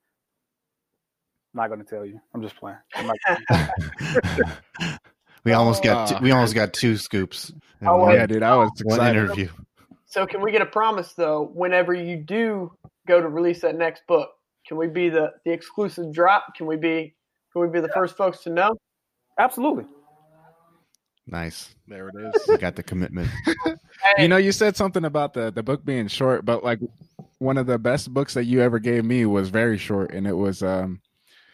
not 1.53 1.67
going 1.67 1.79
to 1.79 1.85
tell 1.85 2.05
you. 2.05 2.19
I'm 2.33 2.41
just 2.41 2.55
playing. 2.57 2.77
I'm 2.95 3.07
not 3.07 3.17
we 5.43 5.53
almost 5.53 5.83
got 5.83 6.11
Oh. 6.11 6.17
two, 6.17 6.23
we 6.23 6.31
almost 6.31 6.53
got 6.53 6.73
two 6.73 6.97
scoops. 6.97 7.49
in 7.81 7.87
Oh, 7.87 7.97
one, 7.97 8.13
Yeah, 8.15 8.25
dude, 8.27 8.43
I 8.43 8.55
was 8.57 8.69
excited. 8.79 8.99
one 8.99 9.07
interview. 9.09 9.49
So 10.09 10.25
can 10.25 10.41
we 10.41 10.51
get 10.51 10.61
a 10.61 10.65
promise 10.65 11.13
though? 11.13 11.51
Whenever 11.53 11.93
you 11.93 12.17
do 12.17 12.73
go 13.07 13.21
to 13.21 13.29
release 13.29 13.61
that 13.61 13.75
next 13.75 14.05
book, 14.07 14.29
can 14.67 14.75
we 14.75 14.87
be 14.87 15.09
the 15.09 15.31
the 15.45 15.51
exclusive 15.51 16.11
drop? 16.11 16.55
Can 16.55 16.65
we 16.65 16.75
be 16.75 17.15
can 17.53 17.61
we 17.61 17.67
be 17.69 17.79
the 17.79 17.89
first 17.89 18.17
folks 18.17 18.39
to 18.43 18.49
know? 18.49 18.75
Absolutely. 19.37 19.85
Nice. 21.27 21.75
There 21.87 22.09
it 22.09 22.15
is. 22.35 22.47
We 22.47 22.57
got 22.57 22.75
the 22.75 22.83
commitment. 22.83 23.29
Hey, 24.15 24.23
you 24.23 24.29
know, 24.29 24.37
you 24.37 24.53
said 24.53 24.77
something 24.77 25.03
about 25.03 25.33
the 25.33 25.51
the 25.51 25.61
book 25.61 25.83
being 25.83 26.07
short, 26.07 26.45
but 26.45 26.63
like 26.63 26.79
one 27.39 27.57
of 27.57 27.67
the 27.67 27.77
best 27.77 28.13
books 28.13 28.33
that 28.33 28.45
you 28.45 28.61
ever 28.61 28.79
gave 28.79 29.03
me 29.03 29.25
was 29.25 29.49
very 29.49 29.77
short, 29.77 30.13
and 30.13 30.25
it 30.25 30.37
was 30.37 30.63
um 30.63 31.01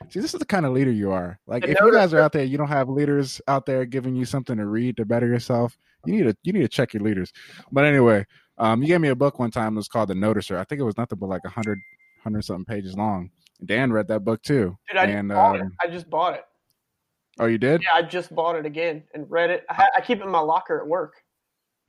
See, 0.10 0.20
this 0.20 0.34
is 0.34 0.40
the 0.40 0.46
kind 0.46 0.66
of 0.66 0.74
leader 0.74 0.92
you 0.92 1.12
are. 1.12 1.40
Like, 1.48 1.66
if 1.66 1.80
you 1.80 1.92
guys 1.92 2.14
are 2.14 2.20
out 2.20 2.32
there, 2.32 2.44
you 2.44 2.58
don't 2.58 2.68
have 2.68 2.90
leaders 2.90 3.42
out 3.48 3.66
there 3.66 3.86
giving 3.86 4.16
you 4.16 4.26
something 4.26 4.58
to 4.58 4.66
read 4.66 4.98
to 4.98 5.06
better 5.06 5.28
yourself. 5.28 5.78
You 6.06 6.14
need 6.14 6.24
to 6.24 6.38
you 6.44 6.54
need 6.54 6.62
to 6.62 6.68
check 6.68 6.94
your 6.94 7.02
leaders. 7.02 7.34
But 7.72 7.86
anyway, 7.86 8.26
um, 8.58 8.82
you 8.82 8.88
gave 8.88 9.02
me 9.02 9.10
a 9.10 9.16
book 9.16 9.40
one 9.40 9.52
time. 9.52 9.74
It 9.74 9.78
was 9.78 9.88
called 9.88 10.10
The 10.10 10.14
Noticer. 10.14 10.58
I 10.58 10.64
think 10.64 10.80
it 10.82 10.86
was 10.86 10.98
nothing 10.98 11.18
but 11.20 11.28
like 11.30 11.42
a 11.46 11.50
hundred 11.50 11.80
hundred 12.24 12.44
something 12.44 12.66
pages 12.66 12.96
long. 12.96 13.30
Dan 13.64 13.92
read 13.92 14.08
that 14.10 14.22
book 14.22 14.42
too. 14.42 14.78
Dude, 14.90 14.98
I 14.98 15.06
and 15.06 15.30
just 15.30 15.36
bought 15.36 15.56
it. 15.56 15.62
um, 15.62 15.74
I 15.82 15.88
just 15.88 16.10
bought 16.10 16.34
it. 16.36 16.46
oh, 17.40 17.46
you 17.46 17.58
did? 17.58 17.82
Yeah, 17.84 17.94
I 17.96 18.02
just 18.02 18.34
bought 18.34 18.56
it 18.56 18.66
again 18.66 19.04
and 19.14 19.30
read 19.30 19.50
it. 19.50 19.66
I, 19.70 19.74
ha- 19.74 19.90
I 19.96 20.02
keep 20.02 20.20
it 20.20 20.24
in 20.24 20.30
my 20.32 20.40
locker 20.40 20.80
at 20.80 20.88
work. 20.88 21.14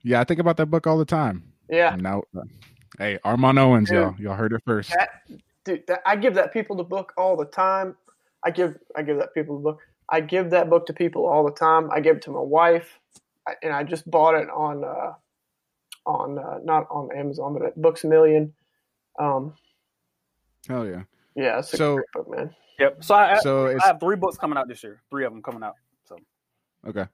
Yeah, 0.03 0.19
I 0.21 0.23
think 0.23 0.39
about 0.39 0.57
that 0.57 0.67
book 0.67 0.87
all 0.87 0.97
the 0.97 1.05
time. 1.05 1.43
Yeah, 1.69 1.95
Now, 1.99 2.23
hey, 2.97 3.19
Armon 3.25 3.57
Owens, 3.59 3.89
Dude. 3.89 3.97
y'all, 3.97 4.15
y'all 4.17 4.35
heard 4.35 4.53
it 4.53 4.61
first. 4.65 4.91
that 4.91 5.09
dude, 5.65 5.83
that, 5.87 6.01
I 6.05 6.15
give 6.15 6.35
that 6.35 6.53
people 6.53 6.77
the 6.77 6.83
book 6.83 7.11
all 7.17 7.35
the 7.35 7.45
time. 7.45 7.95
I 8.45 8.51
give 8.51 8.77
I 8.95 9.01
give 9.01 9.17
that 9.17 9.33
people 9.33 9.57
the 9.57 9.63
book. 9.63 9.79
I 10.09 10.21
give 10.21 10.49
that 10.51 10.69
book 10.69 10.85
to 10.85 10.93
people 10.93 11.25
all 11.25 11.43
the 11.43 11.51
time. 11.51 11.89
I 11.91 11.99
give 11.99 12.15
it 12.17 12.21
to 12.23 12.31
my 12.31 12.39
wife, 12.39 12.87
I, 13.45 13.55
and 13.63 13.73
I 13.73 13.83
just 13.83 14.09
bought 14.09 14.35
it 14.35 14.47
on 14.49 14.85
uh, 14.85 15.13
on 16.07 16.39
uh, 16.39 16.59
not 16.63 16.87
on 16.89 17.09
Amazon, 17.15 17.53
but 17.53 17.63
at 17.63 17.79
Books 17.81 18.03
a 18.03 18.07
Million. 18.07 18.53
Um, 19.19 19.53
Hell 20.67 20.85
yeah. 20.87 21.03
yeah, 21.35 21.59
it's 21.59 21.73
a 21.73 21.77
So- 21.77 21.95
great 21.95 22.07
book, 22.13 22.29
man. 22.29 22.55
Yep. 22.79 23.03
So 23.03 23.15
I, 23.15 23.39
So 23.39 23.65
it's 23.67 23.83
I 23.83 23.87
have 23.87 23.99
three 23.99 24.15
books 24.15 24.37
coming 24.37 24.55
out 24.57 24.67
this 24.67 24.83
year. 24.83 24.99
Three 25.09 25.25
of 25.25 25.33
them 25.33 25.41
coming 25.41 25.63
out. 25.63 25.73
So 26.05 26.15
okay. 26.87 27.05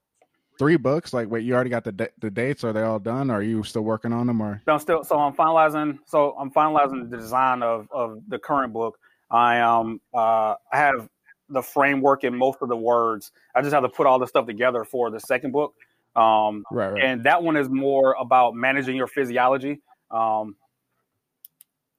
Three 0.60 0.76
books. 0.76 1.14
Like, 1.14 1.30
wait, 1.30 1.46
you 1.46 1.56
already 1.56 1.70
got 1.70 1.84
the 1.86 1.94
da- 1.94 2.12
the 2.20 2.30
dates? 2.30 2.64
Are 2.66 2.74
they 2.74 2.82
all 2.82 3.00
done? 3.00 3.32
Or 3.32 3.36
are 3.36 3.42
you 3.42 3.64
still 3.64 3.84
working 3.84 4.12
on 4.12 4.28
them? 4.28 4.42
Or 4.42 4.62
I'm 4.68 4.80
still 4.80 5.04
so 5.06 5.18
I'm 5.18 5.34
finalizing. 5.34 6.00
So 6.06 6.36
I'm 6.38 6.52
finalizing 6.52 7.10
the 7.10 7.16
design 7.18 7.64
of 7.64 7.88
of 7.92 8.20
the 8.28 8.38
current 8.40 8.74
book. 8.74 9.00
I 9.32 9.62
um 9.62 10.02
uh 10.14 10.56
I 10.72 10.78
have 10.78 11.08
the 11.50 11.62
framework 11.62 12.24
and 12.26 12.38
most 12.38 12.58
of 12.62 12.68
the 12.68 12.76
words. 12.78 13.32
I 13.56 13.62
just 13.62 13.74
have 13.74 13.84
to 13.84 13.90
put 13.90 14.06
all 14.06 14.20
the 14.20 14.28
stuff 14.28 14.46
together 14.46 14.84
for 14.84 15.10
the 15.12 15.20
second 15.20 15.52
book. 15.52 15.76
Um, 16.16 16.64
right, 16.72 16.90
right. 16.90 17.04
and 17.04 17.24
that 17.24 17.42
one 17.42 17.58
is 17.58 17.70
more 17.70 18.16
about 18.20 18.54
managing 18.54 18.96
your 18.96 19.08
physiology 19.08 19.82
um, 20.12 20.56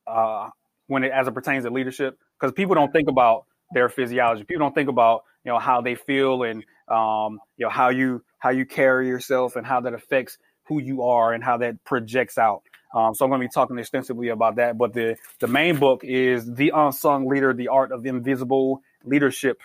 uh, 0.06 0.50
when 0.86 1.02
it 1.02 1.10
as 1.12 1.26
it 1.26 1.34
pertains 1.34 1.64
to 1.64 1.70
leadership 1.70 2.16
because 2.38 2.52
people 2.52 2.74
don't 2.74 2.92
think 2.92 3.08
about 3.08 3.46
their 3.72 3.88
physiology. 3.88 4.44
People 4.44 4.64
don't 4.64 4.74
think 4.74 4.88
about 4.88 5.24
you 5.44 5.50
know 5.50 5.58
how 5.58 5.80
they 5.80 5.96
feel 5.96 6.44
and 6.44 6.64
um, 6.88 7.40
you 7.56 7.66
know 7.66 7.70
how 7.70 7.88
you 7.88 8.22
how 8.38 8.50
you 8.50 8.64
carry 8.66 9.08
yourself 9.08 9.56
and 9.56 9.66
how 9.66 9.80
that 9.80 9.94
affects 9.94 10.38
who 10.64 10.80
you 10.80 11.02
are 11.02 11.32
and 11.32 11.42
how 11.42 11.56
that 11.58 11.82
projects 11.84 12.38
out. 12.38 12.62
Um, 12.94 13.12
so 13.12 13.24
i'm 13.24 13.30
going 13.32 13.40
to 13.40 13.48
be 13.48 13.52
talking 13.52 13.76
extensively 13.76 14.28
about 14.28 14.54
that 14.56 14.78
but 14.78 14.92
the 14.92 15.16
the 15.40 15.48
main 15.48 15.78
book 15.78 16.04
is 16.04 16.46
the 16.46 16.70
unsung 16.72 17.26
leader 17.26 17.52
the 17.52 17.66
art 17.66 17.90
of 17.90 18.06
invisible 18.06 18.82
leadership. 19.02 19.60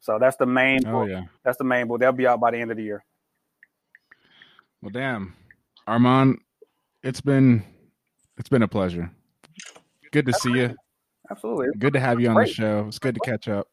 So 0.00 0.18
that's 0.18 0.36
the 0.36 0.46
main 0.46 0.86
oh 0.86 0.92
book. 0.92 1.10
yeah. 1.10 1.24
that's 1.44 1.58
the 1.58 1.64
main 1.64 1.86
book. 1.86 2.00
That'll 2.00 2.14
be 2.14 2.26
out 2.26 2.40
by 2.40 2.52
the 2.52 2.58
end 2.58 2.70
of 2.70 2.78
the 2.78 2.82
year 2.82 3.04
Well, 4.82 4.90
damn, 4.90 5.34
Armon, 5.86 6.38
it's 7.04 7.20
been 7.20 7.62
it's 8.36 8.48
been 8.48 8.62
a 8.62 8.68
pleasure. 8.68 9.12
Good 10.10 10.26
to 10.26 10.32
see 10.32 10.52
you. 10.52 10.74
absolutely 11.30 11.68
Good 11.78 11.92
to 11.92 12.00
have 12.00 12.20
you 12.20 12.28
on 12.28 12.34
the 12.34 12.46
show. 12.46 12.84
It's 12.88 12.98
good 12.98 13.14
to 13.14 13.20
catch 13.20 13.46
up. 13.46 13.68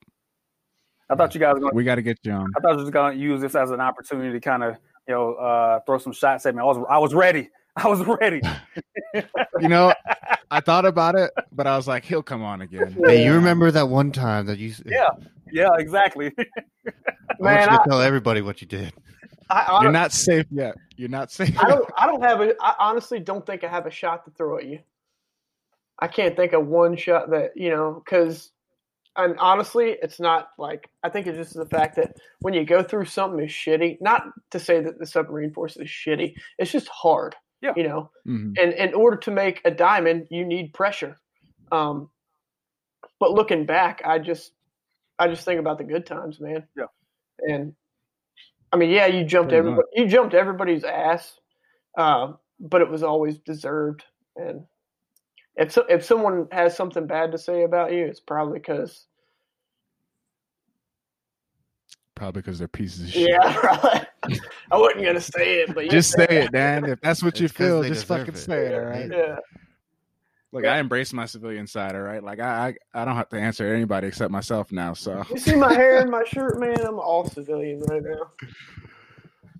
i 1.09 1.15
thought 1.15 1.33
you 1.33 1.39
guys 1.39 1.55
were 1.55 1.61
going 1.61 1.71
to 1.71 1.75
We 1.75 1.83
got 1.83 1.95
to 1.95 2.03
get 2.03 2.19
you 2.21 2.31
on. 2.31 2.51
I 2.55 2.59
thought 2.59 2.73
I 2.73 2.75
was 2.75 2.91
gonna 2.91 3.15
use 3.15 3.41
this 3.41 3.55
as 3.55 3.71
an 3.71 3.81
opportunity 3.81 4.31
to 4.33 4.39
kind 4.39 4.61
of, 4.63 4.75
you 5.07 5.15
know, 5.15 5.33
uh, 5.33 5.79
throw 5.79 5.97
some 5.97 6.13
shots 6.13 6.45
at 6.45 6.53
me. 6.53 6.61
I 6.61 6.65
was, 6.65 6.77
I 6.87 6.99
was 6.99 7.15
ready. 7.15 7.49
I 7.75 7.87
was 7.87 8.01
ready. 8.05 8.41
You 9.59 9.67
know, 9.67 9.93
I 10.51 10.61
thought 10.61 10.85
about 10.85 11.15
it, 11.15 11.31
but 11.51 11.67
I 11.67 11.75
was 11.75 11.87
like, 11.87 12.05
he'll 12.05 12.23
come 12.23 12.43
on 12.43 12.61
again. 12.61 12.95
Hey, 13.05 13.25
you 13.25 13.33
remember 13.33 13.71
that 13.71 13.89
one 13.89 14.11
time 14.11 14.45
that 14.45 14.57
you? 14.57 14.73
Yeah. 14.85 15.09
Yeah, 15.51 15.69
exactly. 15.77 16.31
I 16.37 16.43
want 17.39 17.41
Man, 17.41 17.61
you 17.61 17.77
to 17.77 17.81
I, 17.81 17.85
tell 17.85 18.01
everybody 18.01 18.41
what 18.41 18.61
you 18.61 18.67
did. 18.67 18.93
I, 19.49 19.61
I, 19.61 19.83
You're 19.83 19.91
don't, 19.91 20.11
safe 20.11 20.45
yet. 20.51 20.75
You're 20.95 21.09
not 21.09 21.31
safe. 21.31 21.57
I 21.59 21.67
don't 21.67 21.89
I 21.97 22.05
don't 22.05 22.21
have 22.23 22.41
a 22.41 22.53
I 22.61 22.75
honestly 22.79 23.19
don't 23.19 23.45
think 23.45 23.63
I 23.63 23.67
have 23.67 23.85
a 23.85 23.91
shot 23.91 24.25
to 24.25 24.31
throw 24.31 24.57
at 24.57 24.67
you. 24.67 24.79
I 25.99 26.07
can't 26.07 26.35
think 26.35 26.53
of 26.53 26.67
one 26.67 26.95
shot 26.95 27.29
that 27.31 27.51
you 27.55 27.69
know 27.69 28.01
because, 28.03 28.51
and 29.15 29.37
honestly, 29.39 29.97
it's 30.01 30.19
not 30.19 30.49
like 30.57 30.89
I 31.03 31.09
think 31.09 31.27
it's 31.27 31.37
just 31.37 31.55
the 31.55 31.65
fact 31.65 31.95
that 31.95 32.15
when 32.39 32.53
you 32.53 32.63
go 32.63 32.83
through 32.83 33.05
something 33.05 33.43
is 33.43 33.51
shitty. 33.51 33.97
Not 34.01 34.23
to 34.51 34.59
say 34.59 34.81
that 34.81 34.99
the 34.99 35.05
submarine 35.05 35.51
force 35.51 35.77
is 35.77 35.87
shitty. 35.89 36.35
It's 36.57 36.71
just 36.71 36.87
hard. 36.87 37.35
Yeah. 37.61 37.73
You 37.75 37.83
know, 37.83 38.11
Mhm. 38.25 38.53
and 38.57 38.73
in 38.73 38.93
order 38.93 39.17
to 39.17 39.31
make 39.31 39.61
a 39.65 39.71
diamond, 39.71 40.27
you 40.29 40.45
need 40.45 40.73
pressure. 40.73 41.17
Um, 41.73 42.09
but 43.19 43.31
looking 43.31 43.65
back, 43.65 44.01
I 44.05 44.19
just 44.19 44.53
I 45.17 45.27
just 45.27 45.43
think 45.43 45.59
about 45.59 45.77
the 45.79 45.83
good 45.83 46.05
times, 46.05 46.39
man. 46.39 46.65
Yeah. 46.77 46.85
And 47.39 47.73
I 48.71 48.77
mean, 48.77 48.89
yeah, 48.89 49.07
you 49.07 49.23
jumped 49.23 49.49
Pretty 49.49 49.59
everybody, 49.59 49.87
you 49.93 50.07
jumped 50.07 50.33
everybody's 50.33 50.83
ass, 50.83 51.39
uh, 51.97 52.33
but 52.59 52.81
it 52.81 52.89
was 52.89 53.03
always 53.03 53.37
deserved. 53.39 54.03
And 54.35 54.65
if 55.55 55.71
so, 55.71 55.85
if 55.89 56.03
someone 56.05 56.47
has 56.51 56.75
something 56.75 57.07
bad 57.07 57.31
to 57.31 57.37
say 57.37 57.63
about 57.63 57.91
you, 57.93 58.05
it's 58.05 58.19
probably 58.19 58.59
because 58.59 59.05
Probably 62.15 62.41
because 62.41 62.59
they're 62.59 62.67
pieces 62.67 63.03
of 63.05 63.09
shit. 63.11 63.29
yeah, 63.29 63.57
right. 63.63 64.07
I 64.71 64.77
wasn't 64.77 65.05
gonna 65.05 65.21
say 65.21 65.61
it, 65.61 65.73
but 65.73 65.85
you 65.85 65.89
Just 65.89 66.11
say 66.11 66.27
said 66.27 66.43
it, 66.43 66.51
Dan. 66.51 66.83
If 66.83 66.99
that's 66.99 67.23
what 67.23 67.39
you 67.39 67.47
feel, 67.47 67.81
just 67.81 68.05
fucking 68.05 68.33
it. 68.33 68.37
say 68.37 68.65
it. 68.67 68.73
All 68.73 68.81
right. 68.81 69.09
Yeah. 69.09 69.37
Look, 70.51 70.65
I 70.65 70.79
embrace 70.79 71.13
my 71.13 71.25
civilian 71.25 71.67
side. 71.67 71.95
All 71.95 72.01
right. 72.01 72.23
Like 72.23 72.39
I, 72.39 72.75
I, 72.93 73.01
I 73.01 73.05
don't 73.05 73.15
have 73.15 73.29
to 73.29 73.37
answer 73.39 73.71
anybody 73.73 74.07
except 74.07 74.31
myself 74.31 74.71
now. 74.71 74.93
So. 74.93 75.23
You 75.29 75.37
see 75.37 75.55
my 75.55 75.73
hair 75.73 75.99
and 75.99 76.09
my 76.09 76.23
shirt, 76.27 76.59
man. 76.59 76.79
I'm 76.85 76.99
all 76.99 77.29
civilian 77.29 77.81
right 77.81 78.01
now. 78.01 78.31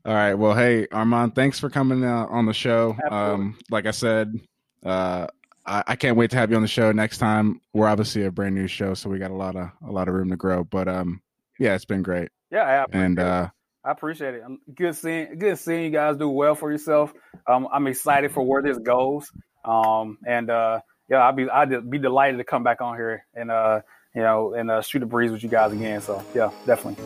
All 0.06 0.14
right. 0.14 0.34
Well, 0.34 0.56
hey, 0.56 0.88
Armon, 0.88 1.36
thanks 1.36 1.60
for 1.60 1.70
coming 1.70 2.04
uh, 2.04 2.26
on 2.28 2.46
the 2.46 2.54
show. 2.54 2.96
Absolutely. 3.04 3.34
Um, 3.46 3.60
like 3.70 3.86
I 3.86 3.92
said, 3.92 4.40
uh, 4.84 5.28
I, 5.66 5.84
I 5.88 5.96
can't 5.96 6.18
wait 6.18 6.32
to 6.32 6.38
have 6.38 6.50
you 6.50 6.56
on 6.56 6.62
the 6.64 6.68
show 6.68 6.92
next 6.92 7.18
time. 7.20 7.62
We're 7.74 7.88
obviously 7.88 8.26
a 8.26 8.32
brand 8.32 8.56
new 8.56 8.68
show, 8.68 8.94
so 8.96 9.10
we 9.10 9.20
got 9.20 9.30
a 9.32 9.36
lot 9.36 9.56
of 9.56 9.70
a 9.88 9.92
lot 9.92 10.08
of 10.08 10.16
room 10.16 10.30
to 10.32 10.38
grow. 10.38 10.64
But 10.64 10.88
um, 10.88 11.22
yeah, 11.60 11.76
it's 11.76 11.86
been 11.86 12.02
great, 12.02 12.30
Yeah, 12.50 12.64
I 12.64 12.84
appreciate 12.84 13.06
and 13.06 13.20
it. 13.20 13.26
uh, 13.26 13.48
I 13.84 13.92
appreciate 13.92 14.34
it. 14.36 14.42
I'm 14.46 14.60
good 14.74 14.96
seeing 14.96 15.38
good 15.38 15.60
seeing 15.60 15.84
you 15.84 15.90
guys 15.92 16.16
do 16.18 16.30
well 16.30 16.56
for 16.56 16.72
yourself. 16.72 17.14
Um, 17.46 17.68
I'm 17.72 17.86
excited 17.88 18.32
for 18.32 18.42
where 18.42 18.62
this 18.64 18.78
goes. 18.80 19.30
Um, 19.64 20.18
and 20.26 20.50
uh, 20.50 20.82
yeah, 21.10 21.18
I'll 21.18 21.34
be 21.34 21.50
I'd 21.50 21.90
be 21.90 21.98
delighted 21.98 22.38
to 22.38 22.44
come 22.44 22.64
back 22.64 22.82
on 22.82 22.96
here 22.96 23.26
and 23.34 23.52
uh, 23.52 23.82
you 24.16 24.22
know, 24.22 24.54
and 24.54 24.72
uh, 24.72 24.82
shoot 24.82 25.04
a 25.04 25.06
breeze 25.06 25.32
with 25.32 25.44
you 25.44 25.50
guys 25.50 25.72
again. 25.72 26.02
So 26.02 26.24
yeah, 26.34 26.52
definitely. 26.66 27.04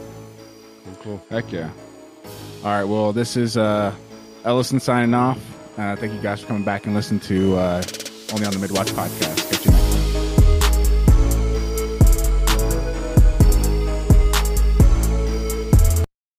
cool. 1.02 1.22
Heck 1.30 1.52
yeah. 1.52 1.70
All 2.64 2.70
right. 2.70 2.86
Well, 2.86 3.14
this 3.14 3.36
is 3.36 3.58
uh, 3.58 3.94
Ellison 4.46 4.80
signing 4.80 5.14
off. 5.14 5.40
Uh, 5.78 5.96
thank 5.96 6.14
you 6.14 6.22
guys 6.22 6.42
for 6.42 6.48
coming 6.48 6.64
back 6.64 6.86
and 6.86 6.94
listening 6.94 7.20
to 7.22 7.56
uh, 7.56 7.84
only 8.34 8.46
on 8.46 8.54
the 8.54 8.60
Midwatch 8.60 8.90
podcast. 8.92 9.53